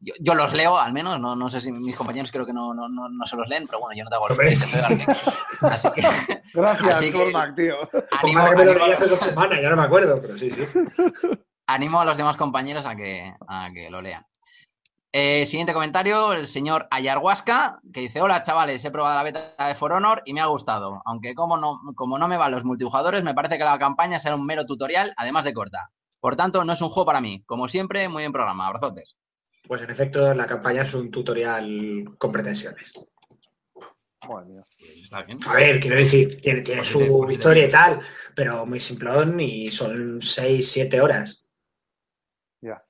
yo, 0.00 0.14
yo 0.20 0.34
los 0.34 0.52
leo 0.54 0.78
al 0.78 0.92
menos. 0.92 1.18
No, 1.20 1.34
no 1.36 1.48
sé 1.48 1.60
si 1.60 1.72
mis 1.72 1.96
compañeros 1.96 2.30
creo 2.32 2.46
que 2.46 2.52
no, 2.52 2.72
no, 2.74 2.88
no, 2.88 3.08
no 3.08 3.26
se 3.26 3.36
los 3.36 3.48
leen, 3.48 3.66
pero 3.66 3.80
bueno, 3.80 3.96
yo 3.96 4.04
no 4.04 4.10
te 4.10 4.16
hago 4.16 4.26
Hombre. 4.26 4.54
Así 5.62 5.90
que 5.92 6.02
Gracias, 6.54 6.96
Así 6.98 7.12
que- 7.12 7.18
Cormac, 7.32 7.54
tío. 7.56 7.76
animo, 8.20 8.44
que 8.50 8.56
me 8.56 8.64
lo 8.64 8.70
animo- 8.72 8.84
leí 8.86 8.92
hace 8.92 9.06
dos 9.06 9.18
semanas, 9.20 9.60
ya 9.60 9.70
no 9.70 9.76
me 9.76 9.82
acuerdo, 9.82 10.20
pero 10.20 10.36
sí, 10.38 10.48
sí. 10.50 10.64
animo 11.66 12.00
a 12.00 12.04
los 12.04 12.16
demás 12.16 12.36
compañeros 12.36 12.86
a 12.86 12.96
que, 12.96 13.34
a 13.46 13.68
que 13.72 13.90
lo 13.90 14.00
lean. 14.00 14.24
Eh, 15.10 15.46
siguiente 15.46 15.72
comentario, 15.72 16.32
el 16.34 16.46
señor 16.46 16.86
Ayarhuasca, 16.90 17.80
que 17.94 18.00
dice, 18.00 18.20
hola 18.20 18.42
chavales, 18.42 18.84
he 18.84 18.90
probado 18.90 19.16
la 19.16 19.22
beta 19.22 19.66
de 19.66 19.74
For 19.74 19.90
Honor 19.92 20.22
y 20.26 20.34
me 20.34 20.42
ha 20.42 20.46
gustado, 20.46 21.00
aunque 21.06 21.34
como 21.34 21.56
no, 21.56 21.80
como 21.96 22.18
no 22.18 22.28
me 22.28 22.36
van 22.36 22.52
los 22.52 22.64
multijugadores, 22.66 23.24
me 23.24 23.32
parece 23.34 23.56
que 23.56 23.64
la 23.64 23.78
campaña 23.78 24.20
será 24.20 24.34
un 24.34 24.44
mero 24.44 24.66
tutorial, 24.66 25.14
además 25.16 25.44
de 25.46 25.54
corta. 25.54 25.90
Por 26.20 26.36
tanto, 26.36 26.62
no 26.64 26.72
es 26.74 26.80
un 26.82 26.88
juego 26.90 27.06
para 27.06 27.20
mí. 27.22 27.42
Como 27.46 27.68
siempre, 27.68 28.08
muy 28.08 28.22
bien 28.22 28.32
programa. 28.32 28.66
Abrazotes. 28.66 29.16
Pues 29.66 29.82
en 29.82 29.90
efecto, 29.90 30.32
la 30.34 30.46
campaña 30.46 30.82
es 30.82 30.94
un 30.94 31.10
tutorial 31.10 32.04
con 32.18 32.32
pretensiones. 32.32 32.92
Está 35.00 35.22
bien. 35.22 35.38
A 35.48 35.54
ver, 35.54 35.80
quiero 35.80 35.96
decir, 35.96 36.40
tiene, 36.40 36.62
tiene 36.62 36.80
Pues 36.80 36.88
su 36.88 36.98
pues 37.22 37.32
historia 37.32 37.66
y 37.66 37.70
tal, 37.70 38.00
pero 38.34 38.66
muy 38.66 38.80
simplón 38.80 39.40
y 39.40 39.68
son 39.68 40.20
6, 40.20 40.70
7 40.70 41.00
horas. 41.00 41.52
Ya. 42.60 42.82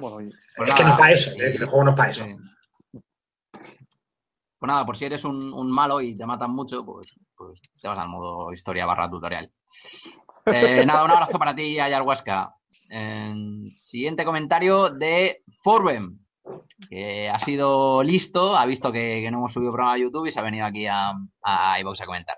Bueno, 0.00 0.20
y- 0.20 0.26
Pues 0.56 0.68
es 0.70 0.74
que 0.74 0.82
no 0.84 0.90
es 0.90 0.96
para 0.96 1.12
eso, 1.12 1.30
sí, 1.30 1.40
es 1.40 1.56
que 1.56 1.62
el 1.62 1.68
juego 1.68 1.84
no 1.84 1.90
es 1.90 1.96
para 1.96 2.10
eso. 2.10 2.24
sí. 2.24 2.36
Pues 4.58 4.68
nada, 4.68 4.86
por 4.86 4.96
si 4.96 5.04
eres 5.04 5.22
un, 5.24 5.52
un 5.52 5.70
malo 5.70 6.00
y 6.00 6.16
te 6.16 6.24
matan 6.24 6.50
mucho, 6.52 6.84
pues, 6.84 7.14
pues 7.36 7.60
te 7.80 7.86
vas 7.86 7.98
al 7.98 8.08
modo 8.08 8.52
historia 8.52 8.86
barra 8.86 9.08
tutorial. 9.10 9.52
Eh, 10.46 10.84
nada, 10.86 11.04
un 11.04 11.10
abrazo 11.10 11.38
para 11.38 11.54
ti, 11.54 11.78
Ayarhuasca. 11.78 12.54
Eh, 12.90 13.34
siguiente 13.74 14.24
comentario 14.24 14.90
de 14.90 15.42
Forbem, 15.62 16.18
que 16.88 17.28
ha 17.28 17.38
sido 17.38 18.02
listo, 18.02 18.56
ha 18.56 18.66
visto 18.66 18.92
que, 18.92 19.20
que 19.22 19.30
no 19.30 19.38
hemos 19.38 19.52
subido 19.52 19.72
programa 19.72 19.94
a 19.94 19.98
YouTube 19.98 20.26
y 20.26 20.32
se 20.32 20.40
ha 20.40 20.44
venido 20.44 20.66
aquí 20.66 20.86
a, 20.86 21.12
a 21.42 21.80
iVoox 21.80 22.00
a 22.00 22.06
comentar. 22.06 22.36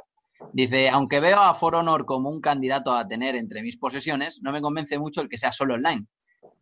Dice, 0.53 0.89
aunque 0.89 1.21
veo 1.21 1.39
a 1.41 1.55
For 1.55 1.75
Honor 1.75 2.07
como 2.07 2.31
un 2.31 2.41
candidato 2.41 2.95
a 2.95 3.07
tener 3.07 3.35
entre 3.35 3.63
mis 3.63 3.77
posesiones, 3.77 4.41
no 4.43 4.53
me 4.53 4.61
convence 4.61 4.99
mucho 4.99 5.21
el 5.21 5.29
que 5.29 5.37
sea 5.37 5.53
solo 5.53 5.75
online. 5.75 6.07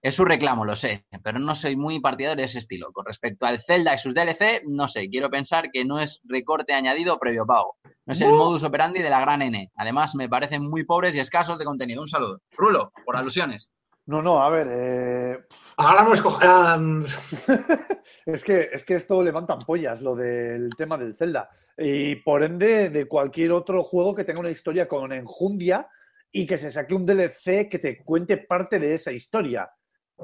Es 0.02 0.14
su 0.14 0.24
reclamo, 0.24 0.64
lo 0.64 0.76
sé, 0.76 1.04
pero 1.22 1.38
no 1.38 1.54
soy 1.54 1.76
muy 1.76 2.00
partidario 2.00 2.36
de 2.36 2.44
ese 2.44 2.58
estilo. 2.58 2.92
Con 2.92 3.06
respecto 3.06 3.44
al 3.46 3.60
Zelda 3.60 3.94
y 3.94 3.98
sus 3.98 4.14
DLC, 4.14 4.62
no 4.70 4.88
sé, 4.88 5.08
quiero 5.08 5.30
pensar 5.30 5.70
que 5.72 5.84
no 5.84 6.00
es 6.00 6.20
recorte 6.24 6.74
añadido 6.74 7.18
previo 7.18 7.44
pago. 7.44 7.76
No 8.04 8.12
es 8.12 8.20
el 8.20 8.32
modus 8.32 8.62
operandi 8.62 9.02
de 9.02 9.10
la 9.10 9.20
gran 9.20 9.42
N. 9.42 9.70
Además, 9.74 10.14
me 10.14 10.28
parecen 10.28 10.68
muy 10.68 10.84
pobres 10.84 11.14
y 11.14 11.18
escasos 11.18 11.58
de 11.58 11.64
contenido. 11.64 12.02
Un 12.02 12.08
saludo. 12.08 12.40
Rulo, 12.56 12.92
por 13.04 13.16
alusiones. 13.16 13.70
No, 14.06 14.22
no, 14.22 14.40
a 14.40 14.48
ver, 14.50 14.68
eh, 14.70 15.38
Ahora 15.78 16.04
no 16.04 16.12
escoge. 16.12 16.46
ah, 16.46 16.78
es 18.26 18.44
que, 18.44 18.70
es 18.72 18.84
que 18.84 18.94
esto 18.94 19.20
levantan 19.20 19.58
pollas, 19.58 20.00
lo 20.00 20.14
del 20.14 20.70
tema 20.76 20.96
del 20.96 21.14
Zelda. 21.14 21.50
Y 21.76 22.16
por 22.16 22.44
ende, 22.44 22.90
de 22.90 23.06
cualquier 23.06 23.50
otro 23.50 23.82
juego 23.82 24.14
que 24.14 24.22
tenga 24.22 24.38
una 24.38 24.50
historia 24.50 24.86
con 24.86 25.12
enjundia 25.12 25.88
y 26.30 26.46
que 26.46 26.56
se 26.56 26.70
saque 26.70 26.94
un 26.94 27.04
DLC 27.04 27.68
que 27.68 27.80
te 27.80 28.04
cuente 28.04 28.36
parte 28.36 28.78
de 28.78 28.94
esa 28.94 29.10
historia. 29.10 29.68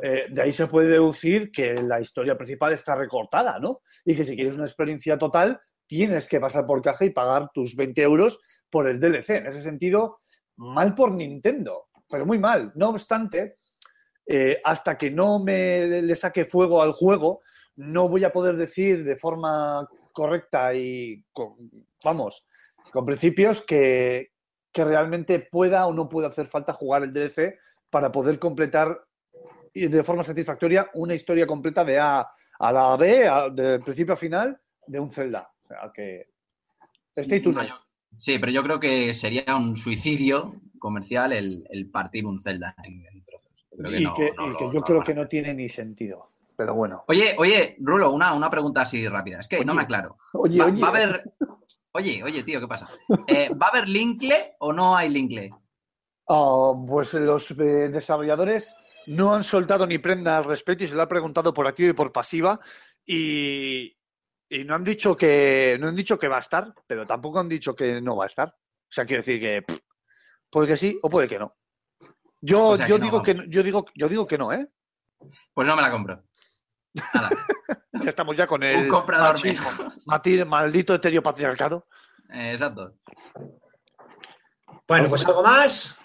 Eh, 0.01 0.27
de 0.31 0.43
ahí 0.43 0.53
se 0.53 0.69
puede 0.69 0.89
deducir 0.89 1.51
que 1.51 1.75
la 1.75 2.01
historia 2.01 2.37
principal 2.37 2.73
está 2.73 2.95
recortada, 2.95 3.59
¿no? 3.59 3.81
Y 4.05 4.15
que 4.15 4.25
si 4.25 4.37
quieres 4.37 4.55
una 4.55 4.65
experiencia 4.65 5.19
total, 5.19 5.61
tienes 5.87 6.29
que 6.29 6.39
pasar 6.41 6.67
por 6.67 6.83
caja 6.83 7.05
y 7.05 7.11
pagar 7.11 7.51
tus 7.53 7.75
20 7.75 8.01
euros 8.01 8.41
por 8.71 8.89
el 8.89 9.01
DLC. 9.01 9.31
En 9.31 9.47
ese 9.47 9.61
sentido, 9.61 10.21
mal 10.57 10.95
por 10.95 11.13
Nintendo, 11.13 11.89
pero 12.09 12.25
muy 12.25 12.39
mal. 12.39 12.73
No 12.75 12.91
obstante, 12.91 13.57
eh, 14.27 14.61
hasta 14.65 14.97
que 14.97 15.11
no 15.11 15.39
me 15.41 15.87
le 16.03 16.17
saque 16.17 16.45
fuego 16.45 16.83
al 16.83 16.93
juego, 16.93 17.41
no 17.77 18.09
voy 18.09 18.25
a 18.25 18.33
poder 18.33 18.57
decir 18.57 19.05
de 19.05 19.17
forma 19.17 19.89
correcta 20.13 20.75
y, 20.75 21.25
con, 21.33 21.57
vamos, 22.05 22.47
con 22.93 23.07
principios 23.07 23.63
que, 23.63 24.33
que 24.73 24.85
realmente 24.85 25.39
pueda 25.41 25.87
o 25.87 25.93
no 25.95 26.09
pueda 26.09 26.29
hacer 26.29 26.47
falta 26.47 26.73
jugar 26.73 27.03
el 27.03 27.13
DLC 27.13 27.59
para 27.91 28.13
poder 28.13 28.39
completar 28.39 29.01
y 29.75 29.89
de 29.89 30.05
forma 30.05 30.23
satisfactoria 30.23 30.91
una 30.95 31.15
historia 31.15 31.47
completa 31.47 31.85
de 31.85 31.99
A 31.99 32.27
a 32.59 32.73
la 32.73 32.97
B, 32.97 33.27
a- 33.27 33.49
de 33.49 33.81
principio 33.81 34.15
a 34.15 34.17
final, 34.17 34.61
de 34.87 35.01
un 35.01 35.11
Zelda. 35.11 35.51
O 35.65 35.67
sea 35.69 35.91
que. 35.95 36.29
Stay 37.17 37.41
tuned. 37.41 37.69
Sí, 38.19 38.39
pero 38.39 38.53
yo 38.53 38.63
creo 38.63 38.79
que 38.79 39.13
sería 39.15 39.57
un 39.57 39.77
suicidio 39.77 40.61
comercial 40.79 41.33
el, 41.33 41.65
el 41.71 41.91
partir 41.91 42.27
un 42.27 42.41
Zelda 42.41 42.75
en, 42.85 43.05
en 43.07 43.22
que 43.77 44.01
Y 44.01 44.05
no- 44.05 44.15
que, 44.15 44.33
no 44.37 44.47
y 44.53 44.75
yo 44.75 44.83
creo 44.83 45.03
que 45.03 45.15
no 45.15 45.27
tiene 45.29 45.55
ni 45.55 45.69
sentido. 45.69 46.31
Pero 46.57 46.75
bueno. 46.75 47.05
Oye, 47.09 47.35
oye, 47.39 47.77
Rulo, 47.81 48.13
una, 48.13 48.35
una 48.35 48.51
pregunta 48.51 48.83
así 48.83 49.07
rápida. 49.09 49.41
Es 49.41 49.49
que 49.49 49.65
no 49.65 49.75
me 49.75 49.83
aclaro. 49.83 50.19
Oye, 50.35 50.59
Va, 50.61 50.67
oye. 50.67 50.81
va 50.81 50.89
a 50.89 50.91
haber. 50.91 51.25
Oye, 51.93 52.23
oye, 52.23 52.43
tío, 52.43 52.61
¿qué 52.61 52.69
pasa? 52.69 52.89
Eh, 53.27 53.51
¿Va 53.55 53.67
a 53.67 53.71
haber 53.71 53.89
Linkle 53.89 54.57
o 54.61 54.73
no 54.73 54.97
hay 54.97 55.09
Linkle? 55.09 55.51
Ah, 56.29 56.73
pues 56.87 57.15
los 57.15 57.51
eh, 57.53 57.89
desarrolladores 57.89 58.75
no 59.07 59.35
han 59.35 59.43
soltado 59.43 59.87
ni 59.87 59.99
prenda 59.99 60.37
al 60.39 60.45
respecto 60.45 60.85
y 60.85 60.87
se 60.89 60.95
lo 60.95 61.03
ha 61.03 61.09
preguntado 61.09 61.53
por 61.53 61.67
activa 61.67 61.91
y 61.91 61.95
por 61.95 62.13
pasiva 62.13 62.61
Y, 63.05 63.95
y 64.49 64.65
no 64.65 64.75
han 64.75 64.85
dicho 64.85 65.17
que 65.17 65.77
no 65.81 65.89
han 65.89 65.97
dicho 65.97 66.19
que 66.19 66.29
va 66.29 66.37
a 66.37 66.41
estar, 66.41 66.73
pero 66.87 67.07
tampoco 67.07 67.41
han 67.41 67.49
dicho 67.49 67.75
que 67.75 68.01
no 68.01 68.17
va 68.17 68.25
a 68.25 68.27
estar. 68.27 68.49
O 68.49 68.89
sea, 68.95 69.05
quiero 69.05 69.23
decir 69.23 69.41
que 69.41 69.63
pff, 69.63 69.81
puede 70.49 70.69
que 70.69 70.77
sí 70.77 70.99
o 71.03 71.11
puede 71.11 71.27
que 71.29 71.39
no. 71.39 71.57
Yo, 72.43 72.69
O 72.71 72.77
sea 72.77 72.87
yo 72.89 72.97
que 72.97 73.03
digo 73.03 73.23
que 73.23 73.35
no- 73.35 73.45
yo 73.45 73.63
digo 73.63 73.85
yo 73.95 74.09
digo 74.09 74.27
que 74.27 74.37
no, 74.37 74.53
¿eh? 74.53 74.69
Pues 75.55 75.67
no 75.69 75.75
me 75.77 75.83
la 75.83 75.91
compro. 75.91 76.23
Hala, 77.15 77.31
Ya 78.03 78.09
estamos 78.11 78.37
ya 78.37 78.47
con 78.47 78.63
el 78.65 78.83
un 78.85 78.89
comprador 78.89 79.35
machismo. 79.35 79.71
menos. 79.71 80.07
Mati- 80.07 80.45
maldito 80.45 80.95
heteropatriarcado. 80.95 81.87
Eh, 82.31 82.51
exacto. 82.53 82.95
Bueno, 84.89 85.09
pues 85.09 85.25
algo 85.27 85.43
más. 85.43 85.99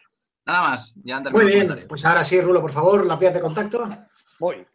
Nada 0.46 0.70
más. 0.70 0.94
Ya 1.04 1.20
Muy 1.20 1.46
bien. 1.46 1.86
Pues 1.90 2.06
ahora 2.06 2.24
sí, 2.24 2.40
Rulo, 2.40 2.62
por 2.62 2.72
favor, 2.72 3.06
la 3.06 3.16
vías 3.18 3.34
de 3.34 3.42
contacto. 3.42 3.80
Voy. 4.40 4.66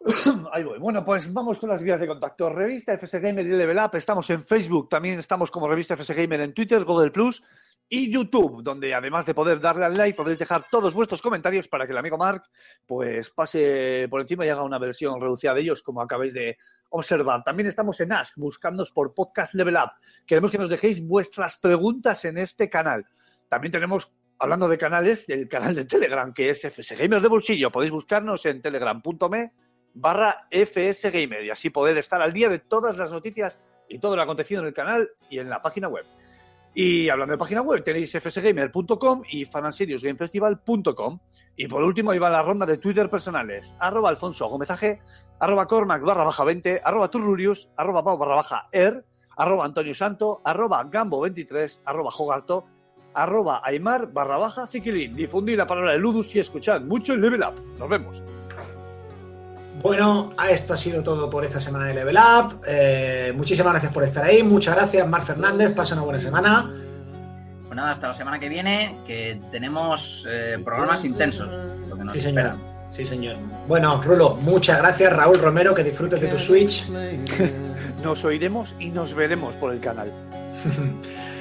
Ahí 0.52 0.64
voy. 0.64 0.78
Bueno, 0.78 1.04
pues 1.04 1.32
vamos 1.32 1.58
con 1.60 1.68
las 1.68 1.82
vías 1.82 2.00
de 2.00 2.06
contacto. 2.08 2.48
Revista 2.50 2.92
FS 2.94 3.20
Gamer 3.20 3.46
y 3.46 3.50
Level 3.50 3.78
Up. 3.78 3.94
Estamos 3.94 4.28
en 4.30 4.42
Facebook, 4.42 4.88
también 4.88 5.18
estamos 5.18 5.50
como 5.50 5.68
Revista 5.68 5.94
FS 5.94 6.14
Gamer 6.14 6.40
en 6.40 6.54
Twitter, 6.54 6.82
Google 6.84 7.10
Plus 7.12 7.42
y 7.88 8.10
YouTube, 8.10 8.62
donde 8.62 8.94
además 8.94 9.26
de 9.26 9.34
poder 9.34 9.60
darle 9.60 9.84
al 9.84 9.96
like, 9.96 10.16
podéis 10.16 10.38
dejar 10.38 10.64
todos 10.70 10.94
vuestros 10.94 11.20
comentarios 11.20 11.68
para 11.68 11.86
que 11.86 11.92
el 11.92 11.98
amigo 11.98 12.16
Mark 12.16 12.42
pues 12.86 13.30
pase 13.30 14.06
por 14.08 14.20
encima 14.22 14.46
y 14.46 14.48
haga 14.48 14.62
una 14.62 14.78
versión 14.78 15.20
reducida 15.20 15.52
de 15.52 15.60
ellos, 15.60 15.82
como 15.82 16.00
acabáis 16.00 16.32
de 16.32 16.56
observar. 16.90 17.42
También 17.44 17.66
estamos 17.66 18.00
en 18.00 18.12
Ask, 18.12 18.38
buscándonos 18.38 18.92
por 18.92 19.12
Podcast 19.12 19.54
Level 19.54 19.76
Up. 19.76 19.92
Queremos 20.26 20.50
que 20.50 20.58
nos 20.58 20.68
dejéis 20.68 21.06
vuestras 21.06 21.56
preguntas 21.56 22.24
en 22.24 22.38
este 22.38 22.70
canal. 22.70 23.04
También 23.48 23.72
tenemos, 23.72 24.16
hablando 24.38 24.68
de 24.68 24.78
canales, 24.78 25.28
el 25.28 25.46
canal 25.46 25.74
de 25.74 25.84
Telegram, 25.84 26.32
que 26.32 26.50
es 26.50 26.64
FS 26.64 26.96
Gamers 26.96 27.22
de 27.22 27.28
Bolsillo. 27.28 27.70
Podéis 27.70 27.92
buscarnos 27.92 28.46
en 28.46 28.62
telegram.me 28.62 29.52
barra 29.94 30.46
FS 30.50 31.10
Gamer 31.10 31.44
y 31.44 31.50
así 31.50 31.70
poder 31.70 31.98
estar 31.98 32.22
al 32.22 32.32
día 32.32 32.48
de 32.48 32.58
todas 32.58 32.96
las 32.96 33.12
noticias 33.12 33.58
y 33.88 33.98
todo 33.98 34.16
lo 34.16 34.22
acontecido 34.22 34.62
en 34.62 34.68
el 34.68 34.74
canal 34.74 35.10
y 35.28 35.38
en 35.38 35.50
la 35.50 35.60
página 35.60 35.88
web. 35.88 36.06
Y 36.74 37.08
hablando 37.10 37.32
de 37.32 37.38
página 37.38 37.60
web, 37.60 37.84
tenéis 37.84 38.12
fsgamer.com 38.12 39.22
y 39.30 39.44
fananseriosgamefestival.com. 39.44 41.18
Y 41.56 41.68
por 41.68 41.82
último, 41.82 42.10
ahí 42.10 42.18
va 42.18 42.30
la 42.30 42.42
ronda 42.42 42.64
de 42.64 42.78
Twitter 42.78 43.10
personales. 43.10 43.76
Arroba 43.78 44.08
Alfonso 44.08 44.48
Gómez 44.48 44.70
AG, 44.70 44.98
arroba 45.38 45.66
Cormac 45.66 46.02
barra 46.02 46.24
baja 46.24 46.44
20, 46.44 46.80
arroba 46.82 47.10
Turrurius, 47.10 47.68
arroba 47.76 48.02
Pau 48.02 48.16
barra 48.16 48.36
baja 48.36 48.68
Er, 48.72 49.04
arroba 49.36 49.66
Antonio 49.66 49.92
Santo, 49.92 50.40
arroba 50.44 50.82
Gambo 50.84 51.20
23, 51.20 51.82
arroba 51.84 52.10
Jogarto, 52.10 52.64
arroba 53.12 53.60
Aymar 53.64 54.10
barra 54.10 54.38
baja 54.38 54.66
Ziquilín. 54.66 55.14
Difundid 55.14 55.58
la 55.58 55.66
palabra 55.66 55.92
de 55.92 55.98
Ludus 55.98 56.34
y 56.34 56.38
escuchad 56.38 56.80
mucho 56.80 57.12
el 57.12 57.20
Level 57.20 57.42
Up. 57.42 57.54
Nos 57.78 57.88
vemos. 57.88 58.22
Bueno, 59.82 60.32
esto 60.48 60.74
ha 60.74 60.76
sido 60.76 61.02
todo 61.02 61.28
por 61.28 61.44
esta 61.44 61.58
semana 61.58 61.86
de 61.86 61.94
Level 61.94 62.16
Up. 62.16 62.60
Eh, 62.66 63.32
muchísimas 63.36 63.72
gracias 63.72 63.92
por 63.92 64.04
estar 64.04 64.24
ahí. 64.24 64.42
Muchas 64.42 64.76
gracias, 64.76 65.06
Mar 65.08 65.22
Fernández. 65.22 65.74
Pasa 65.74 65.94
una 65.94 66.04
buena 66.04 66.20
semana. 66.20 66.72
Pues 67.66 67.76
nada, 67.76 67.90
hasta 67.90 68.08
la 68.08 68.14
semana 68.14 68.38
que 68.38 68.48
viene, 68.48 68.96
que 69.06 69.40
tenemos 69.50 70.24
eh, 70.28 70.58
programas 70.64 71.04
intensos. 71.04 71.48
Lo 71.88 71.96
que 71.96 72.04
nos 72.04 72.12
Sí, 72.12 72.20
señor. 72.20 72.44
esperan. 72.46 72.72
Sí, 72.90 73.04
señor. 73.04 73.36
Bueno, 73.66 74.00
Rulo, 74.02 74.36
muchas 74.36 74.78
gracias. 74.78 75.12
Raúl 75.12 75.38
Romero, 75.38 75.74
que 75.74 75.82
disfrutes 75.82 76.20
de 76.20 76.28
tu 76.28 76.38
Switch. 76.38 76.86
Nos 78.02 78.24
oiremos 78.24 78.74
y 78.80 78.86
nos 78.90 79.14
veremos 79.14 79.54
por 79.54 79.72
el 79.72 79.80
canal. 79.80 80.10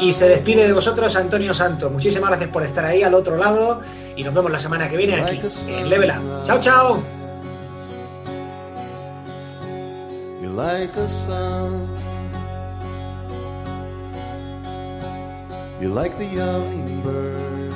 Y 0.00 0.12
se 0.12 0.28
despide 0.28 0.66
de 0.66 0.72
vosotros 0.72 1.14
Antonio 1.14 1.52
Santo. 1.54 1.90
Muchísimas 1.90 2.30
gracias 2.30 2.50
por 2.50 2.62
estar 2.64 2.84
ahí 2.84 3.02
al 3.02 3.14
otro 3.14 3.36
lado. 3.36 3.80
Y 4.16 4.24
nos 4.24 4.34
vemos 4.34 4.50
la 4.50 4.58
semana 4.58 4.88
que 4.88 4.96
viene 4.96 5.20
aquí 5.20 5.40
en 5.68 5.88
Level 5.88 6.10
Up. 6.10 6.42
Chao, 6.44 6.58
chao. 6.58 7.17
Like 10.58 10.96
a 10.96 11.08
sun. 11.08 11.86
You're 15.80 15.96
like 16.02 16.18
the 16.18 16.24
young 16.24 17.00
bird 17.00 17.72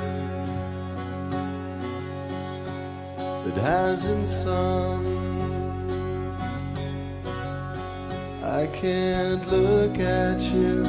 that 3.45 3.57
hasn't 3.57 4.27
sung. 4.27 5.01
I 8.43 8.67
can't 8.67 9.47
look 9.49 9.97
at 9.99 10.41
you. 10.41 10.83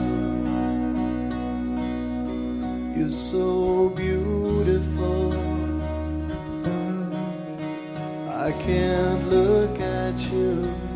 You're 2.96 3.16
so 3.32 3.90
beautiful. 3.90 5.32
I 8.46 8.50
can't 8.66 9.28
look 9.28 9.78
at 9.78 10.18
you. 10.32 10.93